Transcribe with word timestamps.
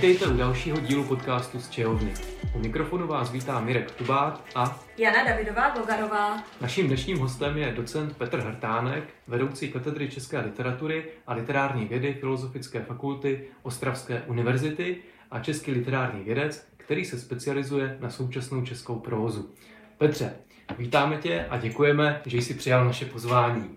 Vítejte 0.00 0.26
u 0.26 0.36
dalšího 0.36 0.80
dílu 0.80 1.04
podcastu 1.04 1.60
z 1.60 1.70
Čehovny. 1.70 2.12
U 2.54 2.58
mikrofonu 2.58 3.06
vás 3.06 3.32
vítá 3.32 3.60
Mirek 3.60 3.92
Kubát 3.92 4.44
a 4.54 4.80
Jana 4.96 5.24
Davidová 5.24 5.70
Gogarová. 5.70 6.44
Naším 6.60 6.86
dnešním 6.86 7.18
hostem 7.18 7.58
je 7.58 7.72
docent 7.72 8.16
Petr 8.16 8.38
Hrtánek, 8.38 9.04
vedoucí 9.26 9.72
katedry 9.72 10.10
české 10.10 10.40
literatury 10.40 11.04
a 11.26 11.34
literární 11.34 11.84
vědy 11.84 12.14
Filozofické 12.14 12.82
fakulty 12.82 13.44
Ostravské 13.62 14.22
univerzity 14.22 14.96
a 15.30 15.40
český 15.40 15.72
literární 15.72 16.24
vědec, 16.24 16.66
který 16.76 17.04
se 17.04 17.20
specializuje 17.20 17.96
na 18.00 18.10
současnou 18.10 18.64
českou 18.64 18.98
prózu. 18.98 19.54
Petře, 19.98 20.36
vítáme 20.78 21.16
tě 21.16 21.46
a 21.50 21.58
děkujeme, 21.58 22.22
že 22.26 22.38
jsi 22.38 22.54
přijal 22.54 22.84
naše 22.84 23.04
pozvání. 23.04 23.76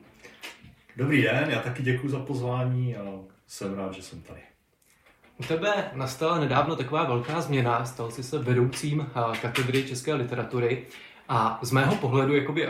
Dobrý 0.97 1.21
den, 1.21 1.49
já 1.49 1.59
taky 1.59 1.83
děkuji 1.83 2.09
za 2.09 2.19
pozvání 2.19 2.95
a 2.95 3.03
jsem 3.47 3.73
rád, 3.73 3.93
že 3.93 4.01
jsem 4.01 4.21
tady. 4.21 4.52
U 5.39 5.43
tebe 5.43 5.91
nastala 5.93 6.39
nedávno 6.39 6.75
taková 6.75 7.03
velká 7.03 7.41
změna, 7.41 7.85
stal 7.85 8.11
jsi 8.11 8.23
se 8.23 8.39
vedoucím 8.39 9.11
katedry 9.41 9.83
české 9.83 10.13
literatury 10.13 10.85
a 11.29 11.59
z 11.61 11.71
mého 11.71 11.95
pohledu 11.95 12.35
jakoby 12.35 12.67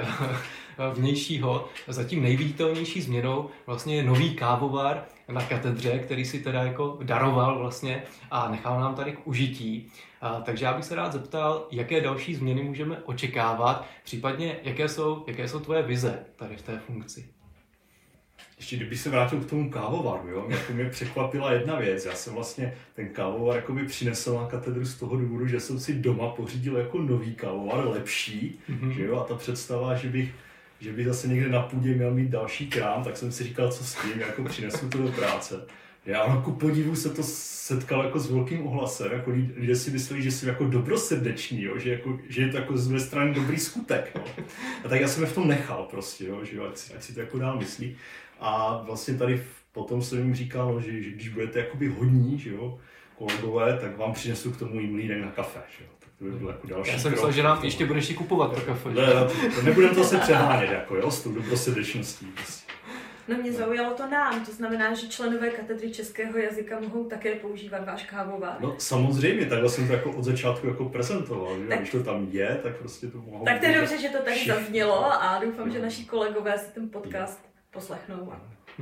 vnějšího 0.93 1.69
zatím 1.87 2.23
nejviditelnější 2.23 3.01
změnou 3.01 3.49
vlastně 3.65 3.95
je 3.95 4.03
nový 4.03 4.35
kávovar 4.35 5.05
na 5.27 5.45
katedře, 5.45 5.99
který 5.99 6.25
si 6.25 6.39
teda 6.39 6.63
jako 6.63 6.99
daroval 7.03 7.59
vlastně 7.59 8.03
a 8.31 8.49
nechal 8.51 8.79
nám 8.79 8.95
tady 8.95 9.11
k 9.11 9.27
užití. 9.27 9.91
A, 10.21 10.41
takže 10.41 10.65
já 10.65 10.73
bych 10.73 10.85
se 10.85 10.95
rád 10.95 11.13
zeptal, 11.13 11.67
jaké 11.71 12.01
další 12.01 12.35
změny 12.35 12.63
můžeme 12.63 12.97
očekávat, 13.05 13.85
případně 14.03 14.57
jaké 14.63 14.89
jsou, 14.89 15.23
jaké 15.27 15.47
jsou 15.47 15.59
tvoje 15.59 15.83
vize 15.83 16.25
tady 16.35 16.57
v 16.57 16.61
té 16.61 16.79
funkci. 16.79 17.42
Ještě 18.63 18.75
kdyby 18.75 18.97
se 18.97 19.09
vrátil 19.09 19.39
k 19.39 19.49
tomu 19.49 19.69
kávovaru, 19.69 20.29
jo, 20.29 20.45
mě, 20.47 20.57
to 20.57 20.73
mě 20.73 20.85
překvapila 20.85 21.51
jedna 21.51 21.75
věc. 21.75 22.05
Já 22.05 22.15
jsem 22.15 22.33
vlastně 22.33 22.73
ten 22.95 23.09
kávovar 23.09 23.55
jakoby 23.55 23.85
přinesl 23.85 24.35
na 24.35 24.47
katedru 24.47 24.85
z 24.85 24.95
toho 24.95 25.15
důvodu, 25.15 25.47
že 25.47 25.59
jsem 25.59 25.79
si 25.79 25.93
doma 25.93 26.29
pořídil 26.29 26.77
jako 26.77 27.01
nový 27.01 27.35
kávovar, 27.35 27.87
lepší, 27.87 28.59
mm-hmm. 28.69 28.89
že 28.89 29.03
jo, 29.03 29.17
a 29.17 29.23
ta 29.23 29.35
představa, 29.35 29.95
že 29.95 30.09
bych 30.09 30.31
že 30.79 30.93
bych 30.93 31.05
zase 31.05 31.27
někde 31.27 31.49
na 31.49 31.61
půdě 31.61 31.93
měl 31.93 32.13
mít 32.13 32.29
další 32.29 32.67
krám, 32.67 33.03
tak 33.03 33.17
jsem 33.17 33.31
si 33.31 33.43
říkal, 33.43 33.71
co 33.71 33.83
s 33.83 33.95
tím, 33.95 34.19
jako 34.19 34.43
přinesu 34.43 34.89
to 34.89 34.97
do 34.97 35.07
práce. 35.07 35.65
Já 36.05 36.41
ku 36.45 36.51
podivu 36.51 36.95
se 36.95 37.09
to 37.09 37.23
setkal 37.23 38.03
jako 38.03 38.19
s 38.19 38.31
velkým 38.31 38.67
ohlasem, 38.67 39.11
jako 39.11 39.31
lidé 39.55 39.75
si 39.75 39.91
mysleli, 39.91 40.23
že 40.23 40.31
jsem 40.31 40.49
jako 40.49 40.65
dobrosrdečný, 40.65 41.63
jo? 41.63 41.79
Že, 41.79 41.91
jako, 41.91 42.19
že 42.29 42.41
je 42.41 42.47
to 42.47 42.57
jako 42.57 42.77
z 42.77 42.87
mé 42.87 42.99
strany 42.99 43.33
dobrý 43.33 43.59
skutek. 43.59 44.11
Jo? 44.15 44.45
A 44.85 44.87
tak 44.87 45.01
já 45.01 45.07
jsem 45.07 45.23
je 45.23 45.29
v 45.29 45.35
tom 45.35 45.47
nechal 45.47 45.87
prostě, 45.91 46.25
jo? 46.25 46.45
Že, 46.45 46.59
ať, 46.59 46.77
si, 46.77 46.93
ať 46.93 47.03
si 47.03 47.13
to 47.13 47.19
jako 47.19 47.39
dál 47.39 47.57
myslí. 47.57 47.95
A 48.39 48.81
vlastně 48.85 49.13
tady 49.13 49.43
potom 49.71 50.01
jsem 50.01 50.19
jim 50.19 50.35
říkal, 50.35 50.73
no, 50.73 50.81
že, 50.81 51.01
že 51.01 51.09
když 51.09 51.29
budete 51.29 51.59
jakoby 51.59 51.87
hodní, 51.87 52.39
že 52.39 52.49
jo, 52.49 52.79
kolegové, 53.17 53.77
tak 53.81 53.97
vám 53.97 54.13
přinesu 54.13 54.51
k 54.51 54.59
tomu 54.59 54.81
mlínek 54.81 55.21
na 55.21 55.31
kafe. 55.31 55.59
Že 55.77 55.83
jo. 55.83 55.89
Tak 55.99 56.09
to 56.17 56.23
by 56.23 56.31
bylo 56.31 56.49
jako 56.49 56.67
další 56.67 56.91
Já 56.91 56.99
jsem 56.99 57.11
myslel, 57.11 57.31
že 57.31 57.43
nám 57.43 57.63
ještě 57.63 57.85
budeš 57.85 58.05
si 58.05 58.13
kupovat 58.13 58.55
to 58.55 58.61
kafe. 58.61 58.89
Ne, 58.89 59.05
to 59.55 59.61
nebudeme 59.61 59.95
to 59.95 60.03
se 60.03 60.17
přehánět, 60.17 60.71
jako, 60.71 60.95
jo, 60.95 61.11
s 61.11 61.23
tou 61.23 61.31
dobrosrdečností. 61.31 62.25
Prostě. 62.25 62.73
No 63.27 63.37
mě 63.37 63.53
zaujalo 63.53 63.93
to 63.93 64.09
nám, 64.09 64.45
to 64.45 64.51
znamená, 64.51 64.93
že 64.93 65.07
členové 65.07 65.49
katedry 65.49 65.91
českého 65.91 66.37
jazyka 66.37 66.79
mohou 66.79 67.03
také 67.03 67.35
používat 67.35 67.85
váš 67.85 68.03
kávovar. 68.03 68.57
No 68.59 68.75
samozřejmě, 68.77 69.45
takhle 69.45 69.69
jsem 69.69 69.87
to 69.87 69.93
jako 69.93 70.11
od 70.11 70.23
začátku 70.23 70.67
jako 70.67 70.85
prezentoval, 70.85 71.59
že 71.59 71.67
tak, 71.67 71.77
když 71.77 71.91
to 71.91 72.03
tam 72.03 72.27
je, 72.31 72.59
tak 72.63 72.75
prostě 72.75 73.07
to 73.07 73.17
mohou 73.17 73.45
Tak 73.45 73.59
to 73.59 73.65
je 73.65 73.79
dobře, 73.79 73.97
že 73.97 74.09
to 74.09 74.17
tady 74.17 74.45
zaznělo 74.47 75.23
a 75.23 75.39
doufám, 75.43 75.71
že 75.71 75.79
naši 75.79 76.05
kolegové 76.05 76.57
si 76.57 76.71
ten 76.73 76.89
podcast 76.89 77.52
poslechnou. 77.73 78.33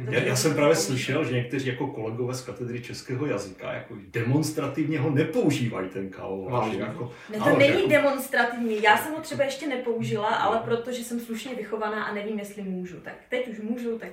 Já, 0.10 0.20
já 0.20 0.36
jsem 0.36 0.54
právě 0.54 0.76
slyšel, 0.76 1.26
že 1.26 1.36
někteří 1.36 1.68
jako 1.68 1.88
kolegové 1.88 2.34
z 2.34 2.42
katedry 2.42 2.82
českého 2.82 3.26
jazyka 3.26 3.74
jako 3.74 3.96
demonstrativně 4.08 5.00
ho 5.00 5.10
nepoužívají 5.10 5.90
ten 5.90 6.10
kávovar. 6.10 6.70
Jako, 6.78 7.12
ne, 7.32 7.38
to 7.38 7.44
ano, 7.44 7.58
není 7.58 7.76
jako... 7.76 7.90
demonstrativní. 7.90 8.84
Já 8.84 8.98
jsem 8.98 9.14
ho 9.14 9.22
třeba 9.22 9.44
ještě 9.44 9.68
nepoužila, 9.68 10.28
ale 10.28 10.60
protože 10.60 11.04
jsem 11.04 11.20
slušně 11.20 11.56
vychovaná 11.56 12.04
a 12.04 12.14
nevím, 12.14 12.40
jestli 12.40 12.62
můžu. 12.64 13.00
Tak 13.00 13.14
teď 13.30 13.48
už 13.48 13.60
můžu, 13.60 14.00
tak 14.00 14.10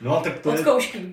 No 0.00 0.18
a 0.18 0.22
tak 0.22 0.38
to 0.38 0.52
je, 0.52 0.64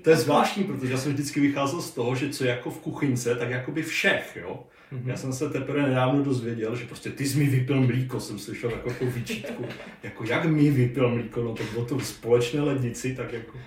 to 0.01 0.09
je 0.09 0.15
zvláštní, 0.15 0.63
protože 0.63 0.91
já 0.91 0.97
jsem 0.97 1.13
vždycky 1.13 1.39
vycházel 1.39 1.81
z 1.81 1.91
toho, 1.91 2.15
že 2.15 2.29
co 2.29 2.43
je 2.43 2.49
jako 2.49 2.71
v 2.71 2.79
kuchyňce, 2.79 3.35
tak 3.35 3.49
jako 3.49 3.71
by 3.71 3.83
všech, 3.83 4.37
jo. 4.41 4.63
Mm-hmm. 4.93 5.07
Já 5.09 5.17
jsem 5.17 5.33
se 5.33 5.49
teprve 5.49 5.81
nedávno 5.81 6.23
dozvěděl, 6.23 6.75
že 6.75 6.85
prostě 6.85 7.09
ty 7.09 7.25
jsi 7.25 7.37
mi 7.37 7.45
vypil 7.45 7.81
mlíko, 7.81 8.19
jsem 8.19 8.39
slyšel 8.39 8.71
jako 8.71 8.93
tu 8.93 9.05
výčitku. 9.05 9.65
jako 10.03 10.23
jak 10.23 10.45
mi 10.45 10.71
vypil 10.71 11.09
mlíko, 11.09 11.43
no 11.43 11.53
to 11.53 11.63
bylo 11.73 11.85
to 11.85 11.97
v 11.97 12.05
společné 12.05 12.61
lednici, 12.61 13.15
tak 13.15 13.33
jako... 13.33 13.57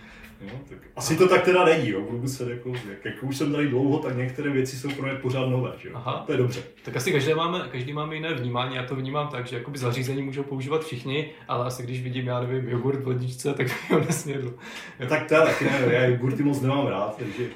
Jo, 0.41 0.61
tak 0.69 0.79
asi 0.97 1.17
to 1.17 1.29
tak 1.29 1.45
teda 1.45 1.65
není, 1.65 1.89
jo. 1.89 2.01
Budu 2.11 2.29
se 2.29 2.51
jako, 2.51 2.69
jak, 2.69 3.05
jak, 3.05 3.23
už 3.23 3.37
jsem 3.37 3.53
tady 3.53 3.69
dlouho, 3.69 3.99
tak 3.99 4.17
některé 4.17 4.51
věci 4.51 4.77
jsou 4.77 4.91
pro 4.91 5.03
mě 5.03 5.15
pořád 5.15 5.47
nové, 5.47 5.73
že 5.79 5.89
jo. 5.89 5.95
Aha. 5.97 6.23
To 6.27 6.33
je 6.33 6.39
dobře. 6.39 6.63
Tak 6.85 6.97
asi 6.97 7.13
každý 7.13 7.35
máme, 7.35 7.69
každý 7.73 7.93
máme 7.93 8.15
jiné 8.15 8.35
vnímání, 8.35 8.77
já 8.77 8.87
to 8.87 8.97
vnímám 8.97 9.29
tak, 9.29 9.47
že 9.47 9.57
jakoby 9.57 9.79
zařízení 9.79 10.23
můžou 10.23 10.43
používat 10.43 10.85
všichni, 10.85 11.31
ale 11.49 11.67
asi 11.67 11.83
když 11.83 12.03
vidím, 12.03 12.27
já 12.27 12.41
nevím, 12.41 12.69
jogurt 12.69 13.01
v 13.01 13.09
ledničce, 13.09 13.55
tak 13.55 13.91
ho 13.91 14.01
nesnědu. 14.01 14.59
No, 15.01 15.07
tak 15.07 15.29
to 15.29 15.35
tak 15.35 15.63
ne, 15.63 15.81
já 15.91 16.05
jogurty 16.05 16.43
moc 16.43 16.61
nemám 16.61 16.87
rád, 16.87 17.17
takže 17.19 17.49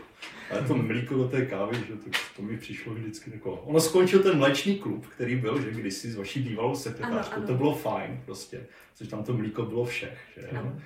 ale 0.51 0.63
to 0.63 0.75
mlíko 0.75 1.15
do 1.15 1.29
té 1.29 1.47
kávy, 1.47 1.77
že 1.77 1.97
to, 1.97 2.11
to 2.37 2.43
mi 2.43 2.57
přišlo 2.57 2.95
vždycky 2.95 3.31
jako... 3.35 3.53
Ono 3.53 3.81
skončil 3.81 4.23
ten 4.23 4.39
mléčný 4.39 4.79
klub, 4.79 5.07
který 5.07 5.37
byl, 5.37 5.63
že 5.63 5.71
kdysi 5.71 6.11
s 6.11 6.17
vaší 6.17 6.41
bývalou 6.41 6.75
sekretářkou, 6.75 7.41
to 7.41 7.55
bylo 7.55 7.75
fajn 7.75 8.23
prostě, 8.25 8.67
protože 8.93 9.11
tam 9.11 9.25
to 9.25 9.33
mlíko 9.33 9.63
bylo 9.63 9.85
všech, 9.85 10.19
že? 10.41 10.49
Ano. 10.49 10.77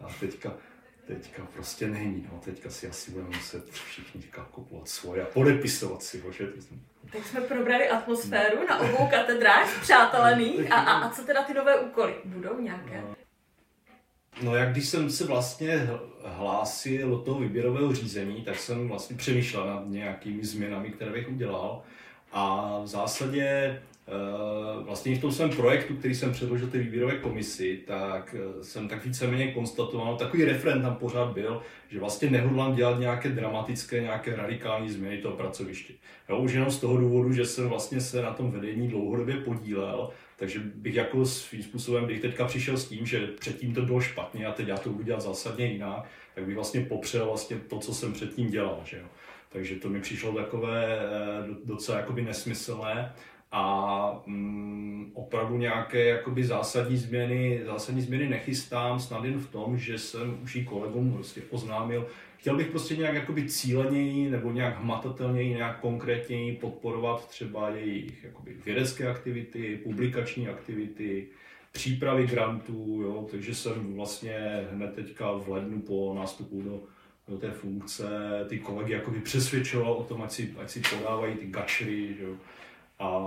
A 0.00 0.06
teďka, 0.20 0.52
teďka 1.08 1.46
prostě 1.52 1.86
není, 1.86 2.28
no, 2.32 2.40
teďka 2.44 2.70
si 2.70 2.88
asi 2.88 3.10
budeme 3.10 3.36
muset 3.36 3.70
všichni 3.70 4.22
kupovat 4.50 4.88
svoje 4.88 5.22
a 5.22 5.26
podepisovat 5.26 6.02
si 6.02 6.20
ho, 6.20 6.32
že? 6.32 6.46
Tak 7.12 7.26
jsme 7.26 7.40
probrali 7.40 7.88
atmosféru 7.88 8.66
na 8.68 8.78
obou 8.78 9.06
katedrách 9.10 9.80
přátelených 9.80 10.72
a, 10.72 10.74
a, 10.74 10.92
a 10.92 11.10
co 11.10 11.22
teda 11.22 11.42
ty 11.42 11.54
nové 11.54 11.76
úkoly? 11.76 12.14
Budou 12.24 12.60
nějaké? 12.60 13.00
No, 13.00 13.16
no 14.42 14.56
jak 14.56 14.72
když 14.72 14.88
jsem 14.88 15.10
se 15.10 15.24
vlastně 15.24 15.88
hlásil 16.24 17.10
do 17.10 17.18
toho 17.18 17.40
výběrového 17.40 17.94
řízení, 17.94 18.42
tak 18.42 18.56
jsem 18.56 18.88
vlastně 18.88 19.16
přemýšlel 19.16 19.66
nad 19.66 19.82
nějakými 19.86 20.44
změnami, 20.44 20.90
které 20.90 21.10
bych 21.10 21.28
udělal. 21.28 21.82
A 22.32 22.72
v 22.82 22.86
zásadě 22.86 23.80
vlastně 24.88 25.16
v 25.16 25.20
tom 25.20 25.32
svém 25.32 25.50
projektu, 25.50 25.96
který 25.96 26.14
jsem 26.14 26.32
předložil 26.32 26.66
té 26.66 26.78
výběrové 26.78 27.16
komisi, 27.16 27.80
tak 27.86 28.34
eh, 28.38 28.64
jsem 28.64 28.88
tak 28.88 29.04
víceméně 29.04 29.52
konstatoval, 29.52 30.16
takový 30.16 30.44
referent 30.44 30.82
tam 30.82 30.96
pořád 30.96 31.32
byl, 31.32 31.62
že 31.88 32.00
vlastně 32.00 32.30
nehodlám 32.30 32.74
dělat 32.74 32.98
nějaké 32.98 33.28
dramatické, 33.28 34.00
nějaké 34.00 34.36
radikální 34.36 34.90
změny 34.90 35.18
toho 35.18 35.36
pracoviště. 35.36 35.94
Jo, 36.28 36.38
už 36.38 36.52
jenom 36.52 36.70
z 36.70 36.80
toho 36.80 36.96
důvodu, 36.96 37.32
že 37.32 37.46
jsem 37.46 37.68
vlastně 37.68 38.00
se 38.00 38.22
na 38.22 38.32
tom 38.32 38.50
vedení 38.50 38.88
dlouhodobě 38.88 39.36
podílel, 39.36 40.10
takže 40.36 40.58
bych 40.58 40.94
jako 40.94 41.26
svým 41.26 41.62
způsobem, 41.62 42.06
bych 42.06 42.20
teďka 42.20 42.44
přišel 42.44 42.76
s 42.76 42.88
tím, 42.88 43.06
že 43.06 43.26
předtím 43.26 43.74
to 43.74 43.82
bylo 43.82 44.00
špatně 44.00 44.46
a 44.46 44.52
teď 44.52 44.68
já 44.68 44.76
to 44.76 44.90
budu 44.90 45.04
dělat 45.04 45.20
zásadně 45.20 45.66
jinak, 45.66 46.04
tak 46.34 46.44
bych 46.44 46.54
vlastně 46.54 46.80
popřel 46.80 47.26
vlastně 47.26 47.56
to, 47.56 47.78
co 47.78 47.94
jsem 47.94 48.12
předtím 48.12 48.50
dělal. 48.50 48.80
Že 48.84 48.96
jo. 48.96 49.06
Takže 49.48 49.76
to 49.76 49.88
mi 49.88 50.00
přišlo 50.00 50.32
takové 50.32 50.98
eh, 50.98 51.06
docela 51.64 51.98
jakoby 51.98 52.22
nesmyslné 52.22 53.12
a 53.52 54.22
mm, 54.26 55.12
opravdu 55.14 55.56
nějaké 55.56 56.04
jakoby 56.04 56.44
zásadní 56.44 56.96
změny, 56.96 57.60
zásadní 57.66 58.02
změny 58.02 58.28
nechystám, 58.28 59.00
snad 59.00 59.24
jen 59.24 59.38
v 59.38 59.50
tom, 59.50 59.78
že 59.78 59.98
jsem 59.98 60.38
už 60.42 60.56
i 60.56 60.64
kolegům 60.64 61.12
prostě 61.12 61.42
oznámil, 61.50 62.06
chtěl 62.36 62.56
bych 62.56 62.66
prostě 62.66 62.96
nějak 62.96 63.14
jakoby 63.14 63.48
cíleněji 63.48 64.30
nebo 64.30 64.52
nějak 64.52 64.80
hmatatelněji, 64.80 65.54
nějak 65.54 65.80
konkrétněji 65.80 66.56
podporovat 66.56 67.28
třeba 67.28 67.70
jejich 67.70 68.24
jakoby 68.24 68.56
vědecké 68.64 69.08
aktivity, 69.08 69.80
publikační 69.82 70.48
aktivity, 70.48 71.26
přípravy 71.72 72.26
grantů, 72.26 73.00
jo, 73.02 73.26
takže 73.30 73.54
jsem 73.54 73.94
vlastně 73.94 74.66
hned 74.72 74.94
teďka 74.94 75.32
v 75.32 75.48
lednu 75.48 75.80
po 75.80 76.14
nástupu 76.18 76.62
do, 76.62 76.80
do 77.28 77.38
té 77.38 77.50
funkce 77.50 78.08
ty 78.48 78.58
kolegy 78.58 78.92
jakoby 78.92 79.20
přesvědčoval 79.20 79.92
o 79.92 80.04
tom, 80.04 80.22
ať 80.22 80.30
si, 80.30 80.54
ať 80.58 80.70
si 80.70 80.82
podávají 80.96 81.34
ty 81.34 81.46
gačery, 81.46 82.16
jo, 82.20 82.34
a 82.98 83.18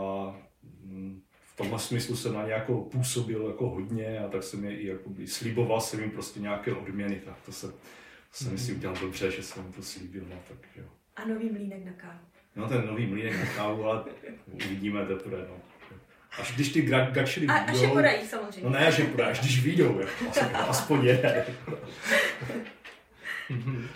mm, 0.83 1.21
v 1.41 1.57
tomhle 1.57 1.79
smyslu 1.79 2.15
jsem 2.15 2.33
na 2.33 2.45
ně 2.45 2.51
jako 2.51 2.81
působil 2.81 3.47
jako 3.47 3.69
hodně 3.69 4.19
a 4.19 4.27
tak 4.27 4.44
jsem 4.44 4.65
je 4.65 4.77
i 4.77 4.88
jakoby, 4.88 5.27
sliboval 5.27 5.81
jsem 5.81 6.00
jim 6.00 6.12
prostě 6.12 6.39
nějaké 6.39 6.73
odměny, 6.73 7.21
tak 7.25 7.41
to 7.45 7.51
se, 7.51 7.68
to 7.68 7.77
jsem 8.31 8.51
mm. 8.51 8.57
si 8.57 8.73
udělal 8.73 8.97
dobře, 9.01 9.31
že 9.31 9.44
jsem 9.44 9.73
to 9.73 9.83
slíbil. 9.83 10.23
No, 10.29 10.35
tak, 10.47 10.57
jo. 10.75 10.83
A 11.15 11.25
nový 11.25 11.50
mlínek 11.50 11.85
na 11.85 11.91
kávu. 11.91 12.19
No 12.56 12.68
ten 12.68 12.88
nový 12.88 13.06
mlínek 13.06 13.39
na 13.39 13.45
kávu, 13.56 13.85
ale 13.85 14.03
uvidíme 14.45 15.06
teprve. 15.06 15.45
No. 15.50 15.56
Až 16.39 16.56
když 16.56 16.69
ty 16.69 16.81
gačery 16.81 17.47
A 17.47 17.53
až 17.53 17.81
je 17.81 17.88
podají 17.88 18.27
samozřejmě. 18.27 18.69
No 18.69 18.69
ne, 18.69 18.91
že 18.91 19.03
podají, 19.03 19.31
až 19.31 19.39
když 19.39 19.63
vyjdou, 19.63 20.00
jako, 20.00 20.25
aspoň 20.56 21.06
jeden. 21.06 21.45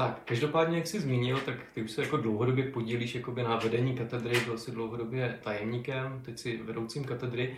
Tak, 0.00 0.22
každopádně, 0.24 0.76
jak 0.76 0.86
jsi 0.86 1.00
zmínil, 1.00 1.38
tak 1.46 1.56
ty 1.74 1.82
už 1.82 1.90
se 1.90 2.02
jako 2.02 2.16
dlouhodobě 2.16 2.64
podílíš 2.64 3.14
jakoby 3.14 3.42
na 3.42 3.56
vedení 3.56 3.94
katedry, 3.94 4.40
byl 4.44 4.58
jsi 4.58 4.70
dlouhodobě 4.70 5.38
tajemníkem, 5.42 6.20
teď 6.24 6.38
si 6.38 6.56
vedoucím 6.62 7.04
katedry. 7.04 7.56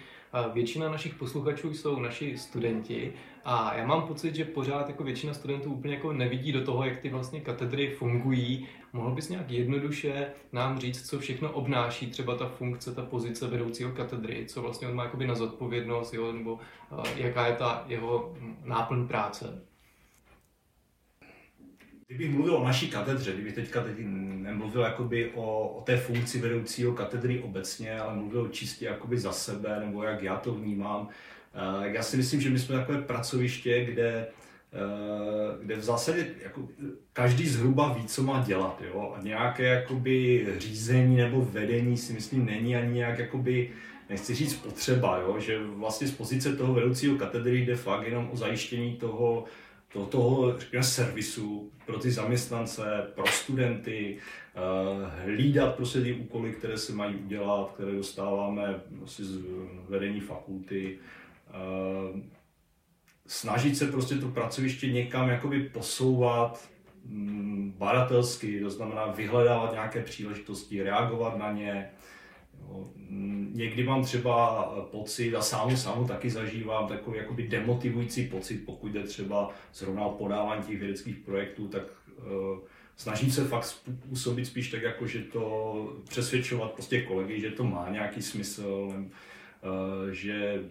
Většina 0.52 0.88
našich 0.88 1.14
posluchačů 1.14 1.74
jsou 1.74 2.00
naši 2.00 2.38
studenti 2.38 3.12
a 3.44 3.74
já 3.74 3.86
mám 3.86 4.02
pocit, 4.02 4.34
že 4.34 4.44
pořád 4.44 4.88
jako 4.88 5.04
většina 5.04 5.34
studentů 5.34 5.72
úplně 5.72 5.94
jako 5.94 6.12
nevidí 6.12 6.52
do 6.52 6.64
toho, 6.64 6.84
jak 6.84 6.98
ty 6.98 7.08
vlastně 7.08 7.40
katedry 7.40 7.90
fungují. 7.90 8.66
Mohl 8.92 9.14
bys 9.14 9.28
nějak 9.28 9.50
jednoduše 9.50 10.26
nám 10.52 10.78
říct, 10.78 11.08
co 11.08 11.18
všechno 11.18 11.50
obnáší 11.50 12.10
třeba 12.10 12.36
ta 12.36 12.46
funkce, 12.46 12.94
ta 12.94 13.02
pozice 13.02 13.46
vedoucího 13.46 13.92
katedry, 13.92 14.46
co 14.46 14.62
vlastně 14.62 14.88
on 14.88 14.94
má 14.94 15.04
jakoby 15.04 15.26
na 15.26 15.34
zodpovědnost, 15.34 16.14
jo, 16.14 16.32
nebo 16.32 16.58
jaká 17.16 17.46
je 17.46 17.56
ta 17.56 17.84
jeho 17.88 18.34
náplň 18.64 19.08
práce? 19.08 19.71
Kdybych 22.14 22.34
mluvil 22.34 22.56
o 22.56 22.64
naší 22.64 22.90
katedře, 22.90 23.32
kdybych 23.32 23.54
teďka 23.54 23.82
teď 23.82 23.96
nemluvil 23.98 24.82
jakoby 24.82 25.30
o, 25.34 25.68
o 25.68 25.80
té 25.80 25.96
funkci 25.96 26.40
vedoucího 26.40 26.92
katedry 26.92 27.40
obecně, 27.40 28.00
ale 28.00 28.14
mluvil 28.14 28.48
čistě 28.48 28.84
jakoby 28.84 29.18
za 29.18 29.32
sebe, 29.32 29.80
nebo 29.80 30.02
jak 30.02 30.22
já 30.22 30.36
to 30.36 30.54
vnímám, 30.54 31.00
uh, 31.00 31.84
já 31.84 32.02
si 32.02 32.16
myslím, 32.16 32.40
že 32.40 32.50
my 32.50 32.58
jsme 32.58 32.76
takové 32.76 33.02
pracoviště, 33.02 33.84
kde, 33.84 34.26
uh, 34.72 35.64
kde 35.64 35.76
v 35.76 35.84
zásadě 35.84 36.26
jako, 36.42 36.68
každý 37.12 37.48
zhruba 37.48 37.92
ví, 37.92 38.06
co 38.06 38.22
má 38.22 38.44
dělat. 38.46 38.82
Jo? 38.88 39.14
A 39.16 39.22
nějaké 39.22 39.64
jakoby, 39.64 40.46
řízení 40.58 41.16
nebo 41.16 41.44
vedení 41.44 41.96
si 41.96 42.12
myslím 42.12 42.46
není 42.46 42.76
ani 42.76 42.92
nějak 42.92 43.18
jakoby, 43.18 43.70
nechci 44.10 44.34
říct 44.34 44.54
potřeba, 44.54 45.18
jo? 45.18 45.40
že 45.40 45.58
vlastně 45.64 46.06
z 46.06 46.12
pozice 46.12 46.56
toho 46.56 46.74
vedoucího 46.74 47.16
katedry 47.16 47.60
jde 47.60 47.76
fakt 47.76 48.06
jenom 48.06 48.28
o 48.32 48.36
zajištění 48.36 48.96
toho, 48.96 49.44
do 49.94 50.06
toho 50.06 50.58
řekněme, 50.58 50.84
servisu 50.84 51.70
pro 51.86 51.98
ty 51.98 52.10
zaměstnance, 52.10 52.82
pro 53.14 53.26
studenty, 53.26 54.18
eh, 54.18 55.24
hlídat 55.24 55.74
prostě 55.74 56.00
ty 56.00 56.12
úkoly, 56.12 56.52
které 56.52 56.78
se 56.78 56.92
mají 56.92 57.16
udělat, 57.16 57.72
které 57.74 57.92
dostáváme 57.92 58.80
prostě 58.98 59.24
z 59.24 59.38
vedení 59.88 60.20
fakulty, 60.20 60.98
eh, 61.48 62.22
snažit 63.26 63.76
se 63.76 63.86
prostě 63.86 64.14
to 64.14 64.28
pracoviště 64.28 64.92
někam 64.92 65.28
jakoby 65.28 65.60
posouvat 65.60 66.68
mm, 67.04 67.74
badatelsky, 67.78 68.60
to 68.60 68.70
znamená 68.70 69.06
vyhledávat 69.06 69.72
nějaké 69.72 70.02
příležitosti, 70.02 70.82
reagovat 70.82 71.38
na 71.38 71.52
ně, 71.52 71.90
Někdy 73.54 73.84
mám 73.84 74.04
třeba 74.04 74.64
pocit, 74.90 75.34
a 75.34 75.42
sám 75.42 75.76
sám 75.76 76.06
taky 76.06 76.30
zažívám, 76.30 76.88
takový 76.88 77.18
jakoby 77.18 77.48
demotivující 77.48 78.26
pocit, 78.26 78.58
pokud 78.66 78.92
jde 78.92 79.02
třeba 79.02 79.50
zrovna 79.74 80.04
o 80.04 80.12
podávání 80.12 80.62
těch 80.62 80.78
vědeckých 80.78 81.16
projektů, 81.16 81.68
tak 81.68 81.82
uh, 81.82 82.58
snažím 82.96 83.30
se 83.30 83.44
fakt 83.44 83.76
působit 84.08 84.44
spíš 84.44 84.70
tak, 84.70 84.82
jako 84.82 85.06
že 85.06 85.22
to 85.22 85.96
přesvědčovat 86.08 86.72
prostě 86.72 87.02
kolegy, 87.02 87.40
že 87.40 87.50
to 87.50 87.64
má 87.64 87.88
nějaký 87.90 88.22
smysl, 88.22 88.92
uh, 88.92 90.10
že 90.10 90.62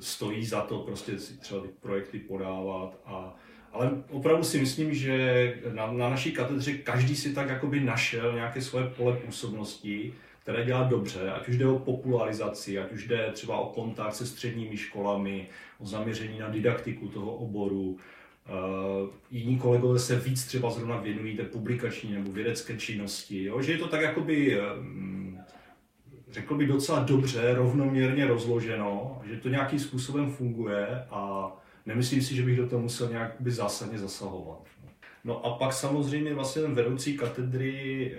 stojí 0.00 0.46
za 0.46 0.60
to 0.60 0.78
prostě 0.78 1.18
si 1.18 1.38
třeba 1.38 1.60
ty 1.60 1.68
projekty 1.80 2.18
podávat 2.18 3.00
a 3.06 3.36
ale 3.72 3.90
opravdu 4.10 4.44
si 4.44 4.60
myslím, 4.60 4.94
že 4.94 5.54
na, 5.72 5.92
na 5.92 6.10
naší 6.10 6.32
katedře 6.32 6.72
každý 6.72 7.16
si 7.16 7.34
tak 7.34 7.48
jakoby 7.48 7.80
našel 7.80 8.34
nějaké 8.34 8.62
svoje 8.62 8.86
pole 8.86 9.16
působnosti, 9.16 10.12
které 10.42 10.64
dělá 10.64 10.82
dobře, 10.82 11.30
ať 11.30 11.48
už 11.48 11.58
jde 11.58 11.66
o 11.66 11.78
popularizaci, 11.78 12.78
ať 12.78 12.92
už 12.92 13.06
jde 13.06 13.30
třeba 13.32 13.58
o 13.58 13.72
kontakt 13.72 14.14
se 14.14 14.26
středními 14.26 14.76
školami, 14.76 15.48
o 15.78 15.86
zaměření 15.86 16.38
na 16.38 16.48
didaktiku 16.48 17.08
toho 17.08 17.34
oboru. 17.34 17.90
Uh, 17.90 19.08
jiní 19.30 19.58
kolegové 19.58 19.98
se 19.98 20.18
víc 20.18 20.44
třeba 20.44 20.70
zrovna 20.70 20.96
věnují 20.96 21.36
té 21.36 21.42
publikační 21.42 22.12
nebo 22.12 22.32
vědecké 22.32 22.76
činnosti, 22.76 23.44
jo? 23.44 23.62
že 23.62 23.72
je 23.72 23.78
to 23.78 23.88
tak 23.88 24.00
jakoby, 24.00 24.60
um, 24.60 25.38
řekl 26.30 26.54
bych 26.54 26.68
docela 26.68 26.98
dobře, 26.98 27.54
rovnoměrně 27.54 28.26
rozloženo, 28.26 29.22
že 29.24 29.36
to 29.36 29.48
nějakým 29.48 29.78
způsobem 29.78 30.32
funguje 30.32 31.04
a 31.10 31.52
nemyslím 31.86 32.22
si, 32.22 32.36
že 32.36 32.42
bych 32.42 32.56
do 32.56 32.68
toho 32.68 32.82
musel 32.82 33.08
nějak 33.08 33.34
by 33.40 33.50
zásadně 33.50 33.98
zasahovat. 33.98 34.62
No 35.24 35.46
a 35.46 35.58
pak 35.58 35.72
samozřejmě 35.72 36.34
vlastně 36.34 36.62
ten 36.62 36.74
vedoucí 36.74 37.16
katedry 37.16 38.14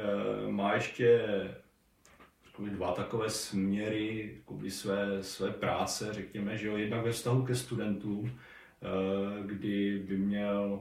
uh, 0.45 0.51
má 0.51 0.73
ještě 0.73 1.21
dva 2.59 2.91
takové 2.91 3.29
směry 3.29 4.37
své, 4.67 5.23
své 5.23 5.51
práce, 5.51 6.09
řekněme, 6.11 6.57
že 6.57 6.67
jo, 6.67 6.77
jednak 6.77 7.03
ve 7.03 7.11
vztahu 7.11 7.45
ke 7.45 7.55
studentům, 7.55 8.31
eh, 8.31 9.43
kdy 9.45 10.03
by 10.07 10.17
měl 10.17 10.79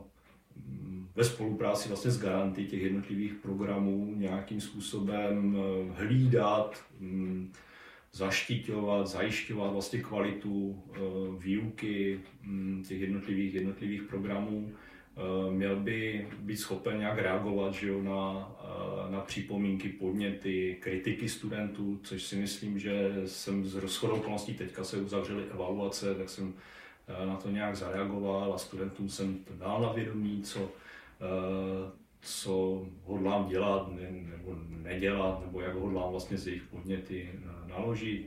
mm, 0.56 1.08
ve 1.14 1.25
spolupráci 1.25 1.88
vlastně 1.88 2.11
s 2.11 2.20
garanty 2.20 2.64
těch 2.64 2.82
jednotlivých 2.82 3.34
programů 3.34 4.14
nějakým 4.17 4.61
způsobem 4.61 5.56
eh, 5.56 6.05
hlídat, 6.05 6.84
mm, 7.00 7.52
zaštiťovat, 8.12 9.06
zajišťovat 9.06 9.72
vlastně 9.72 10.02
kvalitu 10.02 10.82
eh, 10.94 10.99
výuky 11.38 12.20
mm, 12.43 12.84
těch 12.88 13.00
jednotlivých, 13.00 13.55
jednotlivých 13.55 14.02
programů 14.02 14.72
měl 15.51 15.77
by 15.77 16.29
být 16.39 16.57
schopen 16.57 16.99
nějak 16.99 17.19
reagovat 17.19 17.75
že 17.75 17.89
jo, 17.89 18.03
na, 18.03 18.53
eh, 18.65 19.12
na 19.12 19.21
připomínky, 19.21 19.89
podněty, 19.89 20.77
kritiky 20.81 21.29
studentů, 21.29 22.01
což 22.03 22.23
si 22.23 22.37
myslím, 22.37 22.79
že 22.79 23.12
jsem 23.27 23.65
z 23.65 23.75
rozchodou 23.75 24.15
okolností 24.15 24.55
teďka 24.55 24.85
se 24.85 24.97
uzavřely 24.97 25.45
evaluace, 25.51 26.15
tak 26.15 26.29
jsem 26.29 26.55
eh, 27.09 27.27
na 27.27 27.37
to 27.37 27.51
nějak 27.51 27.77
zareagoval 27.77 28.55
a 28.55 28.59
studentům 28.59 29.09
jsem 29.09 29.39
to 29.39 29.55
dal 29.55 29.81
na 29.81 29.93
vědomí, 29.93 30.43
co, 30.43 30.71
co 32.21 32.87
hodlám 33.05 33.49
dělat 33.49 33.93
ne, 33.93 34.11
nebo 34.11 34.59
nedělat, 34.69 35.41
nebo 35.41 35.61
jak 35.61 35.75
hodlám 35.75 36.11
vlastně 36.11 36.39
z 36.39 36.47
jejich 36.47 36.63
podněty 36.63 37.31
naložit. 37.67 38.27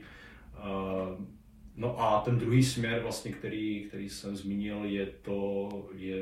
No 1.76 2.00
a 2.00 2.20
ten 2.20 2.38
druhý 2.38 2.62
směr, 2.62 3.02
vlastně, 3.02 3.32
který, 3.32 3.84
který 3.84 4.08
jsem 4.08 4.36
zmínil, 4.36 4.84
je 4.84 5.06
to 5.06 5.68
je 5.94 6.16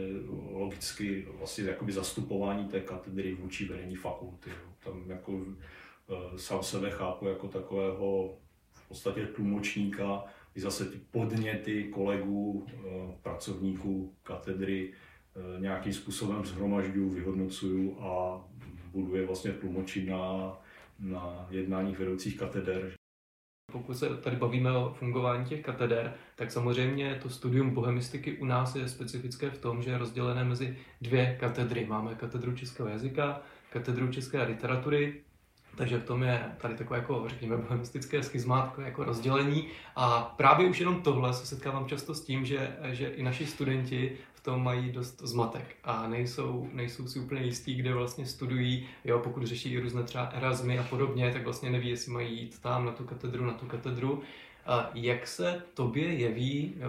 logicky 0.51 1.27
vlastně 1.39 1.65
jakoby 1.65 1.93
zastupování 1.93 2.69
té 2.69 2.81
katedry 2.81 3.35
vůči 3.35 3.69
vedení 3.69 3.97
fakulty. 3.97 4.51
Jo. 4.51 4.73
Tam 4.85 5.11
jako 5.11 5.41
e, 6.35 6.39
sám 6.39 6.63
sebe 6.63 6.91
chápu 6.91 7.27
jako 7.27 7.49
takového 7.49 8.39
v 8.73 8.89
podstatě 8.89 9.27
tlumočníka, 9.27 10.25
kdy 10.53 10.61
zase 10.61 10.85
ty 10.85 10.99
podněty 11.11 11.85
kolegů, 11.85 12.67
e, 12.69 12.75
pracovníků 13.23 14.15
katedry 14.23 14.93
e, 14.93 15.61
nějakým 15.61 15.93
způsobem 15.93 16.45
zhromažďuju, 16.45 17.11
vyhodnocuju 17.11 18.01
a 18.01 18.45
budu 18.93 19.17
je 19.17 19.27
vlastně 19.27 19.53
tlumočit 19.53 20.09
na, 20.09 20.53
na 20.99 21.47
jednáních 21.51 21.99
vedoucích 21.99 22.39
kateder. 22.39 23.02
Pokud 23.73 23.97
se 23.97 24.09
tady 24.09 24.37
bavíme 24.37 24.73
o 24.73 24.95
fungování 24.99 25.45
těch 25.45 25.63
kateder, 25.63 26.15
tak 26.37 26.51
samozřejmě 26.51 27.19
to 27.23 27.31
studium 27.31 27.71
bohemistiky 27.71 28.37
u 28.37 28.45
nás 28.45 28.77
je 28.77 28.89
specifické 28.89 29.51
v 29.51 29.59
tom, 29.59 29.83
že 29.83 29.91
je 29.91 29.99
rozdělené 29.99 30.45
mezi 30.45 30.77
dvě 31.01 31.37
katedry. 31.41 31.87
Máme 31.89 32.15
katedru 32.15 32.57
českého 32.57 32.89
jazyka, 32.89 33.41
katedru 33.71 34.13
české 34.13 34.43
literatury, 34.43 35.21
takže 35.77 35.99
v 35.99 36.05
tom 36.05 36.23
je 36.23 36.45
tady 36.59 36.75
takové 36.75 36.99
jako, 36.99 37.25
řekněme, 37.29 37.57
bohemistické 37.57 38.23
schizmátko, 38.23 38.81
jako 38.81 39.05
rozdělení. 39.05 39.69
A 39.97 40.21
právě 40.37 40.69
už 40.69 40.81
jenom 40.81 41.03
tohle 41.03 41.35
se 41.35 41.47
setkávám 41.47 41.87
často 41.87 42.15
s 42.15 42.25
tím, 42.25 42.45
že, 42.45 42.77
že 42.91 43.09
i 43.09 43.23
naši 43.23 43.47
studenti 43.47 44.17
tom 44.43 44.65
mají 44.65 44.93
dost 44.93 45.21
zmatek 45.21 45.77
a 45.85 46.09
nejsou, 46.09 46.69
nejsou 46.73 47.07
si 47.07 47.21
úplně 47.21 47.43
jistí, 47.43 47.75
kde 47.75 47.95
vlastně 47.95 48.27
studují. 48.27 48.87
Jo, 49.05 49.19
pokud 49.19 49.43
řeší 49.43 49.79
různé 49.79 50.03
třeba 50.03 50.25
Erasmy 50.25 50.79
a 50.79 50.83
podobně, 50.83 51.33
tak 51.33 51.45
vlastně 51.45 51.71
neví, 51.71 51.89
jestli 51.89 52.13
mají 52.13 52.41
jít 52.41 52.59
tam 52.59 52.87
na 52.87 52.93
tu 52.93 53.05
katedru, 53.05 53.45
na 53.45 53.53
tu 53.53 53.67
katedru. 53.67 54.23
A 54.67 54.91
jak 54.95 55.27
se 55.27 55.63
tobě 55.75 56.15
jeví 56.15 56.75
eh, 56.77 56.83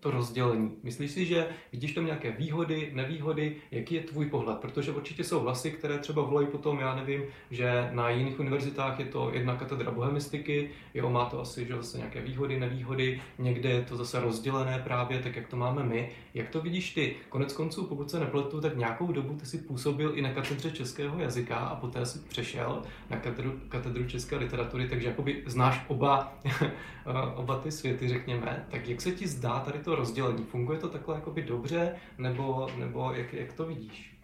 to 0.00 0.10
rozdělení? 0.10 0.70
Myslíš 0.82 1.10
si, 1.10 1.26
že 1.26 1.48
vidíš 1.72 1.92
tam 1.92 2.06
nějaké 2.06 2.30
výhody, 2.30 2.90
nevýhody? 2.94 3.56
Jaký 3.70 3.94
je 3.94 4.00
tvůj 4.00 4.26
pohled? 4.26 4.58
Protože 4.58 4.92
určitě 4.92 5.24
jsou 5.24 5.40
hlasy, 5.40 5.70
které 5.70 5.98
třeba 5.98 6.22
volají 6.22 6.46
potom, 6.46 6.78
já 6.78 6.94
nevím, 6.94 7.22
že 7.50 7.88
na 7.92 8.10
jiných 8.10 8.40
univerzitách 8.40 8.98
je 8.98 9.04
to 9.04 9.30
jedna 9.34 9.56
katedra 9.56 9.90
bohemistiky, 9.90 10.70
jo, 10.94 11.10
má 11.10 11.24
to 11.24 11.40
asi 11.40 11.66
že 11.66 11.76
zase 11.76 11.98
nějaké 11.98 12.20
výhody, 12.20 12.60
nevýhody, 12.60 13.20
někde 13.38 13.68
je 13.68 13.82
to 13.82 13.96
zase 13.96 14.20
rozdělené 14.20 14.78
právě 14.84 15.18
tak, 15.18 15.36
jak 15.36 15.48
to 15.48 15.56
máme 15.56 15.82
my. 15.82 16.10
Jak 16.34 16.48
to 16.48 16.60
vidíš 16.60 16.94
ty? 16.94 17.16
Konec 17.28 17.52
konců, 17.52 17.84
pokud 17.84 18.10
se 18.10 18.20
nepletu, 18.20 18.60
tak 18.60 18.76
nějakou 18.76 19.12
dobu 19.12 19.34
ty 19.34 19.46
si 19.46 19.58
působil 19.58 20.12
i 20.14 20.22
na 20.22 20.32
katedře 20.32 20.70
českého 20.70 21.20
jazyka 21.20 21.56
a 21.56 21.76
poté 21.76 22.06
si 22.06 22.18
přešel 22.18 22.82
na 23.10 23.16
katedru, 23.16 23.60
katedru 23.68 24.04
české 24.04 24.36
literatury, 24.36 24.88
takže 24.88 25.08
jakoby 25.08 25.42
znáš 25.46 25.84
oba 25.88 26.38
oba 27.34 27.58
ty 27.58 27.72
světy, 27.72 28.08
řekněme, 28.08 28.66
tak 28.70 28.88
jak 28.88 29.00
se 29.00 29.10
ti 29.10 29.28
zdá 29.28 29.60
tady 29.60 29.78
to 29.78 29.94
rozdělení? 29.94 30.44
Funguje 30.44 30.78
to 30.78 30.88
takhle 30.88 31.14
jakoby 31.14 31.42
dobře, 31.42 31.94
nebo, 32.18 32.68
nebo 32.76 33.12
jak, 33.12 33.32
jak 33.32 33.52
to 33.52 33.66
vidíš? 33.66 34.16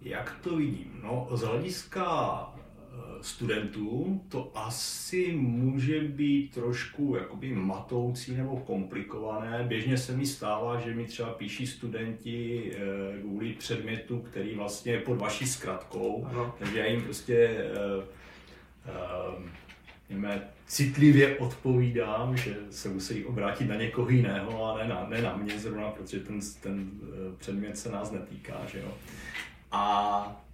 Jak 0.00 0.38
to 0.42 0.56
vidím? 0.56 1.00
No, 1.02 1.28
z 1.30 1.40
hlediska, 1.40 2.54
studentů, 3.24 4.20
to 4.28 4.50
asi 4.54 5.32
může 5.36 6.00
být 6.00 6.54
trošku 6.54 7.16
jakoby 7.16 7.54
matoucí 7.54 8.36
nebo 8.36 8.56
komplikované. 8.56 9.64
Běžně 9.68 9.98
se 9.98 10.16
mi 10.16 10.26
stává, 10.26 10.80
že 10.80 10.94
mi 10.94 11.04
třeba 11.04 11.28
píší 11.28 11.66
studenti 11.66 12.70
eh, 12.74 13.20
kvůli 13.20 13.52
předmětu, 13.52 14.18
který 14.18 14.54
vlastně 14.54 14.92
je 14.92 15.00
pod 15.00 15.14
vaší 15.14 15.46
zkratkou, 15.46 16.26
ano. 16.30 16.54
takže 16.58 16.78
já 16.78 16.86
jim 16.86 17.02
prostě 17.02 17.34
uh, 20.10 20.34
citlivě 20.66 21.38
odpovídám, 21.38 22.36
že 22.36 22.56
se 22.70 22.88
musí 22.88 23.24
obrátit 23.24 23.64
na 23.64 23.74
někoho 23.74 24.08
jiného 24.08 24.64
a 24.64 24.78
ne 24.78 24.88
na, 24.88 25.06
ne 25.08 25.22
na 25.22 25.36
mě 25.36 25.58
zrovna, 25.58 25.90
protože 25.90 26.20
ten, 26.20 26.40
ten 26.60 26.90
předmět 27.38 27.78
se 27.78 27.90
nás 27.90 28.10
netýká. 28.10 28.60
Že 28.66 28.78
jo? 28.78 28.94
A 29.72 30.44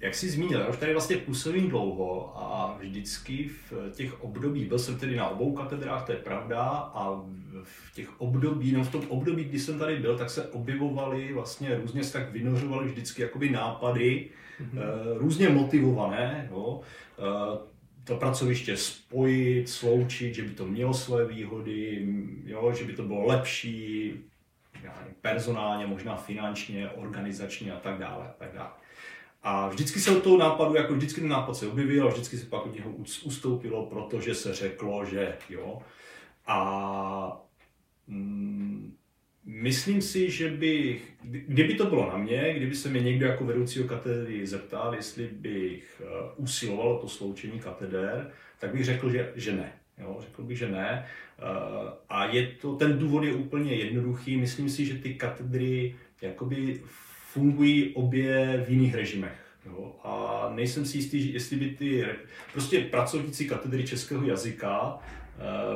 jak 0.00 0.14
jsi 0.14 0.30
zmínil, 0.30 0.60
já 0.60 0.68
už 0.68 0.76
tady 0.76 0.92
vlastně 0.92 1.16
působím 1.16 1.68
dlouho 1.68 2.32
a 2.36 2.76
vždycky 2.80 3.48
v 3.48 3.90
těch 3.90 4.22
období, 4.22 4.64
byl 4.64 4.78
jsem 4.78 4.98
tedy 4.98 5.16
na 5.16 5.28
obou 5.28 5.52
katedrách, 5.52 6.06
to 6.06 6.12
je 6.12 6.18
pravda, 6.18 6.60
a 6.94 7.22
v 7.62 7.94
těch 7.94 8.20
období, 8.20 8.72
no 8.72 8.84
v 8.84 8.92
tom 8.92 9.02
období, 9.08 9.44
kdy 9.44 9.60
jsem 9.60 9.78
tady 9.78 9.96
byl, 9.96 10.18
tak 10.18 10.30
se 10.30 10.48
objevovaly 10.48 11.32
vlastně 11.32 11.76
různě 11.76 12.04
se 12.04 12.12
tak 12.12 12.32
vynořovaly 12.32 12.88
vždycky 12.88 13.22
jakoby 13.22 13.50
nápady, 13.50 14.30
mm-hmm. 14.60 15.16
různě 15.16 15.48
motivované, 15.48 16.48
jo, 16.50 16.80
eh, 17.18 17.58
to 18.04 18.16
pracoviště 18.16 18.76
spojit, 18.76 19.68
sloučit, 19.68 20.34
že 20.34 20.42
by 20.42 20.50
to 20.50 20.66
mělo 20.66 20.94
své 20.94 21.26
výhody, 21.26 22.08
jo, 22.44 22.72
že 22.72 22.84
by 22.84 22.92
to 22.92 23.02
bylo 23.02 23.26
lepší, 23.26 24.14
personálně, 25.20 25.86
možná 25.86 26.16
finančně, 26.16 26.90
organizačně 26.90 27.72
a 27.72 27.80
tak 27.80 27.98
dále. 27.98 28.32
tak 28.38 28.52
dále. 28.54 28.70
A 29.42 29.68
vždycky 29.68 30.00
se 30.00 30.16
od 30.16 30.22
toho 30.22 30.38
nápadu, 30.38 30.74
jako 30.74 30.94
vždycky 30.94 31.20
ten 31.20 31.30
nápad 31.30 31.56
se 31.56 31.68
objevil 31.68 32.06
a 32.06 32.10
vždycky 32.10 32.38
se 32.38 32.46
pak 32.46 32.66
od 32.66 32.74
něho 32.74 32.90
ustoupilo, 33.24 33.86
protože 33.86 34.34
se 34.34 34.54
řeklo, 34.54 35.04
že 35.04 35.36
jo. 35.48 35.82
A 36.46 37.46
mm, 38.06 38.96
myslím 39.48 40.02
si, 40.02 40.30
že 40.30 40.50
bych, 40.50 41.12
kdyby 41.22 41.74
to 41.74 41.86
bylo 41.86 42.08
na 42.10 42.16
mě, 42.18 42.54
kdyby 42.56 42.74
se 42.74 42.88
mě 42.88 43.00
někdo 43.00 43.26
jako 43.26 43.44
vedoucího 43.44 43.88
katedry 43.88 44.46
zeptal, 44.46 44.94
jestli 44.94 45.28
bych 45.32 46.02
uh, 46.04 46.44
usiloval 46.44 46.98
to 46.98 47.08
sloučení 47.08 47.60
kateder, 47.60 48.30
tak 48.58 48.72
bych 48.72 48.84
řekl, 48.84 49.10
že, 49.10 49.32
že 49.34 49.52
ne. 49.52 49.72
Jo, 49.98 50.18
řekl 50.20 50.42
bych, 50.42 50.58
že 50.58 50.68
ne. 50.68 51.06
Uh, 51.38 51.90
a 52.08 52.24
je 52.24 52.46
to, 52.46 52.74
ten 52.74 52.98
důvod 52.98 53.24
je 53.24 53.32
úplně 53.32 53.74
jednoduchý. 53.74 54.36
Myslím 54.36 54.70
si, 54.70 54.86
že 54.86 54.94
ty 54.94 55.14
katedry 55.14 55.94
jakoby 56.22 56.80
fungují 57.32 57.94
obě 57.94 58.64
v 58.66 58.70
jiných 58.70 58.94
režimech. 58.94 59.48
Jo? 59.66 59.96
A 60.04 60.52
nejsem 60.54 60.84
si 60.84 60.98
jistý, 60.98 61.32
jestli 61.32 61.56
by 61.56 61.70
ty 61.70 62.04
prostě 62.52 62.80
pracovníci 62.80 63.44
katedry 63.44 63.84
českého 63.84 64.26
jazyka 64.26 64.98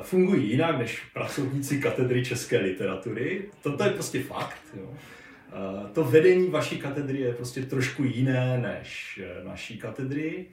fungují 0.03 0.51
jinak 0.51 0.79
než 0.79 1.03
pracovníci 1.15 1.81
katedry 1.81 2.25
české 2.25 2.59
literatury. 2.59 3.43
Toto 3.63 3.85
je 3.85 3.91
prostě 3.91 4.23
fakt. 4.23 4.63
Jo? 4.77 4.85
Uh, 4.85 5.91
to 5.91 6.05
vedení 6.05 6.51
vaší 6.51 6.79
katedry 6.79 7.19
je 7.19 7.35
prostě 7.35 7.63
trošku 7.63 8.05
jiné 8.05 8.59
než 8.59 9.21
eh, 9.23 9.45
naší 9.45 9.79
katedry. 9.79 10.47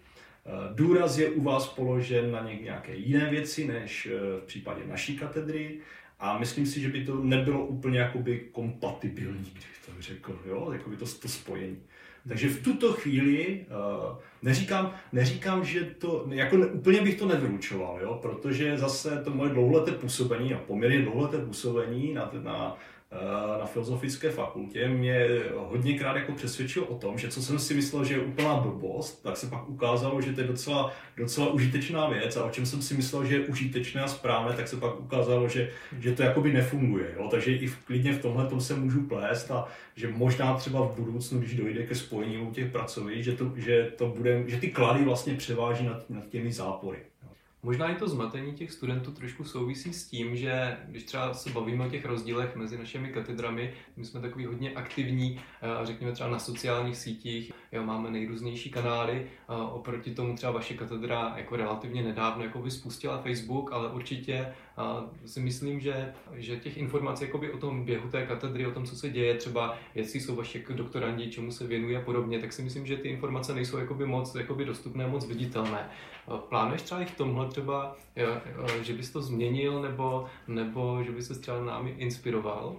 Důraz 0.75 1.17
je 1.17 1.29
u 1.29 1.41
vás 1.41 1.67
položen 1.67 2.31
na 2.31 2.49
nějaké 2.61 2.95
jiné 2.95 3.29
věci 3.29 3.67
než 3.67 4.07
v 4.41 4.45
případě 4.45 4.81
naší 4.85 5.17
katedry. 5.17 5.79
A 6.19 6.37
myslím 6.37 6.65
si, 6.65 6.81
že 6.81 6.89
by 6.89 7.05
to 7.05 7.23
nebylo 7.23 7.65
úplně 7.65 7.99
jakoby 7.99 8.39
kompatibilní, 8.51 9.51
bych 9.53 9.79
to 9.85 9.91
řekl, 10.01 10.39
jo? 10.45 10.69
Jakoby 10.73 10.95
to, 10.95 11.05
to 11.05 11.27
spojení. 11.27 11.77
Takže 12.27 12.49
v 12.49 12.63
tuto 12.63 12.93
chvíli 12.93 13.65
uh, 13.69 14.17
neříkám, 14.41 14.93
neříkám, 15.11 15.65
že 15.65 15.79
to, 15.97 16.25
jako 16.29 16.57
ne, 16.57 16.65
úplně 16.65 17.01
bych 17.01 17.19
to 17.19 17.25
nevylučoval, 17.25 17.99
jo? 18.01 18.19
protože 18.21 18.77
zase 18.77 19.21
to 19.23 19.29
moje 19.29 19.49
dlouholeté 19.49 19.91
působení, 19.91 20.53
a 20.53 20.57
poměrně 20.57 21.01
dlouholeté 21.01 21.37
působení 21.37 22.13
na, 22.13 22.31
na 22.43 22.77
Eh, 22.77 22.98
na 23.59 23.65
filozofické 23.65 24.29
fakultě 24.29 24.87
mě 24.87 25.27
hodněkrát 25.55 26.15
jako 26.15 26.31
přesvědčil 26.31 26.85
o 26.89 26.95
tom, 26.95 27.17
že 27.17 27.27
co 27.27 27.41
jsem 27.41 27.59
si 27.59 27.73
myslel, 27.73 28.03
že 28.03 28.13
je 28.13 28.19
úplná 28.19 28.55
blbost, 28.55 29.23
tak 29.23 29.37
se 29.37 29.47
pak 29.47 29.69
ukázalo, 29.69 30.21
že 30.21 30.33
to 30.33 30.41
je 30.41 30.47
docela, 30.47 30.93
docela 31.17 31.49
užitečná 31.49 32.09
věc 32.09 32.37
a 32.37 32.43
o 32.43 32.49
čem 32.49 32.65
jsem 32.65 32.81
si 32.81 32.93
myslel, 32.93 33.25
že 33.25 33.35
je 33.35 33.45
užitečné 33.45 34.01
a 34.01 34.07
správné, 34.07 34.55
tak 34.55 34.67
se 34.67 34.77
pak 34.77 34.99
ukázalo, 34.99 35.47
že, 35.47 35.69
že 35.99 36.11
to 36.11 36.23
jakoby 36.23 36.53
nefunguje. 36.53 37.15
Jo? 37.17 37.27
Takže 37.31 37.55
i 37.55 37.67
v, 37.67 37.77
klidně 37.85 38.13
v 38.13 38.21
tomhle 38.21 38.47
tom 38.47 38.61
se 38.61 38.75
můžu 38.75 39.01
plést 39.01 39.51
a 39.51 39.67
že 39.95 40.07
možná 40.07 40.53
třeba 40.53 40.81
v 40.81 40.95
budoucnu, 40.95 41.39
když 41.39 41.55
dojde 41.55 41.85
ke 41.85 41.95
spojení 41.95 42.37
u 42.37 42.51
těch 42.51 42.71
pracovišť, 42.71 43.23
že, 43.23 43.35
to, 43.35 43.51
že, 43.55 43.91
to 43.97 44.07
bude, 44.07 44.43
že 44.47 44.57
ty 44.57 44.71
klady 44.71 45.03
vlastně 45.03 45.33
převáží 45.33 45.85
nad, 45.85 46.09
nad 46.09 46.27
těmi 46.27 46.51
zápory. 46.51 47.08
Možná 47.63 47.89
i 47.89 47.95
to 47.95 48.07
zmatení 48.07 48.53
těch 48.53 48.71
studentů 48.71 49.11
trošku 49.11 49.43
souvisí 49.43 49.93
s 49.93 50.05
tím, 50.05 50.35
že 50.35 50.77
když 50.87 51.03
třeba 51.03 51.33
se 51.33 51.49
bavíme 51.49 51.85
o 51.85 51.89
těch 51.89 52.05
rozdílech 52.05 52.55
mezi 52.55 52.77
našimi 52.77 53.09
katedrami, 53.09 53.73
my 53.97 54.05
jsme 54.05 54.21
takový 54.21 54.45
hodně 54.45 54.71
aktivní, 54.71 55.41
eh, 55.61 55.85
řekněme 55.85 56.11
třeba 56.11 56.29
na 56.29 56.39
sociálních 56.39 56.97
sítích, 56.97 57.51
jo, 57.71 57.83
máme 57.83 58.11
nejrůznější 58.11 58.69
kanály, 58.69 59.27
oproti 59.71 60.15
tomu 60.15 60.35
třeba 60.35 60.51
vaše 60.51 60.73
katedra 60.73 61.33
jako 61.37 61.55
relativně 61.55 62.03
nedávno 62.03 62.43
jako 62.43 62.59
by 62.59 62.71
spustila 62.71 63.21
Facebook, 63.21 63.73
ale 63.73 63.91
určitě 63.91 64.53
si 65.25 65.39
myslím, 65.39 65.79
že, 65.79 66.13
že 66.35 66.57
těch 66.57 66.77
informací 66.77 67.23
jakoby 67.23 67.51
o 67.51 67.57
tom 67.57 67.85
běhu 67.85 68.09
té 68.09 68.25
katedry, 68.25 68.67
o 68.67 68.71
tom, 68.71 68.85
co 68.85 68.95
se 68.95 69.09
děje, 69.09 69.35
třeba 69.35 69.77
jestli 69.95 70.19
jsou 70.19 70.35
vaše 70.35 70.63
doktorandi, 70.73 71.31
čemu 71.31 71.51
se 71.51 71.67
věnují 71.67 71.95
a 71.95 72.01
podobně, 72.01 72.39
tak 72.39 72.53
si 72.53 72.61
myslím, 72.61 72.85
že 72.85 72.97
ty 72.97 73.09
informace 73.09 73.55
nejsou 73.55 73.77
jakoby 73.77 74.05
moc 74.05 74.35
jakoby 74.35 74.65
dostupné, 74.65 75.07
moc 75.07 75.27
viditelné. 75.27 75.89
Plánuješ 76.49 76.81
třeba 76.81 77.01
i 77.01 77.05
v 77.05 77.15
tomhle 77.15 77.47
třeba, 77.47 77.97
že 78.81 78.93
bys 78.93 79.09
to 79.11 79.21
změnil, 79.21 79.81
nebo, 79.81 80.25
nebo 80.47 81.03
že 81.03 81.11
bys 81.11 81.27
se 81.27 81.39
třeba 81.39 81.63
námi 81.63 81.95
inspiroval? 81.97 82.75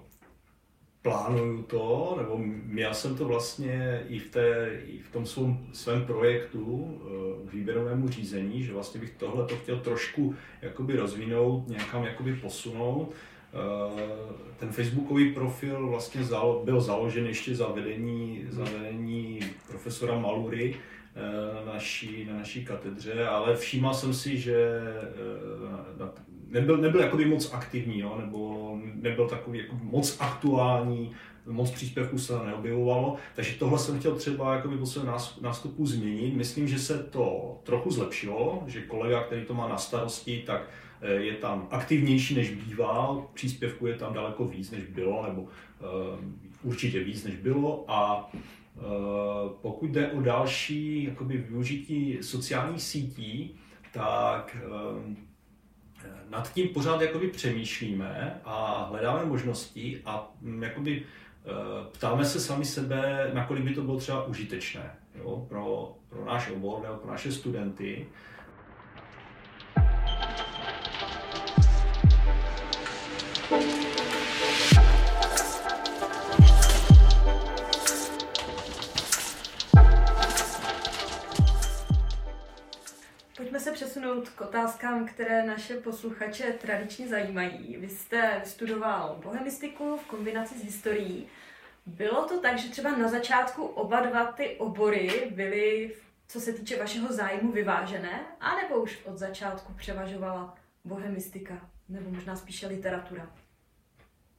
Plánuju 1.03 1.63
to, 1.63 2.15
nebo 2.19 2.41
já 2.75 2.95
jsem 2.95 3.17
to 3.17 3.25
vlastně 3.25 4.05
i 4.09 4.19
v, 4.19 4.31
té, 4.31 4.81
i 4.87 4.99
v 4.99 5.13
tom 5.13 5.27
svém, 5.27 5.59
svém 5.73 6.05
projektu 6.05 6.99
k 7.45 7.49
eh, 7.49 7.57
výběrovému 7.57 8.09
řízení, 8.09 8.63
že 8.63 8.73
vlastně 8.73 9.01
bych 9.01 9.11
tohle 9.11 9.47
to 9.47 9.57
chtěl 9.57 9.79
trošku 9.79 10.35
jakoby 10.63 10.97
rozvinout, 10.97 11.69
nějakam 11.69 12.05
jakoby 12.05 12.35
posunout. 12.37 13.13
Eh, 13.13 14.35
ten 14.57 14.73
facebookový 14.73 15.33
profil 15.33 15.89
vlastně 15.89 16.23
byl 16.65 16.81
založen 16.81 17.27
ještě 17.27 17.55
za 17.55 17.69
vedení, 17.69 18.47
za 18.49 18.65
vedení 18.65 19.41
profesora 19.69 20.19
Malury, 20.19 20.77
eh, 21.15 21.55
na 21.55 21.73
naší, 21.73 22.25
na 22.25 22.39
naší 22.39 22.65
katedře, 22.65 23.27
ale 23.27 23.57
všímal 23.57 23.95
jsem 23.95 24.15
si, 24.15 24.39
že 24.39 24.81
nebyl, 26.51 26.77
nebyl 26.77 27.01
jakoby 27.01 27.25
moc 27.25 27.53
aktivní, 27.53 27.99
jo, 27.99 28.17
nebo 28.21 28.79
nebyl 28.95 29.29
takový 29.29 29.59
jako 29.59 29.79
moc 29.83 30.17
aktuální, 30.21 31.11
moc 31.47 31.71
příspěvků 31.71 32.19
se 32.19 32.33
neobjevovalo, 32.47 33.17
takže 33.35 33.55
tohle 33.59 33.79
jsem 33.79 33.99
chtěl 33.99 34.15
třeba 34.15 34.55
jakoby 34.55 34.77
po 34.77 34.87
svém 34.87 35.07
nástupu 35.41 35.87
změnit. 35.87 36.35
Myslím, 36.35 36.69
že 36.69 36.79
se 36.79 37.03
to 37.03 37.59
trochu 37.63 37.91
zlepšilo, 37.91 38.63
že 38.67 38.83
kolega, 38.83 39.23
který 39.23 39.45
to 39.45 39.55
má 39.55 39.69
na 39.69 39.79
starosti, 39.79 40.43
tak 40.47 40.69
eh, 41.01 41.13
je 41.13 41.33
tam 41.33 41.69
aktivnější 41.71 42.35
než 42.35 42.51
býval, 42.51 43.27
příspěvku 43.35 43.87
je 43.87 43.95
tam 43.95 44.15
daleko 44.15 44.45
víc, 44.45 44.71
než 44.71 44.85
bylo, 44.85 45.27
nebo 45.29 45.43
uh, 45.43 45.49
určitě 46.63 47.05
víc, 47.05 47.25
než 47.25 47.37
bylo. 47.37 47.85
A 47.89 48.31
uh, 48.35 48.83
pokud 49.63 49.91
jde 49.91 50.11
o 50.11 50.21
další 50.21 51.05
jakoby, 51.05 51.39
využití 51.39 52.19
sociálních 52.21 52.83
sítí, 52.83 53.57
tak 53.93 54.57
nad 56.31 56.53
tím 56.53 56.69
pořád 56.69 57.01
jakoby 57.01 57.29
přemýšlíme 57.29 58.41
a 58.45 58.85
hledáme 58.91 59.25
možnosti 59.25 60.03
a 60.05 60.33
mm, 60.41 60.63
jakoby 60.63 61.03
eh, 61.03 61.51
ptáme 61.93 62.25
se 62.25 62.41
sami 62.41 62.65
sebe, 62.65 63.31
nakolik 63.35 63.65
by 63.65 63.75
to 63.75 63.83
bylo 63.83 63.99
třeba 63.99 64.25
užitečné 64.25 64.91
jo, 65.15 65.47
pro, 65.49 65.95
pro 66.09 66.25
náš 66.25 66.51
obor 66.51 66.83
nebo 66.83 66.97
pro 66.97 67.11
naše 67.11 67.33
studenty. 67.33 68.07
Přesunout 84.11 84.29
k 84.29 84.41
otázkám, 84.41 85.07
které 85.07 85.47
naše 85.47 85.75
posluchače 85.75 86.53
tradičně 86.53 87.09
zajímají. 87.09 87.77
Vy 87.77 87.89
jste 87.89 88.43
studoval 88.45 89.21
bohemistiku 89.25 89.97
v 89.97 90.07
kombinaci 90.07 90.59
s 90.59 90.65
historií. 90.65 91.27
Bylo 91.87 92.29
to 92.29 92.41
tak, 92.41 92.59
že 92.59 92.69
třeba 92.69 92.97
na 92.97 93.09
začátku 93.09 93.63
oba 93.63 94.01
dva 94.01 94.33
ty 94.33 94.57
obory 94.57 95.33
byly, 95.35 95.95
co 96.29 96.41
se 96.41 96.53
týče 96.53 96.79
vašeho 96.79 97.13
zájmu, 97.13 97.53
vyvážené? 97.53 98.21
A 98.41 98.57
nebo 98.57 98.83
už 98.83 98.99
od 99.05 99.19
začátku 99.19 99.73
převažovala 99.73 100.55
bohemistika? 100.85 101.71
Nebo 101.89 102.11
možná 102.11 102.37
spíše 102.37 102.67
literatura? 102.67 103.31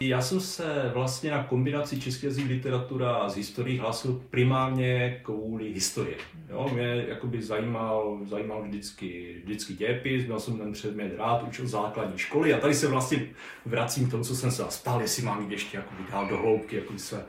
Já 0.01 0.22
jsem 0.22 0.39
se 0.39 0.91
vlastně 0.93 1.31
na 1.31 1.43
kombinaci 1.43 2.01
české 2.01 2.27
jazyk 2.27 2.48
literatura 2.48 3.15
a 3.15 3.29
z 3.29 3.36
historií 3.36 3.77
hlásil 3.77 4.24
primárně 4.29 5.22
kvůli 5.24 5.74
historii. 5.74 6.17
Jo, 6.50 6.70
mě 6.74 7.05
jakoby 7.08 7.41
zajímal, 7.41 8.20
zajímal 8.25 8.63
vždycky, 8.63 9.41
vždycky 9.43 9.74
dějepis, 9.74 10.25
měl 10.25 10.39
jsem 10.39 10.58
ten 10.58 10.72
předmět 10.72 11.17
rád, 11.17 11.43
učil 11.48 11.67
základní 11.67 12.17
školy 12.17 12.53
a 12.53 12.60
tady 12.60 12.74
se 12.74 12.88
vlastně 12.88 13.27
vracím 13.65 14.08
k 14.08 14.12
tomu, 14.12 14.24
co 14.24 14.36
jsem 14.36 14.51
se 14.51 14.63
stal, 14.70 15.01
jestli 15.01 15.24
mám 15.24 15.41
jít 15.41 15.51
ještě 15.51 15.77
jakoby 15.77 16.03
dál 16.12 16.27
do 16.27 16.38
hloubky, 16.38 16.75
jakoby 16.75 17.00
své 17.00 17.24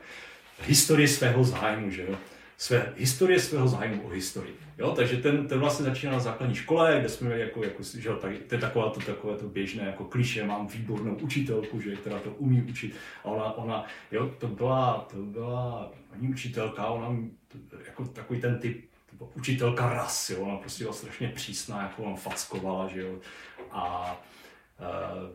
historii 0.61 1.07
svého 1.07 1.43
zájmu, 1.43 1.91
že 1.91 2.01
jo 2.01 2.15
své 2.63 2.93
historie 2.97 3.39
svého 3.39 3.67
zájmu 3.67 4.01
o 4.01 4.09
historii. 4.09 4.55
Jo? 4.77 4.91
Takže 4.91 5.17
ten, 5.17 5.47
ten 5.47 5.59
vlastně 5.59 5.85
začínal 5.85 6.15
na 6.15 6.19
základní 6.19 6.55
škole, 6.55 6.97
kde 6.99 7.09
jsme 7.09 7.27
měli 7.27 7.41
jako, 7.41 7.63
jako 7.63 7.83
že 7.83 8.09
jo, 8.09 8.15
tady, 8.15 8.37
to 8.37 8.55
je 8.55 8.61
taková 8.61 8.89
to, 8.89 8.99
takové 8.99 9.37
to 9.37 9.47
běžné 9.47 9.83
jako 9.83 10.03
kliše, 10.03 10.43
mám 10.43 10.67
výbornou 10.67 11.15
učitelku, 11.15 11.81
že, 11.81 11.95
která 11.95 12.19
to 12.19 12.29
umí 12.29 12.61
učit. 12.61 12.95
A 13.23 13.25
ona, 13.25 13.57
ona 13.57 13.85
jo, 14.11 14.31
to 14.39 14.47
byla, 14.47 15.07
to 15.11 15.17
byla 15.17 15.91
paní 16.09 16.27
učitelka, 16.27 16.87
ona 16.87 17.17
jako 17.85 18.05
takový 18.05 18.41
ten 18.41 18.59
typ 18.59 18.85
učitelka 19.35 19.93
ras, 19.93 20.29
jo, 20.29 20.39
ona 20.39 20.57
prostě 20.57 20.83
byla 20.83 20.93
strašně 20.93 21.27
přísná, 21.27 21.81
jako 21.81 22.03
on 22.03 22.15
fackovala, 22.15 22.87
že 22.87 23.01
jo, 23.01 23.15
a 23.71 24.15
uh, 24.79 25.29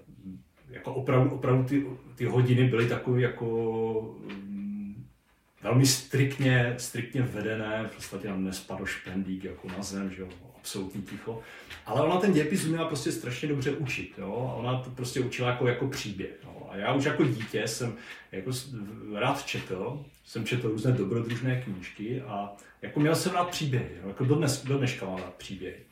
jako 0.71 0.95
opravdu, 0.95 1.31
opravdu 1.31 1.65
ty, 1.65 1.87
ty 2.15 2.25
hodiny 2.25 2.65
byly 2.65 2.89
takové 2.89 3.21
jako 3.21 3.47
velmi 5.63 5.87
striktně, 5.87 6.75
striktně 6.79 7.23
vedené, 7.23 7.85
v 7.89 7.95
podstatě 7.95 8.29
tam 8.29 8.45
nespadl 8.45 8.87
špendík 8.87 9.45
jako 9.45 9.69
na 9.69 9.83
zem, 9.83 10.11
že 10.11 10.23
jo, 10.23 10.29
absolutní 10.57 11.03
ticho. 11.03 11.43
Ale 11.87 12.03
ona 12.03 12.21
ten 12.21 12.33
dějepis 12.33 12.65
uměla 12.65 12.89
prostě 12.89 13.13
strašně 13.13 13.49
dobře 13.49 13.71
učit, 13.73 14.15
jo, 14.19 14.51
a 14.53 14.55
ona 14.55 14.83
to 14.83 14.91
prostě 14.91 15.21
učila 15.21 15.51
jako, 15.51 15.67
jako 15.69 15.89
příběh. 15.89 16.31
Jo. 16.45 16.69
A 16.71 16.77
já 16.77 16.93
už 16.93 17.05
jako 17.05 17.25
dítě 17.25 17.69
jsem 17.69 17.97
jako 18.33 18.51
rád 19.15 19.47
četl, 19.47 20.05
jsem 20.25 20.45
četl 20.45 20.69
různé 20.69 20.93
dobrodružné 20.93 21.63
knížky 21.63 22.21
a 22.21 22.57
jako 22.83 23.01
měl 23.01 23.15
jsem 23.15 23.33
rád 23.33 23.49
příběhy, 23.49 23.91
jo, 24.03 24.09
jako 24.09 24.25
do, 24.25 24.35
dnes, 24.35 24.65
do 24.65 24.79
dneška 24.79 25.07
mám 25.07 25.17
rád 25.17 25.35
příběhy. 25.35 25.88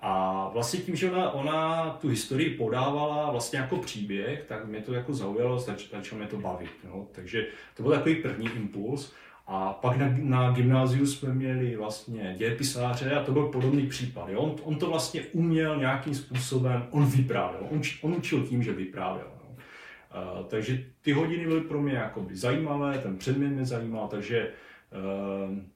A 0.00 0.48
vlastně 0.52 0.80
tím, 0.80 0.96
že 0.96 1.10
ona, 1.10 1.30
ona 1.30 1.90
tu 2.00 2.08
historii 2.08 2.50
podávala 2.50 3.30
vlastně 3.30 3.58
jako 3.58 3.76
příběh, 3.76 4.44
tak 4.48 4.66
mě 4.66 4.80
to 4.80 4.94
jako 4.94 5.14
zaujalo, 5.14 5.58
zač, 5.58 5.90
začalo 5.90 6.18
mě 6.18 6.28
to 6.28 6.36
bavit. 6.36 6.70
No. 6.84 7.06
Takže 7.12 7.46
to 7.76 7.82
byl 7.82 7.92
takový 7.92 8.14
první 8.14 8.46
impuls. 8.56 9.12
A 9.48 9.72
pak 9.72 9.96
na, 9.96 10.14
na 10.18 10.50
gymnáziu 10.50 11.06
jsme 11.06 11.34
měli 11.34 11.76
vlastně 11.76 12.34
dějepisáře 12.38 13.14
a 13.14 13.24
to 13.24 13.32
byl 13.32 13.48
podobný 13.48 13.86
případ. 13.86 14.28
Jo. 14.28 14.40
On, 14.40 14.56
on 14.62 14.76
to 14.76 14.90
vlastně 14.90 15.22
uměl 15.32 15.76
nějakým 15.76 16.14
způsobem, 16.14 16.86
on 16.90 17.06
vyprávěl, 17.06 17.66
on, 17.70 17.80
on 18.00 18.14
učil 18.14 18.42
tím, 18.42 18.62
že 18.62 18.72
vyprávěl. 18.72 19.26
No. 19.42 19.50
Uh, 19.50 20.46
takže 20.46 20.84
ty 21.02 21.12
hodiny 21.12 21.46
byly 21.46 21.60
pro 21.60 21.82
mě 21.82 21.94
jakoby 21.94 22.36
zajímavé, 22.36 22.98
ten 22.98 23.16
předmět 23.16 23.48
mě 23.48 23.64
zajímal, 23.64 24.08
takže 24.08 24.38
Ehm, 24.38 24.52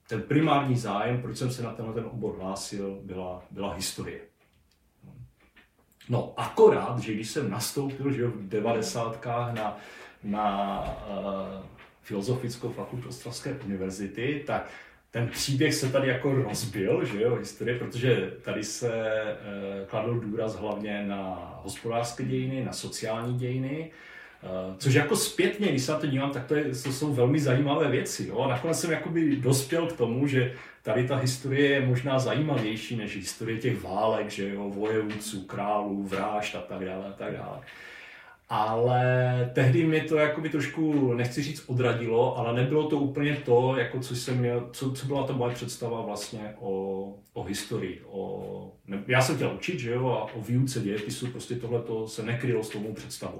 ten 0.07 0.21
primární 0.21 0.75
zájem, 0.75 1.21
proč 1.21 1.37
jsem 1.37 1.51
se 1.51 1.63
na 1.63 1.73
tenhle 1.73 1.93
ten 1.93 2.05
obor 2.05 2.37
hlásil, 2.39 2.99
byla, 3.03 3.43
byla 3.51 3.73
historie. 3.73 4.19
No 6.09 6.33
akorát, 6.37 6.99
že 6.99 7.13
když 7.13 7.29
jsem 7.29 7.49
nastoupil 7.49 8.11
že 8.11 8.27
v 8.27 8.47
devadesátkách 8.49 9.53
na, 9.53 9.77
na 10.23 10.79
uh, 11.09 11.65
Filozofickou 12.01 12.69
fakultu 12.69 13.09
Ostravské 13.09 13.59
univerzity, 13.65 14.43
tak 14.47 14.69
ten 15.11 15.27
příběh 15.27 15.73
se 15.75 15.91
tady 15.91 16.07
jako 16.07 16.33
rozbil, 16.33 17.05
že 17.05 17.21
jo, 17.21 17.35
historie, 17.35 17.79
protože 17.79 18.33
tady 18.41 18.63
se 18.63 18.89
uh, 18.89 19.87
kladl 19.87 20.19
důraz 20.19 20.55
hlavně 20.55 21.03
na 21.07 21.53
hospodářské 21.63 22.23
dějiny, 22.23 22.65
na 22.65 22.73
sociální 22.73 23.37
dějiny, 23.37 23.91
Eh, 23.91 24.20
což 24.77 24.93
jako 24.93 25.15
zpětně, 25.15 25.67
když 25.67 25.83
se 25.83 25.91
na 25.91 25.99
to 25.99 26.07
dívám, 26.07 26.31
tak 26.31 26.45
to, 26.45 26.55
je, 26.55 26.63
to 26.63 26.91
jsou 26.91 27.13
velmi 27.13 27.39
zajímavé 27.39 27.89
věci. 27.89 28.27
Jo? 28.27 28.39
A 28.39 28.47
nakonec 28.47 28.79
jsem 28.79 28.91
jakoby 28.91 29.35
dospěl 29.35 29.87
k 29.87 29.97
tomu, 29.97 30.27
že 30.27 30.53
tady 30.83 31.07
ta 31.07 31.15
historie 31.15 31.69
je 31.69 31.85
možná 31.85 32.19
zajímavější 32.19 32.95
než 32.95 33.15
historie 33.15 33.57
těch 33.59 33.83
válek, 33.83 34.29
že 34.29 34.49
jo, 34.49 34.69
vojevůdců, 34.69 35.41
králů, 35.41 36.03
vražd 36.03 36.55
a 36.55 36.61
tak 36.61 36.85
dále 36.85 37.05
a 37.07 37.11
tak 37.11 37.33
dále. 37.33 37.59
Ale 38.49 39.03
tehdy 39.53 39.83
mě 39.83 40.01
to 40.01 40.15
jakoby 40.15 40.49
trošku, 40.49 41.13
nechci 41.13 41.43
říct 41.43 41.63
odradilo, 41.67 42.37
ale 42.37 42.53
nebylo 42.53 42.89
to 42.89 42.97
úplně 42.97 43.35
to, 43.35 43.75
jako 43.77 43.99
co 43.99 44.15
jsem 44.15 44.37
měl, 44.37 44.69
co, 44.73 44.91
co 44.91 45.05
byla 45.05 45.27
ta 45.27 45.33
moje 45.33 45.55
představa 45.55 46.01
vlastně 46.01 46.53
o, 46.59 47.13
o 47.33 47.43
historii. 47.43 48.01
O, 48.05 48.71
ne, 48.87 49.03
já 49.07 49.21
jsem 49.21 49.35
chtěl 49.35 49.53
učit, 49.55 49.79
že 49.79 49.91
jo, 49.91 50.07
a 50.07 50.33
o 50.33 50.41
výuce 50.41 50.79
dějepisu, 50.79 51.27
prostě 51.27 51.55
tohle 51.55 52.07
se 52.07 52.23
nekrylo 52.23 52.63
s 52.63 52.69
tou 52.69 52.93
představou. 52.93 53.39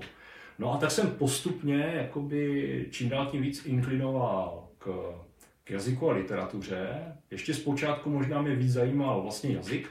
No 0.61 0.73
a 0.73 0.77
tak 0.77 0.91
jsem 0.91 1.11
postupně 1.11 1.93
jakoby 1.95 2.87
čím 2.91 3.09
dál 3.09 3.25
tím 3.25 3.41
víc 3.41 3.65
inklinoval 3.65 4.67
k, 4.77 5.15
k 5.63 5.69
jazyku 5.71 6.09
a 6.09 6.13
literatuře. 6.13 6.87
Ještě 7.31 7.53
zpočátku 7.53 8.09
možná 8.09 8.41
mě 8.41 8.55
víc 8.55 8.71
zajímal 8.71 9.21
vlastně 9.21 9.55
jazyk. 9.55 9.89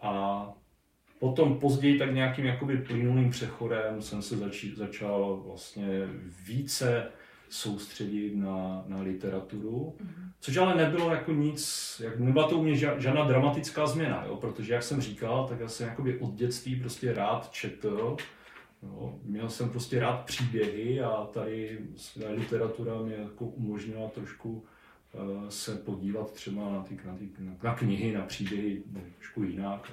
A 0.00 0.44
potom 1.18 1.58
později 1.58 1.98
tak 1.98 2.14
nějakým 2.14 2.44
jakoby 2.44 2.76
plynulým 2.76 3.30
přechodem 3.30 4.02
jsem 4.02 4.22
se 4.22 4.36
zači, 4.36 4.74
začal 4.76 5.42
vlastně 5.46 5.86
více 6.46 7.06
soustředit 7.48 8.36
na, 8.36 8.84
na 8.86 9.00
literaturu, 9.00 9.96
mm-hmm. 10.00 10.30
což 10.40 10.56
ale 10.56 10.74
nebylo 10.74 11.10
jako 11.10 11.32
nic, 11.32 12.02
jak, 12.04 12.18
nebyla 12.18 12.48
to 12.48 12.58
u 12.58 12.62
mě 12.62 12.76
žádná 12.76 13.24
dramatická 13.24 13.86
změna, 13.86 14.24
jo? 14.26 14.36
protože 14.36 14.74
jak 14.74 14.82
jsem 14.82 15.00
říkal, 15.00 15.48
tak 15.48 15.60
já 15.60 15.68
jsem 15.68 15.88
jakoby 15.88 16.18
od 16.18 16.34
dětství 16.34 16.76
prostě 16.76 17.12
rád 17.12 17.50
četl, 17.50 18.16
No, 18.82 19.18
měl 19.22 19.50
jsem 19.50 19.70
prostě 19.70 20.00
rád 20.00 20.24
příběhy 20.24 21.00
a 21.00 21.26
tady 21.32 21.78
literatura 22.30 23.02
mě 23.02 23.14
jako 23.14 23.44
umožnila 23.44 24.08
trošku 24.08 24.64
uh, 25.12 25.48
se 25.48 25.76
podívat 25.76 26.32
třeba 26.32 26.72
na, 26.72 26.82
ty, 26.82 26.98
na, 27.04 27.16
ty, 27.16 27.28
na, 27.62 27.74
knihy, 27.74 28.12
na 28.12 28.22
příběhy 28.22 28.82
trošku 29.16 29.42
jinak. 29.42 29.92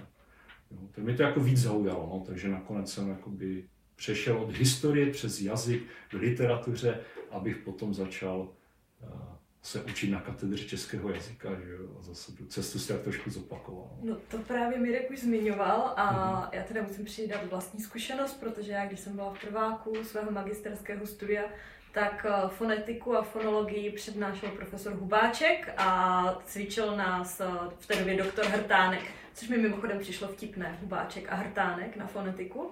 Jo, 0.72 0.78
tak 0.92 1.04
mě 1.04 1.14
to 1.14 1.24
jako 1.24 1.40
víc 1.40 1.58
zaujalo, 1.58 2.10
no, 2.14 2.24
takže 2.26 2.48
nakonec 2.48 2.94
jsem 2.94 3.10
jakoby 3.10 3.66
přešel 3.96 4.38
od 4.38 4.52
historie 4.52 5.12
přes 5.12 5.42
jazyk 5.42 5.84
k 6.10 6.14
literatuře, 6.14 7.00
abych 7.32 7.58
potom 7.58 7.94
začal 7.94 8.40
uh, 8.40 9.35
se 9.66 9.84
učit 9.84 10.12
na 10.12 10.20
katedře 10.20 10.66
českého 10.66 11.10
jazyka, 11.10 11.50
že 11.50 11.72
jo, 11.72 11.88
a 12.00 12.02
zase 12.02 12.32
tu 12.32 12.46
cestu 12.46 12.80
si 12.80 12.88
tak 12.88 13.02
trošku 13.02 13.30
zopakoval. 13.30 13.90
No 14.02 14.16
to 14.16 14.38
právě 14.38 14.80
Mirek 14.80 15.12
už 15.12 15.20
zmiňoval 15.20 15.94
a 15.96 16.14
mm-hmm. 16.14 16.50
já 16.52 16.64
teda 16.64 16.82
musím 16.82 17.06
přidat 17.06 17.46
vlastní 17.50 17.80
zkušenost, 17.80 18.34
protože 18.34 18.72
já, 18.72 18.86
když 18.86 19.00
jsem 19.00 19.16
byla 19.16 19.34
v 19.34 19.42
prváku 19.42 19.94
svého 20.04 20.32
magisterského 20.32 21.08
studia, 21.08 21.44
tak 21.92 22.26
eh, 22.30 22.50
fonetiku 22.50 23.18
a 23.18 23.22
fonologii 23.22 23.92
přednášel 23.92 24.50
profesor 24.50 24.94
Hubáček 24.94 25.74
a 25.78 26.40
cvičil 26.46 26.98
nás 26.98 27.40
eh, 27.40 27.46
v 27.80 27.88
té 27.88 27.96
době 27.96 28.18
doktor 28.18 28.46
Hrtánek, 28.46 29.04
což 29.34 29.48
mi 29.50 29.58
mimochodem 29.58 30.00
přišlo 30.00 30.28
vtipné, 30.28 30.78
Hubáček 30.82 31.32
a 31.32 31.36
Hrtánek 31.36 31.96
na 31.96 32.08
fonetiku. 32.08 32.72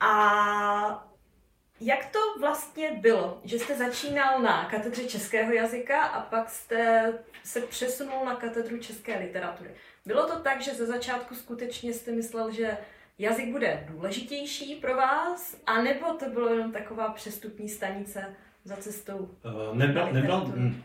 A 0.00 1.15
jak 1.80 2.06
to 2.06 2.18
vlastně 2.40 2.98
bylo, 3.00 3.40
že 3.44 3.58
jste 3.58 3.76
začínal 3.76 4.42
na 4.42 4.64
katedře 4.64 5.04
českého 5.04 5.52
jazyka 5.52 6.02
a 6.02 6.20
pak 6.20 6.50
jste 6.50 7.12
se 7.44 7.60
přesunul 7.60 8.24
na 8.24 8.34
katedru 8.34 8.78
české 8.78 9.18
literatury? 9.18 9.70
Bylo 10.06 10.26
to 10.26 10.38
tak, 10.38 10.62
že 10.62 10.74
ze 10.74 10.86
začátku 10.86 11.34
skutečně 11.34 11.92
jste 11.92 12.12
myslel, 12.12 12.50
že 12.50 12.78
jazyk 13.18 13.50
bude 13.50 13.86
důležitější 13.90 14.74
pro 14.74 14.96
vás, 14.96 15.56
anebo 15.66 16.12
to 16.12 16.30
bylo 16.30 16.48
jenom 16.48 16.72
taková 16.72 17.08
přestupní 17.08 17.68
stanice 17.68 18.34
za 18.64 18.76
cestou? 18.76 19.18
Uh, 19.18 19.76
nebyla, 19.76 20.12
nebyla, 20.12 20.44
hm, 20.44 20.82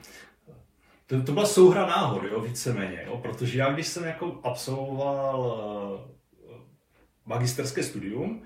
to, 1.07 1.23
to 1.23 1.31
byla 1.31 1.45
souhra 1.45 1.85
náhod, 1.85 2.23
jo, 2.23 2.41
víceméně, 2.41 3.03
jo, 3.05 3.17
protože 3.17 3.59
já 3.59 3.73
když 3.73 3.87
jsem 3.87 4.03
jako 4.03 4.39
absolvoval 4.43 5.39
uh, 6.49 6.55
magisterské 7.25 7.83
studium, 7.83 8.43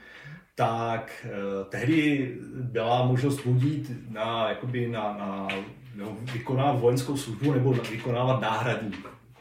tak 0.55 1.25
eh, 1.25 1.65
tehdy 1.69 2.31
byla 2.53 3.05
možnost 3.05 3.45
budit 3.45 3.91
na, 4.09 4.49
jakoby 4.49 4.87
na, 4.87 5.01
na 5.01 5.47
no, 5.95 6.17
vykonávat 6.33 6.79
vojenskou 6.79 7.17
službu 7.17 7.53
nebo 7.53 7.73
vykonávat 7.73 8.41
náhradní 8.41 8.93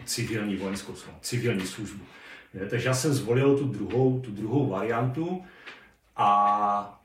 civilní 0.04 0.56
vojenskou 0.56 0.94
službu, 0.94 1.18
civilní 1.20 1.66
službu. 1.66 2.04
Je, 2.54 2.66
takže 2.66 2.88
já 2.88 2.94
jsem 2.94 3.12
zvolil 3.12 3.58
tu 3.58 3.64
druhou, 3.64 4.20
tu 4.20 4.30
druhou 4.30 4.68
variantu 4.68 5.44
a 6.16 7.00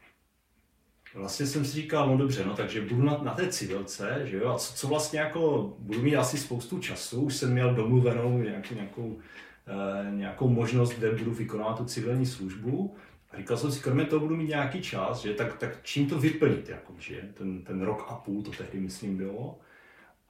vlastně 1.14 1.46
jsem 1.46 1.66
si 1.66 1.72
říkal, 1.72 2.08
no 2.08 2.18
dobře, 2.18 2.46
no 2.46 2.56
takže 2.56 2.82
budu 2.82 3.04
na, 3.04 3.18
na 3.24 3.34
té 3.34 3.48
civilce, 3.48 4.22
že 4.26 4.38
jo, 4.38 4.50
a 4.50 4.58
co, 4.58 4.74
co 4.74 4.88
vlastně 4.88 5.20
jako, 5.20 5.74
budu 5.80 6.02
mít 6.02 6.16
asi 6.16 6.38
spoustu 6.38 6.80
času, 6.80 7.22
už 7.22 7.36
jsem 7.36 7.52
měl 7.52 7.76
domluvenou 7.76 8.38
nějakou, 8.38 8.76
nějakou, 8.76 9.20
eh, 9.68 10.12
nějakou 10.12 10.50
možnost, 10.50 10.90
kde 10.90 11.12
budu 11.12 11.32
vykonávat 11.32 11.78
tu 11.78 11.86
civilní 11.86 12.26
službu, 12.26 12.96
a 13.32 13.38
říkal 13.38 13.58
jsem 13.58 13.72
si, 13.72 13.80
kromě 13.80 14.06
toho 14.06 14.20
budu 14.20 14.36
mít 14.36 14.50
nějaký 14.50 14.82
čas, 14.82 15.22
že 15.22 15.34
tak, 15.34 15.58
tak 15.58 15.80
čím 15.84 16.10
to 16.10 16.20
vyplnit, 16.20 16.70
jako, 16.70 16.94
že 17.00 17.30
ten, 17.34 17.62
ten 17.62 17.82
rok 17.82 18.06
a 18.10 18.14
půl 18.14 18.44
to 18.44 18.52
tehdy, 18.52 18.80
myslím, 18.80 19.18
bylo. 19.18 19.60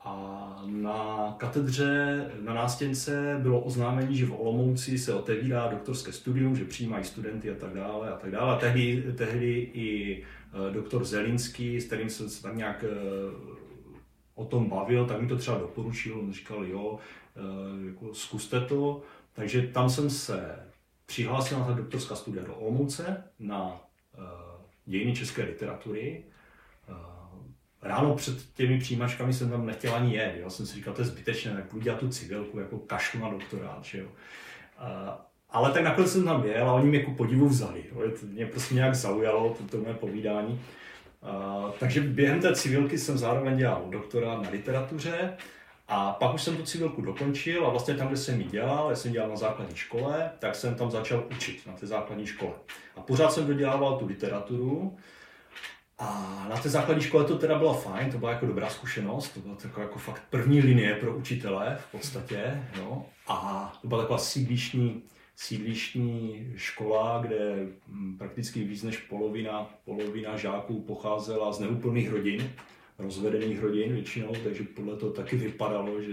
A 0.03 0.63
na 0.65 1.35
katedře, 1.37 2.25
na 2.41 2.53
nástěnce 2.53 3.39
bylo 3.41 3.59
oznámení, 3.61 4.15
že 4.15 4.25
v 4.25 4.41
Olomouci 4.41 4.97
se 4.97 5.13
otevírá 5.13 5.67
doktorské 5.67 6.11
studium, 6.11 6.55
že 6.55 6.65
přijímají 6.65 7.03
studenty 7.03 7.51
a 7.51 7.55
tak 7.55 7.73
dále 7.73 8.09
a 8.09 8.17
tak 8.17 8.31
dále. 8.31 8.55
A 8.55 8.59
tehdy, 8.59 9.03
tehdy 9.17 9.71
i 9.73 10.23
doktor 10.71 11.05
Zelinský, 11.05 11.81
s 11.81 11.85
kterým 11.85 12.09
jsem 12.09 12.29
se 12.29 12.43
tak 12.43 12.55
nějak 12.55 12.85
o 14.35 14.45
tom 14.45 14.69
bavil, 14.69 15.05
tak 15.05 15.21
mi 15.21 15.27
to 15.27 15.37
třeba 15.37 15.57
doporučil, 15.57 16.19
on 16.19 16.33
říkal, 16.33 16.65
jo, 16.65 16.99
jako 17.87 18.13
zkuste 18.13 18.61
to. 18.61 19.01
Takže 19.33 19.61
tam 19.61 19.89
jsem 19.89 20.09
se 20.09 20.68
přihlásil 21.09 21.59
na 21.59 21.65
ta 21.65 21.73
doktorská 21.73 22.15
studia 22.15 22.45
do 22.45 22.55
Olomouce 22.55 23.23
na 23.39 23.81
dějiny 24.85 25.15
české 25.15 25.43
literatury 25.43 26.23
ráno 27.81 28.15
před 28.15 28.53
těmi 28.53 28.79
přijímačkami 28.79 29.33
jsem 29.33 29.49
tam 29.49 29.65
nechtěl 29.65 29.95
ani 29.95 30.15
jet. 30.15 30.35
Já 30.39 30.49
jsem 30.49 30.65
si 30.65 30.75
říkal, 30.75 30.93
to 30.93 31.01
je 31.01 31.05
zbytečné, 31.05 31.53
tak 31.53 31.65
budu 31.71 31.81
dělat 31.81 31.99
tu 31.99 32.09
civilku, 32.09 32.59
jako 32.59 32.77
kašlu 32.77 33.19
na 33.19 33.29
doktorát. 33.29 33.83
Že 33.83 33.97
jo. 33.97 34.07
A, 34.77 35.19
ale 35.49 35.71
tak 35.71 35.83
nakonec 35.83 36.11
jsem 36.11 36.25
tam 36.25 36.45
jel 36.45 36.69
a 36.69 36.73
oni 36.73 36.89
mě 36.89 37.03
ku 37.03 37.13
podivu 37.13 37.47
vzali. 37.47 37.83
Jo. 37.91 38.11
Mě 38.23 38.45
prostě 38.45 38.75
nějak 38.75 38.95
zaujalo, 38.95 39.53
to, 39.53 39.63
to 39.63 39.83
mé 39.83 39.93
povídání. 39.93 40.61
Takže 41.79 42.01
během 42.01 42.41
té 42.41 42.55
civilky 42.55 42.97
jsem 42.97 43.17
zároveň 43.17 43.57
dělal 43.57 43.85
doktora 43.89 44.41
na 44.41 44.49
literatuře 44.49 45.37
a 45.89 46.11
pak 46.11 46.33
už 46.33 46.41
jsem 46.41 46.57
tu 46.57 46.63
civilku 46.63 47.01
dokončil 47.01 47.65
a 47.65 47.69
vlastně 47.69 47.93
tam, 47.93 48.07
kde 48.07 48.17
jsem 48.17 48.41
ji 48.41 48.47
dělal, 48.47 48.89
já 48.89 48.95
jsem 48.95 49.11
dělal 49.11 49.29
na 49.29 49.35
základní 49.35 49.75
škole, 49.75 50.31
tak 50.39 50.55
jsem 50.55 50.75
tam 50.75 50.91
začal 50.91 51.23
učit 51.35 51.67
na 51.67 51.73
té 51.73 51.87
základní 51.87 52.25
škole. 52.25 52.53
A 52.95 53.01
pořád 53.01 53.33
jsem 53.33 53.47
dodělával 53.47 53.97
tu 53.97 54.07
literaturu, 54.07 54.97
a 55.99 56.45
na 56.49 56.57
té 56.57 56.69
základní 56.69 57.03
škole 57.03 57.25
to 57.25 57.37
teda 57.37 57.57
bylo 57.57 57.73
fajn, 57.73 58.11
to 58.11 58.17
byla 58.17 58.31
jako 58.31 58.45
dobrá 58.45 58.69
zkušenost, 58.69 59.29
to 59.29 59.39
byla 59.39 59.55
taková 59.55 59.81
jako 59.81 59.99
fakt 59.99 60.23
první 60.29 60.61
linie 60.61 60.95
pro 60.95 61.15
učitele 61.15 61.77
v 61.79 61.91
podstatě, 61.91 62.63
no. 62.77 63.05
A 63.27 63.73
to 63.81 63.87
byla 63.87 64.01
taková 64.01 64.19
sídlišní, 64.19 65.03
sídlišní 65.35 66.45
škola, 66.55 67.19
kde 67.21 67.67
mm, 67.87 68.17
prakticky 68.17 68.63
víc 68.63 68.83
než 68.83 68.97
polovina, 68.97 69.69
polovina 69.85 70.37
žáků 70.37 70.81
pocházela 70.81 71.51
z 71.51 71.59
neúplných 71.59 72.11
rodin, 72.11 72.51
rozvedených 72.99 73.61
rodin 73.61 73.93
většinou, 73.93 74.33
takže 74.43 74.63
podle 74.63 74.95
toho 74.95 75.11
taky 75.11 75.35
vypadalo, 75.35 76.01
že 76.01 76.11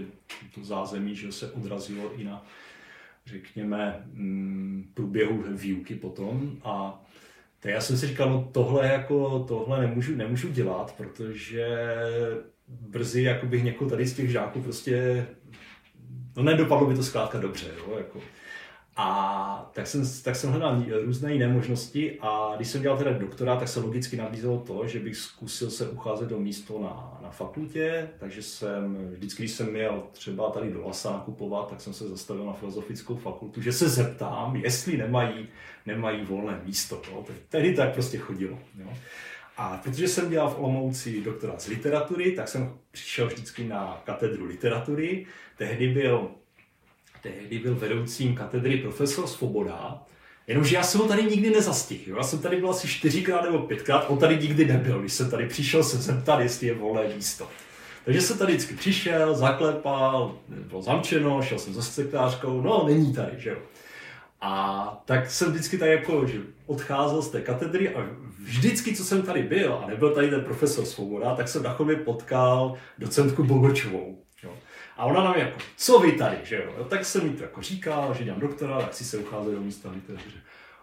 to 0.55 0.63
zázemí 0.63 1.15
že 1.15 1.31
se 1.31 1.51
odrazilo 1.51 2.13
i 2.17 2.23
na, 2.23 2.45
řekněme, 3.25 4.03
mm, 4.13 4.91
průběhu 4.93 5.43
výuky 5.47 5.95
potom. 5.95 6.57
A 6.63 7.03
tak 7.59 7.71
já 7.71 7.81
jsem 7.81 7.97
si 7.97 8.07
říkal, 8.07 8.29
no 8.29 8.49
tohle 8.51 8.87
jako, 8.87 9.45
tohle 9.47 9.81
nemůžu, 9.81 10.15
nemůžu 10.15 10.49
dělat, 10.49 10.95
protože 10.97 11.67
brzy 12.67 13.23
jako 13.23 13.45
bych 13.45 13.63
někoho 13.63 13.89
tady 13.89 14.07
z 14.07 14.13
těch 14.13 14.29
žáků 14.29 14.61
prostě, 14.61 15.25
no 16.37 16.43
nedopadlo 16.43 16.87
by 16.87 16.95
to 16.95 17.03
zkrátka 17.03 17.39
dobře, 17.39 17.67
jo, 17.77 17.97
jako. 17.97 18.19
A 18.99 19.69
tak 19.73 19.87
jsem, 19.87 20.03
tak 20.23 20.35
jsem 20.35 20.49
hledal 20.49 20.83
různé 21.05 21.33
jiné 21.33 21.47
možnosti 21.47 22.17
a 22.21 22.53
když 22.55 22.67
jsem 22.67 22.81
dělal 22.81 22.97
teda 22.97 23.11
doktora, 23.11 23.55
tak 23.55 23.67
se 23.67 23.79
logicky 23.79 24.17
nabízelo 24.17 24.57
to, 24.57 24.87
že 24.87 24.99
bych 24.99 25.17
zkusil 25.17 25.69
se 25.69 25.89
ucházet 25.89 26.29
do 26.29 26.39
místo 26.39 26.79
na, 26.81 27.19
na 27.23 27.29
fakultě, 27.29 28.09
takže 28.19 28.43
jsem, 28.43 29.07
vždycky, 29.11 29.43
když 29.43 29.51
jsem 29.51 29.71
měl 29.71 30.03
třeba 30.11 30.49
tady 30.49 30.71
do 30.71 30.81
Lasa 30.81 31.11
nakupovat, 31.11 31.69
tak 31.69 31.81
jsem 31.81 31.93
se 31.93 32.07
zastavil 32.07 32.45
na 32.45 32.53
filozofickou 32.53 33.15
fakultu, 33.15 33.61
že 33.61 33.73
se 33.73 33.89
zeptám, 33.89 34.55
jestli 34.55 34.97
nemají, 34.97 35.47
nemají 35.85 36.25
volné 36.25 36.61
místo. 36.65 37.01
Jo. 37.11 37.25
Tehdy 37.49 37.73
tak 37.73 37.93
prostě 37.93 38.17
chodilo. 38.17 38.59
Jo. 38.79 38.87
A 39.57 39.77
protože 39.83 40.07
jsem 40.07 40.29
dělal 40.29 40.49
v 40.49 40.59
Olomouci 40.59 41.21
doktorát 41.21 41.61
z 41.61 41.67
literatury, 41.67 42.31
tak 42.31 42.47
jsem 42.47 42.77
přišel 42.91 43.27
vždycky 43.27 43.67
na 43.67 44.01
katedru 44.05 44.45
literatury. 44.45 45.25
Tehdy 45.57 45.87
byl 45.87 46.29
tehdy 47.33 47.59
byl 47.59 47.75
vedoucím 47.75 48.35
katedry 48.35 48.77
profesor 48.77 49.27
Svoboda, 49.27 50.03
jenomže 50.47 50.75
já 50.75 50.83
jsem 50.83 51.01
ho 51.01 51.07
tady 51.07 51.23
nikdy 51.23 51.49
nezastihl. 51.49 52.17
Já 52.17 52.23
jsem 52.23 52.39
tady 52.39 52.57
byl 52.57 52.69
asi 52.69 52.87
čtyřikrát 52.87 53.43
nebo 53.43 53.59
pětkrát, 53.59 54.05
on 54.07 54.17
tady 54.17 54.37
nikdy 54.37 54.65
nebyl, 54.65 54.99
když 54.99 55.13
jsem 55.13 55.31
tady 55.31 55.47
přišel 55.47 55.83
se 55.83 55.97
zeptat, 55.97 56.39
jestli 56.39 56.67
je 56.67 56.73
volné 56.73 57.01
místo. 57.15 57.47
Takže 58.05 58.21
jsem 58.21 58.37
tady 58.37 58.53
vždycky 58.53 58.75
přišel, 58.75 59.35
zaklepal, 59.35 60.37
bylo 60.47 60.81
zamčeno, 60.81 61.41
šel 61.41 61.59
jsem 61.59 61.73
za 61.73 61.81
sekretářkou, 61.81 62.61
no 62.61 62.83
není 62.87 63.13
tady, 63.13 63.31
že 63.37 63.49
jo. 63.49 63.57
A 64.41 65.03
tak 65.05 65.31
jsem 65.31 65.51
vždycky 65.51 65.77
tak 65.77 65.89
jako, 65.89 66.27
že 66.27 66.37
odcházel 66.65 67.21
z 67.21 67.29
té 67.29 67.41
katedry 67.41 67.95
a 67.95 68.05
vždycky, 68.43 68.95
co 68.95 69.03
jsem 69.03 69.21
tady 69.21 69.43
byl 69.43 69.73
a 69.73 69.87
nebyl 69.87 70.09
tady 70.09 70.29
ten 70.29 70.41
profesor 70.41 70.85
Svoboda, 70.85 71.35
tak 71.35 71.47
jsem 71.47 71.63
na 71.63 71.73
chodbě 71.73 71.95
potkal 71.95 72.77
docentku 72.99 73.43
Bogočovou. 73.43 74.26
A 74.97 75.05
ona 75.05 75.23
nám 75.23 75.37
jako, 75.37 75.59
co 75.77 75.99
vy 75.99 76.11
tady, 76.11 76.37
že 76.43 76.55
jo? 76.55 76.85
Tak 76.89 77.05
jsem 77.05 77.23
mi 77.23 77.37
to 77.37 77.43
jako 77.43 77.61
říkal, 77.61 78.13
že 78.13 78.23
dělám 78.23 78.39
doktora, 78.39 78.81
tak 78.81 78.93
si 78.93 79.03
se 79.03 79.17
ucházel 79.17 79.51
do 79.51 79.61
místa 79.61 79.89
literatuře. 79.91 80.37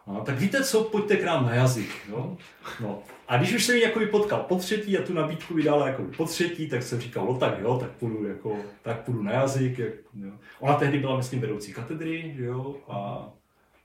No, 0.07 0.21
tak 0.21 0.39
víte 0.39 0.65
co, 0.65 0.85
pojďte 0.85 1.17
k 1.17 1.25
nám 1.25 1.47
na 1.47 1.55
jazyk. 1.55 1.91
Jo? 2.09 2.37
No. 2.81 3.03
A 3.29 3.37
když 3.37 3.55
už 3.55 3.65
jsem 3.65 3.77
ji 3.77 3.83
jako 3.83 4.01
potkal 4.11 4.41
po 4.41 4.57
třetí 4.57 4.99
a 4.99 5.03
tu 5.03 5.13
nabídku 5.13 5.55
vydala 5.55 5.89
jako 5.89 6.03
po 6.17 6.25
třetí, 6.25 6.69
tak 6.69 6.83
jsem 6.83 7.01
říkal, 7.01 7.27
no 7.27 7.35
tak 7.35 7.59
jo, 7.59 7.79
tak 7.79 7.91
půjdu, 7.91 8.29
jako, 8.29 8.57
tak 8.83 9.01
půjdu 9.01 9.23
na 9.23 9.33
jazyk. 9.33 9.79
Jak, 9.79 9.93
jo. 10.15 10.33
Ona 10.61 10.75
tehdy 10.75 10.99
byla, 10.99 11.17
myslím, 11.17 11.41
vedoucí 11.41 11.73
katedry, 11.73 12.35
jo, 12.39 12.77
a 12.89 13.29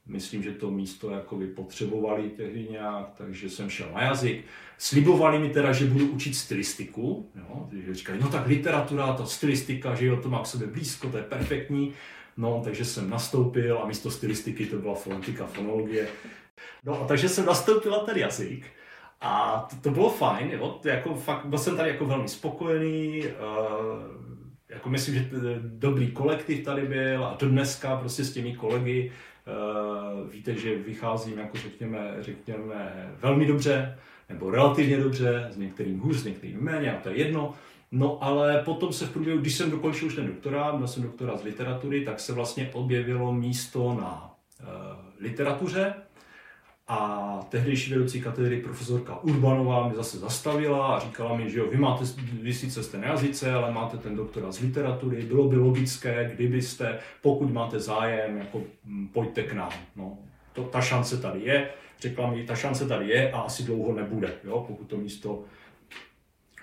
myslím, 0.10 0.44
že 0.44 0.52
to 0.52 0.72
místo 0.72 1.10
jako 1.10 1.36
by 1.36 1.48
potřebovali 1.48 2.30
tehdy 2.30 2.68
nějak, 2.72 3.14
takže 3.18 3.50
jsem 3.50 3.70
šel 3.70 3.92
na 3.94 4.04
jazyk. 4.04 4.46
Slibovali 4.78 5.40
mi 5.40 5.50
teda, 5.50 5.74
že 5.74 5.86
budu 5.86 6.08
učit 6.08 6.36
stylistiku, 6.36 7.32
jo, 7.36 7.68
takže 7.70 7.96
říkali, 7.96 8.20
no 8.22 8.30
tak 8.30 8.48
literatura, 8.48 9.14
ta 9.14 9.26
stylistika, 9.26 9.96
že 9.96 10.06
jo, 10.06 10.18
to 10.18 10.30
má 10.30 10.44
k 10.44 10.46
sobě 10.46 10.68
blízko, 10.68 11.10
to 11.10 11.18
je 11.18 11.24
perfektní. 11.24 11.94
No, 12.38 12.62
takže 12.64 12.86
jsem 12.86 13.10
nastoupil 13.10 13.80
a 13.80 13.88
místo 13.88 14.12
stylistiky 14.12 14.66
to 14.66 14.78
byla 14.78 14.96
fonetika, 14.96 15.46
fonologie. 15.46 16.08
No 16.84 17.02
a 17.02 17.08
takže 17.08 17.30
jsem 17.30 17.46
nastoupil 17.46 17.92
na 17.92 18.00
ten 18.00 18.18
jazyk. 18.18 18.66
A 19.22 19.68
to, 19.70 19.76
to 19.76 19.92
bylo 19.92 20.10
fajn, 20.10 20.52
jo, 20.52 20.80
to 20.82 20.90
jako 20.90 21.16
fakt, 21.16 21.46
byl 21.46 21.60
jsem 21.60 21.78
tady 21.78 21.90
jako 21.90 22.06
velmi 22.06 22.28
spokojený, 22.28 23.24
uh, 23.24 23.30
jako 24.70 24.90
myslím, 24.90 25.16
že 25.16 25.30
dobrý 25.60 26.12
kolektiv 26.12 26.66
tady 26.66 26.82
byl 26.82 27.26
a 27.26 27.38
do 27.40 27.50
dneska 27.50 27.98
prostě 27.98 28.24
s 28.24 28.34
těmi 28.34 28.56
kolegy 28.56 29.12
víte, 30.32 30.56
že 30.56 30.76
vycházím 30.76 31.38
jako 31.38 31.58
řekněme, 31.58 32.16
řekněme 32.20 33.12
velmi 33.22 33.46
dobře, 33.46 33.98
nebo 34.30 34.52
relativně 34.52 34.98
dobře, 34.98 35.48
s 35.52 35.58
některým 35.58 36.00
hůř, 36.00 36.18
s 36.18 36.26
některým 36.26 36.62
méně, 36.62 36.98
a 36.98 37.02
to 37.02 37.10
je 37.10 37.18
jedno. 37.18 37.54
No 37.92 38.24
ale 38.24 38.62
potom 38.66 38.94
se 38.94 39.06
v 39.06 39.12
průběhu, 39.12 39.40
když 39.40 39.56
jsem 39.56 39.72
dokončil 39.72 40.08
už 40.08 40.16
ten 40.16 40.28
doktorát, 40.28 40.76
měl 40.76 40.88
jsem 40.88 41.04
doktorát 41.04 41.40
z 41.40 41.44
literatury, 41.44 42.06
tak 42.06 42.20
se 42.20 42.34
vlastně 42.34 42.70
objevilo 42.74 43.34
místo 43.34 43.94
na 43.94 44.36
uh, 44.60 44.66
literatuře, 45.20 45.94
a 46.90 47.40
tehdejší 47.50 47.92
vedoucí 47.92 48.22
katedry 48.22 48.62
profesorka 48.62 49.20
Urbanová 49.24 49.88
mě 49.88 49.96
zase 49.96 50.20
zastavila 50.20 50.96
a 50.96 51.00
říkala 51.00 51.38
mi, 51.38 51.50
že 51.50 51.60
jo, 51.60 51.68
vy 51.72 51.78
máte, 51.78 52.06
vy 52.42 52.54
sice 52.54 52.84
jste 52.84 52.98
na 52.98 53.08
jazyce, 53.08 53.54
ale 53.54 53.72
máte 53.72 53.98
ten 53.98 54.16
doktorát 54.16 54.54
z 54.54 54.60
literatury, 54.60 55.22
bylo 55.22 55.48
by 55.48 55.56
logické, 55.56 56.32
kdybyste, 56.36 57.00
pokud 57.22 57.54
máte 57.54 57.80
zájem, 57.80 58.38
jako 58.38 58.62
pojďte 59.14 59.44
k 59.44 59.54
nám. 59.54 59.72
No, 59.96 60.18
to, 60.54 60.64
ta 60.64 60.82
šance 60.82 61.18
tady 61.18 61.40
je, 61.42 61.70
řekla 62.00 62.32
mi, 62.32 62.44
ta 62.44 62.56
šance 62.56 62.88
tady 62.88 63.10
je 63.10 63.32
a 63.32 63.40
asi 63.40 63.64
dlouho 63.64 63.94
nebude, 63.94 64.34
jo, 64.44 64.66
pokud 64.68 64.88
to 64.88 64.98
místo 64.98 65.44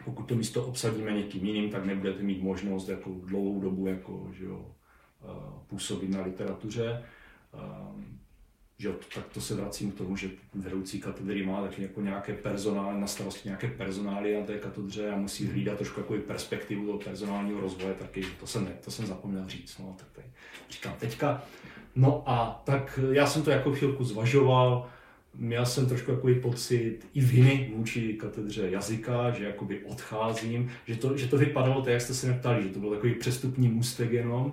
pokud 0.04 0.22
to 0.22 0.34
místo 0.34 0.66
obsadíme 0.66 1.12
někým 1.12 1.46
jiným, 1.46 1.70
tak 1.70 1.84
nebudete 1.84 2.22
mít 2.22 2.42
možnost 2.42 2.88
jako 2.88 3.10
dlouhou 3.24 3.60
dobu 3.60 3.86
jako, 3.86 4.28
že 4.32 4.44
jo, 4.44 4.66
eh, 5.24 5.26
působit 5.66 6.10
na 6.10 6.22
literatuře. 6.22 7.02
Ehm, 7.54 8.18
že 8.78 8.88
tak 9.14 9.28
to 9.28 9.40
se 9.40 9.54
vracím 9.54 9.92
k 9.92 9.94
tomu, 9.94 10.16
že 10.16 10.30
vedoucí 10.54 11.00
katedry 11.00 11.46
má 11.46 11.62
taky 11.62 11.82
jako 11.82 12.00
nějaké 12.00 12.34
personály, 12.34 13.00
na 13.00 13.06
starosti 13.06 13.48
nějaké 13.48 13.68
personály 13.68 14.34
na 14.34 14.46
té 14.46 14.58
katedře 14.58 15.10
a 15.10 15.16
musí 15.16 15.46
hlídat 15.46 15.78
trošku 15.78 16.00
jako 16.00 16.14
perspektivu 16.14 16.86
toho 16.86 16.98
personálního 16.98 17.60
rozvoje, 17.60 17.94
taky 17.94 18.24
to 18.40 18.46
jsem, 18.46 18.64
ne, 18.64 18.72
to 18.84 18.90
jsem 18.90 19.06
zapomněl 19.06 19.48
říct, 19.48 19.78
no, 19.78 19.96
tak 19.98 20.08
tady 20.12 20.26
říkám 20.70 20.94
teďka. 20.98 21.42
No 21.96 22.22
a 22.26 22.62
tak 22.64 23.00
já 23.12 23.26
jsem 23.26 23.42
to 23.42 23.50
jako 23.50 23.72
chvilku 23.72 24.04
zvažoval, 24.04 24.88
měl 25.34 25.66
jsem 25.66 25.86
trošku 25.86 26.10
jako 26.10 26.28
pocit 26.42 26.98
i 27.14 27.20
viny 27.20 27.72
vůči 27.76 28.12
katedře 28.12 28.70
jazyka, 28.70 29.30
že 29.30 29.44
jakoby 29.44 29.84
odcházím, 29.84 30.70
že 30.86 30.96
to, 30.96 31.16
že 31.16 31.26
to 31.26 31.36
vypadalo 31.38 31.82
tak, 31.82 31.92
jak 31.92 32.02
jste 32.02 32.14
se 32.14 32.26
neptali, 32.26 32.62
že 32.62 32.68
to 32.68 32.78
byl 32.78 32.90
takový 32.90 33.14
přestupní 33.14 33.68
můstek 33.68 34.12
jenom, 34.12 34.52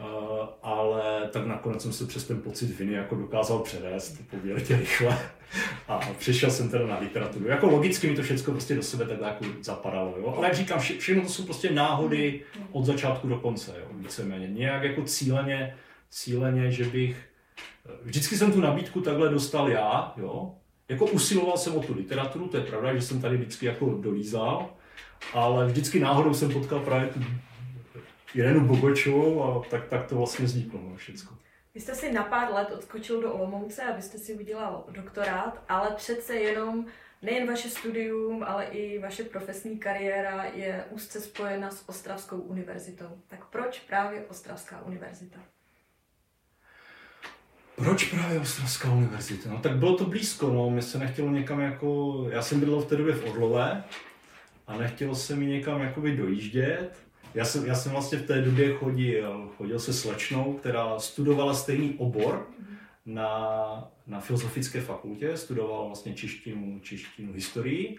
Uh, 0.00 0.48
ale 0.62 1.28
tak 1.32 1.46
nakonec 1.46 1.82
jsem 1.82 1.92
se 1.92 2.06
přes 2.06 2.24
ten 2.24 2.42
pocit 2.42 2.78
viny 2.78 2.92
jako 2.92 3.14
dokázal 3.14 3.58
převést 3.58 4.20
poměrně 4.30 4.76
rychle 4.76 5.18
a 5.88 5.98
přišel 6.18 6.50
jsem 6.50 6.68
teda 6.68 6.86
na 6.86 6.98
literaturu. 6.98 7.48
Jako 7.48 7.66
logicky 7.66 8.10
mi 8.10 8.16
to 8.16 8.22
všechno 8.22 8.52
prostě 8.52 8.74
do 8.74 8.82
sebe 8.82 9.04
takhle 9.04 9.28
jako 9.28 9.44
zapadalo, 9.60 10.14
jo? 10.18 10.34
ale 10.36 10.46
jak 10.46 10.56
říkám, 10.56 10.78
vše, 10.78 10.98
všechno 10.98 11.22
to 11.22 11.28
jsou 11.28 11.44
prostě 11.44 11.70
náhody 11.70 12.42
od 12.72 12.84
začátku 12.84 13.28
do 13.28 13.38
konce, 13.38 13.74
jo? 13.80 13.86
víceméně. 13.92 14.48
Nějak 14.48 14.82
jako 14.82 15.02
cíleně, 15.02 15.76
cíleně, 16.10 16.70
že 16.70 16.84
bych, 16.84 17.28
vždycky 18.02 18.36
jsem 18.36 18.52
tu 18.52 18.60
nabídku 18.60 19.00
takhle 19.00 19.28
dostal 19.28 19.68
já, 19.68 20.14
jo? 20.16 20.54
jako 20.88 21.06
usiloval 21.06 21.56
jsem 21.56 21.76
o 21.76 21.82
tu 21.82 21.94
literaturu, 21.94 22.48
to 22.48 22.56
je 22.56 22.62
pravda, 22.62 22.94
že 22.94 23.02
jsem 23.02 23.20
tady 23.20 23.36
vždycky 23.36 23.66
jako 23.66 23.86
dolízal, 24.00 24.70
ale 25.32 25.66
vždycky 25.66 26.00
náhodou 26.00 26.34
jsem 26.34 26.52
potkal 26.52 26.80
právě 26.80 27.08
tu 27.08 27.20
Irenu 28.34 28.66
Bogočovou 28.66 29.44
a 29.44 29.64
tak, 29.70 29.88
tak 29.88 30.06
to 30.06 30.16
vlastně 30.16 30.44
vzniklo 30.44 30.80
no, 30.82 30.96
všechno. 30.96 31.30
Vy 31.74 31.80
jste 31.80 31.94
si 31.94 32.12
na 32.12 32.22
pár 32.22 32.52
let 32.52 32.70
odskočil 32.70 33.22
do 33.22 33.32
Olomouce, 33.32 33.82
abyste 33.82 34.18
si 34.18 34.34
udělal 34.34 34.84
doktorát, 34.88 35.64
ale 35.68 35.90
přece 35.90 36.34
jenom 36.34 36.86
Nejen 37.24 37.46
vaše 37.46 37.70
studium, 37.70 38.42
ale 38.42 38.64
i 38.64 38.98
vaše 38.98 39.24
profesní 39.24 39.78
kariéra 39.78 40.44
je 40.44 40.84
úzce 40.90 41.20
spojena 41.20 41.70
s 41.70 41.88
Ostravskou 41.88 42.38
univerzitou. 42.38 43.08
Tak 43.28 43.44
proč 43.44 43.80
právě 43.80 44.24
Ostravská 44.28 44.82
univerzita? 44.82 45.40
Proč 47.76 48.04
právě 48.04 48.40
Ostravská 48.40 48.92
univerzita? 48.92 49.50
No 49.50 49.58
tak 49.58 49.76
bylo 49.76 49.96
to 49.96 50.04
blízko, 50.04 50.50
no. 50.50 50.70
Mě 50.70 50.82
se 50.82 50.98
nechtělo 50.98 51.30
někam 51.30 51.60
jako... 51.60 52.16
Já 52.30 52.42
jsem 52.42 52.60
bydlel 52.60 52.80
v 52.80 52.86
té 52.86 52.96
době 52.96 53.14
v 53.14 53.30
Orlové 53.30 53.84
a 54.66 54.76
nechtělo 54.76 55.14
se 55.14 55.36
mi 55.36 55.46
někam 55.46 55.80
jakoby 55.80 56.16
dojíždět. 56.16 57.04
Já 57.34 57.44
jsem, 57.44 57.66
já 57.66 57.74
jsem 57.74 57.92
vlastně 57.92 58.18
v 58.18 58.26
té 58.26 58.42
době 58.42 58.74
chodil, 58.74 59.50
chodil 59.56 59.78
se 59.78 59.92
slečnou, 59.92 60.52
která 60.52 60.98
studovala 60.98 61.54
stejný 61.54 61.94
obor 61.98 62.46
na, 63.06 63.90
na 64.06 64.20
filozofické 64.20 64.80
fakultě, 64.80 65.36
studoval 65.36 65.86
vlastně 65.86 66.14
češtinu, 66.14 66.80
češtinu 66.80 67.32
historii. 67.32 67.98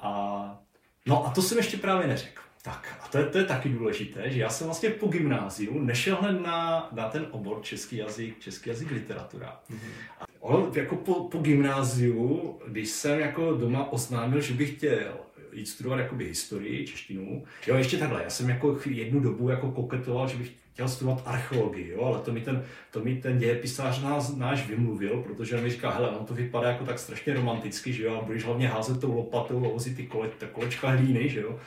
A, 0.00 0.62
no 1.06 1.26
a 1.26 1.30
to 1.30 1.42
jsem 1.42 1.58
ještě 1.58 1.76
právě 1.76 2.06
neřekl. 2.06 2.42
Tak 2.62 2.98
a 3.04 3.08
to 3.08 3.18
je, 3.18 3.26
to 3.26 3.38
je 3.38 3.44
taky 3.44 3.68
důležité, 3.68 4.30
že 4.30 4.40
já 4.40 4.48
jsem 4.48 4.66
vlastně 4.66 4.90
po 4.90 5.06
gymnáziu 5.06 5.78
nešel 5.78 6.16
hned 6.16 6.40
na, 6.40 6.88
na 6.92 7.08
ten 7.08 7.26
obor 7.30 7.62
český 7.62 7.96
jazyk, 7.96 8.40
český 8.40 8.68
jazyk 8.68 8.90
literatura. 8.90 9.60
Mm-hmm. 9.70 9.90
A 10.20 10.24
ono, 10.40 10.72
jako 10.74 10.96
po, 10.96 11.14
po 11.14 11.38
gymnáziu, 11.38 12.58
když 12.66 12.88
jsem 12.88 13.20
jako 13.20 13.54
doma 13.54 13.92
oznámil, 13.92 14.40
že 14.40 14.54
bych 14.54 14.76
chtěl 14.76 15.25
jít 15.56 15.66
studovat 15.66 15.98
jakoby 15.98 16.24
historii, 16.24 16.86
češtinu. 16.86 17.44
Jo, 17.66 17.76
ještě 17.76 17.96
takhle, 17.96 18.22
já 18.22 18.30
jsem 18.30 18.48
jako 18.48 18.78
jednu 18.84 19.20
dobu 19.20 19.48
jako 19.48 19.70
koketoval, 19.70 20.28
že 20.28 20.36
bych 20.36 20.52
chtěl 20.72 20.88
studovat 20.88 21.22
archeologii, 21.26 21.90
jo, 21.90 22.04
ale 22.04 22.18
to 22.18 22.32
mi 22.32 22.40
ten, 22.40 22.64
to 22.90 23.00
mi 23.00 23.16
ten 23.16 23.38
dějepisář 23.38 24.02
nás, 24.02 24.36
náš 24.36 24.66
vymluvil, 24.68 25.22
protože 25.22 25.56
on 25.56 25.62
mi 25.62 25.70
říká, 25.70 25.90
hele, 25.90 26.10
on 26.10 26.26
to 26.26 26.34
vypadá 26.34 26.68
jako 26.68 26.84
tak 26.84 26.98
strašně 26.98 27.34
romanticky, 27.34 27.92
že 27.92 28.04
jo, 28.04 28.14
a 28.14 28.24
budeš 28.24 28.44
hlavně 28.44 28.68
házet 28.68 29.00
tou 29.00 29.14
lopatou 29.14 29.66
a 29.66 29.68
vozit 29.68 29.96
ty 29.96 30.06
kole, 30.06 30.28
ta 30.38 30.46
kolečka 30.46 30.88
hlíny, 30.88 31.28
že 31.28 31.40
jo. 31.40 31.60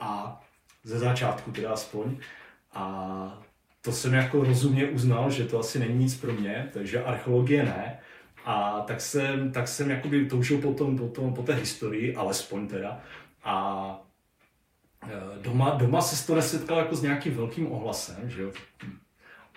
A 0.00 0.40
ze 0.84 0.98
začátku 0.98 1.50
teda 1.50 1.70
aspoň. 1.70 2.16
A 2.72 3.44
to 3.82 3.92
jsem 3.92 4.14
jako 4.14 4.44
rozumně 4.44 4.86
uznal, 4.86 5.30
že 5.30 5.44
to 5.44 5.58
asi 5.58 5.78
není 5.78 5.98
nic 5.98 6.16
pro 6.16 6.32
mě, 6.32 6.68
takže 6.72 7.02
archeologie 7.02 7.62
ne. 7.62 7.98
A 8.44 8.80
tak 8.86 9.00
jsem, 9.00 9.52
tak 9.52 9.68
jsem 9.68 9.90
jakoby 9.90 10.26
toužil 10.26 10.58
potom, 10.58 10.98
potom, 10.98 11.34
po 11.34 11.42
té 11.42 11.54
historii, 11.54 12.14
alespoň 12.14 12.68
teda. 12.68 13.00
A 13.44 13.96
e, 15.08 15.42
doma, 15.42 15.70
doma 15.70 16.00
se 16.00 16.26
to 16.26 16.34
nesetkal 16.34 16.78
jako 16.78 16.96
s 16.96 17.02
nějakým 17.02 17.34
velkým 17.34 17.72
ohlasem, 17.72 18.30
že 18.30 18.42
jo. 18.42 18.52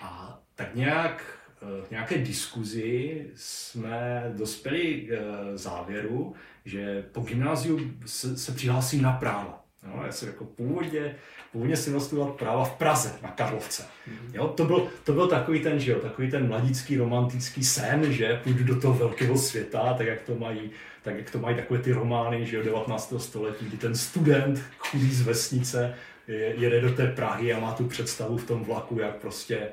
A 0.01 0.39
tak 0.55 0.75
nějak 0.75 1.39
e, 1.61 1.85
v 1.85 1.91
nějaké 1.91 2.17
diskuzi 2.17 3.25
jsme 3.35 4.33
dospěli 4.37 5.01
k 5.01 5.11
e, 5.11 5.57
závěru, 5.57 6.35
že 6.65 7.01
po 7.11 7.21
gymnáziu 7.21 7.79
se, 8.05 8.37
se 8.37 8.51
přihlásím 8.51 9.01
na 9.01 9.11
práva. 9.11 9.62
No, 9.85 10.05
já 10.05 10.11
jsem 10.11 10.27
jako 10.27 10.45
původně, 10.45 11.15
původně 11.51 11.77
jsem 11.77 11.99
studovat 11.99 12.35
práva 12.35 12.63
v 12.63 12.77
Praze, 12.77 13.15
na 13.21 13.29
Karlovce. 13.29 13.83
Mm-hmm. 13.83 14.33
Jo, 14.33 14.47
to, 14.47 14.65
byl, 14.65 14.87
to 15.03 15.13
byl 15.13 15.27
takový 15.27 15.59
ten, 15.59 15.79
že 15.79 15.91
jo, 15.91 15.99
takový 15.99 16.31
ten 16.31 16.47
mladický 16.47 16.97
romantický 16.97 17.63
sen, 17.63 18.13
že 18.13 18.39
půjdu 18.43 18.63
do 18.63 18.81
toho 18.81 18.93
velkého 18.93 19.37
světa, 19.37 19.93
tak 19.97 20.07
jak 20.07 20.21
to 20.21 20.35
mají, 20.35 20.71
tak 21.01 21.15
jak 21.15 21.31
to 21.31 21.39
mají 21.39 21.55
takové 21.55 21.79
ty 21.79 21.91
romány, 21.91 22.45
že 22.45 22.57
jo, 22.57 22.63
19. 22.63 23.13
století, 23.17 23.65
kdy 23.65 23.77
ten 23.77 23.95
student 23.95 24.63
chudý 24.77 25.11
z 25.11 25.21
vesnice 25.21 25.95
jede 26.27 26.81
do 26.81 26.91
té 26.91 27.07
Prahy 27.07 27.53
a 27.53 27.59
má 27.59 27.73
tu 27.73 27.87
představu 27.87 28.37
v 28.37 28.47
tom 28.47 28.63
vlaku, 28.63 28.99
jak 28.99 29.15
prostě 29.15 29.67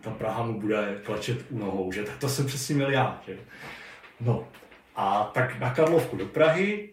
ta 0.00 0.10
Praha 0.10 0.46
mu 0.46 0.60
bude 0.60 0.98
klečet 1.02 1.44
u 1.50 1.58
nohou, 1.58 1.92
že 1.92 2.02
tak 2.02 2.16
to 2.18 2.28
jsem 2.28 2.46
přesně 2.46 2.74
měl 2.74 2.90
já, 2.90 3.22
že 3.26 3.36
No, 4.20 4.48
a 4.96 5.30
tak 5.34 5.60
na 5.60 5.74
Karlovku 5.74 6.16
do 6.16 6.26
Prahy, 6.26 6.88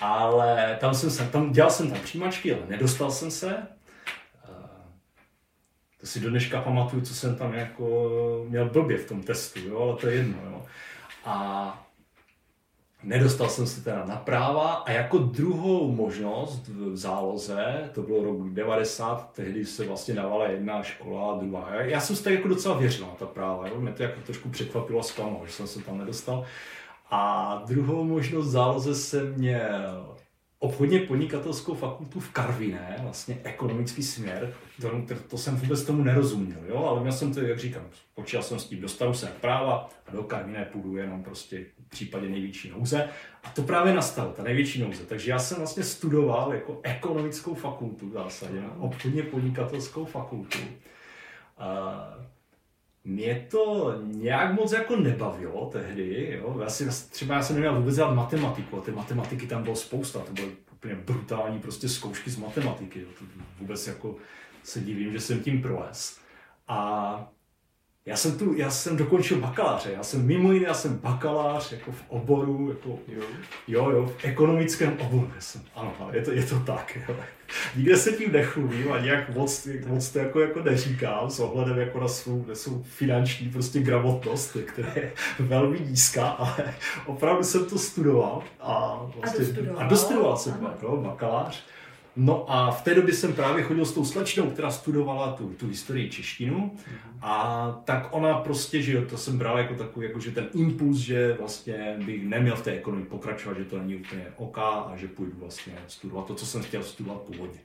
ale 0.00 0.76
tam 0.80 0.94
jsem 0.94 1.10
se, 1.10 1.24
tam, 1.24 1.52
dělal 1.52 1.70
jsem 1.70 1.90
tam 1.90 2.00
přijímačky, 2.00 2.54
ale 2.54 2.62
nedostal 2.68 3.10
jsem 3.10 3.30
se. 3.30 3.66
To 6.00 6.06
si 6.06 6.20
do 6.20 6.30
dneška 6.30 6.60
pamatuju, 6.60 7.02
co 7.02 7.14
jsem 7.14 7.36
tam 7.36 7.54
jako 7.54 8.44
měl 8.48 8.70
blbě 8.70 8.98
v 8.98 9.08
tom 9.08 9.22
testu, 9.22 9.60
jo, 9.60 9.80
ale 9.80 9.96
to 9.96 10.08
je 10.08 10.14
jedno. 10.14 10.38
Jo. 10.50 10.62
A 11.24 11.86
nedostal 13.02 13.48
jsem 13.48 13.66
se 13.66 13.84
teda 13.84 14.04
na 14.04 14.16
práva 14.16 14.72
a 14.72 14.90
jako 14.90 15.18
druhou 15.18 15.92
možnost 15.92 16.68
v 16.68 16.96
záloze, 16.96 17.90
to 17.94 18.02
bylo 18.02 18.24
rok 18.24 18.48
90, 18.48 19.32
tehdy 19.32 19.64
se 19.64 19.84
vlastně 19.84 20.14
dávala 20.14 20.48
jedna 20.48 20.82
škola 20.82 21.32
a 21.32 21.38
druhá. 21.38 21.74
Já 21.74 22.00
jsem 22.00 22.16
si 22.16 22.24
tak 22.24 22.32
jako 22.32 22.48
docela 22.48 22.78
věřil 22.78 23.06
na 23.06 23.12
ta 23.12 23.26
práva, 23.26 23.68
jo. 23.68 23.80
mě 23.80 23.92
to 23.92 24.02
jako 24.02 24.20
trošku 24.20 24.48
překvapilo 24.48 25.00
a 25.00 25.02
zklamalo, 25.02 25.46
že 25.46 25.52
jsem 25.52 25.66
se 25.66 25.82
tam 25.82 25.98
nedostal. 25.98 26.44
A 27.10 27.62
druhou 27.66 28.04
možnost 28.04 28.46
záloze 28.46 28.94
jsem 28.94 29.34
měl 29.34 30.16
obchodně 30.58 31.00
podnikatelskou 31.00 31.74
fakultu 31.74 32.20
v 32.20 32.30
Karviné, 32.30 32.96
vlastně 33.02 33.38
ekonomický 33.44 34.02
směr, 34.02 34.54
to, 34.80 35.14
to, 35.28 35.38
jsem 35.38 35.56
vůbec 35.56 35.82
tomu 35.82 36.04
nerozuměl, 36.04 36.58
jo? 36.68 36.84
ale 36.84 37.00
měl 37.00 37.12
jsem 37.12 37.34
to, 37.34 37.40
jak 37.40 37.58
říkám, 37.58 37.82
počítal 38.14 38.42
jsem 38.42 38.58
s 38.58 38.64
tím, 38.64 38.80
dostanu 38.80 39.14
se 39.14 39.26
na 39.26 39.32
práva 39.32 39.88
a 40.06 40.12
do 40.12 40.22
Karviné 40.22 40.64
půjdu 40.64 40.96
jenom 40.96 41.22
prostě 41.22 41.66
v 41.86 41.88
případě 41.88 42.28
největší 42.28 42.70
nouze. 42.70 43.08
A 43.44 43.50
to 43.50 43.62
právě 43.62 43.94
nastalo, 43.94 44.32
ta 44.32 44.42
největší 44.42 44.80
nouze. 44.82 45.04
Takže 45.04 45.30
já 45.30 45.38
jsem 45.38 45.56
vlastně 45.58 45.82
studoval 45.82 46.54
jako 46.54 46.80
ekonomickou 46.82 47.54
fakultu 47.54 48.08
v 48.08 48.12
zásadě, 48.12 48.62
obchodně 48.78 49.22
podnikatelskou 49.22 50.04
fakultu. 50.04 50.58
Uh, 50.58 52.24
mě 53.06 53.46
to 53.50 53.94
nějak 54.02 54.52
moc 54.52 54.72
jako 54.72 54.96
nebavilo 54.96 55.70
tehdy, 55.72 56.38
jo. 56.40 56.56
Já 56.62 56.70
si, 56.70 57.10
třeba 57.10 57.34
já 57.34 57.42
jsem 57.42 57.56
neměl 57.56 57.76
vůbec 57.76 57.96
dělat 57.96 58.14
matematiku 58.14 58.78
a 58.78 58.80
ty 58.80 58.92
matematiky 58.92 59.46
tam 59.46 59.62
bylo 59.62 59.76
spousta, 59.76 60.18
to 60.18 60.32
byly 60.32 60.48
úplně 60.72 60.94
brutální 60.94 61.60
prostě 61.60 61.88
zkoušky 61.88 62.30
z 62.30 62.36
matematiky, 62.36 63.00
jo. 63.00 63.08
To 63.18 63.24
vůbec 63.60 63.86
jako 63.86 64.16
se 64.62 64.80
divím, 64.80 65.12
že 65.12 65.20
jsem 65.20 65.40
tím 65.40 65.62
prolez. 65.62 66.18
A 66.68 67.32
já 68.06 68.16
jsem, 68.16 68.38
tu, 68.38 68.54
já 68.56 68.70
jsem 68.70 68.96
dokončil 68.96 69.40
bakaláře, 69.40 69.90
já 69.92 70.02
jsem 70.02 70.26
mimo 70.26 70.52
jiné, 70.52 70.66
já 70.66 70.74
jsem 70.74 70.98
bakalář 70.98 71.72
jako 71.72 71.92
v 71.92 72.04
oboru, 72.08 72.68
jako, 72.70 72.88
jo, 72.88 73.22
jo, 73.68 73.90
jo 73.90 74.06
v 74.06 74.24
ekonomickém 74.24 74.96
oboru, 75.00 75.32
jsem, 75.38 75.62
ano, 75.74 75.92
je 76.12 76.22
to, 76.22 76.32
je 76.32 76.42
to 76.42 76.60
tak, 76.60 76.98
jo. 77.08 77.16
Nikde 77.76 77.96
se 77.96 78.12
tím 78.12 78.32
nechlubím 78.32 78.92
a 78.92 78.98
nějak 78.98 79.34
moc, 79.34 79.68
moc 79.86 80.10
to 80.10 80.18
jako, 80.18 80.40
jako 80.40 80.62
neříkám 80.62 81.30
s 81.30 81.40
ohledem 81.40 81.78
jako 81.78 82.00
na 82.00 82.08
svou, 82.08 82.44
na 82.48 82.54
svou 82.54 82.82
finanční 82.82 83.48
prostě 83.50 83.80
gramotnost, 83.80 84.56
která 84.64 84.88
je 84.96 85.12
velmi 85.38 85.80
nízká, 85.80 86.26
ale 86.26 86.74
opravdu 87.06 87.44
jsem 87.44 87.66
to 87.66 87.78
studoval 87.78 88.42
a, 88.60 89.00
vlastně, 89.16 89.40
a 89.40 89.44
dostudoval, 89.44 89.84
a 89.84 89.88
dostudoval 89.88 90.36
jsem 90.36 90.68
jako 90.72 90.96
bakalář. 90.96 91.64
No 92.16 92.52
a 92.52 92.70
v 92.70 92.82
té 92.82 92.94
době 92.94 93.14
jsem 93.14 93.32
právě 93.32 93.64
chodil 93.64 93.84
s 93.84 93.92
tou 93.92 94.04
slečnou, 94.04 94.50
která 94.50 94.70
studovala 94.70 95.32
tu, 95.32 95.48
tu 95.48 95.68
historii 95.68 96.10
češtinu 96.10 96.76
a 97.22 97.70
tak 97.84 98.08
ona 98.10 98.34
prostě, 98.34 98.82
že 98.82 98.92
jo, 98.92 99.02
to 99.10 99.18
jsem 99.18 99.38
bral 99.38 99.58
jako 99.58 99.74
takový, 99.74 100.06
jako 100.06 100.20
že 100.20 100.30
ten 100.30 100.48
impuls, 100.54 100.96
že 100.96 101.36
vlastně 101.38 101.96
bych 102.06 102.24
neměl 102.24 102.56
v 102.56 102.62
té 102.62 102.72
ekonomii 102.72 103.06
pokračovat, 103.06 103.58
že 103.58 103.64
to 103.64 103.78
není 103.78 103.96
úplně 103.96 104.26
OK 104.36 104.58
a 104.58 104.92
že 104.96 105.08
půjdu 105.08 105.32
vlastně 105.36 105.72
studovat 105.86 106.26
to, 106.26 106.34
co 106.34 106.46
jsem 106.46 106.62
chtěl 106.62 106.82
studovat 106.82 107.20
původně. 107.20 107.60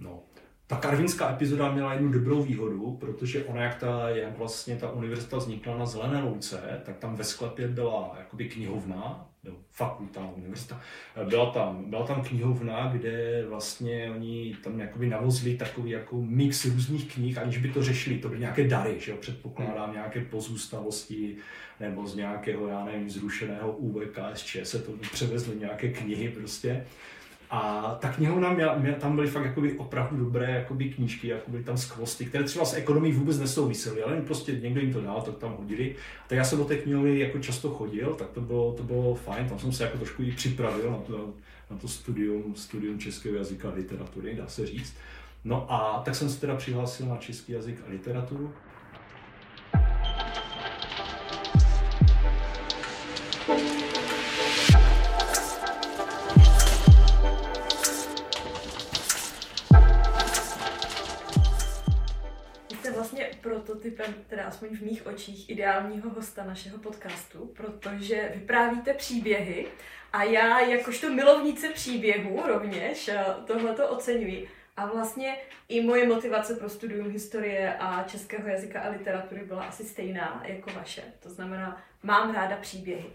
No, 0.00 0.20
ta 0.66 0.76
karvinská 0.76 1.30
epizoda 1.30 1.72
měla 1.72 1.92
jednu 1.92 2.12
dobrou 2.12 2.42
výhodu, 2.42 2.96
protože 3.00 3.44
ona, 3.44 3.62
jak, 3.62 3.74
ta, 3.74 4.08
jak 4.08 4.38
vlastně 4.38 4.76
ta 4.76 4.90
univerzita 4.90 5.36
vznikla 5.36 5.76
na 5.76 5.86
Zelené 5.86 6.22
louce, 6.22 6.82
tak 6.84 6.96
tam 6.96 7.16
ve 7.16 7.24
sklepě 7.24 7.68
byla 7.68 8.14
jakoby 8.18 8.48
knihovna, 8.48 9.29
nebo 9.44 9.56
fakulta, 9.70 10.30
univerzita. 10.36 10.80
Byla 11.28 11.50
tam, 11.50 11.90
byla 11.90 12.06
tam 12.06 12.22
knihovna, 12.22 12.88
kde 12.92 13.44
vlastně 13.48 14.10
oni 14.10 14.56
tam 14.64 14.80
jakoby 14.80 15.06
navozili 15.06 15.56
takový 15.56 15.90
jako 15.90 16.22
mix 16.22 16.64
různých 16.64 17.14
knih, 17.14 17.38
aniž 17.38 17.58
by 17.58 17.68
to 17.68 17.82
řešili. 17.82 18.18
To 18.18 18.28
byly 18.28 18.40
nějaké 18.40 18.68
dary, 18.68 19.00
že 19.00 19.10
jo? 19.10 19.16
předpokládám 19.16 19.92
nějaké 19.92 20.20
pozůstavosti, 20.20 21.36
nebo 21.80 22.06
z 22.06 22.16
nějakého, 22.16 22.68
já 22.68 22.84
nevím, 22.84 23.10
zrušeného 23.10 23.72
UVKSČ 23.72 24.56
se 24.62 24.78
to 24.78 24.92
převezly 25.12 25.56
nějaké 25.56 25.88
knihy 25.88 26.28
prostě. 26.28 26.86
A 27.50 27.94
ta 28.00 28.12
knihovna 28.12 28.52
měla, 28.52 28.78
měla, 28.78 28.96
tam 28.96 29.14
byly 29.14 29.28
fakt 29.28 29.44
jakoby 29.44 29.78
opravdu 29.78 30.16
dobré 30.16 30.50
jakoby 30.50 30.84
knížky, 30.84 31.28
jakoby 31.28 31.64
tam 31.64 31.76
skvosty, 31.76 32.26
které 32.26 32.44
třeba 32.44 32.64
s 32.64 32.74
ekonomií 32.74 33.12
vůbec 33.12 33.38
nesouvisely, 33.38 34.02
ale 34.02 34.20
prostě 34.20 34.52
někdo 34.52 34.80
jim 34.80 34.92
to 34.92 35.00
dal, 35.00 35.22
tak 35.22 35.36
tam 35.38 35.56
hodili. 35.58 35.96
Tak 36.28 36.38
já 36.38 36.44
jsem 36.44 36.58
do 36.58 36.64
té 36.64 36.76
knihovny 36.76 37.18
jako 37.18 37.38
často 37.38 37.70
chodil, 37.70 38.14
tak 38.14 38.30
to 38.30 38.40
bylo, 38.40 38.72
to 38.72 38.82
bylo 38.82 39.14
fajn, 39.14 39.48
tam 39.48 39.58
jsem 39.58 39.72
se 39.72 39.84
jako 39.84 39.98
trošku 39.98 40.22
i 40.22 40.32
připravil 40.32 40.90
na 40.90 40.98
to, 40.98 41.30
na 41.70 41.76
to 41.76 41.88
studium, 41.88 42.54
studium 42.56 42.98
českého 42.98 43.36
jazyka 43.36 43.68
a 43.68 43.74
literatury, 43.74 44.34
dá 44.34 44.46
se 44.46 44.66
říct. 44.66 44.94
No 45.44 45.72
a 45.72 46.02
tak 46.04 46.14
jsem 46.14 46.28
se 46.30 46.40
teda 46.40 46.56
přihlásil 46.56 47.06
na 47.06 47.16
český 47.16 47.52
jazyk 47.52 47.78
a 47.86 47.90
literaturu. 47.90 48.52
Prototypem, 63.70 64.14
teda 64.28 64.44
aspoň 64.44 64.68
v 64.68 64.80
mých 64.80 65.06
očích, 65.06 65.50
ideálního 65.50 66.10
hosta 66.10 66.44
našeho 66.44 66.78
podcastu, 66.78 67.46
protože 67.56 68.32
vyprávíte 68.34 68.94
příběhy 68.94 69.66
a 70.12 70.22
já 70.22 70.60
jakožto 70.60 71.10
milovnice 71.10 71.68
příběhů 71.68 72.42
rovněž 72.46 73.08
eh, 73.08 73.24
tohleto 73.46 73.88
oceňuji. 73.88 74.48
A 74.76 74.86
vlastně 74.86 75.36
i 75.68 75.82
moje 75.82 76.08
motivace 76.08 76.54
pro 76.54 76.68
studium 76.68 77.10
historie 77.10 77.74
a 77.78 78.02
českého 78.02 78.48
jazyka 78.48 78.80
a 78.80 78.90
literatury 78.90 79.44
byla 79.44 79.64
asi 79.64 79.84
stejná 79.84 80.42
jako 80.46 80.70
vaše. 80.70 81.02
To 81.20 81.30
znamená, 81.30 81.82
mám 82.02 82.34
ráda 82.34 82.56
příběhy. 82.56 83.10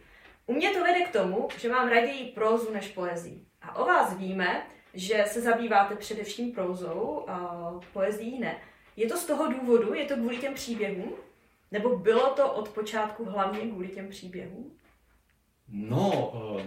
U 0.45 0.53
mě 0.53 0.69
to 0.69 0.83
vede 0.83 1.01
k 1.01 1.11
tomu, 1.11 1.47
že 1.57 1.69
mám 1.69 1.89
raději 1.89 2.25
prózu 2.25 2.73
než 2.73 2.87
poezii. 2.87 3.45
A 3.61 3.75
o 3.75 3.85
vás 3.85 4.17
víme, 4.17 4.61
že 4.93 5.23
se 5.27 5.41
zabýváte 5.41 5.95
především 5.95 6.51
prózou, 6.51 7.25
a 7.27 7.71
poezí 7.93 8.39
ne. 8.39 8.57
Je 8.95 9.07
to 9.07 9.17
z 9.17 9.25
toho 9.25 9.53
důvodu, 9.53 9.93
je 9.93 10.05
to 10.05 10.15
kvůli 10.15 10.37
těm 10.37 10.53
příběhům? 10.53 11.13
Nebo 11.71 11.97
bylo 11.97 12.29
to 12.29 12.53
od 12.53 12.69
počátku 12.69 13.25
hlavně 13.25 13.59
kvůli 13.59 13.87
těm 13.87 14.09
příběhům? 14.09 14.71
No, 15.69 16.29
uh, 16.29 16.61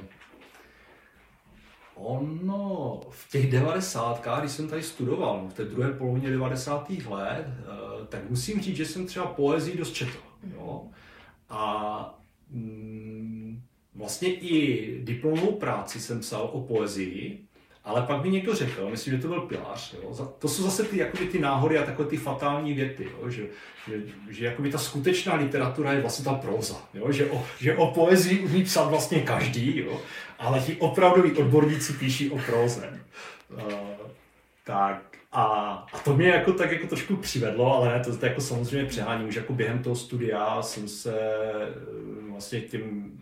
ono 1.94 3.00
v 3.10 3.30
těch 3.30 3.50
devadesátkách, 3.50 4.40
když 4.40 4.52
jsem 4.52 4.68
tady 4.68 4.82
studoval, 4.82 5.48
v 5.48 5.54
té 5.54 5.64
druhé 5.64 5.92
polovině 5.92 6.30
90. 6.30 6.90
let, 6.90 7.46
uh, 7.46 8.06
tak 8.06 8.30
musím 8.30 8.60
říct, 8.60 8.76
že 8.76 8.86
jsem 8.86 9.06
třeba 9.06 9.26
poezii 9.26 9.76
dost 9.76 9.92
četl. 9.92 10.18
Jo? 10.54 10.90
A 11.48 12.20
mm, 12.50 13.62
vlastně 13.94 14.34
i 14.34 15.00
diplomovou 15.04 15.52
práci 15.52 16.00
jsem 16.00 16.20
psal 16.20 16.50
o 16.52 16.60
poezii, 16.60 17.47
ale 17.88 18.02
pak 18.02 18.24
mi 18.24 18.30
někdo 18.30 18.54
řekl, 18.54 18.90
myslím, 18.90 19.16
že 19.16 19.22
to 19.22 19.28
byl 19.28 19.40
Pilář, 19.40 19.94
jo, 20.02 20.30
to 20.38 20.48
jsou 20.48 20.62
zase 20.62 20.84
ty, 20.84 20.98
jakoby, 20.98 21.26
ty 21.26 21.38
náhody 21.38 21.78
a 21.78 21.82
takové 21.82 22.08
ty 22.08 22.16
fatální 22.16 22.74
věty, 22.74 23.08
jo, 23.20 23.30
že, 23.30 23.42
že, 23.88 23.94
že 24.30 24.44
jakoby 24.44 24.70
ta 24.70 24.78
skutečná 24.78 25.34
literatura 25.34 25.92
je 25.92 26.00
vlastně 26.00 26.24
ta 26.24 26.34
proza, 26.34 26.76
jo, 26.94 27.12
že, 27.12 27.30
o, 27.30 27.44
že 27.60 27.76
o 27.76 27.86
poezii 27.86 28.38
umí 28.38 28.64
psát 28.64 28.84
vlastně 28.84 29.20
každý, 29.20 29.78
jo, 29.78 30.00
ale 30.38 30.60
ti 30.60 30.76
opravdoví 30.76 31.32
odborníci 31.32 31.92
píší 31.92 32.30
o 32.30 32.38
proze. 32.38 33.00
Uh, 33.50 33.62
tak 34.64 35.02
a, 35.32 35.44
a 35.92 35.98
to 36.04 36.16
mě 36.16 36.28
jako 36.28 36.52
tak 36.52 36.72
jako 36.72 36.86
trošku 36.86 37.16
přivedlo, 37.16 37.74
ale 37.74 37.88
ne, 37.88 38.04
to, 38.04 38.16
to 38.16 38.26
jako 38.26 38.40
samozřejmě 38.40 38.88
přeháním, 38.88 39.28
už 39.28 39.34
jako 39.34 39.52
během 39.52 39.82
toho 39.82 39.96
studia 39.96 40.62
jsem 40.62 40.88
se 40.88 41.20
eh, 41.20 42.30
vlastně 42.30 42.60
tím 42.60 43.12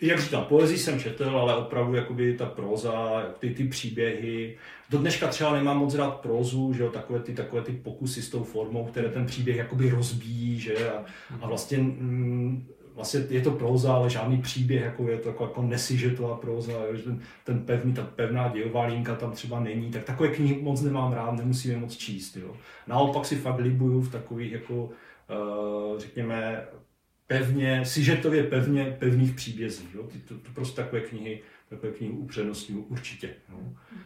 jak 0.00 0.20
říkám, 0.20 0.44
poezii 0.44 0.78
jsem 0.78 1.00
četl, 1.00 1.24
ale 1.24 1.56
opravdu 1.56 1.94
jakoby 1.94 2.34
ta 2.34 2.46
proza, 2.46 3.22
ty, 3.38 3.50
ty 3.50 3.64
příběhy. 3.64 4.56
Do 4.90 4.98
dneška 4.98 5.28
třeba 5.28 5.52
nemám 5.52 5.78
moc 5.78 5.94
rád 5.94 6.20
prozu, 6.20 6.72
že 6.72 6.82
jo, 6.82 6.90
takové 6.90 7.20
ty, 7.20 7.34
takové 7.34 7.62
ty 7.62 7.72
pokusy 7.72 8.22
s 8.22 8.30
tou 8.30 8.44
formou, 8.44 8.84
které 8.84 9.08
ten 9.08 9.26
příběh 9.26 9.56
jakoby 9.56 9.90
rozbíjí, 9.90 10.60
že 10.60 10.90
a, 10.90 11.04
a 11.40 11.46
vlastně, 11.46 11.78
mm, 11.78 12.66
vlastně 12.94 13.20
je 13.30 13.40
to 13.40 13.50
proza, 13.50 13.94
ale 13.94 14.10
žádný 14.10 14.42
příběh, 14.42 14.82
jako 14.82 15.08
je 15.08 15.18
to 15.18 15.28
jako, 15.28 15.44
jako 15.44 15.62
nesižetová 15.62 16.36
proza, 16.36 16.72
jo, 16.72 16.96
že 16.96 17.02
ten, 17.02 17.20
ten 17.44 17.60
pevný, 17.60 17.92
ta 17.94 18.02
pevná 18.02 18.48
dějová 18.48 18.86
linka 18.86 19.14
tam 19.14 19.32
třeba 19.32 19.60
není, 19.60 19.90
tak 19.90 20.04
takové 20.04 20.28
knihy 20.28 20.62
moc 20.62 20.80
nemám 20.80 21.12
rád, 21.12 21.32
nemusím 21.32 21.70
je 21.70 21.76
moc 21.76 21.96
číst, 21.96 22.36
jo. 22.36 22.56
Naopak 22.86 23.26
si 23.26 23.36
fakt 23.36 23.58
libuju 23.60 24.00
v 24.00 24.12
takových 24.12 24.52
jako, 24.52 24.74
uh, 24.74 25.98
řekněme, 25.98 26.66
pevně, 27.26 27.84
sižetově 27.84 28.44
pevně, 28.44 28.96
pevných 28.98 29.34
příbězích. 29.34 29.94
Jo? 29.94 30.08
To, 30.28 30.34
to, 30.34 30.50
prostě 30.54 30.76
takové 30.76 31.00
knihy, 31.00 31.42
takové 31.68 31.92
knihy 31.92 32.12
upřednostňuji 32.12 32.84
určitě. 32.88 33.34
Jo? 33.50 33.58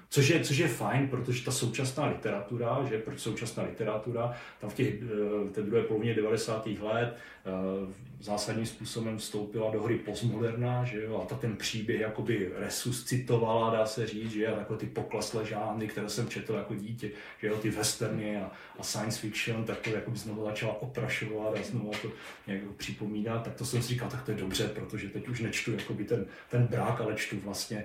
Což, 0.08 0.28
je, 0.28 0.40
což 0.40 0.58
je 0.58 0.68
fajn, 0.68 1.08
protože 1.08 1.44
ta 1.44 1.50
současná 1.50 2.06
literatura, 2.06 2.86
že 2.88 2.98
proč 2.98 3.20
současná 3.20 3.62
literatura, 3.62 4.32
tam 4.60 4.70
v 4.70 4.74
těch, 4.74 5.02
v 5.02 5.50
té 5.52 5.62
druhé 5.62 5.82
polovině 5.82 6.14
90. 6.14 6.66
let 6.66 7.16
Eh, 7.48 7.92
zásadním 8.20 8.66
způsobem 8.66 9.18
vstoupila 9.18 9.70
do 9.70 9.82
hry 9.82 9.98
postmoderna, 9.98 10.84
že 10.84 11.02
jo, 11.02 11.20
a 11.22 11.26
ta 11.26 11.34
ten 11.34 11.56
příběh 11.56 12.00
jakoby 12.00 12.52
resuscitovala, 12.56 13.76
dá 13.76 13.86
se 13.86 14.06
říct, 14.06 14.32
že 14.32 14.46
a 14.46 14.56
takové 14.56 14.78
ty 14.78 14.86
pokleslé 14.86 15.46
žánry, 15.46 15.88
které 15.88 16.08
jsem 16.08 16.28
četl 16.28 16.52
jako 16.52 16.74
dítě, 16.74 17.10
že 17.40 17.48
jo, 17.48 17.56
ty 17.56 17.70
westerny 17.70 18.36
a, 18.36 18.50
a 18.78 18.82
science 18.82 19.20
fiction, 19.20 19.64
tak 19.64 19.78
to 19.78 19.90
jakoby 19.90 20.18
znovu 20.18 20.44
začala 20.44 20.82
oprašovat 20.82 21.54
a 21.54 21.62
znovu 21.62 21.90
to 22.02 22.12
nějak 22.46 22.62
připomínat, 22.76 23.44
tak 23.44 23.54
to 23.54 23.64
jsem 23.64 23.82
si 23.82 23.88
říkal, 23.88 24.10
tak 24.10 24.22
to 24.22 24.30
je 24.30 24.36
dobře, 24.36 24.68
protože 24.68 25.08
teď 25.08 25.28
už 25.28 25.40
nečtu 25.40 25.72
jakoby 25.72 26.04
ten, 26.04 26.26
ten 26.50 26.66
brák, 26.66 27.00
ale 27.00 27.14
čtu 27.14 27.40
vlastně 27.40 27.84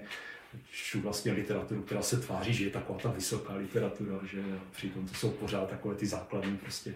čtu 0.71 1.01
vlastně 1.01 1.31
literaturu, 1.31 1.81
která 1.81 2.01
se 2.01 2.19
tváří, 2.19 2.53
že 2.53 2.63
je 2.63 2.69
taková 2.69 2.99
ta 2.99 3.11
vysoká 3.11 3.53
literatura, 3.53 4.19
že 4.31 4.43
přitom 4.71 5.07
to 5.07 5.13
jsou 5.13 5.31
pořád 5.31 5.69
takové 5.69 5.95
ty 5.95 6.05
základní 6.05 6.57
prostě 6.57 6.95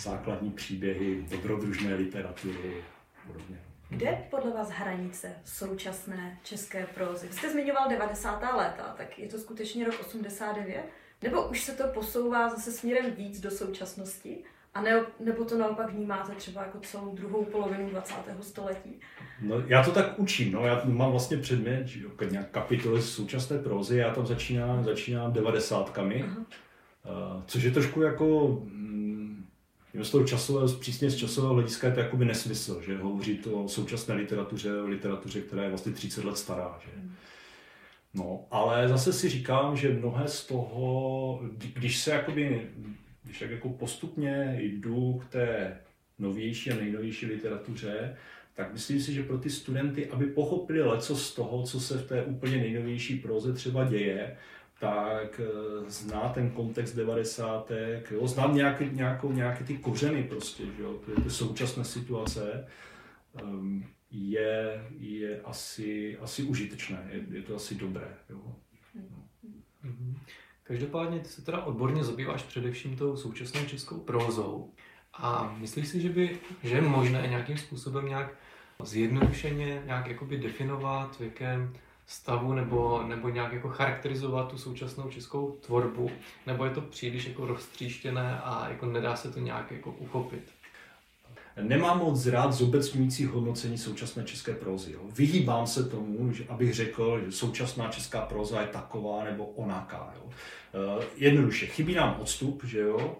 základní 0.00 0.50
příběhy, 0.50 1.26
dobrodružné 1.30 1.94
literatury 1.94 2.82
a 3.18 3.26
podobně. 3.26 3.60
Kde 3.88 4.06
je 4.06 4.26
podle 4.30 4.50
vás 4.50 4.70
hranice 4.70 5.32
současné 5.44 6.38
české 6.42 6.86
prózy? 6.86 7.26
Vy 7.26 7.32
jste 7.32 7.50
zmiňoval 7.50 7.88
90. 7.88 8.56
léta, 8.56 8.94
tak 8.96 9.18
je 9.18 9.28
to 9.28 9.38
skutečně 9.38 9.84
rok 9.84 10.00
89? 10.00 10.84
Nebo 11.22 11.48
už 11.48 11.60
se 11.60 11.72
to 11.72 11.84
posouvá 11.88 12.48
zase 12.48 12.72
směrem 12.72 13.10
víc 13.10 13.40
do 13.40 13.50
současnosti? 13.50 14.44
A 14.74 14.82
ne, 14.82 15.02
nebo 15.20 15.44
to 15.44 15.58
naopak 15.58 15.92
vnímáte 15.92 16.34
třeba 16.34 16.62
jako 16.62 16.78
celou 16.78 17.14
druhou 17.14 17.44
polovinu 17.44 17.90
20. 17.90 18.14
století? 18.40 19.00
No, 19.40 19.62
já 19.66 19.82
to 19.82 19.90
tak 19.90 20.18
učím, 20.18 20.52
no. 20.52 20.66
já 20.66 20.82
mám 20.84 21.10
vlastně 21.10 21.36
předmět, 21.36 21.86
že, 21.86 22.00
nějak 22.30 22.50
kapitoly 22.50 23.02
z 23.02 23.14
současné 23.14 23.58
prózy, 23.58 23.96
já 23.96 24.14
tam 24.14 24.26
začínám, 24.26 24.84
začínám 24.84 25.32
devadesátkami, 25.32 26.24
uh, 26.24 27.42
což 27.46 27.62
je 27.62 27.70
trošku 27.70 28.02
jako 28.02 28.46
z 30.02 30.10
toho 30.10 30.24
časového, 30.24 30.68
přísně 30.68 31.10
z 31.10 31.16
časového 31.16 31.54
hlediska 31.54 31.86
je 31.86 31.92
to 31.92 32.00
jakoby 32.00 32.24
nesmysl, 32.24 32.82
že 32.82 32.98
hovořit 32.98 33.46
o 33.46 33.68
současné 33.68 34.14
literatuře, 34.14 34.80
o 34.82 34.86
literatuře, 34.86 35.40
která 35.40 35.62
je 35.62 35.68
vlastně 35.68 35.92
30 35.92 36.24
let 36.24 36.38
stará. 36.38 36.80
Že? 36.84 36.90
No, 38.14 38.46
ale 38.50 38.88
zase 38.88 39.12
si 39.12 39.28
říkám, 39.28 39.76
že 39.76 39.88
mnohé 39.88 40.28
z 40.28 40.46
toho, 40.46 41.40
když 41.74 41.98
se 41.98 42.10
jakoby, 42.10 42.68
když 43.24 43.38
tak 43.38 43.50
jako 43.50 43.68
postupně 43.68 44.56
jdu 44.60 45.22
k 45.24 45.32
té 45.32 45.78
novější 46.18 46.70
a 46.70 46.76
nejnovější 46.76 47.26
literatuře, 47.26 48.16
tak 48.54 48.72
myslím 48.72 49.00
si, 49.00 49.12
že 49.12 49.22
pro 49.22 49.38
ty 49.38 49.50
studenty, 49.50 50.10
aby 50.10 50.26
pochopili 50.26 50.82
leco 50.82 51.16
z 51.16 51.34
toho, 51.34 51.62
co 51.62 51.80
se 51.80 51.98
v 51.98 52.08
té 52.08 52.22
úplně 52.22 52.56
nejnovější 52.56 53.16
proze 53.16 53.52
třeba 53.52 53.84
děje, 53.84 54.36
tak 54.84 55.40
eh, 55.40 55.90
zná 55.90 56.28
ten 56.28 56.50
kontext 56.50 56.96
90. 56.96 57.72
Jo, 58.10 58.26
znám 58.26 58.54
nějaké, 58.54 58.84
nějakou, 58.84 59.32
nějaké 59.32 59.64
ty 59.64 59.78
kořeny 59.78 60.22
prostě, 60.22 60.66
že 60.76 60.82
jo, 60.82 60.92
ty 60.92 61.30
současné 61.30 61.84
situace, 61.84 62.66
um, 63.42 63.84
je, 64.10 64.84
je 64.98 65.40
asi, 65.40 66.18
asi 66.18 66.42
užitečné, 66.42 67.10
je, 67.12 67.36
je 67.36 67.42
to 67.42 67.56
asi 67.56 67.74
dobré. 67.74 68.08
Jo. 68.30 68.56
Mhm. 69.82 70.16
Každopádně 70.62 71.20
ty 71.20 71.28
se 71.28 71.44
teda 71.44 71.62
odborně 71.62 72.04
zabýváš 72.04 72.42
především 72.42 72.96
tou 72.96 73.16
současnou 73.16 73.64
českou 73.64 74.00
prózou. 74.00 74.72
A 75.14 75.56
myslíš 75.58 75.88
si, 75.88 76.00
že, 76.00 76.08
by, 76.08 76.38
že 76.62 76.74
je 76.74 76.82
možné 76.82 77.26
nějakým 77.28 77.58
způsobem 77.58 78.06
nějak 78.06 78.34
zjednodušeně 78.84 79.82
nějak 79.86 80.06
jakoby 80.06 80.38
definovat, 80.38 81.16
v 81.16 81.20
jakém 81.20 81.72
stavu 82.06 82.52
nebo, 82.52 83.02
nebo 83.06 83.28
nějak 83.28 83.52
jako 83.52 83.68
charakterizovat 83.68 84.48
tu 84.48 84.58
současnou 84.58 85.10
českou 85.10 85.58
tvorbu, 85.60 86.10
nebo 86.46 86.64
je 86.64 86.70
to 86.70 86.80
příliš 86.80 87.26
jako 87.26 87.46
roztříštěné 87.46 88.40
a 88.44 88.68
jako 88.68 88.86
nedá 88.86 89.16
se 89.16 89.30
to 89.30 89.40
nějak 89.40 89.70
jako 89.70 89.90
uchopit? 89.90 90.50
Nemám 91.62 91.98
moc 91.98 92.26
rád 92.26 92.52
zobecňující 92.52 93.24
hodnocení 93.24 93.78
současné 93.78 94.24
české 94.24 94.52
prózy. 94.52 94.92
Jo. 94.92 95.00
Vyhýbám 95.16 95.66
se 95.66 95.84
tomu, 95.84 96.32
že, 96.32 96.44
abych 96.48 96.74
řekl, 96.74 97.20
že 97.24 97.32
současná 97.32 97.88
česká 97.88 98.20
próza 98.20 98.60
je 98.60 98.66
taková 98.66 99.24
nebo 99.24 99.44
onaká. 99.44 100.14
Jo. 100.16 100.24
Uh, 100.24 101.04
jednoduše, 101.16 101.66
chybí 101.66 101.94
nám 101.94 102.16
odstup, 102.20 102.64
že 102.64 102.80
jo, 102.80 103.16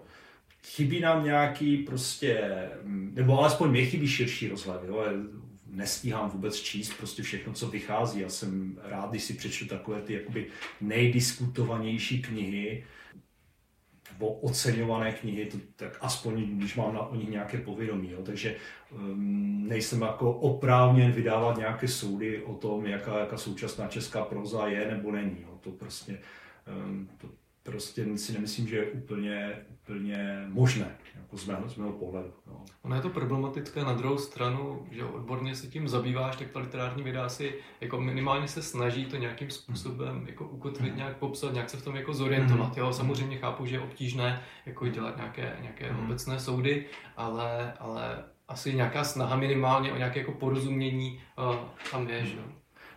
chybí 0.65 0.99
nám 0.99 1.23
nějaký 1.23 1.77
prostě, 1.77 2.51
nebo 3.13 3.39
alespoň 3.39 3.69
mě 3.69 3.85
chybí 3.85 4.07
širší 4.07 4.47
rozhled. 4.47 4.81
Jo 4.87 5.05
nestíhám 5.75 6.29
vůbec 6.29 6.55
číst 6.55 6.93
prostě 6.93 7.23
všechno, 7.23 7.53
co 7.53 7.67
vychází. 7.67 8.19
Já 8.19 8.29
jsem 8.29 8.79
rád, 8.83 9.09
když 9.09 9.23
si 9.23 9.33
přečtu 9.33 9.65
takové 9.65 10.01
ty 10.01 10.13
jakoby 10.13 10.47
nejdiskutovanější 10.81 12.21
knihy, 12.21 12.83
nebo 14.11 14.33
oceňované 14.33 15.11
knihy, 15.11 15.45
to, 15.45 15.57
tak 15.75 15.97
aspoň 16.01 16.57
když 16.57 16.75
mám 16.75 16.93
na, 16.93 17.01
o 17.01 17.15
nich 17.15 17.29
nějaké 17.29 17.57
povědomí. 17.57 18.11
Jo. 18.11 18.23
Takže 18.23 18.55
um, 18.91 19.67
nejsem 19.67 20.01
jako 20.01 20.31
oprávněn 20.31 21.11
vydávat 21.11 21.57
nějaké 21.57 21.87
soudy 21.87 22.43
o 22.43 22.53
tom, 22.53 22.85
jaká, 22.85 23.19
jaká 23.19 23.37
současná 23.37 23.87
česká 23.87 24.25
proza 24.25 24.67
je 24.67 24.91
nebo 24.91 25.11
není. 25.11 25.37
Jo. 25.41 25.59
To 25.61 25.71
prostě 25.71 26.19
um, 26.85 27.09
to, 27.17 27.29
prostě 27.63 28.17
si 28.17 28.33
nemyslím, 28.33 28.67
že 28.67 28.75
je 28.75 28.85
úplně, 28.85 29.65
úplně 29.85 30.45
možné, 30.47 30.97
jako 31.15 31.37
z 31.37 31.45
mého, 31.47 31.69
z 31.69 31.75
mého 31.75 31.91
pohledu. 31.91 32.33
No. 32.47 32.65
Ono 32.81 32.95
je 32.95 33.01
to 33.01 33.09
problematické 33.09 33.83
na 33.83 33.93
druhou 33.93 34.17
stranu, 34.17 34.87
že 34.91 35.03
odborně 35.03 35.55
se 35.55 35.67
tím 35.67 35.87
zabýváš, 35.87 36.35
tak 36.35 36.49
ta 36.49 36.59
literární 36.59 37.03
videa 37.03 37.29
si 37.29 37.55
jako 37.81 38.01
minimálně 38.01 38.47
se 38.47 38.61
snaží 38.61 39.05
to 39.05 39.17
nějakým 39.17 39.49
způsobem 39.49 40.25
jako 40.27 40.45
ukotvit, 40.45 40.91
mm. 40.91 40.97
nějak 40.97 41.17
popsat, 41.17 41.53
nějak 41.53 41.69
se 41.69 41.77
v 41.77 41.83
tom 41.83 41.95
jako 41.95 42.13
zorientovat. 42.13 42.75
Mm. 42.75 42.83
Jo, 42.83 42.93
samozřejmě 42.93 43.37
chápu, 43.37 43.65
že 43.65 43.75
je 43.75 43.79
obtížné 43.79 44.41
jako 44.65 44.87
dělat 44.87 45.17
nějaké, 45.17 45.57
nějaké 45.61 45.93
mm. 45.93 45.99
obecné 45.99 46.39
soudy, 46.39 46.85
ale, 47.17 47.73
ale 47.79 48.23
asi 48.47 48.75
nějaká 48.75 49.03
snaha 49.03 49.35
minimálně 49.35 49.91
o 49.91 49.97
nějaké 49.97 50.19
jako 50.19 50.31
porozumění 50.31 51.21
uh, 51.37 51.55
tam 51.91 52.09
je, 52.09 52.25
že 52.25 52.37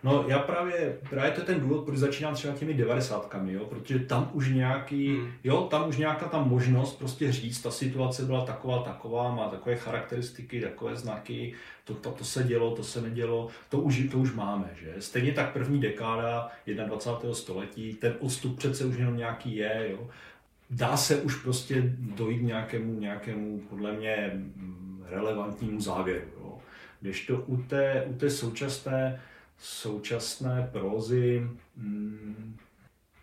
No 0.03 0.25
já 0.29 0.39
právě, 0.39 0.99
právě 1.11 1.31
to 1.31 1.41
je 1.41 1.47
ten 1.47 1.61
důvod, 1.61 1.85
proč 1.85 1.99
začínám 1.99 2.35
třeba 2.35 2.55
těmi 2.55 2.75
devadesátkami, 2.75 3.53
jo, 3.53 3.65
protože 3.65 3.99
tam 3.99 4.31
už 4.33 4.49
nějaký, 4.49 5.09
hmm. 5.09 5.33
jo, 5.45 5.63
tam 5.71 5.89
už 5.89 5.97
nějaká 5.97 6.27
ta 6.27 6.43
možnost 6.43 6.99
prostě 6.99 7.33
říct, 7.33 7.63
ta 7.63 7.71
situace 7.71 8.23
byla 8.23 8.45
taková, 8.45 8.83
taková, 8.83 9.35
má 9.35 9.49
takové 9.49 9.77
charakteristiky, 9.77 10.61
takové 10.61 10.97
znaky, 10.97 11.55
to, 11.85 11.95
to, 11.95 12.11
to 12.11 12.25
se 12.25 12.45
dělo, 12.45 12.77
to 12.77 12.85
se 12.85 13.01
nedělo, 13.01 13.49
to 13.69 13.79
už, 13.79 14.03
to 14.11 14.19
už 14.19 14.35
máme, 14.35 14.71
že? 14.81 14.95
Stejně 14.99 15.33
tak 15.33 15.53
první 15.53 15.81
dekáda 15.81 16.51
21. 16.67 17.35
století, 17.35 17.95
ten 17.95 18.15
odstup 18.21 18.59
přece 18.59 18.85
už 18.85 18.97
jenom 18.97 19.17
nějaký 19.17 19.57
je, 19.57 19.89
jo. 19.91 20.09
Dá 20.71 20.97
se 20.97 21.17
už 21.17 21.35
prostě 21.43 21.83
dojít 21.99 22.43
nějakému, 22.43 23.01
nějakému, 23.01 23.61
podle 23.71 23.93
mě, 23.93 24.31
mm, 24.35 25.05
relevantnímu 25.09 25.81
závěru, 25.81 26.27
jo. 26.41 26.59
Když 27.01 27.27
to 27.27 27.37
u 27.37 27.57
té, 27.57 28.05
u 28.07 28.15
té 28.15 28.31
současné 28.31 29.21
současné 29.59 30.69
prózy, 30.73 31.49
mm, 31.77 32.57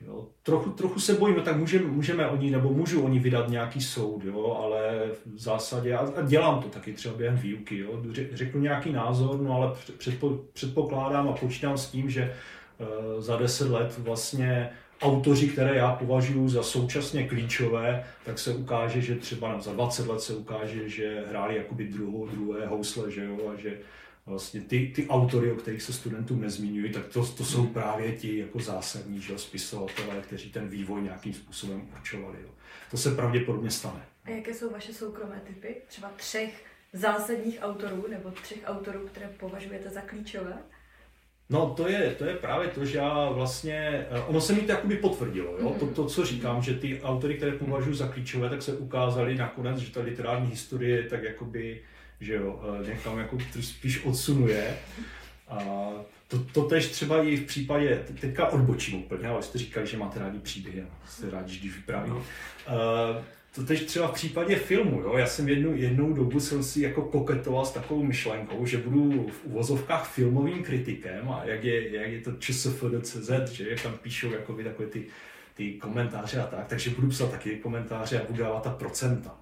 jo, 0.07 0.27
trochu, 0.43 0.69
trochu 0.69 0.99
se 0.99 1.13
bojím, 1.13 1.37
no 1.37 1.43
tak 1.43 1.57
můžeme, 1.57 1.85
můžeme 1.85 2.27
oni, 2.27 2.51
nebo 2.51 2.69
můžu 2.69 3.03
oni 3.03 3.19
vydat 3.19 3.49
nějaký 3.49 3.81
soud, 3.81 4.23
jo, 4.23 4.57
ale 4.63 5.09
v 5.25 5.39
zásadě, 5.39 5.95
a, 5.95 6.21
dělám 6.21 6.61
to 6.61 6.69
taky 6.69 6.93
třeba 6.93 7.15
během 7.15 7.37
výuky, 7.37 7.77
jo, 7.77 8.03
řeknu 8.33 8.61
nějaký 8.61 8.91
názor, 8.91 9.41
no 9.41 9.53
ale 9.55 9.75
předpo, 9.97 10.39
předpokládám 10.53 11.29
a 11.29 11.33
počítám 11.33 11.77
s 11.77 11.91
tím, 11.91 12.09
že 12.09 12.33
uh, 12.79 13.21
za 13.21 13.37
deset 13.37 13.69
let 13.69 13.97
vlastně 13.97 14.69
autoři, 15.01 15.47
které 15.47 15.75
já 15.75 15.95
považuji 15.95 16.49
za 16.49 16.63
současně 16.63 17.27
klíčové, 17.27 18.03
tak 18.25 18.39
se 18.39 18.53
ukáže, 18.53 19.01
že 19.01 19.15
třeba 19.15 19.59
za 19.59 19.73
20 19.73 20.07
let 20.07 20.21
se 20.21 20.35
ukáže, 20.35 20.89
že 20.89 21.23
hráli 21.29 21.57
jakoby 21.57 21.87
druhou, 21.87 22.27
druhé 22.27 22.67
housle, 22.67 23.11
že 23.11 23.25
jo, 23.25 23.37
a 23.53 23.59
že 23.61 23.77
vlastně 24.25 24.61
ty, 24.61 24.91
ty 24.95 25.07
autory, 25.07 25.51
o 25.51 25.55
kterých 25.55 25.81
se 25.81 25.93
studentům 25.93 26.41
nezmiňují, 26.41 26.91
tak 26.91 27.07
to, 27.07 27.25
to 27.25 27.45
jsou 27.45 27.67
právě 27.67 28.11
ti 28.11 28.37
jako 28.37 28.59
zásadní 28.59 29.21
že, 29.21 29.37
spisovatelé, 29.37 30.21
kteří 30.21 30.51
ten 30.51 30.67
vývoj 30.67 31.01
nějakým 31.01 31.33
způsobem 31.33 31.89
určovali. 31.95 32.37
Jo. 32.43 32.49
To 32.91 32.97
se 32.97 33.15
pravděpodobně 33.15 33.71
stane. 33.71 34.05
A 34.25 34.29
jaké 34.29 34.53
jsou 34.53 34.69
vaše 34.69 34.93
soukromé 34.93 35.41
typy? 35.47 35.75
Třeba 35.87 36.11
třech 36.15 36.65
zásadních 36.93 37.59
autorů 37.61 38.05
nebo 38.09 38.31
třech 38.31 38.59
autorů, 38.65 39.07
které 39.07 39.27
považujete 39.27 39.89
za 39.89 40.01
klíčové? 40.01 40.57
No 41.49 41.73
to 41.77 41.87
je, 41.87 42.15
to 42.17 42.25
je 42.25 42.35
právě 42.35 42.67
to, 42.67 42.85
že 42.85 42.97
já 42.97 43.29
vlastně, 43.29 44.07
eh, 44.09 44.19
ono 44.19 44.41
se 44.41 44.53
mi 44.53 44.61
to 44.61 44.71
jakoby 44.71 44.97
potvrdilo, 44.97 45.57
jo? 45.59 45.69
Mm. 45.69 45.79
To, 45.79 45.87
to, 45.87 46.05
co 46.05 46.25
říkám, 46.25 46.61
že 46.61 46.73
ty 46.73 47.01
autory, 47.01 47.37
které 47.37 47.51
považuji 47.51 47.93
za 47.93 48.07
klíčové, 48.07 48.49
tak 48.49 48.61
se 48.61 48.77
ukázaly 48.77 49.35
nakonec, 49.35 49.77
že 49.77 49.91
ta 49.91 50.01
literární 50.01 50.49
historie 50.49 50.97
je 50.97 51.09
tak 51.09 51.23
jakoby 51.23 51.81
že 52.21 52.33
jo, 52.33 52.61
někam 52.87 53.17
jako 53.17 53.37
spíš 53.61 54.05
odsunuje. 54.05 54.77
A 55.47 55.59
to, 56.27 56.39
to 56.39 56.61
tež 56.61 56.87
třeba 56.87 57.23
i 57.23 57.35
v 57.37 57.45
případě, 57.45 58.03
teďka 58.21 58.47
odbočím 58.47 58.99
úplně, 58.99 59.27
ale 59.27 59.43
jste 59.43 59.57
říkali, 59.57 59.87
že 59.87 59.97
máte 59.97 60.19
rádi 60.19 60.39
příběhy, 60.39 60.83
jste 61.07 61.29
rádi, 61.29 61.59
když 61.59 61.75
vypráví. 61.75 62.09
No. 62.09 62.17
Uh, 62.17 63.23
to 63.55 63.63
tež 63.63 63.81
třeba 63.81 64.07
v 64.07 64.13
případě 64.13 64.55
filmu, 64.55 65.01
jo? 65.01 65.17
já 65.17 65.27
jsem 65.27 65.49
jednu, 65.49 65.75
jednou 65.75 66.13
dobu 66.13 66.39
jsem 66.39 66.63
si 66.63 66.81
jako 66.81 67.01
koketoval 67.01 67.65
s 67.65 67.71
takovou 67.71 68.03
myšlenkou, 68.03 68.65
že 68.65 68.77
budu 68.77 69.27
v 69.27 69.45
uvozovkách 69.45 70.13
filmovým 70.13 70.63
kritikem 70.63 71.29
a 71.29 71.41
jak 71.45 71.63
je, 71.63 71.95
jak 71.95 72.11
je 72.11 72.21
to 72.21 72.31
ČSFD.cz, 72.31 73.51
že 73.51 73.69
jak 73.69 73.81
tam 73.81 73.97
píšou 73.97 74.31
jako 74.31 74.53
takové 74.53 74.87
ty, 74.87 75.05
ty 75.53 75.73
komentáře 75.73 76.41
a 76.41 76.47
tak, 76.47 76.67
takže 76.67 76.89
budu 76.89 77.07
psat 77.07 77.31
taky 77.31 77.55
komentáře 77.55 78.21
a 78.21 78.25
budu 78.25 78.43
dávat 78.43 78.63
ta 78.63 78.69
procenta. 78.69 79.37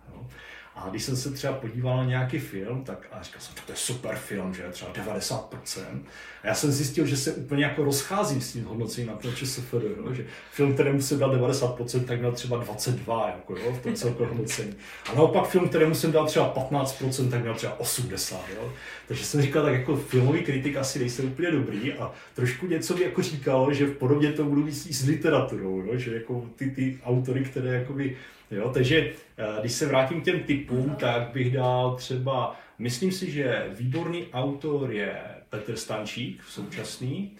A 0.75 0.89
když 0.89 1.03
jsem 1.03 1.15
se 1.15 1.31
třeba 1.31 1.53
podíval 1.53 1.97
na 1.97 2.03
nějaký 2.03 2.39
film, 2.39 2.83
tak 2.83 3.07
a 3.11 3.23
říkal 3.23 3.41
jsem, 3.41 3.55
to 3.65 3.71
je 3.71 3.75
super 3.75 4.15
film, 4.15 4.53
že 4.53 4.69
třeba 4.71 4.93
90%. 4.93 6.01
A 6.43 6.47
já 6.47 6.53
jsem 6.53 6.71
zjistil, 6.71 7.05
že 7.05 7.17
se 7.17 7.33
úplně 7.33 7.63
jako 7.63 7.83
rozcházím 7.83 8.41
s 8.41 8.53
tím 8.53 8.65
hodnocením 8.65 9.07
na 9.07 9.31
ČSFD, 9.35 9.73
jo? 9.73 10.13
že 10.13 10.25
film, 10.51 10.73
kterému 10.73 11.01
jsem 11.01 11.19
dal 11.19 11.37
90%, 11.37 12.03
tak 12.03 12.19
měl 12.19 12.31
třeba 12.31 12.57
22 12.57 13.27
jako, 13.27 13.55
jo, 13.57 13.73
v 13.73 13.79
tom 13.79 13.93
celkovém 13.93 14.29
hodnocení. 14.29 14.73
A 15.11 15.15
naopak 15.15 15.47
film, 15.47 15.69
kterému 15.69 15.95
jsem 15.95 16.11
dal 16.11 16.25
třeba 16.25 16.53
15%, 16.55 17.29
tak 17.29 17.41
měl 17.41 17.53
třeba 17.53 17.79
80. 17.79 18.41
Jo? 18.55 18.73
Takže 19.07 19.25
jsem 19.25 19.41
říkal, 19.41 19.63
tak 19.63 19.73
jako 19.73 19.95
filmový 19.95 20.41
kritik 20.41 20.75
asi 20.75 20.99
nejsem 20.99 21.25
úplně 21.25 21.51
dobrý 21.51 21.93
a 21.93 22.11
trošku 22.35 22.67
něco 22.67 22.95
mi 22.95 23.03
jako 23.03 23.21
říkalo, 23.21 23.73
že 23.73 23.85
v 23.85 23.97
podobně 23.97 24.31
to 24.31 24.43
budu 24.43 24.63
víc 24.63 24.95
s 24.95 25.07
literaturou, 25.07 25.79
jo? 25.79 25.97
že 25.97 26.15
jako 26.15 26.45
ty, 26.55 26.71
ty 26.71 26.99
autory, 27.05 27.43
které 27.43 27.69
jakoby 27.69 28.17
Jo, 28.51 28.69
takže 28.73 29.11
eh, 29.37 29.45
když 29.61 29.71
se 29.71 29.85
vrátím 29.85 30.21
k 30.21 30.23
těm 30.23 30.39
typům, 30.39 30.95
tak 30.99 31.29
bych 31.33 31.53
dal 31.53 31.95
třeba, 31.95 32.59
myslím 32.79 33.11
si, 33.11 33.31
že 33.31 33.65
výborný 33.69 34.27
autor 34.33 34.91
je 34.91 35.17
Petr 35.53 35.75
Stančík, 35.75 36.43
současný. 36.43 37.37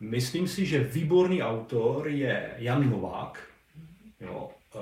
Myslím 0.00 0.48
si, 0.48 0.66
že 0.66 0.84
výborný 0.84 1.42
autor 1.42 2.08
je 2.08 2.50
Jan 2.56 2.90
Novák. 2.90 3.48
Jo, 4.20 4.50
uh, 4.74 4.80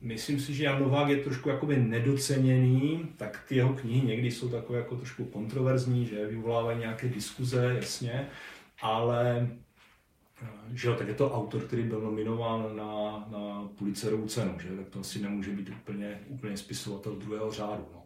myslím 0.00 0.40
si, 0.40 0.54
že 0.54 0.64
Jan 0.64 0.82
Novák 0.82 1.08
je 1.08 1.16
trošku 1.16 1.48
jakoby 1.48 1.76
nedoceněný, 1.76 3.08
tak 3.16 3.44
ty 3.48 3.56
jeho 3.56 3.74
knihy 3.74 4.06
někdy 4.06 4.30
jsou 4.30 4.48
takové 4.48 4.78
jako 4.78 4.96
trošku 4.96 5.24
kontroverzní, 5.24 6.06
že 6.06 6.26
vyvolávají 6.26 6.78
nějaké 6.78 7.08
diskuze, 7.08 7.74
jasně, 7.76 8.28
ale 8.80 9.48
že 10.74 10.88
jo, 10.88 10.94
tak 10.94 11.08
je 11.08 11.14
to 11.14 11.34
autor, 11.34 11.60
který 11.60 11.82
byl 11.82 12.00
nominován 12.00 12.76
na, 12.76 13.24
na 13.30 13.68
Pulitzerovu 13.78 14.26
cenu, 14.26 14.58
že? 14.60 14.68
tak 14.68 14.88
to 14.88 15.00
asi 15.00 15.22
nemůže 15.22 15.50
být 15.50 15.68
úplně, 15.70 16.20
úplně 16.26 16.56
spisovatel 16.56 17.12
druhého 17.12 17.52
řádu. 17.52 17.86
No. 17.94 18.02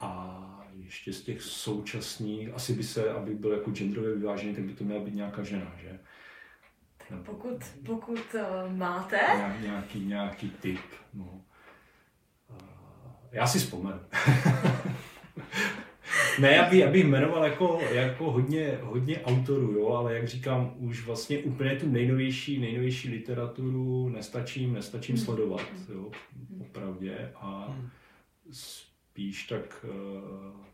A 0.00 0.63
ještě 0.76 1.12
z 1.12 1.22
těch 1.22 1.42
současných, 1.42 2.54
asi 2.54 2.72
by 2.72 2.82
se, 2.82 3.10
aby 3.10 3.34
byl 3.34 3.52
jako 3.52 3.70
genderově 3.70 4.14
vyvážený, 4.14 4.54
tak 4.54 4.64
by 4.64 4.72
to 4.72 4.84
měla 4.84 5.04
být 5.04 5.14
nějaká 5.14 5.42
žena, 5.42 5.72
že? 5.82 5.98
pokud, 7.24 7.64
pokud 7.86 8.34
uh, 8.34 8.76
máte... 8.76 9.16
Ně, 9.16 9.66
nějaký, 9.66 10.04
nějaký 10.04 10.50
typ, 10.50 10.80
no. 11.14 11.44
Uh, 12.50 12.58
já 13.32 13.46
si 13.46 13.58
vzpomenu. 13.58 14.00
Ne, 16.38 16.52
já 16.52 16.70
bych, 16.70 16.80
já 16.80 16.90
bych 16.90 17.04
jmenoval 17.04 17.44
jako, 17.44 17.80
jako 17.92 18.30
hodně, 18.30 18.78
hodně 18.82 19.20
autorů, 19.24 19.72
jo, 19.72 19.88
ale 19.88 20.14
jak 20.14 20.28
říkám, 20.28 20.74
už 20.76 21.06
vlastně 21.06 21.38
úplně 21.38 21.76
tu 21.76 21.88
nejnovější, 21.88 22.60
nejnovější 22.60 23.10
literaturu 23.10 24.08
nestačím, 24.08 24.72
nestačím 24.72 25.16
hmm. 25.16 25.24
sledovat, 25.24 25.66
jo, 25.94 26.10
opravdě. 26.60 27.32
A 27.34 27.66
hmm. 27.70 27.88
Spíš 29.14 29.46
tak, 29.46 29.84
eh, 29.84 30.66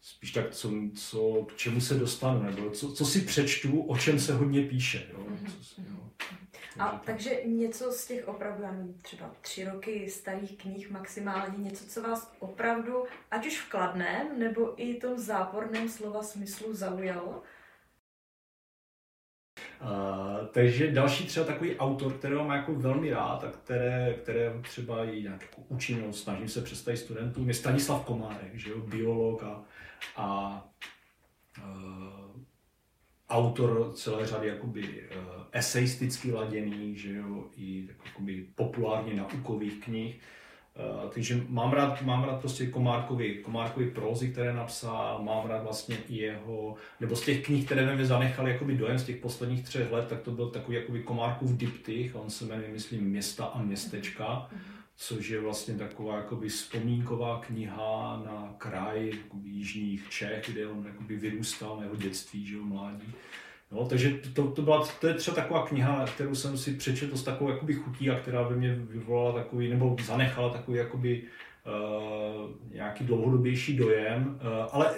spíš 0.00 0.32
tak 0.32 0.50
co, 0.50 0.70
co, 0.96 1.46
k 1.48 1.56
čemu 1.56 1.80
se 1.80 1.94
dostanu, 1.94 2.42
nebo 2.42 2.70
co, 2.70 2.92
co 2.92 3.06
si 3.06 3.20
přečtu, 3.20 3.82
o 3.82 3.98
čem 3.98 4.18
se 4.18 4.34
hodně 4.34 4.62
píše. 4.62 5.06
Jo, 5.12 5.24
hmm. 5.28 5.46
co, 5.62 5.82
jo. 5.82 6.10
A 6.78 7.02
takže 7.04 7.40
něco 7.44 7.92
z 7.92 8.06
těch 8.06 8.28
opravdu, 8.28 8.94
třeba 9.02 9.34
tři 9.40 9.64
roky 9.64 10.10
starých 10.10 10.58
knih 10.58 10.90
maximálně, 10.90 11.58
něco, 11.58 11.86
co 11.86 12.02
vás 12.02 12.32
opravdu, 12.38 13.04
ať 13.30 13.46
už 13.46 13.60
v 13.60 13.70
kladném, 13.70 14.38
nebo 14.38 14.82
i 14.82 14.94
tom 14.94 15.18
záporném 15.18 15.88
slova 15.88 16.22
smyslu 16.22 16.74
zaujalo? 16.74 17.42
Takže 20.52 20.90
další 20.90 21.26
třeba 21.26 21.46
takový 21.46 21.76
autor, 21.76 22.12
kterého 22.12 22.44
mám 22.44 22.56
jako 22.56 22.74
velmi 22.74 23.10
rád 23.10 23.44
a 23.44 23.50
které, 23.50 24.14
které 24.22 24.52
třeba 24.62 25.04
i 25.04 25.22
nějak 25.22 25.42
jako 25.42 25.62
učím, 25.68 26.02
no, 26.06 26.12
snažím 26.12 26.48
se 26.48 26.62
představit 26.62 26.96
studentům, 26.96 27.48
je 27.48 27.54
Stanislav 27.54 28.04
Komárek, 28.04 28.54
že 28.54 28.70
jo, 28.70 28.80
biolog 28.80 29.42
a, 29.42 29.64
a 30.16 30.68
uh, 31.58 32.42
autor 33.28 33.92
celé 33.94 34.26
řady 34.26 34.48
jakoby 34.48 34.82
uh, 34.82 35.42
eseisticky 35.52 36.32
laděných, 36.32 37.00
že 37.00 37.12
jo, 37.12 37.44
i 37.56 37.88
jakoby 38.06 38.46
populárně 38.54 39.14
naukových 39.14 39.84
knih. 39.84 40.20
Uh, 40.76 41.10
takže 41.10 41.44
mám 41.48 41.72
rád, 41.72 42.02
mám 42.02 42.24
rád 42.24 42.40
prostě 42.40 42.66
Komárkovi, 42.66 43.34
Komárkovi 43.34 43.90
prózy, 43.90 44.28
které 44.28 44.52
napsal, 44.52 45.22
mám 45.22 45.46
rád 45.48 45.62
vlastně 45.62 45.96
i 46.08 46.16
jeho, 46.16 46.74
nebo 47.00 47.16
z 47.16 47.24
těch 47.24 47.44
knih, 47.44 47.66
které 47.66 47.86
ve 47.86 47.96
mě 47.96 48.06
zanechaly 48.06 48.50
jakoby 48.50 48.74
dojem 48.74 48.98
z 48.98 49.04
těch 49.04 49.16
posledních 49.16 49.64
třech 49.64 49.92
let, 49.92 50.06
tak 50.08 50.20
to 50.20 50.30
byl 50.30 50.50
takový 50.50 50.76
jakoby 50.76 51.02
Komárkův 51.02 51.56
diptych, 51.56 52.16
on 52.16 52.30
se 52.30 52.44
jmenuje, 52.44 52.68
myslím, 52.68 53.04
Města 53.04 53.44
a 53.44 53.62
městečka, 53.62 54.48
což 54.96 55.28
je 55.28 55.40
vlastně 55.40 55.74
taková 55.74 56.16
jakoby 56.16 56.48
vzpomínková 56.48 57.40
kniha 57.46 58.22
na 58.26 58.54
kraj 58.58 59.10
jakoby, 59.10 59.48
jižních 59.48 60.08
Čech, 60.10 60.44
kde 60.48 60.66
on 60.66 60.86
jakoby 60.86 61.16
vyrůstal 61.16 61.76
na 61.76 61.82
jeho 61.82 61.96
dětství, 61.96 62.46
že 62.46 62.54
jo, 62.54 62.62
mládí 62.62 63.14
No, 63.70 63.88
takže 63.88 64.10
to, 64.34 64.50
to, 64.50 64.62
byla, 64.62 64.86
to 65.00 65.06
je 65.06 65.14
třeba 65.14 65.34
taková 65.34 65.66
kniha, 65.66 66.06
kterou 66.14 66.34
jsem 66.34 66.58
si 66.58 66.74
přečetl 66.74 67.16
s 67.16 67.22
takovou 67.22 67.50
jakoby 67.50 67.74
chutí 67.74 68.10
a 68.10 68.18
která 68.20 68.48
by 68.48 68.56
mě 68.56 68.74
vyvolala 68.74 69.32
takový, 69.32 69.68
nebo 69.68 69.96
zanechala 70.02 70.50
takový 70.50 70.78
jakoby, 70.78 71.22
uh, 71.22 72.50
nějaký 72.72 73.04
dlouhodobější 73.04 73.76
dojem, 73.76 74.40
uh, 74.42 74.68
ale 74.72 74.94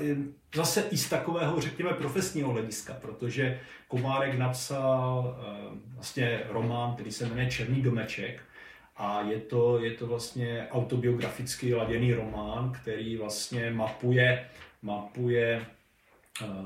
zase 0.55 0.85
i 0.91 0.97
z 0.97 1.09
takového, 1.09 1.61
řekněme, 1.61 1.93
profesního 1.93 2.53
hlediska, 2.53 2.95
protože 2.95 3.61
Komárek 3.89 4.39
napsal 4.39 5.37
uh, 5.39 5.79
vlastně 5.95 6.41
román, 6.49 6.95
který 6.95 7.13
se 7.13 7.27
jmenuje 7.27 7.51
Černý 7.51 7.83
domeček, 7.83 8.41
a 8.99 9.21
je 9.23 9.41
to, 9.41 9.85
je 9.85 9.91
to 9.91 10.07
vlastně 10.07 10.67
autobiograficky 10.71 11.75
laděný 11.75 12.15
román, 12.15 12.73
který 12.73 13.17
vlastně 13.17 13.71
mapuje, 13.71 14.45
mapuje 14.83 15.67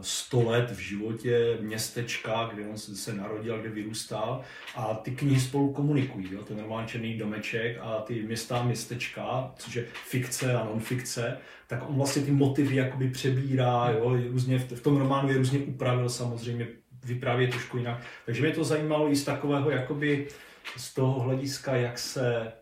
100 0.01 0.41
eh, 0.41 0.45
let 0.45 0.71
v 0.71 0.79
životě 0.79 1.59
městečka, 1.61 2.51
kde 2.55 2.67
on 2.69 2.79
se 2.79 3.13
narodil, 3.13 3.59
kde 3.59 3.71
vyrůstal 3.71 4.41
a 4.77 4.95
ty 4.95 5.11
knihy 5.11 5.41
spolu 5.41 5.73
komunikují. 5.73 6.29
Jo? 6.33 6.43
Ten 6.43 6.59
román 6.59 6.87
Černý 6.87 7.19
domeček 7.19 7.79
a 7.81 8.01
ty 8.01 8.23
města 8.23 8.59
a 8.59 8.63
městečka, 8.63 9.53
což 9.57 9.75
je 9.75 9.87
fikce 10.05 10.55
a 10.55 10.65
non-fikce, 10.65 11.39
tak 11.67 11.89
on 11.89 11.97
vlastně 11.97 12.23
ty 12.23 12.31
motivy 12.31 12.77
jakoby 12.77 13.11
přebírá, 13.11 13.91
jo? 13.91 14.17
Různě 14.31 14.59
v 14.59 14.81
tom 14.81 14.97
románu 14.97 15.29
je 15.29 15.39
různě 15.39 15.59
upravil 15.59 16.09
samozřejmě, 16.09 16.69
vypráví 17.05 17.47
trošku 17.47 17.79
jinak. 17.79 18.01
Takže 18.27 18.43
mě 18.43 18.51
to 18.51 18.65
zajímalo 18.65 19.11
i 19.11 19.17
z 19.17 19.25
takového 19.25 19.71
jakoby 19.71 20.29
z 20.77 20.95
toho 20.95 21.21
hlediska, 21.21 21.77
jak 21.77 21.99
se 21.99 22.53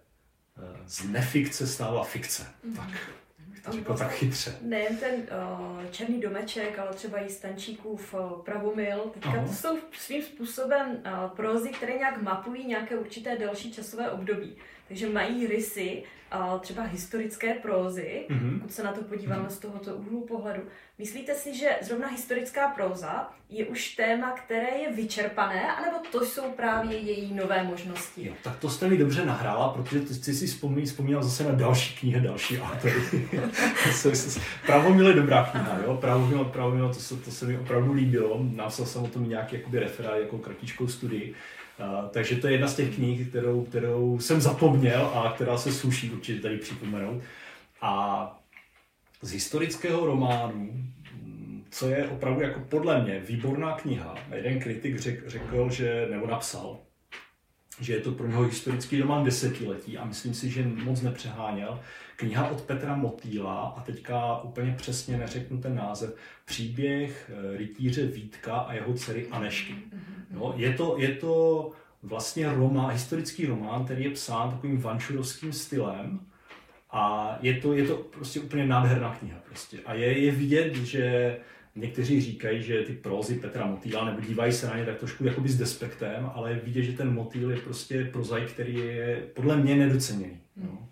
eh, 0.59 0.77
z 0.87 1.05
nefikce 1.05 1.67
stává 1.67 2.05
fikce. 2.05 2.43
Mm-hmm. 2.43 2.77
Tak 2.77 2.89
to 3.65 3.73
řekl 3.73 3.97
tak 3.97 4.11
chytře. 4.11 4.59
Nejen 4.63 4.97
ten 4.97 5.15
uh, 5.15 5.91
černý 5.91 6.21
domeček, 6.21 6.79
ale 6.79 6.95
třeba 6.95 7.19
i 7.19 7.31
Stančíkův 7.31 8.15
uh, 8.15 8.43
pravomil. 8.43 8.99
Teďka 9.15 9.29
Aha. 9.29 9.47
to 9.47 9.53
jsou 9.53 9.79
svým 9.93 10.23
způsobem 10.23 10.89
uh, 10.91 11.31
prózy, 11.37 11.69
které 11.69 11.99
nějak 11.99 12.23
mapují 12.23 12.67
nějaké 12.67 12.97
určité 12.97 13.37
delší 13.39 13.73
časové 13.73 14.11
období. 14.11 14.57
Takže 14.89 15.09
mají 15.09 15.47
rysy 15.47 16.05
třeba 16.61 16.83
historické 16.83 17.55
prózy, 17.55 18.27
mm-hmm. 18.31 18.61
pokud 18.61 18.73
se 18.73 18.83
na 18.83 18.93
to 18.93 19.03
podíváme 19.03 19.49
mm-hmm. 19.49 19.53
z 19.53 19.59
tohoto 19.59 19.97
úhlu 19.97 20.21
pohledu. 20.21 20.63
Myslíte 20.99 21.35
si, 21.35 21.57
že 21.57 21.69
zrovna 21.83 22.09
historická 22.09 22.69
próza 22.69 23.31
je 23.49 23.67
už 23.67 23.95
téma, 23.95 24.31
které 24.31 24.69
je 24.79 24.93
vyčerpané, 24.93 25.73
anebo 25.73 25.97
to 26.13 26.27
jsou 26.27 26.51
právě 26.51 26.99
její 26.99 27.35
nové 27.35 27.65
možnosti? 27.65 28.27
Jo, 28.27 28.35
tak 28.43 28.59
to 28.59 28.71
jste 28.71 28.89
mi 28.89 28.97
dobře 28.97 29.25
nahrála, 29.25 29.69
protože 29.69 30.01
ty 30.01 30.15
jsi 30.15 30.35
si 30.35 30.47
vzpomín, 30.47 30.87
vzpomínal 30.87 31.23
zase 31.23 31.45
na 31.45 31.53
další 31.53 31.97
knihy, 31.97 32.21
další 32.21 32.61
autory. 32.61 32.95
Pravomil 34.67 35.09
je 35.09 35.15
dobrá 35.15 35.45
kniha, 35.45 35.79
jo? 35.87 35.97
Pravomil, 35.97 36.45
Pravomil 36.45 36.89
to, 36.89 36.95
se, 36.95 37.17
to 37.17 37.31
se 37.31 37.47
mi 37.47 37.59
opravdu 37.59 37.93
líbilo. 37.93 38.39
Napsal 38.55 38.87
jsem 38.87 39.03
o 39.03 39.09
tom 39.09 39.29
nějaký 39.29 39.57
jakoby 39.57 39.79
referát, 39.79 40.19
jako 40.19 40.39
kratičkou 40.39 40.89
studii 40.89 41.35
takže 42.11 42.37
to 42.37 42.47
je 42.47 42.53
jedna 42.53 42.69
z 42.69 42.77
těch 42.77 42.95
knih, 42.95 43.29
kterou, 43.29 43.65
kterou 43.65 44.21
jsem 44.21 44.41
zapomněl 44.41 45.13
a 45.15 45.33
která 45.33 45.59
se 45.59 45.73
sluší 45.73 46.11
určitě 46.11 46.41
tady 46.41 46.57
připomenout. 46.57 47.23
A 47.81 48.25
z 49.23 49.33
historického 49.33 50.07
románu, 50.07 50.85
co 51.71 51.89
je 51.89 52.09
opravdu 52.09 52.41
jako 52.41 52.61
podle 52.61 53.03
mě 53.03 53.21
výborná 53.21 53.73
kniha, 53.73 54.15
jeden 54.35 54.61
kritik 54.61 54.99
řek, 54.99 55.29
řekl, 55.29 55.71
že, 55.71 56.07
nebo 56.11 56.27
napsal, 56.27 56.79
že 57.81 57.93
je 57.93 58.01
to 58.01 58.13
pro 58.13 58.27
něho 58.27 58.43
historický 58.43 59.01
román 59.01 59.25
desetiletí 59.25 59.99
a 59.99 60.05
myslím 60.05 60.35
si, 60.35 60.51
že 60.51 60.65
moc 60.85 61.03
nepřeháněl. 61.03 61.81
Kniha 62.17 62.49
od 62.49 62.61
Petra 62.61 62.97
Motýla 62.97 63.75
a 63.77 63.81
teďka 63.83 64.43
úplně 64.43 64.75
přesně 64.79 65.17
neřeknu 65.17 65.61
ten 65.61 65.75
název, 65.75 66.17
příběh 66.45 67.31
eh, 67.35 67.57
rytíře 67.57 68.07
Vítka 68.07 68.57
a 68.57 68.73
jeho 68.73 68.95
dcery 68.95 69.27
Anešky. 69.31 69.75
No, 70.31 70.55
je, 70.57 70.73
to, 70.73 70.95
je 70.99 71.09
to 71.09 71.71
vlastně 72.03 72.53
román, 72.53 72.91
historický 72.91 73.47
román, 73.47 73.85
který 73.85 74.05
je 74.05 74.11
psán 74.11 74.51
takovým 74.51 74.81
vančurovským 74.81 75.53
stylem 75.53 76.21
a 76.91 77.37
je 77.41 77.55
to, 77.61 77.73
je 77.73 77.87
to 77.87 77.97
prostě 77.97 78.41
úplně 78.41 78.67
nádherná 78.67 79.15
kniha. 79.15 79.39
Prostě. 79.49 79.79
A 79.87 79.95
je, 79.95 80.19
je 80.19 80.33
vidět, 80.33 80.75
že 80.75 81.37
Někteří 81.75 82.21
říkají, 82.21 82.63
že 82.63 82.83
ty 82.83 82.93
prózy 82.93 83.35
Petra 83.35 83.67
Motýla, 83.67 84.05
nebo 84.05 84.21
dívají 84.21 84.53
se 84.53 84.67
na 84.67 84.77
ně 84.77 84.85
tak 84.85 84.99
trošku 84.99 85.25
jakoby 85.25 85.49
s 85.49 85.59
despektem, 85.59 86.31
ale 86.35 86.61
vidět, 86.65 86.83
že 86.83 86.93
ten 86.93 87.15
motýl 87.15 87.51
je 87.51 87.57
prostě 87.57 88.05
prozaik, 88.05 88.53
který 88.53 88.75
je 88.75 89.29
podle 89.35 89.57
mě 89.57 89.77
nedoceněný. 89.77 90.41
Hmm. 90.57 90.67
No. 90.67 90.89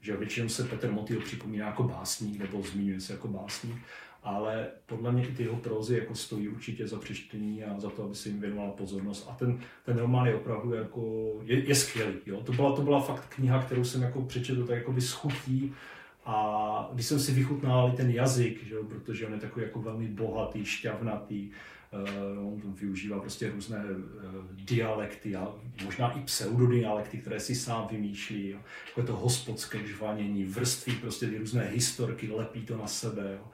Že 0.00 0.16
většinou 0.16 0.48
se 0.48 0.64
Petr 0.64 0.90
Motýl 0.90 1.20
připomíná 1.20 1.66
jako 1.66 1.82
básník, 1.82 2.38
nebo 2.38 2.62
zmiňuje 2.62 3.00
se 3.00 3.12
jako 3.12 3.28
básník, 3.28 3.76
ale 4.22 4.66
podle 4.86 5.12
mě 5.12 5.26
i 5.26 5.32
ty 5.32 5.42
jeho 5.42 5.56
prózy 5.56 5.98
jako 5.98 6.14
stojí 6.14 6.48
určitě 6.48 6.88
za 6.88 6.98
přečtení 6.98 7.64
a 7.64 7.80
za 7.80 7.90
to, 7.90 8.04
aby 8.04 8.14
se 8.14 8.28
jim 8.28 8.40
věnovala 8.40 8.70
pozornost. 8.70 9.26
A 9.30 9.34
ten, 9.34 9.60
ten 9.84 9.98
román 9.98 10.26
je 10.26 10.34
opravdu 10.34 10.72
jako, 10.72 11.32
je, 11.42 11.68
je 11.68 11.74
skvělý. 11.74 12.14
Jo? 12.26 12.40
To, 12.40 12.52
byla, 12.52 12.76
to 12.76 12.82
byla 12.82 13.00
fakt 13.00 13.34
kniha, 13.34 13.62
kterou 13.62 13.84
jsem 13.84 14.02
jako 14.02 14.22
přečetl 14.22 14.66
tak 14.66 14.76
jako 14.76 15.00
schutí 15.00 15.74
a 16.26 16.90
když 16.92 17.06
jsem 17.06 17.18
si 17.18 17.32
vychutnal 17.32 17.92
ten 17.96 18.10
jazyk, 18.10 18.66
že 18.66 18.74
jo, 18.74 18.84
protože 18.84 19.26
on 19.26 19.32
je 19.32 19.38
takový 19.38 19.66
jako 19.66 19.82
velmi 19.82 20.08
bohatý, 20.08 20.64
šťavnatý, 20.64 21.50
uh, 22.38 22.52
on 22.52 22.74
využívá 22.74 23.20
prostě 23.20 23.50
různé 23.50 23.84
uh, 23.84 24.04
dialekty 24.50 25.36
a 25.36 25.54
možná 25.84 26.10
i 26.18 26.20
pseudodialekty, 26.20 27.18
které 27.18 27.40
si 27.40 27.54
sám 27.54 27.88
vymýšlí. 27.90 28.50
Jo. 28.50 28.58
Jako 28.86 29.02
to 29.02 29.16
hospodské 29.16 29.86
žvanění, 29.86 30.44
vrství 30.44 30.96
prostě 30.96 31.26
ty 31.26 31.38
různé 31.38 31.68
historky, 31.68 32.30
lepí 32.30 32.62
to 32.62 32.76
na 32.76 32.86
sebe. 32.86 33.32
Jo. 33.32 33.44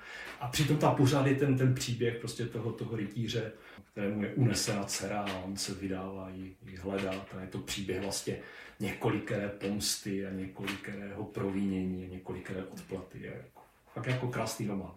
A 0.40 0.48
přitom 0.48 0.76
ta 0.76 0.90
pořád 0.90 1.26
je 1.26 1.34
ten, 1.34 1.56
ten 1.56 1.74
příběh 1.74 2.16
prostě 2.16 2.46
toho, 2.46 2.72
toho 2.72 2.96
rytíře, 2.96 3.52
kterému 3.92 4.22
je 4.22 4.34
unesena 4.34 4.84
dcera 4.84 5.20
a 5.20 5.38
on 5.38 5.56
se 5.56 5.74
vydává 5.74 6.30
ji, 6.34 6.56
hledat. 6.82 7.34
A 7.38 7.40
je 7.40 7.46
to 7.46 7.58
příběh 7.58 8.02
vlastně 8.02 8.38
několikeré 8.80 9.48
pomsty 9.48 10.26
a 10.26 10.30
několikerého 10.30 11.24
provínění 11.24 12.04
a 12.04 12.08
několikeré 12.08 12.64
odplaty. 12.64 13.22
Je 13.22 13.42
jako, 13.44 13.62
fakt 13.94 14.06
jako 14.06 14.28
krásný 14.28 14.66
román. 14.66 14.94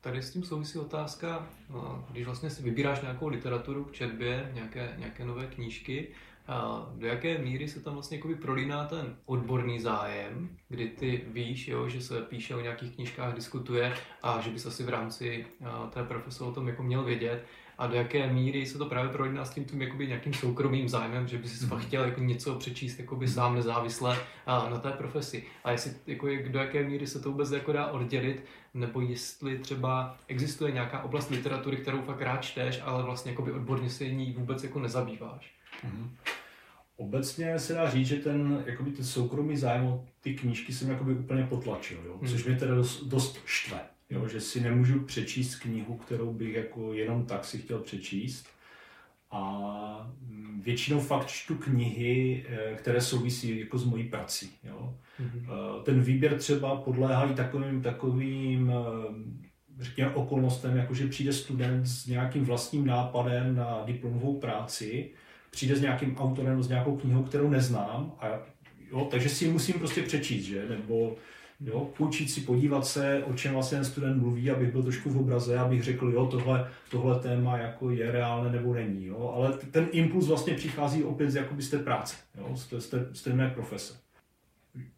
Tady 0.00 0.22
s 0.22 0.32
tím 0.32 0.44
souvisí 0.44 0.78
otázka, 0.78 1.50
no, 1.70 2.06
když 2.10 2.24
vlastně 2.24 2.50
si 2.50 2.62
vybíráš 2.62 3.00
nějakou 3.00 3.28
literaturu 3.28 3.84
k 3.84 3.92
četbě, 3.92 4.50
nějaké, 4.54 4.94
nějaké 4.98 5.24
nové 5.24 5.46
knížky, 5.46 6.14
a 6.46 6.86
do 6.94 7.06
jaké 7.06 7.38
míry 7.38 7.68
se 7.68 7.80
tam 7.80 7.94
vlastně 7.94 8.20
prolíná 8.42 8.84
ten 8.86 9.16
odborný 9.24 9.80
zájem, 9.80 10.56
kdy 10.68 10.88
ty 10.88 11.24
víš, 11.26 11.68
jo, 11.68 11.88
že 11.88 12.02
se 12.02 12.22
píše 12.22 12.54
o 12.54 12.60
nějakých 12.60 12.94
knížkách, 12.94 13.34
diskutuje 13.34 13.94
a 14.22 14.40
že 14.40 14.50
bys 14.50 14.66
asi 14.66 14.82
v 14.82 14.88
rámci 14.88 15.46
té 15.90 16.04
profese 16.04 16.44
o 16.44 16.52
tom 16.52 16.68
jako 16.68 16.82
měl 16.82 17.04
vědět 17.04 17.46
a 17.82 17.86
do 17.86 17.96
jaké 17.96 18.32
míry 18.32 18.66
se 18.66 18.78
to 18.78 18.86
právě 18.86 19.10
prolíná 19.10 19.44
s 19.44 19.50
tím 19.50 19.64
tím 19.64 19.82
jakoby 19.82 20.06
nějakým 20.06 20.34
soukromým 20.34 20.88
zájmem, 20.88 21.28
že 21.28 21.38
by 21.38 21.48
si 21.48 21.66
fakt 21.66 21.78
mhm. 21.78 21.86
chtěl 21.86 22.04
jako 22.04 22.20
něco 22.20 22.54
přečíst 22.54 22.98
jakoby 22.98 23.26
mhm. 23.26 23.34
sám 23.34 23.54
nezávisle 23.54 24.18
na 24.46 24.78
té 24.78 24.90
profesi. 24.90 25.44
A 25.64 25.70
jestli, 25.70 25.92
jako, 26.06 26.28
do 26.48 26.58
jaké 26.58 26.84
míry 26.84 27.06
se 27.06 27.20
to 27.20 27.30
vůbec 27.30 27.50
jako 27.50 27.72
dá 27.72 27.86
oddělit, 27.86 28.44
nebo 28.74 29.00
jestli 29.00 29.58
třeba 29.58 30.16
existuje 30.28 30.72
nějaká 30.72 31.02
oblast 31.02 31.30
literatury, 31.30 31.76
kterou 31.76 32.02
fakt 32.02 32.20
rád 32.20 32.42
čteš, 32.42 32.80
ale 32.84 33.02
vlastně 33.02 33.30
jakoby 33.30 33.52
odborně 33.52 33.90
se 33.90 34.08
ní 34.08 34.32
vůbec 34.32 34.64
jako 34.64 34.80
nezabýváš. 34.80 35.52
Mm-hmm. 35.84 36.08
Obecně 36.96 37.58
se 37.58 37.74
dá 37.74 37.90
říct, 37.90 38.06
že 38.06 38.16
ten, 38.16 38.64
jakoby 38.66 38.90
ten 38.90 39.04
soukromý 39.04 39.56
zájem 39.56 39.86
o 39.86 40.04
ty 40.20 40.34
knížky 40.34 40.72
jsem 40.72 40.90
jakoby 40.90 41.14
úplně 41.14 41.46
potlačil, 41.46 41.98
jo? 42.06 42.18
což 42.28 42.44
mm. 42.44 42.50
mě 42.50 42.60
teda 42.60 42.74
dost, 42.74 43.04
dost 43.04 43.38
štve. 43.44 43.91
Jo, 44.12 44.28
že 44.28 44.40
si 44.40 44.60
nemůžu 44.60 45.00
přečíst 45.00 45.54
knihu, 45.54 45.96
kterou 45.96 46.32
bych 46.32 46.54
jako 46.54 46.94
jenom 46.94 47.26
tak 47.26 47.44
si 47.44 47.58
chtěl 47.58 47.78
přečíst. 47.78 48.46
A 49.30 50.12
většinou 50.62 51.00
fakt 51.00 51.26
čtu 51.26 51.54
knihy, 51.54 52.46
eh, 52.48 52.74
které 52.74 53.00
souvisí 53.00 53.60
jako 53.60 53.78
s 53.78 53.84
mojí 53.84 54.08
prací. 54.08 54.50
Jo. 54.64 54.94
Mm-hmm. 55.20 55.82
Ten 55.82 56.00
výběr 56.00 56.38
třeba 56.38 56.76
podléhá 56.76 57.30
i 57.30 57.34
takovým, 57.34 57.82
takovým 57.82 58.72
eh, 58.72 59.42
řekněme, 59.80 60.14
okolnostem, 60.14 60.76
jako 60.76 60.94
že 60.94 61.06
přijde 61.06 61.32
student 61.32 61.86
s 61.86 62.06
nějakým 62.06 62.44
vlastním 62.44 62.86
nápadem 62.86 63.54
na 63.54 63.82
diplomovou 63.84 64.40
práci, 64.40 65.10
přijde 65.50 65.76
s 65.76 65.80
nějakým 65.80 66.16
autorem, 66.16 66.62
s 66.62 66.68
nějakou 66.68 66.96
knihou, 66.96 67.22
kterou 67.22 67.50
neznám, 67.50 68.12
a 68.18 68.26
jo, 68.90 69.08
takže 69.10 69.28
si 69.28 69.44
ji 69.44 69.52
musím 69.52 69.74
prostě 69.74 70.02
přečíst, 70.02 70.44
že? 70.44 70.68
nebo 70.68 71.16
Jo, 71.64 71.90
půjčit 71.96 72.30
si, 72.30 72.40
podívat 72.40 72.86
se, 72.86 73.24
o 73.24 73.34
čem 73.34 73.52
vlastně 73.52 73.78
ten 73.78 73.84
student 73.84 74.22
mluví, 74.22 74.50
abych 74.50 74.72
byl 74.72 74.82
trošku 74.82 75.10
v 75.10 75.18
obraze, 75.18 75.58
abych 75.58 75.82
řekl, 75.82 76.08
jo, 76.08 76.26
tohle, 76.26 76.70
tohle 76.90 77.20
téma 77.20 77.58
jako 77.58 77.90
je 77.90 78.12
reálné 78.12 78.50
nebo 78.50 78.74
není. 78.74 79.06
Jo? 79.06 79.32
Ale 79.36 79.52
ten 79.52 79.88
impuls 79.92 80.28
vlastně 80.28 80.54
přichází 80.54 81.04
opět 81.04 81.30
z, 81.30 81.36
jakoby 81.36 81.62
z 81.62 81.70
té 81.70 81.78
práce, 81.78 82.16
jo? 82.38 82.56
Z, 82.56 82.66
té, 82.66 82.80
z, 82.80 82.88
té, 82.88 83.08
z 83.12 83.22
té 83.22 83.32
mé 83.32 83.50
profese. 83.50 83.94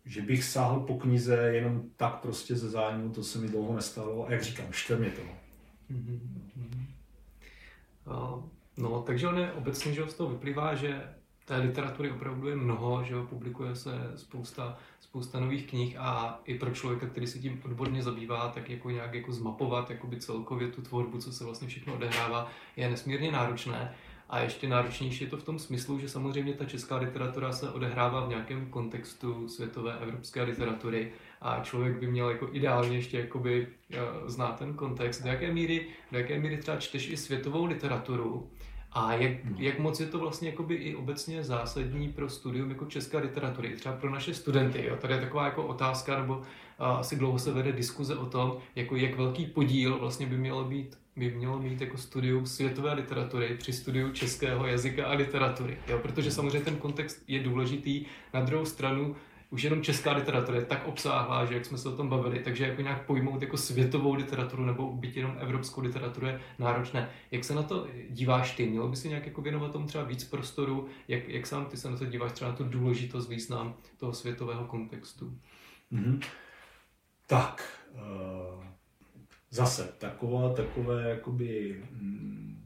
Že 0.04 0.22
bych 0.22 0.44
sáhl 0.44 0.80
po 0.80 0.94
knize 0.94 1.36
jenom 1.36 1.82
tak 1.96 2.14
prostě 2.14 2.56
ze 2.56 2.70
zájmu, 2.70 3.10
to 3.10 3.22
se 3.22 3.38
mi 3.38 3.48
dlouho 3.48 3.74
nestalo. 3.74 4.26
A 4.26 4.32
jak 4.32 4.42
říkám, 4.42 4.66
štve 4.70 4.96
mě 4.96 5.10
to. 5.10 5.22
Mm-hmm. 5.90 6.20
Uh, 8.06 8.44
no, 8.76 9.02
takže 9.02 9.28
on 9.28 9.38
je 9.38 9.52
obecně, 9.52 9.92
že 9.92 10.06
z 10.06 10.14
toho 10.14 10.30
vyplývá, 10.30 10.74
že 10.74 11.02
té 11.44 11.56
literatury 11.56 12.10
opravdu 12.10 12.48
je 12.48 12.56
mnoho, 12.56 13.04
že 13.04 13.14
publikuje 13.30 13.74
se 13.74 14.12
spousta, 14.16 14.78
spousta 15.00 15.40
nových 15.40 15.66
knih 15.66 15.96
a 15.98 16.40
i 16.44 16.58
pro 16.58 16.70
člověka, 16.70 17.06
který 17.06 17.26
se 17.26 17.38
tím 17.38 17.60
odborně 17.64 18.02
zabývá, 18.02 18.48
tak 18.48 18.70
jako 18.70 18.90
nějak 18.90 19.14
jako 19.14 19.32
zmapovat 19.32 19.90
jakoby 19.90 20.16
celkově 20.16 20.68
tu 20.68 20.82
tvorbu, 20.82 21.18
co 21.18 21.32
se 21.32 21.44
vlastně 21.44 21.68
všechno 21.68 21.94
odehrává, 21.94 22.50
je 22.76 22.90
nesmírně 22.90 23.32
náročné. 23.32 23.94
A 24.28 24.38
ještě 24.40 24.68
náročnější 24.68 25.24
je 25.24 25.30
to 25.30 25.36
v 25.36 25.42
tom 25.42 25.58
smyslu, 25.58 25.98
že 25.98 26.08
samozřejmě 26.08 26.52
ta 26.52 26.64
česká 26.64 26.96
literatura 26.96 27.52
se 27.52 27.70
odehrává 27.70 28.26
v 28.26 28.28
nějakém 28.28 28.66
kontextu 28.66 29.48
světové 29.48 29.98
evropské 29.98 30.42
literatury 30.42 31.12
a 31.40 31.60
člověk 31.60 31.98
by 31.98 32.06
měl 32.06 32.30
jako 32.30 32.48
ideálně 32.52 32.96
ještě 32.96 33.18
jakoby 33.18 33.66
uh, 33.66 34.28
znát 34.28 34.58
ten 34.58 34.74
kontext. 34.74 35.22
Do 35.22 35.28
jaké 35.28 35.52
míry, 35.52 35.86
do 36.12 36.18
jaké 36.18 36.38
míry 36.38 36.56
třeba 36.56 36.76
čteš 36.76 37.08
i 37.08 37.16
světovou 37.16 37.64
literaturu 37.64 38.50
a 38.94 39.14
jak, 39.14 39.44
hmm. 39.44 39.56
jak 39.58 39.78
moc 39.78 40.00
je 40.00 40.06
to 40.06 40.18
vlastně 40.18 40.48
jakoby 40.48 40.74
i 40.74 40.94
obecně 40.94 41.44
zásadní 41.44 42.08
pro 42.08 42.28
studium 42.28 42.70
jako 42.70 42.84
české 42.84 43.18
literatury, 43.18 43.76
třeba 43.76 43.96
pro 43.96 44.10
naše 44.10 44.34
studenty. 44.34 44.86
Jo? 44.86 44.96
Tady 44.96 45.14
je 45.14 45.20
taková 45.20 45.44
jako 45.44 45.66
otázka, 45.66 46.20
nebo 46.20 46.42
a, 46.78 46.92
asi 46.92 47.16
dlouho 47.16 47.38
se 47.38 47.52
vede 47.52 47.72
diskuze 47.72 48.16
o 48.16 48.26
tom, 48.26 48.56
jako 48.76 48.96
jak 48.96 49.16
velký 49.16 49.46
podíl 49.46 49.98
vlastně 49.98 50.26
by 50.26 50.36
mělo 50.36 50.64
být 50.64 50.98
by 51.16 51.30
mělo 51.30 51.58
mít 51.58 51.80
jako 51.80 51.96
studium 51.96 52.46
světové 52.46 52.92
literatury 52.92 53.56
při 53.58 53.72
studiu 53.72 54.12
českého 54.12 54.66
jazyka 54.66 55.06
a 55.06 55.12
literatury. 55.12 55.78
Jo? 55.88 55.98
Protože 55.98 56.30
samozřejmě 56.30 56.60
ten 56.60 56.76
kontext 56.76 57.22
je 57.28 57.42
důležitý. 57.42 58.04
Na 58.34 58.40
druhou 58.40 58.64
stranu 58.64 59.16
už 59.50 59.62
jenom 59.62 59.82
česká 59.82 60.12
literatura 60.12 60.58
je 60.58 60.64
tak 60.64 60.86
obsáhlá, 60.86 61.44
že 61.44 61.54
jak 61.54 61.64
jsme 61.64 61.78
se 61.78 61.88
o 61.88 61.96
tom 61.96 62.08
bavili, 62.08 62.38
takže 62.38 62.66
jako 62.66 62.82
nějak 62.82 63.06
pojmout 63.06 63.42
jako 63.42 63.56
světovou 63.56 64.14
literaturu 64.14 64.66
nebo 64.66 64.92
být 64.92 65.16
jenom 65.16 65.36
evropskou 65.38 65.80
literaturu 65.80 66.26
je 66.26 66.40
náročné. 66.58 67.10
Jak 67.30 67.44
se 67.44 67.54
na 67.54 67.62
to 67.62 67.86
díváš 68.10 68.56
ty? 68.56 68.66
Mělo 68.66 68.88
by 68.88 68.96
si 68.96 69.08
nějak 69.08 69.26
jako 69.26 69.42
věnovat 69.42 69.72
tomu 69.72 69.86
třeba 69.86 70.04
víc 70.04 70.24
prostoru? 70.24 70.88
Jak, 71.08 71.28
jak 71.28 71.46
sám 71.46 71.66
ty 71.66 71.76
se 71.76 71.90
na 71.90 71.96
to 71.96 72.06
díváš 72.06 72.32
třeba 72.32 72.50
na 72.50 72.56
tu 72.56 72.64
důležitost, 72.64 73.28
význam 73.28 73.74
toho 73.96 74.12
světového 74.12 74.64
kontextu? 74.64 75.38
Mm-hmm. 75.92 76.20
Tak, 77.26 77.80
uh, 77.92 78.64
zase 79.50 79.94
taková, 79.98 80.52
takové 80.52 81.10
jakoby 81.10 81.82
mm, 81.90 82.63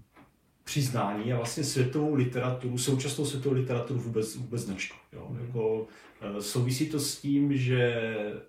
přiznání 0.68 1.32
a 1.32 1.36
vlastně 1.36 1.64
světovou 1.64 2.14
literaturu, 2.14 2.78
současnou 2.78 3.24
světovou 3.24 3.54
literaturu 3.54 4.00
vůbec, 4.00 4.36
vůbec 4.36 4.66
nečtu. 4.66 4.94
Jo? 5.12 5.26
Mm. 5.30 5.46
Jako, 5.46 5.86
Eh, 6.20 6.42
souvisí 6.42 6.90
to 6.90 7.00
s 7.00 7.20
tím, 7.20 7.56
že 7.56 7.96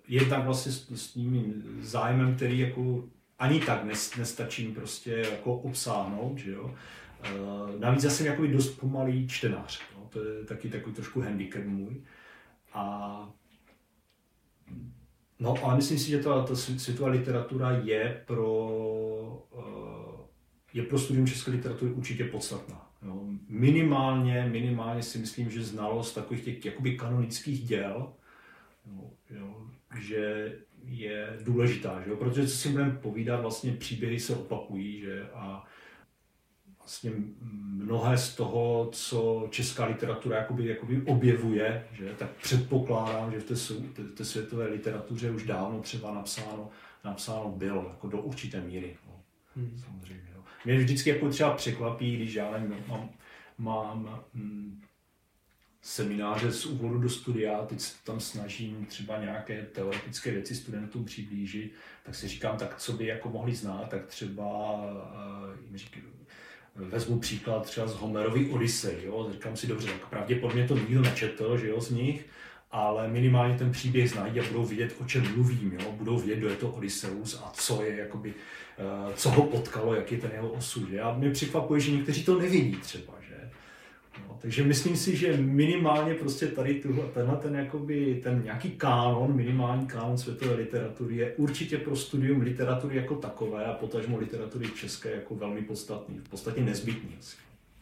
je 0.08 0.26
tam 0.26 0.44
vlastně 0.44 0.72
s, 0.72 0.90
s 0.90 1.12
tím 1.12 1.62
zájmem, 1.80 2.36
který 2.36 2.58
jako 2.58 3.04
ani 3.38 3.60
tak 3.60 3.84
nestačí 4.18 4.72
prostě 4.72 5.10
jako 5.30 5.54
obsáhnout, 5.54 6.38
že 6.38 6.50
jo. 6.50 6.74
Eh, 7.22 7.30
navíc 7.78 8.04
já 8.04 8.10
jsem 8.10 8.26
jako 8.26 8.46
dost 8.46 8.68
pomalý 8.68 9.28
čtenář, 9.28 9.80
jo? 9.96 10.06
to 10.08 10.24
je 10.24 10.44
taky 10.44 10.68
takový 10.68 10.94
trošku 10.94 11.20
handicap 11.20 11.64
můj. 11.64 12.02
A 12.72 13.32
No, 15.42 15.54
ale 15.62 15.76
myslím 15.76 15.98
si, 15.98 16.10
že 16.10 16.18
ta, 16.18 16.42
ta 16.42 16.56
světová 16.56 17.08
literatura 17.08 17.70
je 17.70 18.22
pro, 18.26 19.48
eh, 19.58 20.09
je 20.74 20.82
pro 20.82 20.98
studium 20.98 21.26
české 21.26 21.50
literatury 21.50 21.92
určitě 21.92 22.24
podstatná. 22.24 22.90
Jo. 23.02 23.24
Minimálně, 23.48 24.48
minimálně 24.52 25.02
si 25.02 25.18
myslím, 25.18 25.50
že 25.50 25.64
znalost 25.64 26.14
takových 26.14 26.44
těch 26.44 26.64
jakoby 26.64 26.96
kanonických 26.96 27.64
děl, 27.64 28.12
jo, 28.86 29.10
jo, 29.30 29.66
že 30.00 30.52
je 30.84 31.38
důležitá, 31.42 32.02
že 32.04 32.10
jo? 32.10 32.16
protože 32.16 32.48
co 32.48 32.56
si 32.56 32.68
budeme 32.68 32.90
povídat, 32.90 33.40
vlastně 33.40 33.72
příběhy 33.72 34.20
se 34.20 34.36
opakují 34.36 35.00
že? 35.00 35.28
a 35.34 35.64
vlastně 36.78 37.10
mnohé 37.74 38.18
z 38.18 38.36
toho, 38.36 38.88
co 38.92 39.48
česká 39.50 39.84
literatura 39.86 40.36
jakoby, 40.36 40.66
jakoby 40.66 41.02
objevuje, 41.02 41.86
že? 41.92 42.14
tak 42.18 42.30
předpokládám, 42.30 43.32
že 43.32 43.40
v 43.40 43.44
té, 43.44 43.54
té, 44.02 44.08
té 44.08 44.24
světové 44.24 44.66
literatuře 44.66 45.30
už 45.30 45.46
dávno 45.46 45.80
třeba 45.80 46.14
napsáno, 46.14 46.70
napsáno 47.04 47.48
bylo, 47.48 47.86
jako 47.88 48.08
do 48.08 48.18
určité 48.18 48.60
míry. 48.60 48.96
No. 49.06 49.22
Hmm. 49.56 49.82
Samozřejmě 49.86 50.29
mě 50.64 50.76
vždycky 50.76 51.10
jako 51.10 51.28
třeba 51.28 51.54
překvapí, 51.54 52.16
když 52.16 52.34
já 52.34 52.50
nevím, 52.50 52.84
mám, 52.88 53.10
mám 53.58 54.24
hm, 54.34 54.80
semináře 55.82 56.52
z 56.52 56.66
úvodu 56.66 56.98
do 56.98 57.08
studia, 57.08 57.64
teď 57.66 57.80
se 57.80 57.94
tam 58.04 58.20
snažím 58.20 58.86
třeba 58.86 59.18
nějaké 59.18 59.62
teoretické 59.62 60.30
věci 60.30 60.54
studentům 60.54 61.04
přiblížit, 61.04 61.72
tak 62.04 62.14
si 62.14 62.28
říkám, 62.28 62.56
tak 62.56 62.76
co 62.78 62.92
by 62.92 63.06
jako 63.06 63.28
mohli 63.28 63.54
znát, 63.54 63.88
tak 63.88 64.06
třeba 64.06 64.46
uh, 64.46 65.64
jim 65.64 65.76
říkám, 65.76 66.02
vezmu 66.74 67.18
příklad 67.18 67.66
třeba 67.66 67.86
z 67.86 67.94
Homerovy 67.94 68.50
Odyssey, 68.50 69.04
jo? 69.04 69.28
říkám 69.32 69.56
si 69.56 69.66
dobře, 69.66 69.88
tak 69.88 70.08
pravděpodobně 70.08 70.68
to 70.68 70.78
nikdo 70.78 71.00
nečetl, 71.00 71.58
že 71.58 71.68
jo, 71.68 71.80
z 71.80 71.90
nich, 71.90 72.26
ale 72.70 73.08
minimálně 73.08 73.58
ten 73.58 73.72
příběh 73.72 74.10
znají 74.10 74.40
a 74.40 74.44
budou 74.48 74.64
vidět, 74.64 74.96
o 75.00 75.04
čem 75.04 75.34
mluvím, 75.34 75.72
jo? 75.72 75.92
budou 75.92 76.18
vědět, 76.18 76.36
kdo 76.36 76.48
je 76.48 76.56
to 76.56 76.68
Odysseus 76.68 77.42
a 77.44 77.50
co 77.54 77.82
je 77.82 77.96
jakoby 77.96 78.34
Eh, 78.80 79.12
co 79.16 79.30
ho 79.30 79.42
potkalo, 79.42 79.94
jaký 79.94 80.14
je 80.14 80.20
ten 80.20 80.30
jeho 80.34 80.48
osud. 80.48 80.88
A 81.02 81.14
mě 81.14 81.30
překvapuje, 81.30 81.80
že 81.80 81.92
někteří 81.92 82.24
to 82.24 82.38
nevidí 82.38 82.76
třeba. 82.76 83.14
Že? 83.28 83.50
No, 84.28 84.38
takže 84.40 84.64
myslím 84.64 84.96
si, 84.96 85.16
že 85.16 85.36
minimálně 85.36 86.14
prostě 86.14 86.46
tady 86.46 86.74
tuhle, 86.74 87.04
tenhle 87.14 87.36
ten, 87.36 87.54
jakoby, 87.54 88.20
ten 88.22 88.42
nějaký 88.44 88.70
kánon, 88.70 89.36
minimální 89.36 89.86
kánon 89.86 90.18
světové 90.18 90.54
literatury 90.54 91.16
je 91.16 91.34
určitě 91.34 91.78
pro 91.78 91.96
studium 91.96 92.40
literatury 92.40 92.96
jako 92.96 93.14
takové 93.14 93.64
a 93.64 93.72
potažmo 93.72 94.18
literatury 94.18 94.68
české 94.68 95.10
jako 95.10 95.34
velmi 95.34 95.62
podstatný, 95.62 96.18
v 96.18 96.28
podstatě 96.28 96.60
nezbytný. 96.60 97.16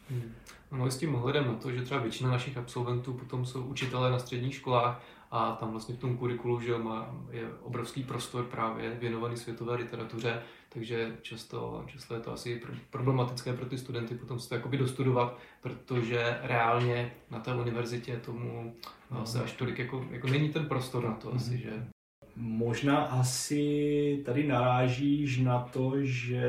Hmm. 0.09 0.31
No 0.71 0.91
s 0.91 0.97
tím 0.97 1.15
ohledem 1.15 1.47
na 1.47 1.53
to, 1.53 1.71
že 1.71 1.81
třeba 1.81 1.99
většina 1.99 2.31
našich 2.31 2.57
absolventů 2.57 3.13
potom 3.13 3.45
jsou 3.45 3.63
učitelé 3.63 4.11
na 4.11 4.19
středních 4.19 4.55
školách 4.55 5.01
a 5.31 5.51
tam 5.51 5.71
vlastně 5.71 5.95
v 5.95 5.99
tom 5.99 6.17
kurikulu 6.17 6.61
že 6.61 6.77
má, 6.77 7.15
je 7.31 7.49
obrovský 7.61 8.03
prostor 8.03 8.45
právě 8.45 8.89
věnovaný 8.89 9.37
světové 9.37 9.75
literatuře, 9.75 10.41
takže 10.69 11.17
často, 11.21 11.83
často 11.87 12.13
je 12.13 12.19
to 12.19 12.33
asi 12.33 12.61
problematické 12.89 13.53
pro 13.53 13.65
ty 13.65 13.77
studenty 13.77 14.15
potom 14.15 14.39
se 14.39 14.49
to 14.49 14.55
jakoby 14.55 14.77
dostudovat, 14.77 15.37
protože 15.61 16.37
reálně 16.41 17.11
na 17.31 17.39
té 17.39 17.55
univerzitě 17.55 18.17
tomu 18.17 18.75
no. 19.11 19.25
se 19.25 19.43
až 19.43 19.51
tolik 19.51 19.79
jako, 19.79 20.05
jako 20.11 20.27
není 20.27 20.49
ten 20.49 20.65
prostor 20.65 21.03
na 21.03 21.13
to 21.13 21.29
mm-hmm. 21.29 21.35
asi, 21.35 21.57
že? 21.57 21.87
Možná 22.35 22.97
asi 22.97 24.23
tady 24.25 24.47
narážíš 24.47 25.37
na 25.37 25.59
to, 25.59 25.93
že 26.01 26.43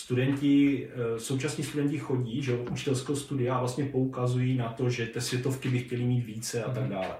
studenti, 0.00 0.88
eh, 0.88 1.20
současní 1.20 1.64
studenti 1.64 1.98
chodí, 1.98 2.42
že 2.42 2.56
učitelského 2.56 3.16
studia 3.16 3.54
a 3.54 3.58
vlastně 3.58 3.84
poukazují 3.84 4.56
na 4.56 4.68
to, 4.68 4.90
že 4.90 5.06
ty 5.06 5.20
světovky 5.20 5.68
by 5.68 5.78
chtěli 5.78 6.04
mít 6.04 6.24
více 6.24 6.64
a 6.64 6.70
tak 6.70 6.82
mhm. 6.82 6.92
dále. 6.92 7.14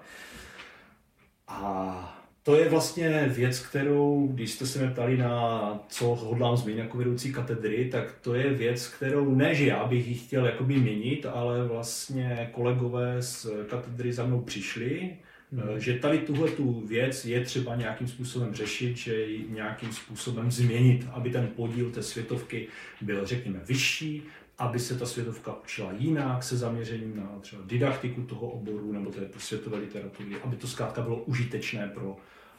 A 1.49 2.16
to 2.43 2.55
je 2.57 2.68
vlastně 2.68 3.28
věc, 3.28 3.61
kterou, 3.61 4.28
když 4.33 4.51
jste 4.51 4.66
se 4.66 4.78
mě 4.78 4.91
ptali 4.91 5.16
na 5.16 5.85
co 5.89 6.07
hodlám 6.07 6.57
změnit 6.57 6.81
jako 6.81 6.99
vedoucí 6.99 7.33
katedry, 7.33 7.89
tak 7.93 8.14
to 8.20 8.35
je 8.35 8.55
věc, 8.55 8.87
kterou 8.87 9.35
ne, 9.35 9.55
že 9.55 9.66
já 9.66 9.85
bych 9.85 10.09
ji 10.09 10.14
chtěl 10.14 10.47
jakoby 10.47 10.76
měnit, 10.76 11.26
ale 11.26 11.66
vlastně 11.66 12.51
kolegové 12.53 13.22
z 13.22 13.47
katedry 13.68 14.12
za 14.12 14.26
mnou 14.26 14.41
přišli, 14.41 15.16
hmm. 15.53 15.81
že 15.81 15.99
tady 15.99 16.19
tuhle 16.19 16.51
tu 16.51 16.81
věc 16.87 17.25
je 17.25 17.45
třeba 17.45 17.77
nějakým 17.77 18.09
způsobem 18.09 18.55
řešit, 18.55 18.97
že 18.97 19.25
ji 19.25 19.47
nějakým 19.51 19.93
způsobem 19.93 20.51
změnit, 20.51 21.07
aby 21.13 21.31
ten 21.31 21.47
podíl 21.47 21.91
té 21.91 22.03
světovky 22.03 22.69
byl, 23.01 23.27
řekněme, 23.27 23.61
vyšší, 23.69 24.23
aby 24.59 24.79
se 24.79 24.99
ta 24.99 25.07
světovka 25.07 25.55
učila 25.63 25.93
jinak, 25.99 26.43
se 26.43 26.57
zaměřením 26.57 27.17
na 27.17 27.39
třeba 27.41 27.63
didaktiku 27.67 28.23
toho 28.23 28.47
oboru 28.47 28.93
nebo 28.93 29.11
té 29.11 29.29
světové 29.39 29.79
literatury, 29.79 30.37
aby 30.45 30.57
to 30.57 30.67
zkrátka 30.67 31.03
bylo 31.03 31.17
užitečné 31.17 31.91
pro, 31.95 32.17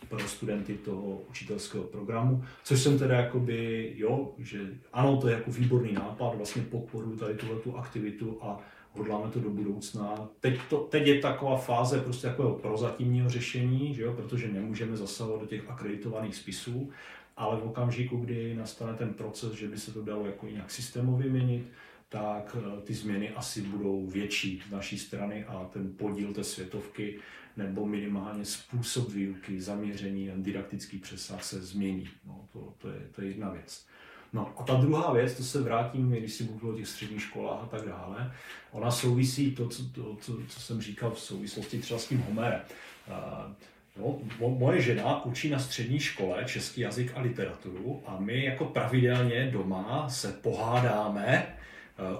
pro 0.09 0.19
studenty 0.19 0.73
toho 0.73 1.21
učitelského 1.29 1.83
programu, 1.83 2.43
což 2.63 2.81
jsem 2.81 2.99
teda 2.99 3.15
jakoby, 3.15 3.93
jo, 3.97 4.33
že 4.37 4.59
ano, 4.93 5.17
to 5.17 5.27
je 5.27 5.33
jako 5.33 5.51
výborný 5.51 5.93
nápad, 5.93 6.35
vlastně 6.35 6.61
podporuji 6.61 7.17
tady 7.17 7.33
tuhle 7.33 7.55
tu 7.55 7.77
aktivitu 7.77 8.37
a 8.41 8.59
hodláme 8.93 9.31
to 9.31 9.39
do 9.39 9.49
budoucna. 9.49 10.29
Teď, 10.39 10.59
to, 10.69 10.77
teď 10.77 11.07
je 11.07 11.19
taková 11.19 11.57
fáze 11.57 12.01
prostě 12.01 12.27
takového 12.27 12.55
prozatímního 12.55 13.29
řešení, 13.29 13.95
že 13.95 14.01
jo, 14.01 14.13
protože 14.13 14.47
nemůžeme 14.47 14.97
zasahovat 14.97 15.41
do 15.41 15.47
těch 15.47 15.69
akreditovaných 15.69 16.35
spisů, 16.35 16.89
ale 17.37 17.57
v 17.57 17.63
okamžiku, 17.63 18.17
kdy 18.17 18.55
nastane 18.55 18.93
ten 18.93 19.13
proces, 19.13 19.53
že 19.53 19.67
by 19.67 19.77
se 19.77 19.93
to 19.93 20.01
dalo 20.01 20.25
jako 20.25 20.47
nějak 20.47 20.71
systémově 20.71 21.29
měnit, 21.29 21.65
tak 22.09 22.57
eh, 22.59 22.81
ty 22.81 22.93
změny 22.93 23.29
asi 23.29 23.61
budou 23.61 24.07
větší 24.07 24.63
z 24.67 24.71
naší 24.71 24.97
strany 24.97 25.45
a 25.45 25.69
ten 25.73 25.93
podíl 25.97 26.33
té 26.33 26.43
světovky 26.43 27.19
nebo 27.57 27.85
minimálně 27.85 28.45
způsob 28.45 29.09
výuky, 29.09 29.61
zaměření, 29.61 30.31
didaktický 30.35 30.97
přesah 30.97 31.43
se 31.43 31.61
změní. 31.61 32.09
No, 32.27 32.47
to, 32.53 32.73
to, 32.77 32.89
je, 32.89 33.07
to 33.11 33.21
je 33.21 33.27
jedna 33.27 33.49
věc. 33.49 33.85
No 34.33 34.53
a 34.57 34.63
ta 34.63 34.75
druhá 34.75 35.13
věc, 35.13 35.33
to 35.33 35.43
se 35.43 35.61
vrátím, 35.61 36.11
když 36.11 36.33
si 36.33 36.43
mluvil 36.43 36.69
o 36.69 36.77
těch 36.77 36.87
středních 36.87 37.21
školách 37.21 37.59
a 37.63 37.65
tak 37.65 37.87
dále, 37.87 38.33
ona 38.71 38.91
souvisí 38.91 39.51
to, 39.51 39.67
co, 39.67 39.83
to, 39.83 40.15
co, 40.21 40.37
co 40.47 40.59
jsem 40.59 40.81
říkal 40.81 41.11
v 41.11 41.19
souvislosti 41.19 41.79
třeba 41.79 41.99
s 41.99 42.07
tím 42.07 42.21
Homerem. 42.21 42.61
Uh, 43.07 43.53
No, 43.97 44.19
moje 44.39 44.81
žena 44.81 45.25
učí 45.25 45.49
na 45.49 45.59
střední 45.59 45.99
škole 45.99 46.43
český 46.45 46.81
jazyk 46.81 47.11
a 47.15 47.21
literaturu 47.21 48.03
a 48.05 48.19
my 48.19 48.45
jako 48.45 48.65
pravidelně 48.65 49.49
doma 49.51 50.09
se 50.09 50.31
pohádáme 50.31 51.55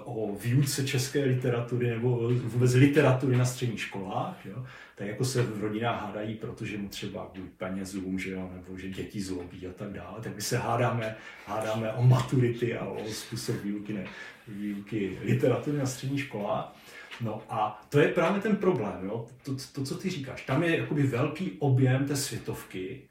o 0.04 0.36
výuce 0.36 0.84
české 0.86 1.24
literatury 1.24 1.90
nebo 1.90 2.30
vůbec 2.32 2.74
literatury 2.74 3.36
na 3.36 3.44
středních 3.44 3.80
školách, 3.80 4.46
jo, 4.46 4.66
tak 4.96 5.06
jako 5.06 5.24
se 5.24 5.42
v 5.42 5.60
rodinách 5.60 6.02
hádají, 6.02 6.34
protože 6.34 6.78
mu 6.78 6.88
třeba 6.88 7.30
kvůli 7.32 7.48
penězům, 7.56 8.18
že 8.18 8.30
jo, 8.30 8.50
nebo 8.54 8.78
že 8.78 8.88
děti 8.88 9.20
zlobí 9.20 9.66
a 9.66 9.72
tak 9.72 9.92
dále, 9.92 10.20
tak 10.22 10.34
my 10.34 10.42
se 10.42 10.58
hádáme, 10.58 11.16
hádáme 11.46 11.92
o 11.92 12.02
maturity 12.02 12.76
a 12.76 12.84
o 12.84 13.04
způsob 13.08 13.56
výuky, 13.64 13.92
ne, 13.92 14.04
výuky 14.48 15.18
literatury 15.24 15.78
na 15.78 15.86
středních 15.86 16.20
školách. 16.20 16.76
No 17.20 17.42
a 17.48 17.86
to 17.88 18.00
je 18.00 18.08
právě 18.08 18.40
ten 18.40 18.56
problém, 18.56 19.04
jo? 19.04 19.26
To, 19.42 19.56
to, 19.72 19.84
co 19.84 19.94
ty 19.94 20.10
říkáš. 20.10 20.42
Tam 20.46 20.62
je 20.62 20.78
jakoby 20.78 21.02
velký 21.02 21.52
objem 21.58 22.06
té 22.06 22.16
světovky, 22.16 23.02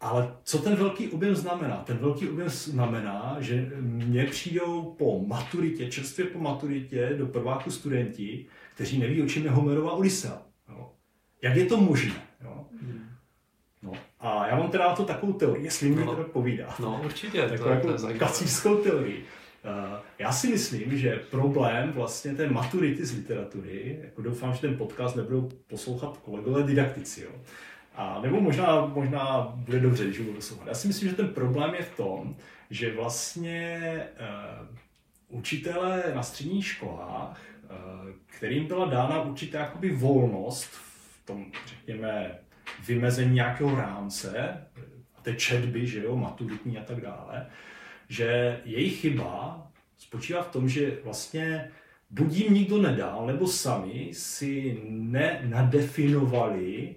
ale 0.00 0.36
co 0.44 0.58
ten 0.58 0.76
velký 0.76 1.08
objem 1.08 1.36
znamená? 1.36 1.76
Ten 1.76 1.96
velký 1.96 2.28
objem 2.28 2.48
znamená, 2.48 3.36
že 3.40 3.70
mě 3.80 4.24
přijdou 4.24 4.94
po 4.98 5.24
maturitě, 5.26 5.90
čerstvě 5.90 6.26
po 6.26 6.38
maturitě 6.38 7.14
do 7.18 7.26
prváku 7.26 7.70
studenti, 7.70 8.46
kteří 8.74 8.98
neví, 8.98 9.22
o 9.22 9.26
čem 9.26 9.44
je 9.44 9.50
Homerova 9.50 9.92
Odyssea. 9.92 10.42
Jo? 10.68 10.92
Jak 11.42 11.56
je 11.56 11.64
to 11.64 11.76
možné? 11.76 12.22
Jo? 12.44 12.66
Hmm. 12.82 13.04
No. 13.82 13.92
A 14.20 14.46
já 14.46 14.56
mám 14.56 14.70
teda 14.70 14.94
to 14.94 15.04
takovou 15.04 15.32
teorii, 15.32 15.64
jestli 15.64 15.88
mi 15.88 16.04
no, 16.04 16.16
to 16.16 16.24
povídá. 16.24 16.74
No, 16.78 17.00
určitě. 17.04 17.42
Takovou 17.42 17.70
jako 17.70 18.18
kacířskou 18.18 18.76
teorii. 18.76 19.24
Uh, 19.64 19.98
já 20.18 20.32
si 20.32 20.48
myslím, 20.48 20.98
že 20.98 21.20
problém 21.30 21.92
vlastně 21.92 22.34
té 22.34 22.50
maturity 22.50 23.06
z 23.06 23.16
literatury, 23.16 23.98
jako 24.04 24.22
doufám, 24.22 24.54
že 24.54 24.60
ten 24.60 24.76
podcast 24.76 25.16
nebudou 25.16 25.48
poslouchat 25.66 26.18
kolegové 26.18 26.62
didaktici, 26.62 27.22
jo? 27.22 27.30
A 27.98 28.20
nebo 28.20 28.40
možná, 28.40 28.86
možná 28.86 29.52
bude 29.54 29.80
dobře, 29.80 30.04
když 30.04 30.18
budu 30.18 30.32
poslouchat. 30.32 30.68
Já 30.68 30.74
si 30.74 30.88
myslím, 30.88 31.08
že 31.08 31.16
ten 31.16 31.28
problém 31.28 31.74
je 31.74 31.82
v 31.82 31.96
tom, 31.96 32.36
že 32.70 32.94
vlastně 32.94 33.80
uh, 34.20 34.66
učitelé 35.28 36.04
na 36.14 36.22
středních 36.22 36.66
školách, 36.66 37.40
uh, 37.62 37.68
kterým 38.26 38.66
byla 38.66 38.86
dána 38.86 39.22
určitá 39.22 39.58
jakoby 39.58 39.90
volnost 39.90 40.70
v 40.70 41.26
tom, 41.26 41.46
řekněme, 41.66 42.38
vymezení 42.86 43.34
nějakého 43.34 43.76
rámce, 43.76 44.66
té 45.22 45.34
četby, 45.34 45.86
že 45.86 46.04
jo, 46.04 46.16
maturitní 46.16 46.78
a 46.78 46.84
tak 46.84 47.00
dále, 47.00 47.46
že 48.08 48.60
jejich 48.64 49.00
chyba 49.00 49.66
spočívá 49.98 50.42
v 50.42 50.52
tom, 50.52 50.68
že 50.68 50.98
vlastně 51.04 51.70
buď 52.10 52.32
jim 52.32 52.54
nikdo 52.54 52.82
nedal, 52.82 53.26
nebo 53.26 53.46
sami 53.46 54.10
si 54.12 54.80
nenadefinovali, 54.88 56.96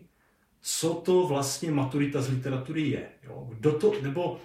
co 0.62 0.94
to 0.94 1.28
vlastně 1.28 1.72
maturita 1.72 2.22
z 2.22 2.30
literatury 2.30 2.82
je. 2.82 3.06
Jo? 3.24 3.48
Kdo 3.50 3.72
to, 3.72 3.94
nebo 4.02 4.32
uh, 4.32 4.38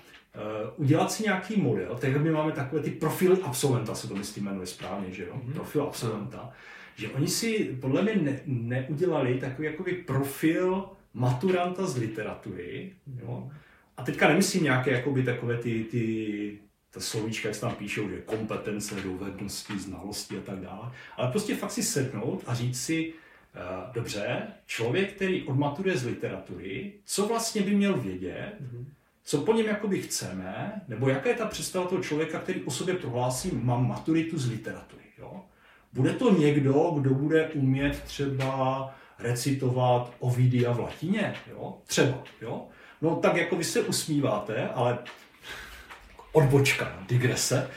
udělat 0.77 1.13
si 1.13 1.23
nějaký 1.23 1.61
model, 1.61 1.99
tak 2.01 2.17
my 2.17 2.31
máme 2.31 2.53
takové 2.53 2.83
ty 2.83 2.91
profily 2.91 3.43
absolventa, 3.43 3.95
se 3.95 4.09
to 4.09 4.15
myslím 4.15 4.45
jmenuje 4.45 4.67
správně, 4.67 5.15
že 5.15 5.25
jo? 5.25 5.35
Mm-hmm. 5.35 5.53
Profil 5.53 5.83
absolventa. 5.83 6.53
Že 6.97 7.09
oni 7.09 7.29
si 7.29 7.77
podle 7.81 8.03
mě 8.03 8.15
ne, 8.15 8.41
neudělali 8.47 9.39
takový 9.39 9.69
jakoby 9.69 9.93
profil 9.93 10.85
maturanta 11.15 11.87
z 11.87 11.97
literatury, 11.97 12.93
jo? 13.23 13.51
A 13.97 14.03
teďka 14.03 14.29
nemyslím 14.29 14.65
nějaké 14.65 14.91
jakoby 14.91 15.23
takové 15.23 15.59
ty, 15.59 15.85
ty 15.85 16.59
ta 16.91 17.01
slovíčka, 17.01 17.49
jak 17.49 17.55
se 17.55 17.61
tam 17.61 17.75
píšou, 17.75 18.09
že 18.09 18.21
kompetence, 18.21 18.95
dovednosti, 18.95 19.79
znalosti 19.79 20.39
a 20.39 20.41
tak 20.41 20.61
dále, 20.61 20.93
ale 21.17 21.31
prostě 21.31 21.57
fakt 21.57 21.71
si 21.71 21.83
sednout 21.83 22.43
a 22.47 22.55
říct 22.55 22.81
si, 22.81 23.13
dobře, 23.93 24.43
člověk, 24.67 25.13
který 25.13 25.43
odmaturuje 25.43 25.97
z 25.97 26.05
literatury, 26.05 26.93
co 27.05 27.27
vlastně 27.27 27.63
by 27.63 27.71
měl 27.71 28.01
vědět, 28.01 28.53
mm-hmm. 28.61 28.85
co 29.25 29.41
po 29.41 29.53
něm 29.53 29.67
jakoby 29.67 30.03
chceme, 30.03 30.83
nebo 30.89 31.09
jaká 31.09 31.29
je 31.29 31.35
ta 31.35 31.47
představa 31.47 31.87
toho 31.87 32.03
člověka, 32.03 32.39
který 32.39 32.63
o 32.63 32.71
sobě 32.71 32.95
prohlásí, 32.95 33.51
mám 33.53 33.89
maturitu 33.89 34.39
z 34.39 34.51
literatury. 34.51 35.05
Jo? 35.19 35.41
Bude 35.93 36.13
to 36.13 36.39
někdo, 36.39 36.73
kdo 36.73 37.15
bude 37.15 37.49
umět 37.49 38.03
třeba 38.03 38.95
recitovat 39.19 40.15
Ovidia 40.19 40.73
v 40.73 40.81
latině, 40.81 41.35
jo? 41.51 41.79
Třeba, 41.87 42.23
jo? 42.41 42.67
No 43.03 43.17
tak 43.17 43.37
jako 43.37 43.57
vy 43.57 43.65
se 43.65 43.81
usmíváte, 43.81 44.69
ale 44.69 44.99
odbočka, 46.33 46.99
digrese. 47.09 47.71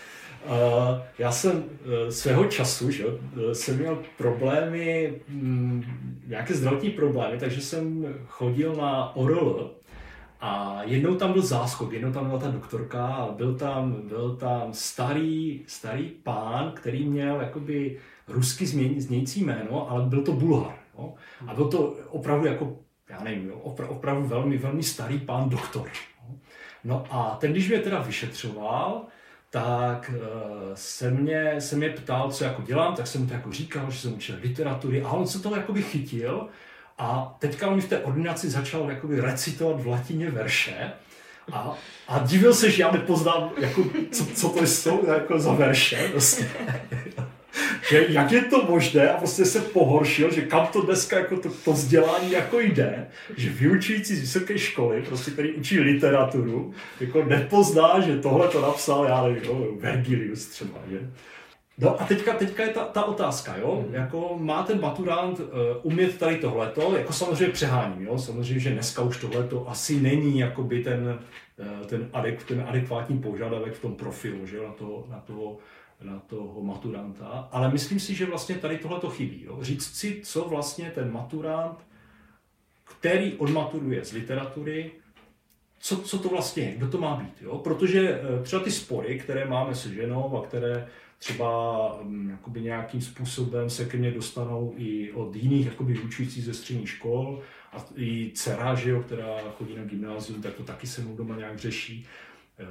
Já 1.19 1.31
jsem 1.31 1.63
e, 2.07 2.11
svého 2.11 2.45
času, 2.45 2.91
že, 2.91 3.05
e, 3.51 3.55
jsem 3.55 3.77
měl 3.77 3.99
problémy, 4.17 5.13
mm, 5.29 5.83
nějaké 6.27 6.53
zdravotní 6.53 6.89
problémy, 6.89 7.37
takže 7.37 7.61
jsem 7.61 8.15
chodil 8.27 8.75
na 8.75 9.15
ORL 9.15 9.71
a 10.41 10.81
jednou 10.83 11.15
tam 11.15 11.33
byl 11.33 11.41
záskok, 11.41 11.93
jednou 11.93 12.11
tam 12.11 12.27
byla 12.27 12.39
ta 12.39 12.51
doktorka 12.51 13.07
a 13.07 13.31
byl 13.31 13.55
tam, 13.55 14.07
byl 14.07 14.35
tam 14.35 14.73
starý, 14.73 15.63
starý 15.67 16.03
pán, 16.03 16.71
který 16.71 17.05
měl 17.05 17.41
jakoby 17.41 17.97
rusky 18.27 18.65
znějící 18.97 19.43
jméno, 19.43 19.91
ale 19.91 20.05
byl 20.05 20.21
to 20.21 20.31
Bulhar. 20.31 20.75
Jo? 20.97 21.13
A 21.47 21.53
byl 21.53 21.67
to 21.67 21.95
opravdu 22.09 22.47
jako 22.47 22.77
já 23.09 23.23
nevím, 23.23 23.51
opra- 23.51 23.89
opravdu 23.89 24.27
velmi, 24.27 24.57
velmi 24.57 24.83
starý 24.83 25.19
pán 25.19 25.49
doktor. 25.49 25.87
Jo. 25.87 26.35
No 26.83 27.05
a 27.09 27.37
ten, 27.39 27.51
když 27.51 27.69
mě 27.69 27.79
teda 27.79 28.01
vyšetřoval, 28.01 29.05
tak 29.49 30.11
uh, 30.15 30.21
se, 30.73 31.11
mě, 31.11 31.61
se 31.61 31.75
mě 31.75 31.89
ptal, 31.89 32.31
co 32.31 32.43
jako 32.43 32.61
dělám, 32.61 32.95
tak 32.95 33.07
jsem 33.07 33.21
mu 33.21 33.27
to 33.27 33.33
jako 33.33 33.51
říkal, 33.51 33.91
že 33.91 33.99
jsem 33.99 34.13
učil 34.13 34.35
literatury 34.41 35.01
a 35.01 35.09
on 35.09 35.27
se 35.27 35.39
toho 35.39 35.55
jakoby 35.55 35.81
chytil. 35.81 36.47
A 36.97 37.35
teďka 37.39 37.67
on 37.67 37.75
mi 37.75 37.81
v 37.81 37.89
té 37.89 37.99
ordinaci 37.99 38.49
začal 38.49 38.89
jakoby 38.89 39.21
recitovat 39.21 39.81
v 39.81 39.87
latině 39.87 40.31
verše. 40.31 40.91
A, 41.51 41.73
a 42.07 42.19
divil 42.19 42.53
se, 42.53 42.71
že 42.71 42.81
já 42.81 42.91
nepoznám, 42.91 43.51
jako, 43.57 43.83
co, 44.11 44.25
co 44.25 44.49
to 44.49 44.63
jsou 44.67 45.07
jako 45.07 45.39
za 45.39 45.53
verše. 45.53 46.09
Prostě 46.11 46.49
že 47.89 48.05
jak 48.09 48.31
je 48.31 48.41
to 48.41 48.65
možné 48.65 49.09
a 49.09 49.17
prostě 49.17 49.45
se 49.45 49.61
pohoršil, 49.61 50.31
že 50.31 50.41
kam 50.41 50.67
to 50.67 50.81
dneska 50.81 51.19
jako 51.19 51.37
to, 51.37 51.49
to 51.65 51.73
vzdělání 51.73 52.31
jako 52.31 52.59
jde, 52.59 53.07
že 53.37 53.49
vyučující 53.49 54.15
z 54.15 54.21
vysoké 54.21 54.57
školy, 54.57 55.01
prostě 55.01 55.31
který 55.31 55.53
učí 55.53 55.79
literaturu, 55.79 56.73
jako 56.99 57.23
nepozná, 57.23 57.99
že 57.99 58.17
tohle 58.17 58.47
to 58.47 58.61
napsal, 58.61 59.05
já 59.05 59.23
nevím, 59.23 59.43
jo, 59.43 59.67
Vergilius 59.79 60.45
třeba, 60.45 60.79
že? 60.89 60.99
No 61.81 62.01
a 62.01 62.05
teďka, 62.05 62.33
teďka 62.33 62.63
je 62.63 62.69
ta, 62.69 62.85
ta 62.85 63.03
otázka, 63.03 63.55
jo, 63.57 63.85
mm. 63.87 63.95
jako 63.95 64.37
má 64.39 64.63
ten 64.63 64.81
maturant 64.81 65.39
uh, 65.39 65.45
umět 65.83 66.17
tady 66.17 66.37
tohleto, 66.37 66.97
jako 66.97 67.13
samozřejmě 67.13 67.53
přeháním, 67.53 68.07
jo, 68.07 68.17
samozřejmě, 68.17 68.59
že 68.59 68.69
dneska 68.69 69.01
už 69.01 69.17
tohleto 69.17 69.69
asi 69.69 70.01
není 70.01 70.39
jakoby 70.39 70.83
ten, 70.83 71.19
uh, 71.57 71.87
ten, 71.87 72.09
adek, 72.13 72.43
ten 72.43 72.65
adekvátní 72.67 73.19
požadavek 73.19 73.73
v 73.73 73.81
tom 73.81 73.95
profilu, 73.95 74.45
že 74.45 74.57
jo, 74.57 74.63
na 74.63 74.73
toho, 74.73 75.05
na 75.09 75.19
toho 75.19 75.57
na 76.03 76.19
toho 76.19 76.61
maturanta, 76.61 77.49
ale 77.51 77.71
myslím 77.71 77.99
si, 77.99 78.15
že 78.15 78.25
vlastně 78.25 78.55
tady 78.55 78.77
tohle 78.77 78.99
to 78.99 79.09
chybí. 79.09 79.43
Jo? 79.43 79.57
Říct 79.61 79.95
si, 79.95 80.21
co 80.23 80.49
vlastně 80.49 80.91
ten 80.95 81.11
maturant, 81.11 81.77
který 82.83 83.33
odmaturuje 83.33 84.05
z 84.05 84.11
literatury, 84.11 84.91
co, 85.79 85.97
co 85.97 86.19
to 86.19 86.29
vlastně 86.29 86.63
je, 86.63 86.75
kdo 86.75 86.87
to 86.87 86.97
má 86.97 87.15
být. 87.15 87.41
Jo? 87.41 87.57
Protože 87.57 88.21
eh, 88.21 88.43
třeba 88.43 88.63
ty 88.63 88.71
spory, 88.71 89.19
které 89.19 89.45
máme 89.45 89.75
se 89.75 89.93
ženou 89.93 90.37
a 90.37 90.47
které 90.47 90.87
třeba 91.19 91.93
um, 91.93 92.29
jakoby 92.29 92.61
nějakým 92.61 93.01
způsobem 93.01 93.69
se 93.69 93.85
ke 93.85 93.97
mně 93.97 94.11
dostanou 94.11 94.73
i 94.77 95.11
od 95.13 95.35
jiných 95.35 95.65
jakoby 95.65 95.93
vyučujících 95.93 96.45
ze 96.45 96.53
středních 96.53 96.89
škol 96.89 97.41
a 97.73 97.85
i 97.95 98.31
dcera, 98.35 98.75
že 98.75 98.89
jo, 98.89 99.03
která 99.03 99.51
chodí 99.57 99.75
na 99.75 99.83
gymnázium, 99.83 100.41
tak 100.41 100.53
to 100.53 100.63
taky 100.63 100.87
se 100.87 101.01
mnou 101.01 101.15
doma 101.15 101.35
nějak 101.35 101.57
řeší 101.57 102.07
eh, 102.59 102.65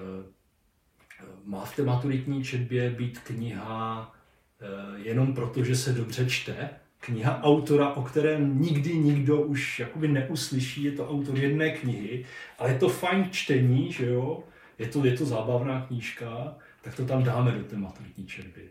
má 1.45 1.64
v 1.64 1.77
té 1.77 1.83
maturitní 1.83 2.45
četbě 2.45 2.91
být 2.91 3.19
kniha 3.19 4.14
eh, 4.61 4.99
jenom 4.99 5.35
proto, 5.35 5.64
že 5.64 5.77
se 5.77 5.93
dobře 5.93 6.27
čte? 6.27 6.71
Kniha 7.01 7.43
autora, 7.43 7.93
o 7.93 8.03
kterém 8.03 8.62
nikdy 8.62 8.95
nikdo 8.99 9.43
už 9.43 9.79
jakoby 9.79 10.09
neuslyší, 10.09 10.85
je 10.85 10.93
to 10.93 11.11
autor 11.11 11.39
jedné 11.39 11.71
knihy, 11.71 12.25
ale 12.59 12.71
je 12.71 12.79
to 12.79 12.89
fajn 12.89 13.29
čtení, 13.31 13.93
že 13.93 14.07
jo? 14.07 14.45
Je 14.79 14.87
to, 14.87 15.07
je 15.07 15.16
to 15.16 15.27
zábavná 15.27 15.87
knížka, 15.87 16.55
tak 16.83 16.95
to 16.95 17.05
tam 17.05 17.25
dáme 17.25 17.53
do 17.53 17.64
té 17.64 17.77
maturitní 17.77 18.27
četby. 18.27 18.69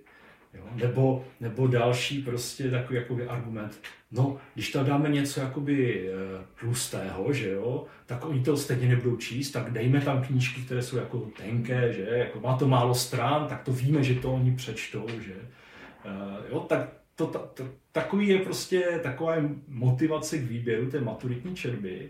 Jo? 0.57 0.63
Nebo, 0.75 1.25
nebo 1.39 1.67
další 1.67 2.21
prostě 2.21 2.71
takový 2.71 2.99
jakoby 2.99 3.27
argument, 3.27 3.79
no, 4.11 4.37
když 4.53 4.71
tam 4.71 4.85
dáme 4.85 5.09
něco 5.09 5.39
jakoby 5.39 6.09
eh, 6.09 6.43
tlustého, 6.59 7.33
že 7.33 7.51
jo, 7.51 7.85
tak 8.05 8.25
oni 8.25 8.43
to 8.43 8.57
stejně 8.57 8.87
nebudou 8.87 9.15
číst, 9.15 9.51
tak 9.51 9.71
dejme 9.71 10.01
tam 10.01 10.23
knížky, 10.23 10.61
které 10.61 10.81
jsou 10.81 10.97
jako 10.97 11.19
tenké, 11.37 11.93
že, 11.93 12.01
jako 12.01 12.39
má 12.39 12.57
to 12.57 12.67
málo 12.67 12.95
strán, 12.95 13.47
tak 13.47 13.63
to 13.63 13.71
víme, 13.71 14.03
že 14.03 14.15
to 14.15 14.33
oni 14.33 14.55
přečtou, 14.55 15.07
že. 15.25 15.33
Uh, 16.05 16.45
jo, 16.51 16.59
tak 16.59 16.89
to, 17.15 17.27
to, 17.27 17.39
to, 17.53 17.63
takový 17.91 18.27
je 18.27 18.39
prostě 18.39 18.99
taková 19.03 19.35
je 19.35 19.49
motivace 19.67 20.37
k 20.37 20.43
výběru 20.43 20.91
té 20.91 21.01
maturitní 21.01 21.55
čerby. 21.55 22.09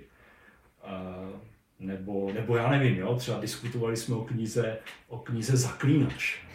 Uh, 0.83 1.39
nebo, 1.79 2.31
nebo 2.33 2.55
já 2.55 2.69
nevím, 2.69 2.95
jo, 2.95 3.15
třeba 3.15 3.39
diskutovali 3.39 3.97
jsme 3.97 4.15
o 4.15 4.23
knize, 4.23 4.77
o 5.07 5.17
knize 5.17 5.57
Zaklínač. 5.57 6.46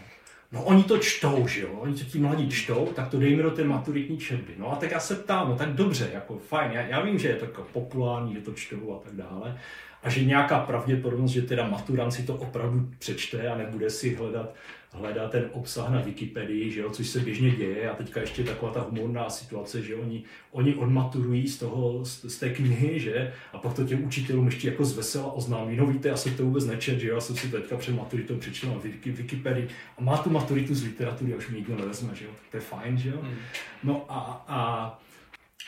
No 0.53 0.63
oni 0.63 0.83
to 0.83 0.99
čtou, 0.99 1.47
že 1.47 1.61
jo, 1.61 1.69
oni 1.73 1.95
to 1.95 2.05
ti 2.05 2.19
mladí 2.19 2.51
čtou, 2.51 2.87
tak 2.97 3.09
to 3.09 3.19
dejme 3.19 3.43
do 3.43 3.51
té 3.51 3.65
maturitní 3.65 4.19
četby. 4.19 4.53
No 4.59 4.73
a 4.73 4.77
tak 4.77 4.91
já 4.91 5.01
se 5.01 5.15
ptám, 5.15 5.49
no 5.49 5.57
tak 5.57 5.69
dobře, 5.69 6.11
jako 6.13 6.39
fajn, 6.39 6.71
já, 6.73 6.81
já 6.81 7.01
vím, 7.01 7.19
že 7.19 7.29
je 7.29 7.35
to 7.35 7.45
jako 7.45 7.67
populární, 7.73 8.35
že 8.35 8.41
to 8.41 8.53
čtou 8.53 8.97
a 8.97 8.99
tak 9.05 9.17
dále, 9.17 9.59
a 10.03 10.11
že 10.11 10.25
nějaká 10.25 10.61
pravděpodobnost, 10.61 11.31
že 11.31 11.43
teda 11.43 11.69
maturant 11.69 12.15
si 12.15 12.23
to 12.23 12.35
opravdu 12.35 12.89
přečte 12.99 13.49
a 13.49 13.57
nebude 13.57 13.91
si 13.91 14.15
hledat, 14.15 14.55
hledat 14.93 15.31
ten 15.31 15.51
obsah 15.53 15.91
na 15.91 16.01
Wikipedii, 16.01 16.71
že 16.71 16.81
jo, 16.81 16.91
což 16.91 17.09
se 17.09 17.21
běžně 17.21 17.51
děje 17.51 17.91
a 17.91 17.95
teďka 17.95 18.21
ještě 18.21 18.45
taková 18.45 18.73
ta 18.73 18.81
humorná 18.81 19.31
situace, 19.31 19.83
že 19.83 19.95
oni, 19.95 20.25
oni 20.51 20.75
odmaturují 20.75 21.49
z, 21.49 21.59
toho, 21.59 22.05
z, 22.05 22.25
z 22.25 22.39
té 22.39 22.51
knihy, 22.51 23.01
že, 23.01 23.33
a 23.53 23.59
pak 23.59 23.75
to 23.75 23.85
těm 23.85 24.05
učitelům 24.05 24.47
ještě 24.47 24.69
jako 24.69 24.85
zvesela 24.85 25.33
oznámí, 25.33 25.77
no 25.77 25.87
víte, 25.87 26.09
já 26.09 26.17
jsem 26.17 26.35
to 26.35 26.45
vůbec 26.45 26.67
nečet, 26.67 26.99
že 26.99 27.09
jo, 27.09 27.15
já 27.15 27.21
jsem 27.21 27.37
si 27.37 27.49
teďka 27.49 27.77
před 27.77 27.95
maturitou 27.95 28.37
přečetl 28.37 28.73
na 28.73 28.81
Wikipedii 29.07 29.69
a 29.99 30.03
má 30.03 30.19
tu 30.19 30.31
maturitu 30.31 30.75
z 30.75 30.85
literatury 30.85 31.33
a 31.33 31.37
už 31.37 31.49
mi 31.49 31.57
nikdo 31.57 31.77
nevezme, 31.77 32.15
že 32.15 32.25
jo, 32.25 32.31
tak 32.37 32.51
to 32.51 32.57
je 32.57 32.61
fajn, 32.61 32.99
že 32.99 33.09
jo. 33.09 33.19
Hmm. 33.23 33.37
No 33.85 34.05
a, 34.09 34.45
a 34.49 34.99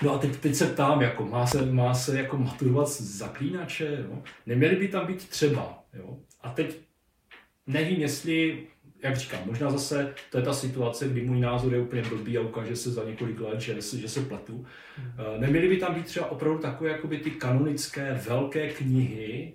No 0.03 0.14
a 0.14 0.18
teď, 0.18 0.37
teď 0.37 0.55
se 0.55 0.66
ptám, 0.66 1.03
jako 1.03 1.25
má 1.25 1.47
se, 1.47 1.66
má 1.66 1.95
se 1.95 2.18
jako 2.18 2.39
maturovat 2.39 2.89
z 2.89 3.01
zaklínače, 3.01 4.05
jo? 4.09 4.22
neměly 4.47 4.77
by 4.77 4.89
tam 4.89 5.07
být 5.07 5.29
třeba. 5.29 5.85
Jo? 5.95 6.18
A 6.41 6.51
teď 6.51 6.77
nevím, 7.66 8.01
jestli, 8.01 8.66
jak 9.05 9.16
říkám, 9.16 9.40
možná 9.46 9.70
zase 9.70 10.14
to 10.30 10.38
je 10.38 10.44
ta 10.44 10.52
situace, 10.52 11.09
kdy 11.09 11.20
můj 11.20 11.40
názor 11.40 11.74
je 11.74 11.80
úplně 11.80 12.02
blbý 12.02 12.38
a 12.38 12.40
ukáže 12.40 12.76
se 12.76 12.90
za 12.90 13.05
několik 13.05 13.40
let, 13.40 13.61
že, 13.61 13.76
že 13.80 14.09
se 14.09 14.20
pletu. 14.20 14.66
Hmm. 14.96 15.40
Neměly 15.40 15.68
by 15.68 15.76
tam 15.76 15.94
být 15.94 16.07
třeba 16.07 16.30
opravdu 16.30 16.59
takové 16.59 16.90
jakoby 16.90 17.18
ty 17.18 17.30
kanonické 17.30 18.20
velké 18.28 18.68
knihy, 18.68 19.52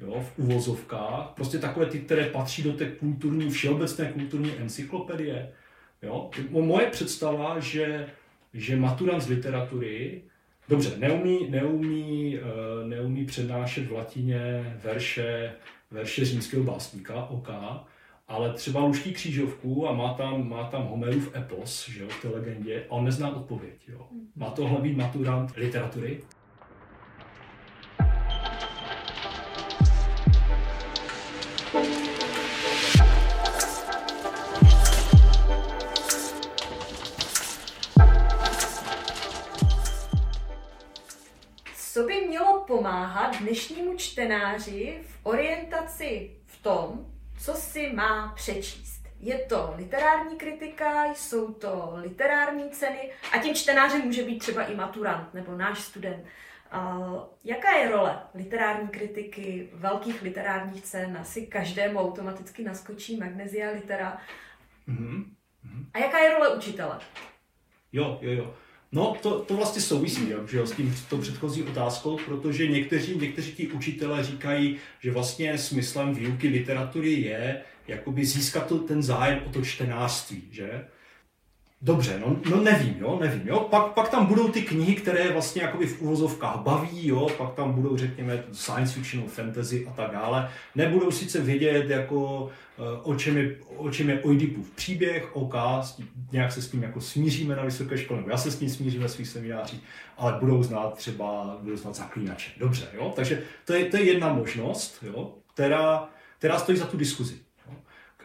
jo, 0.00 0.24
v 0.24 0.38
uvozovkách, 0.38 1.32
prostě 1.34 1.58
takové 1.58 1.86
ty, 1.86 1.98
které 1.98 2.24
patří 2.24 2.62
do 2.62 2.72
té 2.72 2.86
kulturní, 2.86 3.50
všeobecné 3.50 4.12
kulturní 4.12 4.52
encyklopedie. 4.58 5.52
Jo? 6.02 6.30
Moje 6.50 6.86
představa, 6.86 7.60
že 7.60 8.06
že 8.54 8.76
maturant 8.76 9.22
z 9.22 9.28
literatury, 9.28 10.22
dobře, 10.68 10.92
neumí, 10.96 11.50
neumí, 11.50 12.38
eh, 12.38 12.88
neumí 12.88 13.24
přednášet 13.24 13.86
v 13.86 13.92
latině 13.92 14.74
verše, 14.82 15.52
verše 15.90 16.24
římského 16.24 16.64
básníka, 16.64 17.24
OK, 17.24 17.48
ale 18.30 18.52
třeba 18.52 18.80
luští 18.80 19.12
křížovku 19.12 19.88
a 19.88 19.92
má 19.92 20.14
tam, 20.14 20.48
má 20.48 20.64
tam 20.64 20.86
Homerův 20.86 21.36
epos, 21.36 21.88
že 21.88 22.02
jo, 22.02 22.08
v 22.08 22.22
té 22.22 22.28
legendě, 22.28 22.84
a 22.90 22.92
on 22.92 23.04
nezná 23.04 23.36
odpověď. 23.36 23.88
Jo. 23.88 24.06
Má 24.36 24.50
tohle 24.50 24.80
být 24.80 24.96
maturant 24.96 25.56
literatury? 25.56 26.20
pomáhat 42.66 43.40
dnešnímu 43.40 43.96
čtenáři 43.96 44.98
v 45.02 45.26
orientaci 45.26 46.30
v 46.46 46.62
tom, 46.62 47.09
co 47.40 47.54
si 47.54 47.92
má 47.92 48.32
přečíst. 48.36 49.00
Je 49.20 49.38
to 49.38 49.74
literární 49.76 50.36
kritika, 50.36 51.04
jsou 51.04 51.52
to 51.52 51.92
literární 51.94 52.70
ceny 52.70 53.10
a 53.32 53.38
tím 53.38 53.54
čtenářem 53.54 54.02
může 54.02 54.22
být 54.22 54.38
třeba 54.38 54.64
i 54.64 54.74
maturant 54.74 55.34
nebo 55.34 55.56
náš 55.56 55.78
student. 55.78 56.24
Uh, 56.74 57.22
jaká 57.44 57.76
je 57.76 57.90
role 57.90 58.22
literární 58.34 58.88
kritiky, 58.88 59.68
velkých 59.72 60.22
literárních 60.22 60.82
cen? 60.82 61.16
Asi 61.20 61.46
každému 61.46 61.98
automaticky 61.98 62.64
naskočí 62.64 63.16
Magnesia 63.16 63.70
Litera. 63.70 64.20
Mm-hmm. 64.88 65.24
A 65.94 65.98
jaká 65.98 66.18
je 66.18 66.30
role 66.30 66.56
učitele? 66.56 66.98
Jo, 67.92 68.18
jo, 68.22 68.32
jo. 68.32 68.54
No, 68.92 69.16
to, 69.22 69.40
to 69.40 69.56
vlastně 69.56 69.82
souvisí 69.82 70.32
že, 70.50 70.66
s 70.66 70.72
tím 70.72 70.96
tou 71.10 71.18
předchozí 71.18 71.62
otázkou, 71.62 72.18
protože 72.26 72.66
někteří, 72.66 73.18
někteří 73.18 73.52
ti 73.52 73.68
učitelé 73.68 74.24
říkají, 74.24 74.76
že 75.00 75.10
vlastně 75.10 75.58
smyslem 75.58 76.14
výuky 76.14 76.48
literatury 76.48 77.12
je 77.12 77.60
jakoby 77.88 78.26
získat 78.26 78.66
to, 78.66 78.78
ten 78.78 79.02
zájem 79.02 79.40
o 79.46 79.50
to 79.50 79.62
čtenářství, 79.62 80.42
že? 80.50 80.84
Dobře, 81.82 82.20
no, 82.26 82.36
no 82.50 82.62
nevím, 82.62 82.96
jo, 83.00 83.18
nevím, 83.20 83.42
jo. 83.44 83.60
Pak, 83.60 83.92
pak 83.92 84.08
tam 84.08 84.26
budou 84.26 84.48
ty 84.48 84.62
knihy, 84.62 84.94
které 84.94 85.32
vlastně 85.32 85.62
jakoby 85.62 85.86
v 85.86 86.02
uvozovkách 86.02 86.56
baví, 86.56 87.06
jo, 87.08 87.28
pak 87.38 87.54
tam 87.54 87.72
budou, 87.72 87.96
řekněme, 87.96 88.44
science 88.52 88.92
fiction, 88.92 89.28
fantasy 89.28 89.86
a 89.86 89.92
tak 89.92 90.10
dále. 90.10 90.50
Nebudou 90.74 91.10
sice 91.10 91.40
vědět, 91.40 91.90
jako, 91.90 92.50
o 93.02 93.14
čem 93.14 93.36
je, 93.36 93.56
o 93.76 93.90
čem 93.90 94.10
je 94.10 94.22
Oidipův 94.22 94.70
příběh, 94.70 95.36
OK, 95.36 95.54
nějak 96.32 96.52
se 96.52 96.62
s 96.62 96.70
tím 96.70 96.82
jako 96.82 97.00
smíříme 97.00 97.56
na 97.56 97.64
vysoké 97.64 97.98
škole, 97.98 98.20
nebo 98.20 98.30
já 98.30 98.36
se 98.36 98.50
s 98.50 98.58
tím 98.58 98.70
smířím 98.70 99.00
ve 99.00 99.08
svých 99.08 99.28
seminářích, 99.28 99.80
ale 100.16 100.36
budou 100.40 100.62
znát 100.62 100.96
třeba, 100.96 101.58
budou 101.62 101.76
znát 101.76 101.94
zaklínače. 101.94 102.50
Dobře, 102.58 102.88
jo, 102.94 103.12
takže 103.16 103.42
to 103.64 103.72
je, 103.72 103.84
to 103.84 103.96
je 103.96 104.02
jedna 104.02 104.32
možnost, 104.32 105.04
jo, 105.06 105.34
která, 105.54 106.08
která 106.38 106.58
stojí 106.58 106.78
za 106.78 106.86
tu 106.86 106.96
diskuzi. 106.96 107.34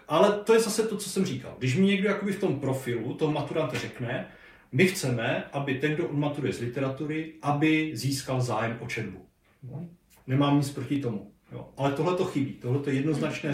Ale 0.08 0.32
to 0.32 0.53
je 0.53 0.60
zase 0.60 0.88
to, 0.88 0.97
co 0.97 1.10
jsem 1.10 1.26
říkal. 1.26 1.56
Když 1.58 1.76
mi 1.76 1.86
někdo 1.86 2.10
jakoby 2.10 2.34
v 2.34 2.39
tom 2.39 2.60
profilu 2.60 3.14
toho 3.14 3.32
maturanta 3.32 3.78
řekne, 3.78 4.28
my 4.72 4.88
chceme, 4.88 5.43
aby 5.51 5.76
ten, 5.76 5.93
kdo 5.93 6.08
odmaturuje 6.08 6.53
z 6.53 6.60
literatury, 6.60 7.34
aby 7.41 7.91
získal 7.93 8.41
zájem 8.41 8.78
o 8.80 8.88
četbu. 8.88 9.26
No? 9.64 9.88
Nemám 10.28 10.58
nic 10.58 10.70
proti 10.70 10.99
tomu. 10.99 11.32
Jo. 11.51 11.70
Ale 11.78 11.91
tohle 11.91 12.16
to 12.16 12.26
chybí. 12.26 12.53
Tohle 12.53 12.80
to 12.80 12.89
jednoznačné, 12.89 13.53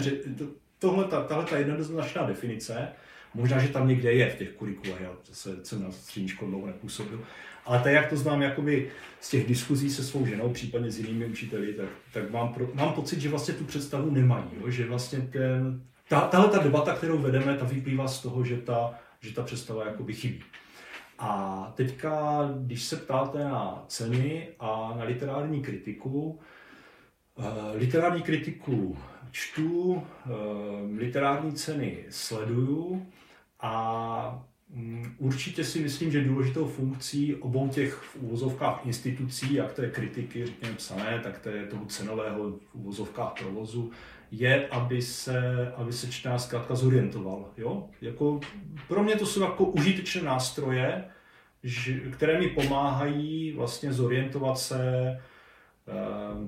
tohle 0.82 1.04
ta, 1.04 1.22
tahle 1.22 1.44
ta 1.44 1.58
jednoznačná 1.58 2.22
definice, 2.26 2.88
možná, 3.34 3.58
že 3.58 3.68
tam 3.68 3.88
někde 3.88 4.12
je 4.12 4.30
v 4.30 4.38
těch 4.38 4.50
kurikulech, 4.50 5.00
já 5.00 5.10
zase 5.28 5.64
jsem 5.64 5.82
na 5.82 5.90
střední 5.90 6.28
školu 6.28 6.50
dlouho 6.50 6.66
nepůsobil, 6.66 7.20
ale 7.64 7.80
tak, 7.80 7.92
jak 7.92 8.10
to 8.10 8.16
znám 8.16 8.42
jakoby 8.42 8.90
z 9.20 9.30
těch 9.30 9.46
diskuzí 9.46 9.90
se 9.90 10.04
svou 10.04 10.26
ženou, 10.26 10.52
případně 10.52 10.90
s 10.90 10.98
jinými 10.98 11.26
učiteli, 11.26 11.74
tak, 11.74 11.88
tak 12.12 12.30
mám, 12.30 12.54
pro, 12.54 12.68
mám 12.74 12.92
pocit, 12.92 13.20
že 13.20 13.28
vlastně 13.28 13.54
tu 13.54 13.64
představu 13.64 14.10
nemají. 14.10 14.44
Jo? 14.60 14.70
Že 14.70 14.86
vlastně 14.86 15.20
ten, 15.20 15.82
ta, 16.08 16.20
tahle 16.20 16.48
ta 16.48 16.58
debata, 16.58 16.94
kterou 16.94 17.18
vedeme, 17.18 17.56
ta 17.56 17.64
vyplývá 17.64 18.08
z 18.08 18.22
toho, 18.22 18.44
že 18.44 18.56
ta, 18.56 18.94
že 19.20 19.34
ta 19.34 19.42
představa 19.42 19.86
jakoby 19.86 20.12
chybí. 20.12 20.42
A 21.18 21.72
teďka, 21.76 22.40
když 22.58 22.82
se 22.82 22.96
ptáte 22.96 23.38
na 23.44 23.84
ceny 23.88 24.48
a 24.60 24.94
na 24.98 25.04
literární 25.04 25.62
kritiku, 25.62 26.40
uh, 27.34 27.44
literární 27.74 28.22
kritiku 28.22 28.98
čtu, 29.32 29.92
uh, 29.92 30.02
literární 30.96 31.52
ceny 31.52 32.04
sleduju 32.08 33.06
a 33.60 34.44
um, 34.74 35.14
určitě 35.18 35.64
si 35.64 35.80
myslím, 35.80 36.12
že 36.12 36.24
důležitou 36.24 36.66
funkcí 36.66 37.34
obou 37.34 37.68
těch 37.68 37.94
v 37.94 38.16
úvozovkách 38.16 38.86
institucí, 38.86 39.54
jak 39.54 39.72
to 39.72 39.82
je 39.82 39.90
kritiky, 39.90 40.46
řekněme 40.46 40.74
psané, 40.74 41.20
tak 41.22 41.38
to 41.38 41.48
je 41.48 41.66
toho 41.66 41.84
cenového 41.86 42.50
v 42.50 42.74
úvozovkách 42.74 43.32
provozu, 43.38 43.90
je, 44.30 44.68
aby 44.68 45.02
se, 45.02 45.72
aby 45.76 45.92
se 45.92 46.10
čtenář 46.10 46.42
zkrátka 46.42 46.74
zorientoval. 46.74 47.50
Jo? 47.56 47.88
Jako, 48.00 48.40
pro 48.88 49.02
mě 49.02 49.16
to 49.16 49.26
jsou 49.26 49.40
jako 49.40 49.64
užitečné 49.64 50.22
nástroje, 50.22 51.04
které 52.12 52.40
mi 52.40 52.48
pomáhají 52.48 53.52
vlastně 53.52 53.92
zorientovat 53.92 54.58
se 54.58 54.78
eh, 54.80 55.20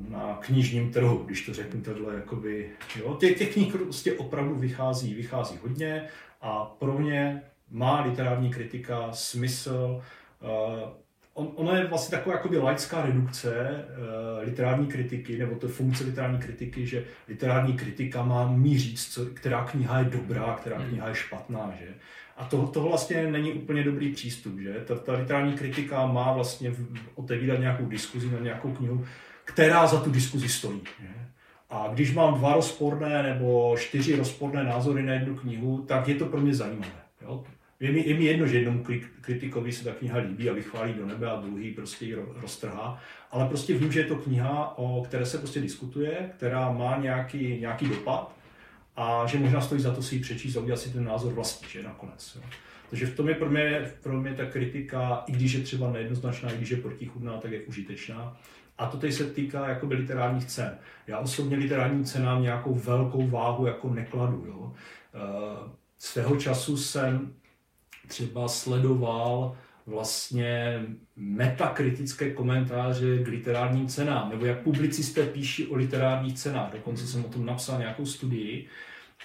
na 0.09 0.39
knižním 0.41 0.93
trhu, 0.93 1.17
když 1.17 1.47
to 1.47 1.55
řeknu 1.55 1.81
takhle, 1.81 2.15
jakoby, 2.15 2.71
jo, 2.97 3.17
těch, 3.21 3.39
těch 3.39 3.53
knih 3.53 3.73
prostě 3.73 4.13
opravdu 4.13 4.55
vychází, 4.55 5.15
vychází 5.15 5.59
hodně 5.63 6.09
a 6.41 6.65
pro 6.65 6.99
mě 6.99 7.43
má 7.71 8.01
literární 8.01 8.51
kritika 8.51 9.13
smysl 9.13 10.03
uh, 10.41 10.49
on, 11.35 11.53
ono 11.55 11.77
je 11.77 11.87
vlastně 11.87 12.19
taková 12.19 12.37
jakoby 12.37 12.59
laická 12.59 13.03
redukce 13.03 13.51
uh, 13.51 14.45
literární 14.45 14.87
kritiky, 14.87 15.39
nebo 15.39 15.55
to 15.55 15.69
funkce 15.69 16.05
literární 16.05 16.39
kritiky, 16.39 16.87
že 16.87 17.05
literární 17.29 17.73
kritika 17.73 18.23
má 18.23 18.53
mí 18.53 18.79
říct, 18.79 19.13
co, 19.13 19.27
která 19.27 19.65
kniha 19.65 19.99
je 19.99 20.05
dobrá, 20.05 20.57
která 20.61 20.79
hmm. 20.79 20.89
kniha 20.89 21.09
je 21.09 21.15
špatná, 21.15 21.73
že? 21.79 21.95
A 22.37 22.45
to, 22.45 22.67
to 22.67 22.83
vlastně 22.83 23.31
není 23.31 23.53
úplně 23.53 23.85
dobrý 23.85 24.13
přístup, 24.13 24.59
že? 24.59 24.73
Ta, 24.87 24.95
ta 24.95 25.13
literární 25.13 25.53
kritika 25.53 26.07
má 26.07 26.33
vlastně 26.33 26.75
otevírat 27.15 27.61
nějakou 27.61 27.87
diskuzi 27.87 28.31
na 28.31 28.39
nějakou 28.39 28.73
knihu, 28.73 29.05
která 29.45 29.87
za 29.87 30.01
tu 30.01 30.11
diskuzi 30.11 30.49
stojí. 30.49 30.81
Že? 31.01 31.09
A 31.71 31.91
když 31.93 32.15
mám 32.15 32.35
dva 32.35 32.55
rozporné 32.55 33.23
nebo 33.23 33.77
čtyři 33.79 34.17
rozporné 34.17 34.65
názory 34.65 35.03
na 35.03 35.13
jednu 35.13 35.35
knihu, 35.35 35.85
tak 35.89 36.09
je 36.09 36.15
to 36.15 36.27
pro 36.27 36.41
mě 36.41 36.55
zajímavé. 36.55 37.03
Jo? 37.23 37.45
Je 37.81 37.93
mi, 37.93 38.09
je 38.09 38.15
mi 38.15 38.25
jedno, 38.25 38.47
že 38.47 38.59
jednomu 38.59 38.85
kritikovi 39.21 39.73
se 39.73 39.85
ta 39.85 39.93
kniha 39.93 40.19
líbí 40.19 40.51
a 40.51 40.53
vychválí 40.53 40.93
do 40.93 41.07
nebe 41.07 41.31
a 41.31 41.41
druhý 41.41 41.71
prostě 41.71 42.05
ji 42.05 42.17
roztrhá, 42.41 43.03
ale 43.31 43.49
prostě 43.49 43.79
vím, 43.79 43.93
že 43.93 44.01
je 44.01 44.07
to 44.07 44.17
kniha, 44.17 44.79
o 44.79 45.05
které 45.05 45.27
se 45.27 45.39
prostě 45.39 45.61
diskutuje, 45.61 46.31
která 46.37 46.73
má 46.73 46.97
nějaký, 46.97 47.61
nějaký 47.61 47.89
dopad 47.89 48.37
a 48.97 49.27
že 49.27 49.39
možná 49.39 49.61
stojí 49.61 49.81
za 49.81 49.95
to 49.95 50.03
si 50.03 50.15
ji 50.15 50.21
přečíst 50.21 50.57
a 50.57 50.61
udělat 50.61 50.81
si 50.81 50.93
ten 50.93 51.05
názor 51.05 51.33
vlastní, 51.33 51.69
že 51.69 51.83
nakonec. 51.83 52.37
Jo. 52.37 52.43
Takže 52.91 53.07
v 53.07 53.17
tom 53.17 53.29
je 53.29 53.35
pro 53.35 53.51
mě, 53.51 53.93
pro 54.03 54.21
mě 54.21 54.35
ta 54.35 54.47
kritika, 54.47 55.25
i 55.27 55.33
když 55.33 55.53
je 55.53 55.61
třeba 55.61 55.93
nejednoznačná, 55.93 56.51
i 56.51 56.57
když 56.57 56.71
je 56.71 56.77
protichudná, 56.77 57.39
tak 57.39 57.51
je 57.51 57.61
užitečná. 57.61 58.37
A 58.79 58.87
to 58.87 58.97
teď 58.97 59.13
se 59.13 59.25
týká 59.25 59.69
jakoby 59.69 59.95
literárních 59.95 60.45
cen. 60.45 60.79
Já 61.07 61.19
osobně 61.19 61.57
literárním 61.57 62.05
cenám 62.05 62.43
nějakou 62.43 62.75
velkou 62.75 63.27
váhu 63.27 63.67
jako 63.67 63.95
nekladu. 63.95 64.45
Jo. 64.47 64.73
Eh, 65.15 65.71
svého 65.99 66.37
času 66.37 66.77
jsem 66.77 67.35
třeba 68.09 68.49
sledoval 68.49 69.57
vlastně 69.87 70.83
metakritické 71.17 72.31
komentáře 72.31 73.19
k 73.19 73.29
literárním 73.29 73.87
cenám, 73.87 74.31
nebo 74.31 74.47
jak 74.47 74.59
publicisté 74.59 75.27
píší 75.27 75.67
o 75.67 75.77
literárních 75.77 76.35
cenách. 76.35 76.73
Dokonce 76.73 77.07
jsem 77.07 77.25
o 77.25 77.29
tom 77.29 77.47
napsal 77.47 77.79
nějakou 77.79 78.07
studii. 78.07 78.67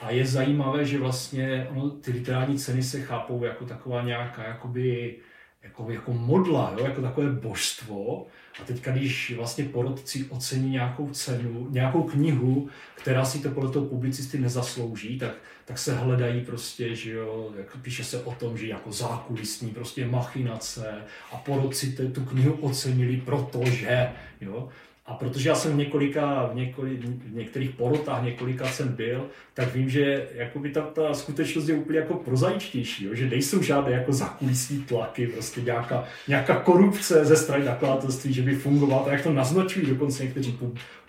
A 0.01 0.11
je 0.11 0.25
zajímavé, 0.25 0.85
že 0.85 0.99
vlastně 0.99 1.67
ono, 1.71 1.89
ty 1.89 2.11
literární 2.11 2.57
ceny 2.59 2.83
se 2.83 3.01
chápou 3.01 3.43
jako 3.43 3.65
taková 3.65 4.03
nějaká 4.03 4.43
jakoby, 4.43 5.15
jako, 5.63 5.91
jako 5.91 6.13
modla, 6.13 6.75
jo? 6.77 6.85
jako 6.85 7.01
takové 7.01 7.31
božstvo. 7.31 8.25
A 8.61 8.65
teď, 8.65 8.85
když 8.85 9.33
vlastně 9.35 9.63
porodci 9.63 10.25
ocení 10.29 10.69
nějakou 10.69 11.09
cenu, 11.09 11.67
nějakou 11.69 12.03
knihu, 12.03 12.69
která 12.95 13.25
si 13.25 13.39
to 13.39 13.49
podle 13.49 13.71
toho 13.71 13.85
publicisty 13.85 14.39
nezaslouží, 14.39 15.19
tak, 15.19 15.31
tak 15.65 15.77
se 15.77 15.95
hledají 15.95 16.41
prostě, 16.45 16.95
že 16.95 17.11
jo, 17.11 17.51
jak 17.57 17.77
píše 17.77 18.03
se 18.03 18.23
o 18.23 18.31
tom, 18.31 18.57
že 18.57 18.67
jako 18.67 18.91
zákulisní 18.91 19.71
prostě 19.71 20.05
machinace 20.05 20.93
a 21.31 21.37
porodci 21.37 21.91
tu 21.91 22.25
knihu 22.25 22.53
ocenili 22.53 23.21
protože, 23.25 24.09
jo. 24.41 24.69
A 25.09 25.13
protože 25.13 25.49
já 25.49 25.55
jsem 25.55 25.71
v 25.71 25.77
několika, 25.77 26.49
v, 26.53 26.55
několik, 26.55 27.03
v 27.03 27.35
některých 27.35 27.69
porotách 27.69 28.23
několika 28.23 28.67
jsem 28.67 28.87
byl, 28.87 29.27
tak 29.53 29.75
vím, 29.75 29.89
že 29.89 30.27
jakoby 30.33 30.69
ta, 30.69 30.81
ta 30.81 31.13
skutečnost 31.13 31.67
je 31.67 31.75
úplně 31.75 31.99
jako 31.99 32.13
prozaičtější, 32.13 33.05
jo? 33.05 33.15
že 33.15 33.29
nejsou 33.29 33.61
žádné 33.61 33.91
jako 33.91 34.13
zakulisní 34.13 34.83
tlaky, 34.83 35.27
prostě 35.27 35.61
nějaká, 35.61 36.03
nějaká 36.27 36.55
korupce 36.55 37.25
ze 37.25 37.37
strany 37.37 37.65
nakladatelství, 37.65 38.33
že 38.33 38.41
by 38.41 38.55
fungovala, 38.55 39.03
tak 39.03 39.13
jak 39.13 39.23
to 39.23 39.33
naznačují 39.33 39.85
dokonce 39.85 40.23
někteří 40.23 40.59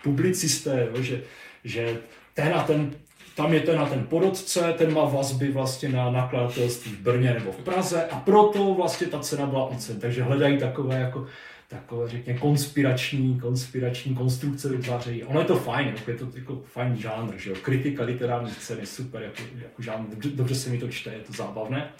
publicisté, 0.03 0.87
jo? 0.91 1.01
Že, 1.01 1.21
že 1.63 1.97
ten 2.33 2.53
a 2.53 2.63
ten 2.63 2.91
tam 3.35 3.53
je 3.53 3.59
ten 3.59 3.79
a 3.79 3.85
ten 3.85 4.03
porodce, 4.03 4.73
ten 4.77 4.93
má 4.93 5.05
vazby 5.05 5.51
vlastně 5.51 5.89
na 5.89 6.11
nakladatelství 6.11 6.91
v 6.91 6.99
Brně 6.99 7.33
nebo 7.33 7.51
v 7.51 7.57
Praze 7.57 8.05
a 8.05 8.19
proto 8.19 8.73
vlastně 8.73 9.07
ta 9.07 9.19
cena 9.19 9.45
byla 9.45 9.65
ocen. 9.65 9.99
Takže 9.99 10.23
hledají 10.23 10.57
takové 10.57 10.99
jako 10.99 11.27
takové, 11.71 12.09
řekněme, 12.09 12.39
konspirační, 12.39 13.39
konspirační 13.39 14.15
konstrukce 14.15 14.69
vytvářejí. 14.69 15.23
Ono 15.23 15.39
je 15.39 15.45
to 15.45 15.55
fajn, 15.55 15.87
jako 15.87 16.11
je 16.11 16.17
to 16.17 16.27
jako 16.35 16.61
fajn 16.65 16.95
žánr, 16.97 17.37
že 17.37 17.49
jo? 17.49 17.55
Kritika 17.61 18.03
literárních 18.03 18.57
cen 18.57 18.79
je 18.79 18.85
super, 18.85 19.21
jako, 19.21 19.41
jako 19.55 19.81
žánr, 19.81 20.09
dobře, 20.09 20.29
dobře 20.29 20.55
se 20.55 20.69
mi 20.69 20.77
to 20.77 20.87
čte, 20.87 21.13
je 21.13 21.19
to 21.19 21.33
zábavné. 21.33 21.91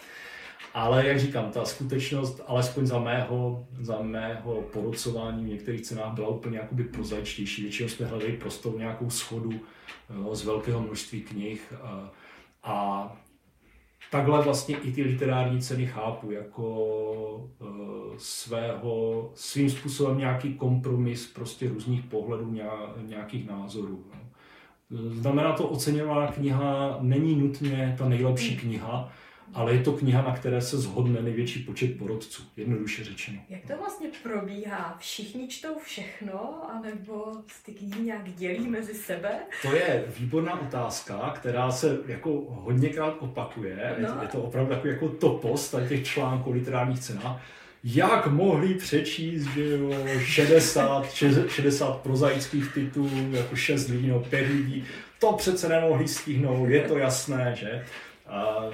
Ale 0.73 1.07
jak 1.07 1.19
říkám, 1.19 1.51
ta 1.51 1.65
skutečnost, 1.65 2.41
alespoň 2.47 2.87
za 2.87 2.99
mého, 2.99 3.67
za 3.81 4.01
mého 4.01 4.61
porucování 4.61 5.45
v 5.45 5.47
některých 5.47 5.81
cenách 5.81 6.13
byla 6.13 6.27
úplně 6.27 6.57
jakoby 6.57 6.83
prozaičtější. 6.83 7.61
Většinou 7.61 7.89
jsme 7.89 8.05
hledali 8.05 8.31
prostor 8.31 8.77
nějakou 8.77 9.09
schodu 9.09 9.51
jo, 10.15 10.35
z 10.35 10.45
velkého 10.45 10.81
množství 10.81 11.21
knih 11.21 11.73
a, 11.81 12.11
a 12.63 13.17
takhle 14.11 14.41
vlastně 14.41 14.77
i 14.77 14.91
ty 14.91 15.03
literární 15.03 15.61
ceny 15.61 15.85
chápu 15.85 16.31
jako 16.31 16.85
uh, 17.59 17.67
svého, 18.17 19.29
svým 19.35 19.69
způsobem 19.69 20.17
nějaký 20.17 20.53
kompromis 20.53 21.27
prostě 21.27 21.69
různých 21.69 22.03
pohledů, 22.03 22.57
nějakých 23.07 23.47
názorů. 23.49 24.03
No. 24.13 24.19
Znamená 25.11 25.53
to, 25.53 25.67
oceňovaná 25.67 26.27
kniha 26.27 26.97
není 27.01 27.35
nutně 27.35 27.95
ta 27.97 28.09
nejlepší 28.09 28.57
kniha, 28.57 29.11
ale 29.53 29.73
je 29.73 29.83
to 29.83 29.91
kniha, 29.91 30.21
na 30.21 30.35
které 30.35 30.61
se 30.61 30.77
zhodne 30.77 31.21
největší 31.21 31.59
počet 31.59 31.97
porodců, 31.97 32.43
jednoduše 32.57 33.03
řečeno. 33.03 33.39
Jak 33.49 33.61
to 33.67 33.77
vlastně 33.77 34.09
probíhá? 34.23 34.97
Všichni 34.99 35.47
čtou 35.47 35.79
všechno, 35.85 36.69
anebo 36.71 37.31
ty 37.65 37.71
knihy 37.71 38.01
nějak 38.01 38.33
dělí 38.33 38.67
mezi 38.67 38.93
sebe? 38.93 39.29
To 39.61 39.75
je 39.75 40.05
výborná 40.19 40.61
otázka, 40.61 41.33
která 41.35 41.71
se 41.71 41.97
jako 42.07 42.45
hodněkrát 42.47 43.15
opakuje. 43.19 43.95
No. 43.99 44.21
Je 44.21 44.27
to 44.27 44.41
opravdu 44.41 44.73
takový 44.73 44.93
jako 44.93 45.09
topos 45.09 45.71
tady 45.71 45.87
těch 45.87 46.05
článků 46.05 46.51
literárních 46.51 46.99
cenách. 46.99 47.41
Jak 47.83 48.27
mohli 48.27 48.73
přečíst, 48.73 49.43
že 49.43 49.69
jo, 49.69 49.93
60, 50.19 51.11
60 51.47 52.01
prozaických 52.01 52.73
titulů, 52.73 53.31
jako 53.31 53.55
6 53.55 53.87
lidí, 53.87 54.07
no 54.07 54.19
5 54.19 54.49
lidí, 54.49 54.85
to 55.19 55.33
přece 55.33 55.69
nemohli 55.69 56.07
stihnout, 56.07 56.69
je 56.69 56.81
to 56.81 56.97
jasné, 56.97 57.55
že? 57.59 57.85
A 58.27 58.65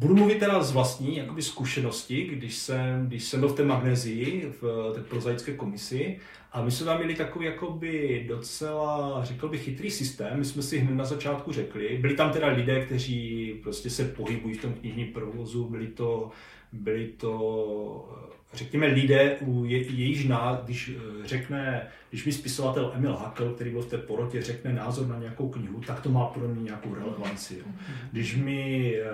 Budu 0.00 0.16
mluvit 0.16 0.38
teda 0.38 0.62
z 0.62 0.72
vlastní 0.72 1.16
jakoby 1.16 1.42
zkušenosti, 1.42 2.24
když 2.24 2.56
jsem, 2.56 3.06
když 3.06 3.24
jsem 3.24 3.40
byl 3.40 3.48
v 3.48 3.56
té 3.56 3.64
magnezii, 3.64 4.52
v 4.60 4.92
té 4.94 5.00
prozaické 5.00 5.52
komisi 5.52 6.18
a 6.52 6.62
my 6.62 6.70
jsme 6.70 6.86
tam 6.86 6.98
měli 6.98 7.14
takový 7.14 7.46
jakoby 7.46 8.24
docela, 8.28 9.20
řekl 9.24 9.48
bych, 9.48 9.64
chytrý 9.64 9.90
systém. 9.90 10.38
My 10.38 10.44
jsme 10.44 10.62
si 10.62 10.78
hned 10.78 10.94
na 10.94 11.04
začátku 11.04 11.52
řekli, 11.52 11.98
byli 12.00 12.14
tam 12.14 12.32
teda 12.32 12.46
lidé, 12.46 12.84
kteří 12.84 13.54
prostě 13.62 13.90
se 13.90 14.04
pohybují 14.04 14.54
v 14.54 14.62
tom 14.62 14.72
knižním 14.72 15.12
provozu, 15.12 15.64
byli 15.64 15.86
to, 15.86 16.30
byli 16.72 17.06
to 17.06 18.30
řekněme, 18.54 18.86
lidé, 18.86 19.36
u 19.40 19.64
je, 19.64 19.78
jejíž 19.78 20.24
ná, 20.24 20.60
když 20.64 20.90
eh, 20.96 21.26
řekne, 21.26 21.88
když 22.10 22.24
mi 22.24 22.32
spisovatel 22.32 22.92
Emil 22.94 23.12
Hakel, 23.12 23.54
který 23.54 23.70
byl 23.70 23.82
v 23.82 23.90
té 23.90 23.98
porotě, 23.98 24.42
řekne 24.42 24.72
názor 24.72 25.06
na 25.06 25.18
nějakou 25.18 25.48
knihu, 25.48 25.80
tak 25.80 26.00
to 26.00 26.10
má 26.10 26.26
pro 26.26 26.48
mě 26.48 26.62
nějakou 26.62 26.94
relevanci. 26.94 27.54
Jo. 27.58 27.64
Když 28.12 28.36
mi 28.36 28.94
e, 28.96 29.04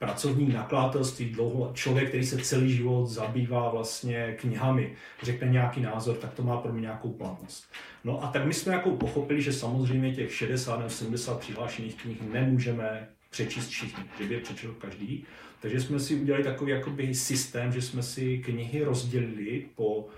pracovník 0.00 0.54
nakladatelství, 0.54 1.30
dlouho, 1.30 1.70
člověk, 1.74 2.08
který 2.08 2.26
se 2.26 2.38
celý 2.38 2.72
život 2.72 3.06
zabývá 3.06 3.70
vlastně 3.70 4.36
knihami, 4.40 4.94
řekne 5.22 5.48
nějaký 5.48 5.80
názor, 5.80 6.16
tak 6.16 6.34
to 6.34 6.42
má 6.42 6.56
pro 6.56 6.72
mě 6.72 6.80
nějakou 6.80 7.12
platnost. 7.12 7.64
No 8.04 8.24
a 8.24 8.26
tak 8.26 8.44
my 8.44 8.54
jsme 8.54 8.72
jako 8.72 8.90
pochopili, 8.90 9.42
že 9.42 9.52
samozřejmě 9.52 10.14
těch 10.14 10.34
60 10.34 10.76
nebo 10.76 10.90
70 10.90 11.38
přihlášených 11.40 11.94
knih 11.94 12.22
nemůžeme 12.32 13.08
přečíst 13.30 13.68
všichni, 13.68 14.04
že 14.18 14.26
by 14.26 14.34
je 14.34 14.40
přečetl 14.40 14.74
každý. 14.78 15.24
Takže 15.60 15.80
jsme 15.80 16.00
si 16.00 16.14
udělali 16.14 16.44
takový 16.44 16.72
jakoby 16.72 17.14
systém, 17.14 17.72
že 17.72 17.82
jsme 17.82 18.02
si 18.02 18.38
knihy 18.38 18.84
rozdělili 18.84 19.66
po, 19.74 20.08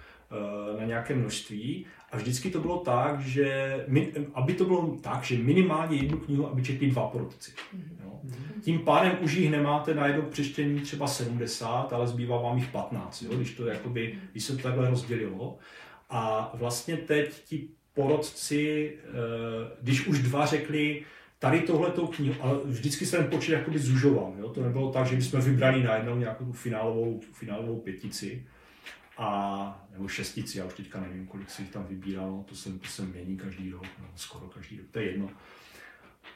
na 0.79 0.85
nějaké 0.85 1.15
množství 1.15 1.87
a 2.13 2.17
vždycky 2.17 2.51
to 2.51 2.61
bylo 2.61 2.79
tak, 2.79 3.21
že 3.21 3.77
aby 4.35 4.55
to 4.55 4.65
bylo 4.65 4.97
tak, 5.01 5.25
že 5.25 5.39
minimálně 5.39 5.97
jednu 5.97 6.19
knihu, 6.19 6.49
aby 6.49 6.63
četli 6.63 6.91
dva 6.91 7.07
porotci. 7.07 7.53
Jo. 8.05 8.21
Tím 8.61 8.79
pádem 8.79 9.17
už 9.21 9.35
jich 9.35 9.51
nemáte 9.51 9.95
na 9.95 10.07
jedno 10.07 10.23
přečtení 10.23 10.81
třeba 10.81 11.07
70, 11.07 11.93
ale 11.93 12.07
zbývá 12.07 12.41
vám 12.41 12.59
jich 12.59 12.69
15, 12.69 13.23
jo, 13.23 13.37
když, 13.37 13.55
to 13.55 13.67
jakoby, 13.67 14.19
když 14.33 14.45
se 14.45 14.57
to 14.57 14.63
takhle 14.63 14.91
rozdělilo. 14.91 15.59
A 16.11 16.53
vlastně 16.55 16.97
teď 16.97 17.45
ti 17.45 17.69
porodci, 17.95 18.93
eh, 19.05 19.09
když 19.83 20.07
už 20.07 20.19
dva 20.19 20.47
řekli, 20.47 21.03
tady 21.39 21.61
tohletou 21.61 22.07
knihu, 22.07 22.35
ale 22.41 22.59
vždycky 22.65 23.07
se 23.07 23.17
ten 23.17 23.27
počet 23.27 23.53
jakoby 23.53 23.79
zužoval. 23.79 24.33
Jo? 24.39 24.49
To 24.49 24.63
nebylo 24.63 24.93
tak, 24.93 25.07
že 25.07 25.17
bychom 25.17 25.41
vybrali 25.41 25.83
najednou 25.83 26.17
nějakou 26.17 26.45
tu 26.45 26.53
finálovou, 26.53 27.21
finálovou 27.33 27.81
pětici 27.81 28.47
a, 29.19 29.87
nebo 29.93 30.09
šestici, 30.09 30.59
já 30.59 30.65
už 30.65 30.75
teďka 30.75 31.01
nevím, 31.01 31.27
kolik 31.27 31.51
si 31.51 31.63
jich 31.63 31.71
tam 31.71 31.87
vybíralo, 31.87 32.45
to 32.49 32.55
se, 32.55 32.73
to 32.73 32.87
se 32.87 33.03
mění 33.03 33.37
každý 33.37 33.71
rok, 33.71 33.87
no, 34.01 34.07
skoro 34.17 34.47
každý 34.47 34.79
rok, 34.79 34.87
to 34.91 34.99
je 34.99 35.11
jedno. 35.11 35.31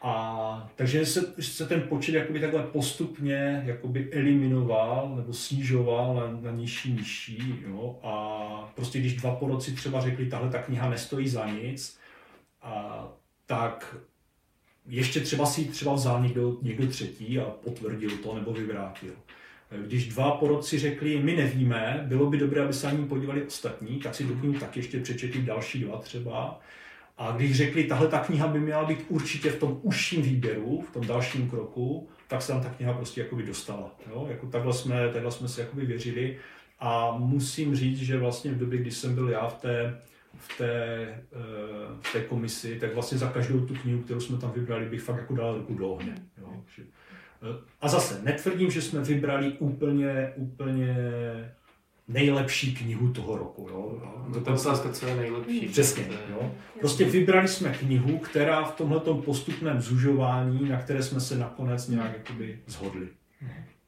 A 0.03 0.71
takže 0.77 1.07
se, 1.07 1.43
se 1.43 1.67
ten 1.67 1.83
počet 1.83 2.15
jakoby 2.15 2.41
takhle 2.41 2.63
postupně 2.63 3.63
jakoby 3.67 4.13
eliminoval 4.13 5.17
nebo 5.17 5.33
snižoval 5.33 6.15
na, 6.15 6.51
na 6.51 6.57
nižší, 6.57 6.93
nižší. 6.93 7.55
Jo? 7.67 7.99
A 8.03 8.73
prostě 8.75 8.99
když 8.99 9.17
dva 9.17 9.35
poroci 9.35 9.73
třeba 9.73 10.01
řekli, 10.01 10.27
tahle 10.27 10.51
ta 10.51 10.63
kniha 10.63 10.91
nestojí 10.91 11.29
za 11.29 11.51
nic, 11.51 11.99
a, 12.63 13.09
tak 13.47 13.97
ještě 14.87 15.21
třeba 15.21 15.47
si 15.47 15.65
třeba 15.65 15.95
vzal 15.95 16.23
někdo, 16.23 16.57
někdo 16.63 16.87
třetí 16.87 17.39
a 17.39 17.45
potvrdil 17.45 18.11
to 18.11 18.35
nebo 18.35 18.53
vyvrátil. 18.53 19.13
Když 19.87 20.09
dva 20.09 20.31
porodci 20.31 20.79
řekli, 20.79 21.23
my 21.23 21.37
nevíme, 21.37 22.05
bylo 22.09 22.31
by 22.31 22.39
dobré, 22.39 22.65
aby 22.65 22.73
se 22.73 22.87
na 22.87 22.93
ní 22.93 23.07
podívali 23.07 23.47
ostatní, 23.47 23.99
tak 23.99 24.15
si 24.15 24.25
do 24.25 24.35
knihu 24.35 24.55
tak 24.55 24.77
ještě 24.77 25.01
přečetli 25.01 25.43
další 25.43 25.81
dva 25.81 25.99
třeba. 25.99 26.61
A 27.19 27.33
když 27.37 27.57
řekli, 27.57 27.85
tahle 27.85 28.09
ta 28.09 28.19
kniha 28.19 28.49
by 28.49 28.61
měla 28.61 28.85
být 28.85 29.05
určitě 29.09 29.51
v 29.51 29.59
tom 29.59 29.81
užším 29.83 30.23
výběru, 30.23 30.81
v 30.81 30.93
tom 30.93 31.07
dalším 31.07 31.51
kroku, 31.51 32.09
tak 32.29 32.43
se 32.43 32.53
tam 32.53 32.63
ta 32.63 32.71
kniha 32.71 32.93
prostě 32.93 33.21
jakoby 33.21 33.43
dostala. 33.43 33.95
Jo? 34.11 34.27
Jako 34.31 34.47
takhle, 34.47 34.73
jsme, 34.73 35.09
takhle 35.13 35.33
jsme 35.33 35.49
si 35.49 35.61
jakoby 35.61 35.87
věřili. 35.87 36.39
A 36.81 37.17
musím 37.19 37.77
říct, 37.77 37.99
že 37.99 38.19
vlastně 38.19 38.51
v 38.51 38.59
době, 38.59 38.79
kdy 38.79 38.91
jsem 38.91 39.15
byl 39.15 39.29
já 39.29 39.49
v 39.49 39.61
té 39.61 40.01
v 40.39 40.59
té, 40.59 40.75
eh, 41.33 41.97
v 42.01 42.13
té 42.13 42.21
komisi, 42.21 42.79
tak 42.81 42.95
vlastně 42.95 43.19
za 43.19 43.31
každou 43.31 43.67
tu 43.67 43.75
knihu, 43.75 44.03
kterou 44.03 44.21
jsme 44.21 44.39
tam 44.39 44.53
vybrali, 44.53 44.89
bych 44.89 45.03
fakt 45.03 45.17
jako 45.17 45.35
dal 45.35 45.55
ruku 45.55 45.75
do 45.75 45.89
ohně. 45.89 46.15
Jo. 46.39 46.63
Eh, 47.43 47.65
a 47.81 47.89
zase, 47.89 48.21
netvrdím, 48.23 48.71
že 48.71 48.83
jsme 48.83 49.01
vybrali 49.01 49.53
úplně, 49.59 50.33
úplně 50.37 50.97
nejlepší 52.09 52.75
knihu 52.75 53.13
toho 53.13 53.37
roku. 53.37 53.69
Jo. 53.71 54.03
To 54.33 54.41
ten 54.41 54.55
otázka, 54.55 54.93
co 54.93 55.07
je 55.07 55.17
nejlepší. 55.17 55.69
Přesně. 55.69 56.05
Jo. 56.31 56.55
Prostě 56.81 57.05
vybrali 57.05 57.49
jsme 57.49 57.73
knihu, 57.73 58.19
která 58.19 58.65
v 58.65 58.77
tomhle 58.77 59.01
postupném 59.01 59.81
zužování, 59.81 60.69
na 60.69 60.83
které 60.83 61.03
jsme 61.03 61.21
se 61.21 61.39
nakonec 61.39 61.89
nějak 61.89 62.13
jakoby 62.13 62.59
zhodli. 62.67 63.09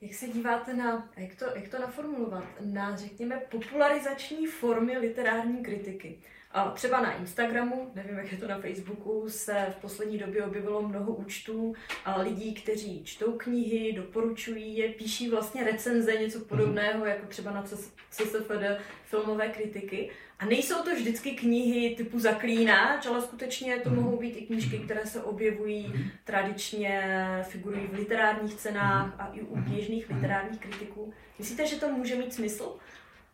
Jak 0.00 0.14
se 0.14 0.28
díváte 0.28 0.74
na, 0.74 1.08
jak 1.16 1.34
to, 1.34 1.44
jak 1.54 1.68
to 1.68 1.78
naformulovat, 1.78 2.44
na, 2.64 2.96
řekněme, 2.96 3.40
popularizační 3.50 4.46
formy 4.46 4.98
literární 4.98 5.62
kritiky? 5.62 6.18
Třeba 6.74 7.00
na 7.00 7.12
Instagramu, 7.12 7.90
nevím, 7.94 8.18
jak 8.18 8.32
je 8.32 8.38
to 8.38 8.48
na 8.48 8.58
Facebooku, 8.58 9.24
se 9.28 9.66
v 9.70 9.80
poslední 9.80 10.18
době 10.18 10.44
objevilo 10.44 10.88
mnoho 10.88 11.14
účtů 11.14 11.74
lidí, 12.16 12.54
kteří 12.54 13.04
čtou 13.04 13.32
knihy, 13.32 13.92
doporučují 13.92 14.76
je, 14.76 14.88
píší 14.88 15.30
vlastně 15.30 15.64
recenze, 15.64 16.12
něco 16.12 16.40
podobného, 16.40 17.06
jako 17.06 17.26
třeba 17.26 17.50
na 17.50 17.62
CSFD 18.10 18.80
filmové 19.04 19.48
kritiky. 19.48 20.10
A 20.38 20.44
nejsou 20.44 20.82
to 20.84 20.94
vždycky 20.94 21.30
knihy 21.30 21.94
typu 21.96 22.18
Zaklínač, 22.18 23.06
ale 23.06 23.22
skutečně 23.22 23.76
to 23.76 23.90
mohou 23.90 24.16
být 24.16 24.36
i 24.36 24.46
knížky, 24.46 24.78
které 24.78 25.06
se 25.06 25.22
objevují 25.22 26.10
tradičně, 26.24 27.18
figurují 27.42 27.86
v 27.86 27.98
literárních 27.98 28.54
cenách 28.54 29.14
a 29.18 29.30
i 29.34 29.40
u 29.40 29.56
běžných 29.56 30.10
literárních 30.10 30.60
kritiků. 30.60 31.12
Myslíte, 31.38 31.66
že 31.66 31.76
to 31.76 31.88
může 31.88 32.14
mít 32.14 32.34
smysl? 32.34 32.76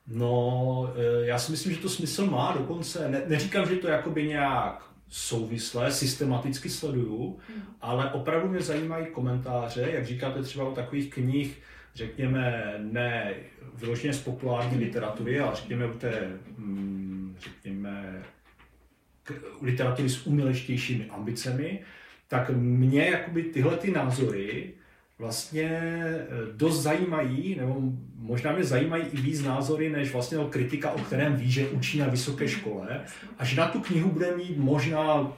No, 0.06 0.92
eh, 0.96 1.26
já 1.26 1.38
si 1.38 1.52
myslím, 1.52 1.74
že 1.74 1.80
to 1.80 1.88
smysl 1.88 2.26
má, 2.26 2.56
dokonce 2.58 3.08
ne, 3.08 3.22
neříkám, 3.26 3.68
že 3.68 3.76
to 3.76 3.88
jakoby 3.88 4.28
nějak 4.28 4.90
souvislé, 5.08 5.92
systematicky 5.92 6.68
sleduju, 6.68 7.38
hmm. 7.48 7.62
ale 7.80 8.10
opravdu 8.12 8.48
mě 8.48 8.60
zajímají 8.60 9.06
komentáře, 9.06 9.88
jak 9.92 10.06
říkáte 10.06 10.42
třeba 10.42 10.68
o 10.68 10.74
takových 10.74 11.14
knih, 11.14 11.62
řekněme, 11.94 12.74
ne 12.78 13.34
vyloženě 13.74 14.12
z 14.12 14.22
populární 14.22 14.78
literatury, 14.78 15.40
ale 15.40 15.56
řekněme 15.56 15.86
u 15.86 15.98
té, 15.98 16.30
mm, 16.56 17.36
řekněme, 17.38 18.22
literatury 19.62 20.08
s 20.08 20.26
umělečtějšími 20.26 21.10
ambicemi, 21.10 21.80
tak 22.28 22.50
mě 22.50 23.06
jakoby 23.06 23.42
tyhle 23.42 23.76
ty 23.76 23.90
názory 23.90 24.74
vlastně 25.18 25.70
eh, 25.70 26.26
dost 26.52 26.82
zajímají, 26.82 27.56
nebo 27.60 27.74
možná 28.16 28.52
mě 28.52 28.64
zajímají 28.64 29.04
i 29.04 29.16
víc 29.16 29.42
názory, 29.42 29.90
než 29.90 30.12
vlastně 30.12 30.38
o 30.38 30.48
kritika, 30.48 30.90
o 30.90 30.98
kterém 30.98 31.36
ví, 31.36 31.50
že 31.50 31.68
učí 31.68 31.98
na 31.98 32.08
vysoké 32.08 32.48
škole 32.48 33.00
a 33.38 33.44
že 33.44 33.56
na 33.56 33.68
tu 33.68 33.80
knihu 33.80 34.10
bude 34.10 34.36
mít 34.36 34.58
možná 34.58 35.32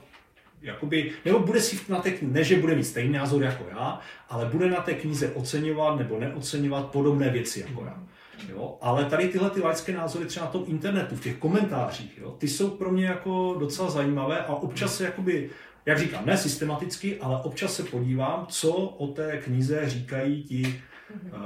jakoby, 0.61 1.11
nebo 1.25 1.39
bude 1.39 1.61
si 1.61 1.79
na 1.89 1.99
té 1.99 2.13
ne, 2.21 2.43
že 2.43 2.59
bude 2.59 2.75
mít 2.75 2.83
stejný 2.83 3.13
názor 3.13 3.43
jako 3.43 3.65
já, 3.69 3.99
ale 4.29 4.45
bude 4.45 4.69
na 4.69 4.81
té 4.81 4.93
knize 4.93 5.31
oceňovat 5.31 5.99
nebo 5.99 6.19
neoceňovat 6.19 6.91
podobné 6.91 7.29
věci 7.29 7.59
jako 7.59 7.85
já. 7.85 8.03
Jo? 8.49 8.77
Ale 8.81 9.05
tady 9.05 9.27
tyhle 9.27 9.49
ty 9.49 9.61
laické 9.61 9.93
názory 9.93 10.25
třeba 10.25 10.45
na 10.45 10.51
tom 10.51 10.63
internetu, 10.67 11.15
v 11.15 11.21
těch 11.21 11.37
komentářích, 11.37 12.17
jo? 12.17 12.31
ty 12.31 12.47
jsou 12.47 12.69
pro 12.69 12.91
mě 12.91 13.05
jako 13.05 13.55
docela 13.59 13.89
zajímavé 13.89 14.37
a 14.37 14.55
občas 14.55 14.97
se 14.97 15.03
jakoby 15.03 15.49
jak 15.87 15.99
říkám, 15.99 16.25
ne 16.25 16.37
systematicky, 16.37 17.19
ale 17.19 17.41
občas 17.43 17.75
se 17.75 17.83
podívám, 17.83 18.45
co 18.49 18.73
o 18.73 19.07
té 19.07 19.37
knize 19.37 19.89
říkají 19.89 20.43
ti 20.43 20.81
uh, 21.23 21.41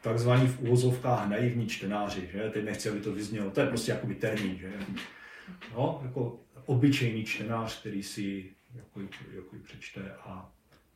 takzvaní 0.00 0.46
v 0.46 0.60
úvozovkách 0.60 1.28
naivní 1.28 1.66
čtenáři, 1.66 2.28
že? 2.32 2.50
Teď 2.50 2.64
nechci, 2.64 2.88
aby 2.88 3.00
to 3.00 3.12
vyznělo, 3.12 3.50
to 3.50 3.60
je 3.60 3.66
prostě 3.66 3.92
jakoby 3.92 4.14
termín, 4.14 4.58
že? 4.58 4.72
No, 5.74 6.00
jako 6.04 6.40
obyčejný 6.66 7.24
čtenář, 7.24 7.80
který 7.80 8.02
si 8.02 8.44
jako, 8.74 9.00
jako 9.34 9.56
přečte 9.64 10.12
a 10.24 10.50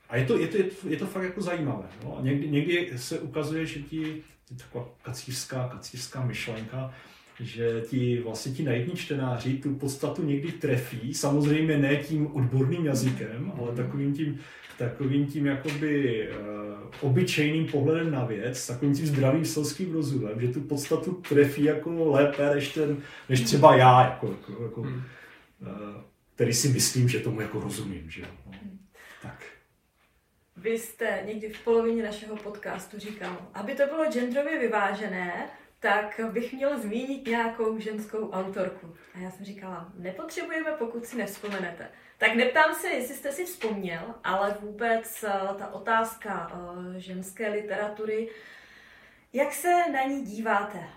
a 0.08 0.16
je 0.16 0.26
to, 0.26 0.38
je 0.38 0.48
to, 0.48 0.56
je 0.56 0.64
to, 0.64 0.88
je 0.88 0.96
to 0.96 1.06
fakt 1.06 1.22
jako 1.22 1.42
zajímavé. 1.42 1.88
No? 2.04 2.18
Někdy, 2.20 2.48
někdy 2.48 2.98
se 2.98 3.20
ukazuje, 3.20 3.66
že 3.66 3.80
ti, 3.80 4.22
taková 4.58 4.88
kacířská, 5.02 5.68
kacířská 5.68 6.24
myšlenka, 6.24 6.94
že 7.40 7.82
ti 7.88 8.20
vlastně 8.20 8.52
ti 8.52 8.62
naivní 8.62 8.96
čtenáři 8.96 9.58
tu 9.58 9.74
podstatu 9.74 10.22
někdy 10.22 10.52
trefí, 10.52 11.14
samozřejmě 11.14 11.78
ne 11.78 11.96
tím 11.96 12.26
odborným 12.26 12.86
jazykem, 12.86 13.52
ale 13.58 13.76
takovým 13.76 14.14
tím, 14.14 14.40
takovým 14.78 15.26
tím 15.26 15.46
jakoby 15.46 16.28
uh, 16.30 17.10
obyčejným 17.10 17.66
pohledem 17.66 18.10
na 18.10 18.24
věc, 18.24 18.66
takovým 18.66 18.94
tím 18.94 19.06
zdravým 19.06 19.44
selským 19.44 19.92
rozumem, 19.92 20.40
že 20.40 20.48
tu 20.48 20.60
podstatu 20.60 21.12
trefí 21.12 21.64
jako 21.64 22.10
lépe 22.10 22.54
než, 22.54 22.68
ten, 22.68 22.96
než 23.28 23.40
třeba 23.40 23.76
já, 23.76 24.02
jako, 24.02 24.26
jako, 24.26 24.62
jako 24.62 24.80
uh, 24.80 24.88
který 26.38 26.54
si 26.54 26.68
myslím, 26.68 27.08
že 27.08 27.20
tomu 27.20 27.40
jako 27.40 27.60
rozumím. 27.60 28.10
Že? 28.10 28.22
No. 28.46 28.52
Tak. 29.22 29.44
Vy 30.56 30.78
jste 30.78 31.22
někdy 31.26 31.48
v 31.48 31.64
polovině 31.64 32.02
našeho 32.02 32.36
podcastu 32.36 32.98
říkal, 32.98 33.36
aby 33.54 33.74
to 33.74 33.86
bylo 33.86 34.10
genderově 34.10 34.58
vyvážené, 34.58 35.50
tak 35.80 36.20
bych 36.32 36.52
měl 36.52 36.78
zmínit 36.78 37.26
nějakou 37.26 37.78
ženskou 37.78 38.30
autorku. 38.30 38.96
A 39.14 39.18
já 39.18 39.30
jsem 39.30 39.44
říkala, 39.44 39.92
nepotřebujeme, 39.94 40.70
pokud 40.70 41.06
si 41.06 41.16
nevzpomenete. 41.16 41.90
Tak 42.18 42.34
neptám 42.34 42.74
se, 42.74 42.88
jestli 42.88 43.14
jste 43.14 43.32
si 43.32 43.44
vzpomněl, 43.44 44.14
ale 44.24 44.56
vůbec 44.60 45.24
eh, 45.24 45.30
ta 45.58 45.72
otázka 45.72 46.52
eh, 46.52 47.00
ženské 47.00 47.48
literatury, 47.48 48.28
jak 49.32 49.52
se 49.52 49.92
na 49.92 50.02
ní 50.02 50.24
díváte? 50.24 50.88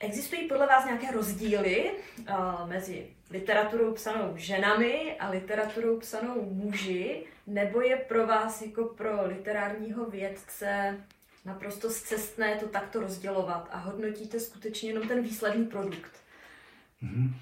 Existují 0.00 0.48
podle 0.48 0.66
vás 0.66 0.84
nějaké 0.84 1.10
rozdíly 1.10 1.90
uh, 2.18 2.68
mezi 2.68 3.06
literaturou 3.30 3.92
psanou 3.92 4.32
ženami 4.36 5.16
a 5.18 5.30
literaturou 5.30 5.98
psanou 5.98 6.42
muži, 6.42 7.26
nebo 7.46 7.80
je 7.80 7.96
pro 7.96 8.26
vás 8.26 8.62
jako 8.62 8.84
pro 8.84 9.26
literárního 9.26 10.04
vědce 10.04 11.00
naprosto 11.44 11.90
zcestné 11.90 12.56
to 12.56 12.68
takto 12.68 13.00
rozdělovat 13.00 13.68
a 13.72 13.78
hodnotíte 13.78 14.40
skutečně 14.40 14.90
jenom 14.90 15.08
ten 15.08 15.22
výsledný 15.22 15.64
produkt. 15.64 16.12
Mm-hmm. 17.02 17.32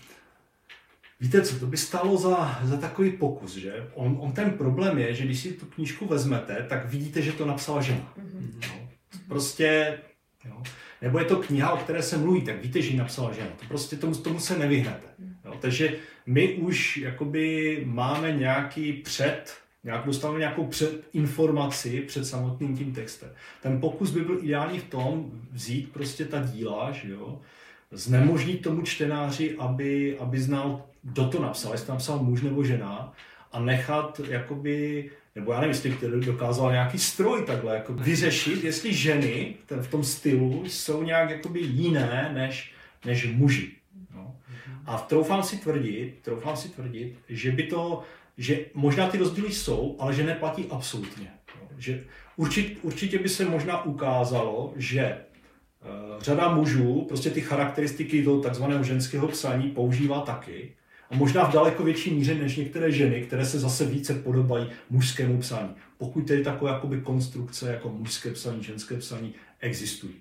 Víte 1.20 1.42
co, 1.42 1.58
to 1.58 1.66
by 1.66 1.76
stalo 1.76 2.16
za, 2.16 2.60
za 2.62 2.76
takový 2.76 3.10
pokus, 3.12 3.54
že? 3.54 3.90
On, 3.94 4.18
on 4.20 4.32
ten 4.32 4.50
problém 4.50 4.98
je, 4.98 5.14
že 5.14 5.24
když 5.24 5.40
si 5.40 5.52
tu 5.52 5.66
knížku 5.66 6.06
vezmete, 6.06 6.66
tak 6.68 6.86
vidíte, 6.86 7.22
že 7.22 7.32
to 7.32 7.46
napsala 7.46 7.82
žena. 7.82 8.12
Mm-hmm. 8.18 8.68
No. 8.68 8.88
Prostě, 9.28 9.98
jo. 10.44 10.62
Nebo 11.02 11.18
je 11.18 11.24
to 11.24 11.36
kniha, 11.36 11.72
o 11.72 11.76
které 11.76 12.02
se 12.02 12.16
mluví, 12.16 12.42
tak 12.42 12.62
víte, 12.62 12.82
že 12.82 12.90
ji 12.90 12.96
napsala 12.96 13.32
žena. 13.32 13.50
To 13.60 13.66
prostě 13.68 13.96
tomu, 13.96 14.14
tomu 14.14 14.40
se 14.40 14.58
nevyhnete. 14.58 15.06
Jo. 15.44 15.54
Takže 15.60 15.96
my 16.26 16.54
už 16.54 16.96
jakoby 16.96 17.82
máme 17.86 18.32
nějaký 18.32 18.92
před 18.92 19.54
nějak 19.88 20.06
dostaneme 20.06 20.38
nějakou 20.38 20.66
před, 20.66 21.08
informaci 21.12 22.00
před 22.00 22.24
samotným 22.24 22.76
tím 22.76 22.92
textem. 22.92 23.30
Ten 23.62 23.80
pokus 23.80 24.10
by 24.10 24.20
byl 24.20 24.38
ideální 24.42 24.78
v 24.78 24.84
tom 24.84 25.30
vzít 25.52 25.92
prostě 25.92 26.24
ta 26.24 26.40
díla, 26.40 26.92
že 26.92 27.10
jo, 27.10 27.40
znemožnit 27.90 28.62
tomu 28.62 28.82
čtenáři, 28.82 29.56
aby, 29.58 30.18
aby 30.18 30.40
znal, 30.40 30.82
kdo 31.02 31.28
to 31.28 31.42
napsal, 31.42 31.72
jestli 31.72 31.86
to 31.86 31.92
napsal 31.92 32.18
muž 32.18 32.42
nebo 32.42 32.64
žena, 32.64 33.12
a 33.52 33.60
nechat 33.60 34.20
jakoby, 34.28 35.10
nebo 35.34 35.52
já 35.52 35.60
nevím, 35.60 35.74
jestli 35.74 35.96
dokázal 36.24 36.72
nějaký 36.72 36.98
stroj 36.98 37.44
takhle 37.46 37.74
jako 37.74 37.92
vyřešit, 37.94 38.64
jestli 38.64 38.94
ženy 38.94 39.54
v 39.80 39.90
tom 39.90 40.04
stylu 40.04 40.64
jsou 40.66 41.02
nějak 41.02 41.30
jakoby 41.30 41.60
jiné 41.60 42.30
než, 42.34 42.72
než 43.04 43.32
muži. 43.32 43.70
No. 44.14 44.36
A 44.86 44.98
troufám 44.98 45.42
si 45.42 45.56
tvrdit, 45.56 46.18
troufám 46.22 46.56
si 46.56 46.68
tvrdit, 46.68 47.18
že 47.28 47.52
by 47.52 47.62
to 47.62 48.02
že 48.38 48.58
možná 48.74 49.08
ty 49.08 49.18
rozdíly 49.18 49.52
jsou, 49.52 49.96
ale 49.98 50.14
že 50.14 50.26
neplatí 50.26 50.66
absolutně. 50.70 51.30
Že 51.78 52.04
určitě, 52.36 52.76
určitě 52.82 53.18
by 53.18 53.28
se 53.28 53.44
možná 53.44 53.84
ukázalo, 53.84 54.72
že 54.76 55.16
uh, 55.16 56.22
řada 56.22 56.54
mužů 56.54 57.04
prostě 57.08 57.30
ty 57.30 57.40
charakteristiky 57.40 58.22
toho 58.22 58.40
takzvaného 58.40 58.84
ženského 58.84 59.28
psaní 59.28 59.70
používá 59.70 60.20
taky. 60.20 60.74
A 61.10 61.16
možná 61.16 61.44
v 61.44 61.52
daleko 61.52 61.82
větší 61.84 62.14
míře 62.14 62.34
než 62.34 62.56
některé 62.56 62.92
ženy, 62.92 63.22
které 63.22 63.46
se 63.46 63.58
zase 63.58 63.86
více 63.86 64.14
podobají 64.14 64.66
mužskému 64.90 65.38
psaní. 65.40 65.70
Pokud 65.98 66.26
tedy 66.26 66.44
takové 66.44 66.70
jakoby 66.70 67.00
konstrukce 67.00 67.72
jako 67.72 67.88
mužské 67.88 68.30
psaní, 68.30 68.62
ženské 68.62 68.96
psaní 68.96 69.34
existují. 69.60 70.14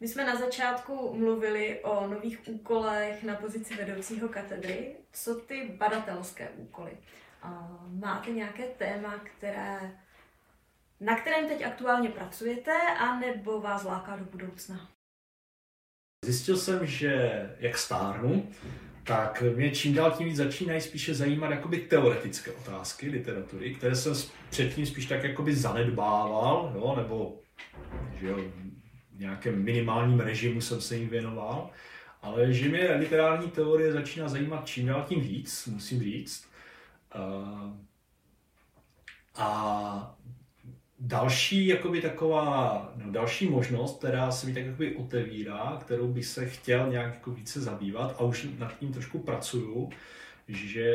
My 0.00 0.08
jsme 0.08 0.24
na 0.24 0.36
začátku 0.36 1.14
mluvili 1.14 1.80
o 1.80 2.06
nových 2.06 2.40
úkolech 2.46 3.22
na 3.22 3.34
pozici 3.34 3.76
vedoucího 3.76 4.28
katedry. 4.28 4.96
Co 5.12 5.34
ty 5.34 5.68
badatelské 5.76 6.48
úkoly? 6.48 6.90
Máte 7.88 8.30
nějaké 8.30 8.62
téma, 8.62 9.18
které, 9.18 9.98
na 11.00 11.16
kterém 11.16 11.48
teď 11.48 11.62
aktuálně 11.64 12.08
pracujete, 12.08 12.72
anebo 12.98 13.60
vás 13.60 13.84
láká 13.84 14.16
do 14.16 14.24
budoucna? 14.24 14.88
Zjistil 16.24 16.56
jsem, 16.56 16.86
že 16.86 17.42
jak 17.58 17.78
stárnu, 17.78 18.50
tak 19.04 19.42
mě 19.56 19.70
čím 19.70 19.94
dál 19.94 20.10
tím 20.10 20.26
víc 20.26 20.36
začínají 20.36 20.80
spíše 20.80 21.14
zajímat 21.14 21.50
jakoby 21.50 21.78
teoretické 21.78 22.52
otázky 22.52 23.08
literatury, 23.08 23.74
které 23.74 23.96
jsem 23.96 24.14
předtím 24.50 24.86
spíš 24.86 25.06
tak 25.06 25.24
jakoby 25.24 25.54
zanedbával, 25.54 26.72
jo, 26.74 26.94
nebo 26.96 27.40
že 28.20 28.26
jo, 28.28 28.38
nějakém 29.18 29.64
minimálním 29.64 30.20
režimu 30.20 30.60
jsem 30.60 30.80
se 30.80 30.96
jim 30.96 31.08
věnoval, 31.08 31.70
ale 32.22 32.52
že 32.52 32.68
mě 32.68 32.90
literární 32.92 33.50
teorie 33.50 33.92
začíná 33.92 34.28
zajímat 34.28 34.66
čím 34.66 34.86
dál 34.86 35.04
tím 35.08 35.20
víc, 35.20 35.66
musím 35.66 36.02
říct. 36.02 36.48
A 39.36 40.18
další 41.00 41.66
jakoby 41.66 42.00
taková, 42.00 42.92
no, 42.96 43.12
další 43.12 43.48
možnost, 43.48 43.98
která 43.98 44.30
se 44.30 44.46
mi 44.46 44.54
tak 44.54 44.64
jakoby 44.64 44.96
otevírá, 44.96 45.78
kterou 45.80 46.08
bych 46.08 46.26
se 46.26 46.46
chtěl 46.46 46.90
nějak 46.90 47.14
jako 47.14 47.30
více 47.30 47.60
zabývat 47.60 48.16
a 48.18 48.22
už 48.22 48.46
nad 48.58 48.78
tím 48.78 48.92
trošku 48.92 49.18
pracuju, 49.18 49.90
že 50.48 50.94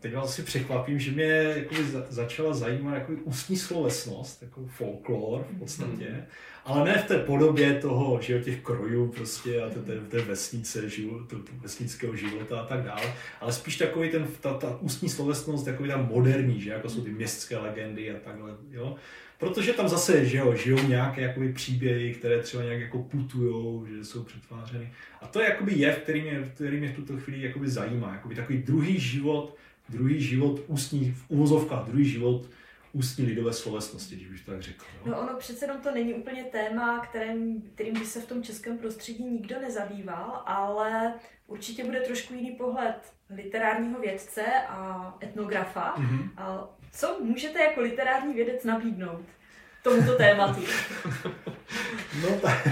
teď 0.00 0.14
vás 0.14 0.34
si 0.34 0.42
překvapím, 0.42 0.98
že 0.98 1.10
mě 1.10 1.24
jakoby 1.56 1.84
za, 1.84 2.06
začala 2.08 2.54
zajímat 2.54 2.94
jakoby 2.94 3.16
ústní 3.16 3.56
slovesnost, 3.56 4.42
jako 4.42 4.66
folklor 4.66 5.46
v 5.50 5.58
podstatě, 5.58 6.10
mm. 6.10 6.24
Ale 6.64 6.84
ne 6.84 6.98
v 6.98 7.06
té 7.06 7.18
podobě 7.18 7.74
toho, 7.74 8.18
že 8.22 8.40
těch 8.40 8.60
krojů 8.60 9.08
prostě 9.08 9.62
a 9.62 9.68
té, 9.70 9.80
té, 9.80 10.00
té 10.00 10.18
vesnice, 10.18 10.88
život, 10.88 11.34
vesnického 11.62 12.16
života 12.16 12.60
a 12.60 12.66
tak 12.66 12.82
dále, 12.82 13.14
ale 13.40 13.52
spíš 13.52 13.76
takový 13.76 14.10
ten, 14.10 14.28
ta, 14.40 14.54
ta 14.54 14.78
ústní 14.80 15.08
slovesnost, 15.08 15.64
takový 15.64 15.88
tam 15.88 16.08
moderní, 16.08 16.60
že 16.60 16.70
jako 16.70 16.88
jsou 16.88 17.04
ty 17.04 17.10
městské 17.10 17.58
legendy 17.58 18.10
a 18.10 18.14
takhle, 18.24 18.50
jo. 18.70 18.96
Protože 19.38 19.72
tam 19.72 19.88
zase, 19.88 20.26
že 20.26 20.38
jo, 20.38 20.54
žijou 20.54 20.78
nějaké 20.88 21.20
jakoby 21.20 21.52
příběhy, 21.52 22.14
které 22.14 22.42
třeba 22.42 22.62
nějak 22.62 22.80
jako 22.80 23.02
putujou, 23.02 23.86
že 23.86 24.04
jsou 24.04 24.22
přetvářeny. 24.22 24.92
A 25.22 25.26
to 25.26 25.40
je 25.40 25.48
jakoby 25.48 25.74
jev, 25.74 25.98
který 25.98 26.22
mě, 26.22 26.50
který 26.54 26.76
mě 26.78 26.88
v 26.88 26.96
tuto 26.96 27.16
chvíli 27.16 27.42
jakoby 27.42 27.68
zajímá. 27.68 28.12
Jakoby 28.12 28.34
takový 28.34 28.58
druhý 28.58 29.00
život, 29.00 29.56
druhý 29.88 30.20
život 30.20 30.60
ústní, 30.66 31.10
v 31.12 31.24
uvozovkách 31.28 31.86
druhý 31.86 32.04
život 32.04 32.48
ústní 32.94 33.26
lidové 33.26 33.52
slovesnosti, 33.52 34.16
když 34.16 34.28
bych 34.28 34.44
to 34.44 34.50
tak 34.50 34.62
řekl. 34.62 34.84
No. 35.04 35.12
no 35.12 35.20
ono 35.20 35.38
přece 35.38 35.64
jenom 35.64 35.80
to 35.80 35.90
není 35.90 36.14
úplně 36.14 36.44
téma, 36.44 37.06
kterým, 37.06 37.62
kterým 37.74 37.98
by 37.98 38.06
se 38.06 38.20
v 38.20 38.26
tom 38.26 38.42
českém 38.42 38.78
prostředí 38.78 39.24
nikdo 39.24 39.60
nezabýval, 39.60 40.42
ale 40.46 41.14
určitě 41.46 41.84
bude 41.84 42.00
trošku 42.00 42.34
jiný 42.34 42.50
pohled 42.50 43.12
literárního 43.30 44.00
vědce 44.00 44.42
a 44.68 45.14
etnografa. 45.22 45.94
Mm-hmm. 45.96 46.30
A 46.36 46.68
co 46.92 47.18
můžete 47.20 47.62
jako 47.62 47.80
literární 47.80 48.34
vědec 48.34 48.64
nabídnout 48.64 49.24
tomuto 49.82 50.16
tématu? 50.16 50.64
No 52.22 52.40
tak... 52.42 52.68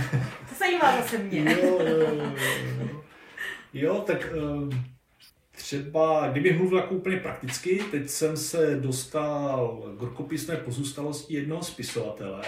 To 0.49 0.55
zajímá 0.59 0.97
zase 0.97 1.19
mě. 1.19 1.57
Jo, 1.63 1.81
jo, 1.81 1.97
jo, 1.97 2.15
jo. 2.15 3.03
jo 3.73 4.05
tak 4.07 4.33
uh, 4.35 4.75
třeba, 5.63 6.29
kdybych 6.29 6.59
mluvil 6.59 6.79
jako 6.79 6.95
úplně 6.95 7.17
prakticky, 7.17 7.81
teď 7.91 8.09
jsem 8.09 8.37
se 8.37 8.77
dostal 8.81 9.83
k 9.99 10.03
rukopisné 10.03 10.57
pozůstalosti 10.57 11.35
jednoho 11.35 11.63
spisovatele, 11.63 12.43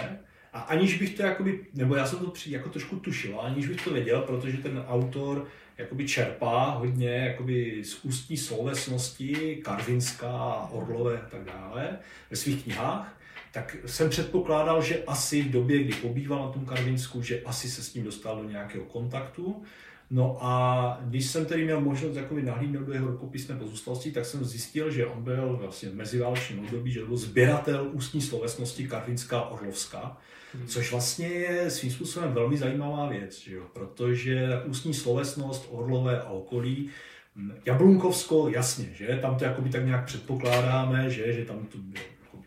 a 0.53 0.59
aniž 0.59 0.97
bych 0.97 1.15
to 1.15 1.23
jakoby, 1.23 1.59
nebo 1.73 1.95
já 1.95 2.05
jsem 2.05 2.19
to 2.19 2.29
při, 2.31 2.51
jako 2.51 2.69
trošku 2.69 2.95
tušil, 2.95 3.41
aniž 3.41 3.67
bych 3.67 3.83
to 3.83 3.93
věděl, 3.93 4.21
protože 4.21 4.57
ten 4.57 4.85
autor 4.87 5.47
jakoby 5.77 6.07
čerpá 6.07 6.69
hodně 6.69 7.09
jakoby 7.09 7.83
z 7.83 8.05
ústní 8.05 8.37
slovesnosti, 8.37 9.61
Karvinská, 9.63 10.69
Orlové 10.71 11.21
a 11.21 11.29
tak 11.29 11.43
dále 11.43 11.97
ve 12.29 12.37
svých 12.37 12.63
knihách, 12.63 13.19
tak 13.51 13.75
jsem 13.85 14.09
předpokládal, 14.09 14.81
že 14.81 15.03
asi 15.07 15.41
v 15.41 15.51
době, 15.51 15.83
kdy 15.83 15.93
pobýval 15.93 16.45
na 16.45 16.51
tom 16.51 16.65
Karvinsku, 16.65 17.21
že 17.21 17.41
asi 17.45 17.69
se 17.69 17.83
s 17.83 17.93
ním 17.93 18.03
dostal 18.03 18.43
do 18.43 18.49
nějakého 18.49 18.85
kontaktu. 18.85 19.63
No 20.09 20.37
a 20.41 20.99
když 21.01 21.25
jsem 21.25 21.45
tedy 21.45 21.63
měl 21.63 21.81
možnost 21.81 22.15
jakoby 22.15 22.41
nahlídnout 22.41 22.85
do 22.85 22.93
jeho 22.93 23.07
rukopisné 23.07 23.55
pozůstalosti, 23.55 24.11
tak 24.11 24.25
jsem 24.25 24.45
zjistil, 24.45 24.91
že 24.91 25.05
on 25.05 25.23
byl 25.23 25.57
vlastně 25.61 25.89
v 25.89 25.95
meziválečném 25.95 26.59
období, 26.59 26.91
že 26.91 27.05
byl 27.05 27.17
sběratel 27.17 27.89
ústní 27.91 28.21
slovesnosti 28.21 28.87
Karvinská 28.87 29.41
Orlovská, 29.41 30.17
Hmm. 30.55 30.67
Což 30.67 30.91
vlastně 30.91 31.27
je 31.27 31.71
svým 31.71 31.91
způsobem 31.91 32.33
velmi 32.33 32.57
zajímavá 32.57 33.09
věc, 33.09 33.39
že 33.39 33.55
jo? 33.55 33.63
protože 33.73 34.61
ústní 34.65 34.93
slovesnost 34.93 35.67
Orlové 35.71 36.21
a 36.21 36.29
okolí, 36.29 36.89
hm, 37.35 37.51
Jablunkovsko, 37.65 38.49
jasně, 38.49 38.89
že 38.93 39.19
tam 39.21 39.35
to 39.35 39.43
jakoby 39.43 39.69
tak 39.69 39.85
nějak 39.85 40.05
předpokládáme, 40.05 41.09
že, 41.09 41.33
že 41.33 41.45
tam 41.45 41.65
to, 41.65 41.77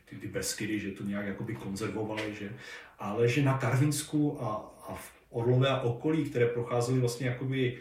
ty, 0.05 0.17
ty 0.17 0.27
Beskydy, 0.27 0.81
že 0.81 0.91
to 0.91 1.05
nějak 1.05 1.27
jakoby 1.27 1.55
konzervovali, 1.55 2.35
že, 2.41 2.51
ale 2.99 3.29
že 3.29 3.43
na 3.43 3.59
Karvinsku 3.59 4.43
a, 4.43 4.75
a 4.89 4.95
v 4.95 5.18
Orlové 5.31 5.69
a 5.69 5.81
okolí, 5.81 6.25
které 6.25 6.47
procházely 6.47 7.01
vlastně 7.01 7.27
jakoby 7.27 7.79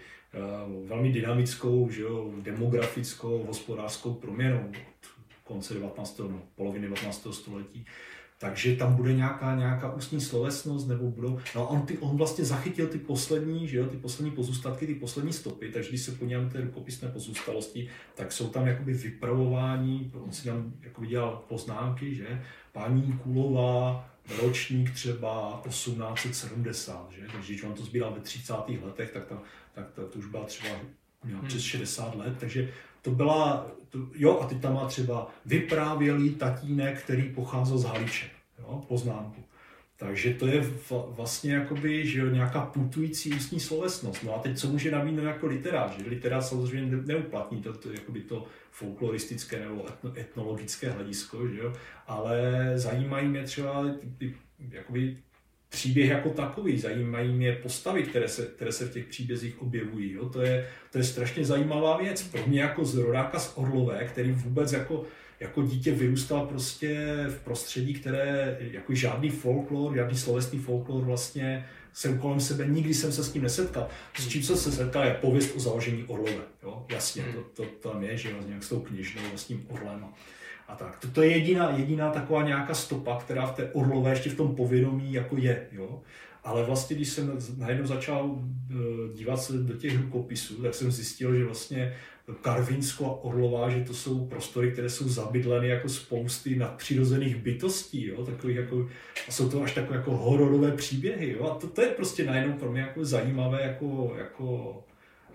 uh, 0.78 0.88
velmi 0.88 1.12
dynamickou, 1.12 1.90
že 1.90 2.02
jo, 2.02 2.32
demografickou, 2.42 3.44
hospodářskou 3.44 4.14
proměnou 4.14 4.60
od 4.70 5.08
konce 5.44 5.74
19. 5.74 6.20
No, 6.20 6.42
poloviny 6.56 6.88
19. 6.88 7.28
století, 7.32 7.86
takže 8.40 8.76
tam 8.76 8.96
bude 8.96 9.14
nějaká, 9.14 9.56
nějaká 9.56 9.94
ústní 9.94 10.22
slovesnost, 10.22 10.88
nebo 10.88 11.12
budou, 11.12 11.40
no 11.56 11.68
on, 11.68 11.82
ty, 11.82 11.98
on 11.98 12.18
vlastně 12.18 12.46
zachytil 12.46 12.88
ty 12.88 12.98
poslední, 12.98 13.68
že 13.68 13.78
jo, 13.78 13.86
ty 13.86 13.98
poslední 13.98 14.32
pozůstatky, 14.32 14.88
ty 14.88 14.96
poslední 14.96 15.34
stopy, 15.34 15.72
takže 15.72 15.90
když 15.90 16.02
se 16.02 16.12
podíváme 16.12 16.50
té 16.50 16.62
rukopisné 16.62 17.10
pozůstalosti, 17.10 17.90
tak 18.16 18.32
jsou 18.32 18.50
tam 18.50 18.68
jakoby 18.68 18.94
vypravování, 18.94 20.12
on 20.24 20.32
si 20.32 20.46
tam 20.46 20.74
jakoby 20.82 21.08
dělal 21.08 21.44
poznámky, 21.48 22.16
že, 22.16 22.42
paní 22.72 23.20
Kulová, 23.24 24.10
ročník 24.42 24.92
třeba 24.92 25.62
1870, 25.68 27.12
že, 27.12 27.28
takže 27.32 27.54
když 27.54 27.64
on 27.64 27.74
to 27.74 27.84
sbíral 27.84 28.14
ve 28.14 28.20
30. 28.20 28.54
letech, 28.84 29.12
tak, 29.12 29.26
ta, 29.26 29.42
tak 29.74 29.92
ta, 29.92 30.02
to 30.06 30.20
už 30.20 30.26
byla 30.26 30.44
třeba 30.44 30.76
měla 31.24 31.42
přes 31.42 31.62
60 31.62 32.16
let, 32.16 32.34
takže 32.40 32.74
to 33.02 33.12
byla, 33.12 33.72
to, 33.90 34.00
jo, 34.16 34.40
a 34.40 34.48
teď 34.48 34.62
tam 34.62 34.74
má 34.74 34.88
třeba 34.88 35.32
vyprávělý 35.46 36.36
tatínek, 36.36 37.04
který 37.04 37.34
pocházel 37.34 37.78
z 37.78 37.84
Haliče, 37.84 38.30
jo, 38.60 38.86
poznámku. 38.88 39.44
Takže 40.00 40.34
to 40.34 40.48
je 40.48 40.64
vlastně 41.10 41.54
jakoby, 41.54 42.08
že 42.08 42.20
jo, 42.20 42.30
nějaká 42.30 42.62
putující 42.62 43.34
ústní 43.34 43.60
slovesnost. 43.60 44.24
No 44.24 44.36
a 44.36 44.40
teď 44.40 44.58
co 44.58 44.68
může 44.68 44.92
nabídnout 44.92 45.26
jako 45.26 45.48
literář? 45.48 45.98
Že 45.98 46.10
literář 46.10 46.46
samozřejmě 46.46 46.98
neuplatní 47.06 47.62
to, 47.62 47.74
to, 47.74 47.92
jakoby 47.92 48.22
to 48.22 48.46
folkloristické 48.72 49.60
nebo 49.60 49.88
etno, 49.90 50.14
etnologické 50.18 50.90
hledisko, 50.90 51.48
že 51.48 51.60
jo? 51.60 51.74
ale 52.08 52.72
zajímají 52.76 53.28
mě 53.28 53.44
třeba 53.44 53.86
ty, 54.00 54.08
ty, 54.18 54.36
jakoby 54.72 55.18
příběh 55.70 56.10
jako 56.10 56.30
takový, 56.30 56.78
zajímají 56.80 57.34
mě 57.34 57.54
postavy, 57.54 58.04
které 58.04 58.28
se, 58.28 58.46
které 58.46 58.72
se 58.72 58.86
v 58.86 58.94
těch 58.94 59.06
příbězích 59.06 59.62
objevují. 59.62 60.12
Jo? 60.12 60.30
To, 60.30 60.42
je, 60.42 60.68
to 60.92 60.98
je 60.98 61.04
strašně 61.04 61.46
zajímavá 61.46 61.98
věc. 61.98 62.24
Pro 62.24 62.48
mě 62.48 62.62
jako 62.62 62.86
z 62.86 62.96
rodáka 62.96 63.40
z 63.40 63.58
Orlové, 63.58 64.06
který 64.06 64.32
vůbec 64.32 64.72
jako, 64.72 65.06
jako 65.40 65.62
dítě 65.62 65.92
vyrůstal 65.92 66.46
prostě 66.46 67.16
v 67.30 67.40
prostředí, 67.44 67.94
které 67.94 68.58
jako 68.60 68.94
žádný 68.96 69.30
folklor, 69.30 69.96
žádný 69.96 70.18
slovesný 70.18 70.60
folklor 70.60 71.04
vlastně 71.04 71.66
jsem 71.94 72.20
kolem 72.20 72.40
sebe, 72.40 72.66
nikdy 72.68 72.94
jsem 72.94 73.12
se 73.12 73.24
s 73.24 73.32
tím 73.32 73.44
nesetkal. 73.44 73.88
S 74.14 74.28
čím 74.28 74.44
jsem 74.44 74.58
se 74.58 74.72
setkal 74.72 75.04
je 75.04 75.14
pověst 75.14 75.56
o 75.56 75.60
založení 75.60 76.04
Orlové. 76.04 76.44
Jo? 76.64 76.86
Jasně, 76.92 77.24
to, 77.24 77.42
to, 77.42 77.90
tam 77.90 78.04
je, 78.04 78.18
že 78.18 78.30
jo, 78.30 78.38
nějak 78.48 78.64
s 78.64 78.70
tou 78.70 78.80
knižnou, 78.80 79.22
s 79.36 79.46
tím 79.46 79.66
Orlem 79.70 80.06
a 80.68 80.76
tak. 80.76 81.00
To, 81.00 81.08
to 81.08 81.22
je 81.22 81.30
jediná, 81.30 81.70
jediná 81.70 82.12
taková 82.12 82.44
nějaká 82.44 82.74
stopa, 82.74 83.18
která 83.18 83.46
v 83.46 83.56
té 83.56 83.72
orlové 83.72 84.10
ještě 84.10 84.30
v 84.30 84.38
tom 84.38 84.56
povědomí 84.56 85.14
jako 85.14 85.38
je. 85.38 85.68
Jo? 85.72 86.02
Ale 86.44 86.64
vlastně, 86.64 86.96
když 86.96 87.10
jsem 87.10 87.40
najednou 87.58 87.86
začal 87.86 88.40
eh, 88.72 88.74
dívat 89.14 89.38
se 89.38 89.54
do 89.54 89.74
těch 89.74 90.02
rukopisů, 90.02 90.62
tak 90.62 90.74
jsem 90.74 90.92
zjistil, 90.92 91.36
že 91.36 91.46
vlastně 91.46 91.96
Karvinsko 92.42 93.06
a 93.06 93.24
Orlová, 93.24 93.70
že 93.70 93.84
to 93.84 93.94
jsou 93.94 94.26
prostory, 94.26 94.72
které 94.72 94.90
jsou 94.90 95.10
zabydleny 95.10 95.68
jako 95.68 95.90
spousty 95.90 96.56
nadpřirozených 96.56 97.36
bytostí, 97.36 98.06
jo? 98.06 98.26
Takových 98.26 98.58
jako, 98.58 98.90
a 99.28 99.32
jsou 99.32 99.50
to 99.50 99.64
až 99.64 99.74
takové 99.74 99.98
jako 99.98 100.18
hororové 100.18 100.72
příběhy. 100.72 101.32
Jo? 101.32 101.44
A 101.44 101.56
to, 101.56 101.68
to 101.68 101.82
je 101.82 101.88
prostě 101.88 102.26
najednou 102.26 102.54
pro 102.54 102.72
mě 102.72 102.82
jako 102.82 103.06
zajímavé 103.06 103.62
jako, 103.62 104.16
jako 104.18 104.84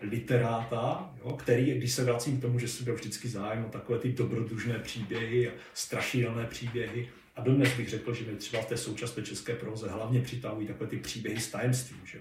literáta, 0.00 1.14
jo, 1.24 1.32
který, 1.32 1.74
když 1.74 1.92
se 1.92 2.04
vracím 2.04 2.38
k 2.38 2.42
tomu, 2.42 2.58
že 2.58 2.68
jsem 2.68 2.84
byl 2.84 2.94
vždycky 2.94 3.28
zájem 3.28 3.64
o 3.64 3.68
takové 3.68 3.98
ty 3.98 4.12
dobrodružné 4.12 4.78
příběhy 4.78 5.48
a 5.48 5.52
strašidelné 5.74 6.46
příběhy, 6.46 7.08
a 7.36 7.40
dodnes 7.40 7.76
bych 7.76 7.88
řekl, 7.88 8.14
že 8.14 8.24
mě 8.24 8.36
třeba 8.36 8.62
v 8.62 8.66
té 8.66 8.76
současné 8.76 9.22
české 9.22 9.54
proze 9.54 9.88
hlavně 9.88 10.20
přitahují 10.20 10.66
takové 10.66 10.90
ty 10.90 10.96
příběhy 10.96 11.40
s 11.40 11.50
tajemstvím, 11.50 12.00
že. 12.04 12.18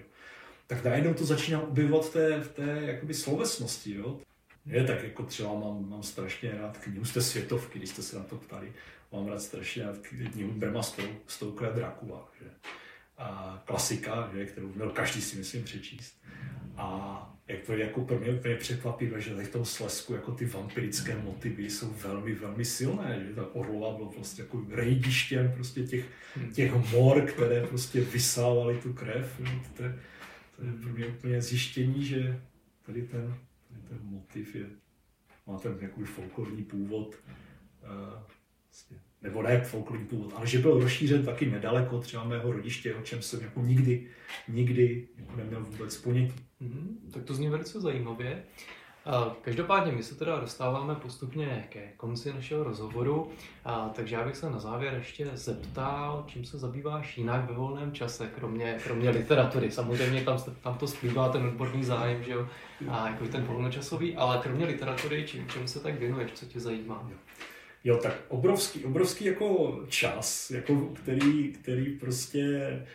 Tak 0.66 0.84
najednou 0.84 1.14
to 1.14 1.24
začíná 1.24 1.60
objevovat 1.60 2.06
v 2.06 2.12
té, 2.12 2.40
v 2.40 2.48
té 2.48 2.82
jakoby 2.86 3.14
slovesnosti, 3.14 3.94
jo. 3.94 4.20
Je, 4.66 4.84
tak 4.84 5.02
jako 5.02 5.22
třeba 5.22 5.54
mám, 5.54 5.90
mám 5.90 6.02
strašně 6.02 6.50
rád 6.50 6.78
knihu 6.78 7.04
z 7.04 7.12
té 7.12 7.22
světovky, 7.22 7.78
když 7.78 7.90
jste 7.90 8.02
se 8.02 8.16
na 8.16 8.24
to 8.24 8.36
ptali. 8.36 8.72
Mám 9.12 9.26
rád 9.26 9.42
strašně 9.42 9.82
rád 9.82 9.98
knihu 9.98 10.52
Brema 10.52 10.80
Stokera 11.26 11.72
Dracula, 11.72 12.28
že? 12.40 12.50
A 13.18 13.62
klasika, 13.66 14.30
že, 14.34 14.46
kterou 14.46 14.72
měl 14.72 14.90
každý 14.90 15.20
si 15.20 15.36
myslím 15.36 15.64
přečíst. 15.64 16.22
A 16.76 17.28
jak 17.48 17.60
to 17.62 17.72
jako 17.72 18.00
pro 18.04 18.18
mě 18.18 18.30
úplně 18.30 18.56
překvapivé, 18.56 19.20
že 19.20 19.34
tady 19.34 19.46
v 19.46 19.52
tom 19.52 19.64
Slesku 19.64 20.14
jako 20.14 20.32
ty 20.32 20.46
vampirické 20.46 21.16
motivy 21.16 21.70
jsou 21.70 21.90
velmi, 21.90 22.34
velmi 22.34 22.64
silné, 22.64 23.24
že 23.28 23.34
ta 23.34 23.54
Orlova 23.54 23.96
byla 23.96 24.10
prostě 24.10 24.42
jako 24.42 24.64
rejdištěm 24.70 25.52
prostě 25.52 25.82
těch, 25.82 26.04
těch 26.54 26.92
mor, 26.92 27.22
které 27.22 27.66
prostě 27.66 28.00
vysávaly 28.00 28.78
tu 28.78 28.92
krev. 28.92 29.40
Jo. 29.40 29.46
To, 29.76 29.82
je, 29.82 29.98
to 30.56 30.64
je 30.64 30.72
pro 30.72 30.92
mě 30.92 31.06
úplně 31.06 31.42
zjištění, 31.42 32.04
že 32.04 32.40
tady 32.86 33.02
ten, 33.02 33.34
ten 33.92 34.06
motiv 34.10 34.54
je, 34.54 34.66
má 35.46 35.58
ten 35.58 35.78
jakoby 35.80 36.06
folklorní 36.06 36.64
původ. 36.64 37.16
Uh, 37.82 38.22
vlastně 38.70 39.00
nebo 39.22 39.42
ne 39.42 39.60
folklorní 39.60 40.06
původ, 40.06 40.32
ale 40.36 40.46
že 40.46 40.58
byl 40.58 40.80
rozšířen 40.80 41.24
taky 41.24 41.50
nedaleko 41.50 41.98
třeba 41.98 42.24
mého 42.24 42.52
rodiště, 42.52 42.94
o 42.94 43.02
čem 43.02 43.22
jsem 43.22 43.40
jako 43.40 43.60
nikdy, 43.60 44.10
nikdy 44.48 45.08
neměl 45.36 45.64
vůbec 45.64 45.96
ponětí. 45.96 46.44
Mm, 46.60 47.10
tak 47.12 47.24
to 47.24 47.34
zní 47.34 47.48
velice 47.48 47.80
zajímavě. 47.80 48.44
Každopádně 49.42 49.92
my 49.92 50.02
se 50.02 50.14
teda 50.14 50.40
dostáváme 50.40 50.94
postupně 50.94 51.66
ke 51.68 51.92
konci 51.96 52.32
našeho 52.32 52.64
rozhovoru, 52.64 53.30
a, 53.64 53.88
takže 53.88 54.14
já 54.14 54.24
bych 54.24 54.36
se 54.36 54.50
na 54.50 54.58
závěr 54.58 54.94
ještě 54.94 55.30
zeptal, 55.34 56.24
čím 56.26 56.44
se 56.44 56.58
zabýváš 56.58 57.18
jinak 57.18 57.48
ve 57.48 57.54
volném 57.54 57.92
čase, 57.92 58.30
kromě, 58.38 58.78
kromě 58.84 59.10
literatury. 59.10 59.70
Samozřejmě 59.70 60.20
tam, 60.24 60.38
tam 60.62 60.78
to 60.78 60.86
splývá 60.86 61.28
ten 61.28 61.46
odborný 61.46 61.84
zájem, 61.84 62.22
že 62.22 62.32
jo, 62.32 62.48
a 62.88 63.08
jako 63.08 63.26
ten 63.26 63.44
volnočasový, 63.44 64.16
ale 64.16 64.38
kromě 64.42 64.66
literatury, 64.66 65.24
čím, 65.26 65.48
čím 65.48 65.68
se 65.68 65.80
tak 65.80 65.98
věnuješ, 65.98 66.32
co 66.32 66.46
tě 66.46 66.60
zajímá? 66.60 67.10
Jo, 67.84 67.96
tak 67.96 68.14
obrovský, 68.28 68.84
obrovský 68.84 69.24
jako 69.24 69.80
čas, 69.88 70.50
jako 70.50 70.74
který, 70.74 71.52
který 71.52 71.98
prostě 71.98 72.86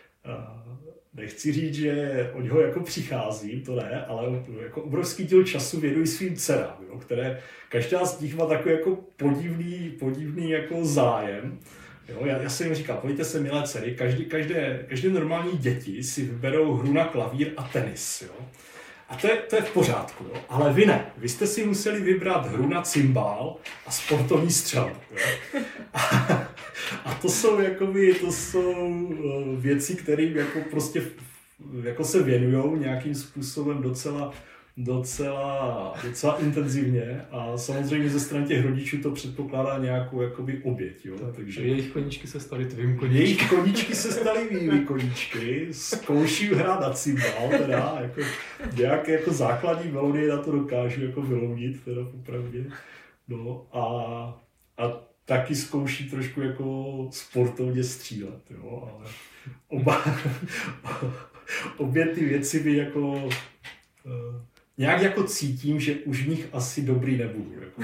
nechci 1.18 1.54
říct, 1.54 1.74
že 1.74 2.32
od 2.34 2.42
něho 2.42 2.62
jako 2.62 2.80
přicházím, 2.80 3.62
to 3.62 3.76
ne, 3.76 4.06
ale 4.08 4.44
jako 4.64 4.82
obrovský 4.82 5.26
díl 5.26 5.44
času 5.44 5.80
věnuji 5.80 6.08
svým 6.08 6.36
dcerám, 6.36 6.78
jo, 6.90 7.00
které 7.00 7.40
každá 7.70 8.06
z 8.06 8.20
nich 8.20 8.36
má 8.36 8.46
takový 8.46 8.76
jako 8.76 8.98
podivný, 9.18 9.96
podivný 10.00 10.50
jako 10.50 10.86
zájem. 10.86 11.60
Jo, 12.10 12.26
já, 12.26 12.38
já 12.38 12.50
jsem 12.50 12.68
jim 12.68 12.76
říkal, 12.76 12.98
pojďte 12.98 13.26
se 13.26 13.40
milé 13.40 13.64
dcery, 13.64 13.96
každý, 13.96 14.26
každé, 14.26 14.86
každé 14.90 15.10
normální 15.10 15.58
děti 15.58 16.04
si 16.04 16.26
vyberou 16.26 16.74
hru 16.74 16.94
na 16.94 17.06
klavír 17.06 17.52
a 17.58 17.64
tenis. 17.64 18.22
Jo. 18.22 18.46
A 19.10 19.16
to 19.16 19.28
je, 19.28 19.38
to 19.38 19.56
je 19.56 19.62
v 19.62 19.72
pořádku, 19.72 20.24
jo? 20.24 20.42
ale 20.50 20.74
vy 20.74 20.86
ne. 20.86 21.06
Vy 21.18 21.30
jste 21.30 21.48
si 21.48 21.66
museli 21.66 22.02
vybrat 22.02 22.48
hru 22.48 22.70
na 22.70 22.82
cymbál 22.82 23.56
a 23.86 23.92
sportovní 23.92 24.52
střel. 24.52 24.92
A, 25.94 26.57
a 27.06 27.14
to 27.14 27.30
jsou 27.30 27.60
jakoby, 27.60 28.14
to 28.14 28.32
jsou 28.32 29.10
eh, 29.12 29.62
věci, 29.62 29.96
které 29.96 30.24
jako 30.24 30.60
prostě 30.72 31.02
jako 31.84 32.04
se 32.04 32.24
věnují 32.24 32.80
nějakým 32.80 33.16
způsobem 33.16 33.82
docela 33.82 34.34
docela, 34.78 35.94
docela 36.04 36.40
intenzivně 36.40 37.22
a 37.32 37.58
samozřejmě 37.58 38.10
ze 38.10 38.20
strany 38.20 38.46
těch 38.46 38.66
rodičů 38.66 38.98
to 38.98 39.12
předpokládá 39.12 39.78
nějakou 39.78 40.22
jakoby 40.22 40.62
oběť. 40.64 41.06
Jo? 41.06 41.16
Tak, 41.20 41.36
Takže 41.36 41.62
jejich 41.62 41.92
koníčky 41.92 42.28
se 42.28 42.40
staly 42.40 42.66
tvým 42.66 42.98
koníčky. 42.98 43.24
Jejich 43.24 43.50
koníčky 43.50 43.96
se 43.96 44.12
staly 44.12 44.48
mými 44.52 44.80
koníčky, 44.80 45.68
zkouším 45.72 46.54
hrát 46.54 46.80
na 46.80 46.90
cymbal, 46.90 47.50
teda, 47.50 47.98
jako, 48.02 48.22
nějaké 48.76 49.12
jako 49.12 49.32
základní 49.34 49.92
melodie 49.92 50.30
na 50.30 50.38
to 50.38 50.52
dokážu 50.52 51.06
jako 51.06 51.22
vyloudit, 51.22 51.84
teda 51.84 52.02
popravdě. 52.12 52.66
No 53.28 53.68
a, 53.72 53.84
a 54.78 55.08
taky 55.28 55.56
zkouší 55.56 56.10
trošku 56.10 56.42
jako 56.42 57.08
sportovně 57.12 57.84
střílet, 57.84 58.52
jo, 58.52 58.90
ale 58.92 59.12
oba, 59.68 60.06
obě 61.78 62.08
ty 62.08 62.26
věci 62.26 62.60
by 62.60 62.78
jako 62.78 63.12
uh, 63.12 63.32
nějak 64.78 65.02
jako 65.02 65.24
cítím, 65.24 65.80
že 65.80 65.96
už 65.96 66.24
v 66.24 66.28
nich 66.28 66.48
asi 66.54 66.82
dobrý 66.82 67.18
nebudu. 67.18 67.62
Jako, 67.62 67.82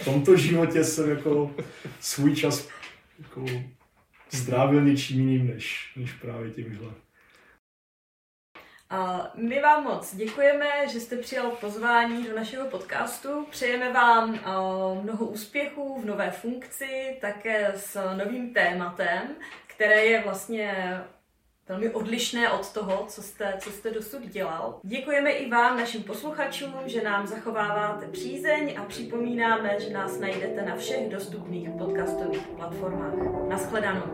v 0.00 0.04
tomto 0.04 0.36
životě 0.36 0.84
jsem 0.84 1.10
jako 1.10 1.54
svůj 2.00 2.36
čas 2.36 2.68
jako 3.18 3.46
strávil 4.28 4.84
něčím 4.84 5.20
jiným, 5.20 5.46
než, 5.46 5.92
než 5.96 6.12
právě 6.12 6.50
tímhle. 6.50 6.92
A 8.90 9.30
my 9.34 9.60
vám 9.60 9.84
moc 9.84 10.14
děkujeme, 10.14 10.66
že 10.88 11.00
jste 11.00 11.16
přijal 11.16 11.50
pozvání 11.50 12.24
do 12.24 12.36
našeho 12.36 12.68
podcastu. 12.68 13.46
Přejeme 13.50 13.92
vám 13.92 14.38
mnoho 15.02 15.26
úspěchů 15.26 16.00
v 16.02 16.04
nové 16.04 16.30
funkci, 16.30 17.18
také 17.20 17.72
s 17.76 18.14
novým 18.16 18.54
tématem, 18.54 19.22
které 19.66 20.04
je 20.04 20.22
vlastně 20.22 21.00
velmi 21.68 21.90
odlišné 21.90 22.50
od 22.50 22.72
toho, 22.72 23.04
co 23.08 23.22
jste, 23.22 23.54
co 23.58 23.70
jste 23.70 23.90
dosud 23.90 24.22
dělal. 24.22 24.80
Děkujeme 24.82 25.30
i 25.30 25.50
vám, 25.50 25.78
našim 25.78 26.02
posluchačům, 26.02 26.74
že 26.86 27.02
nám 27.02 27.26
zachováváte 27.26 28.06
přízeň 28.06 28.74
a 28.78 28.84
připomínáme, 28.84 29.80
že 29.80 29.90
nás 29.90 30.18
najdete 30.18 30.62
na 30.62 30.76
všech 30.76 31.08
dostupných 31.08 31.68
podcastových 31.78 32.46
platformách. 32.46 33.14
Naschledanou. 33.48 34.12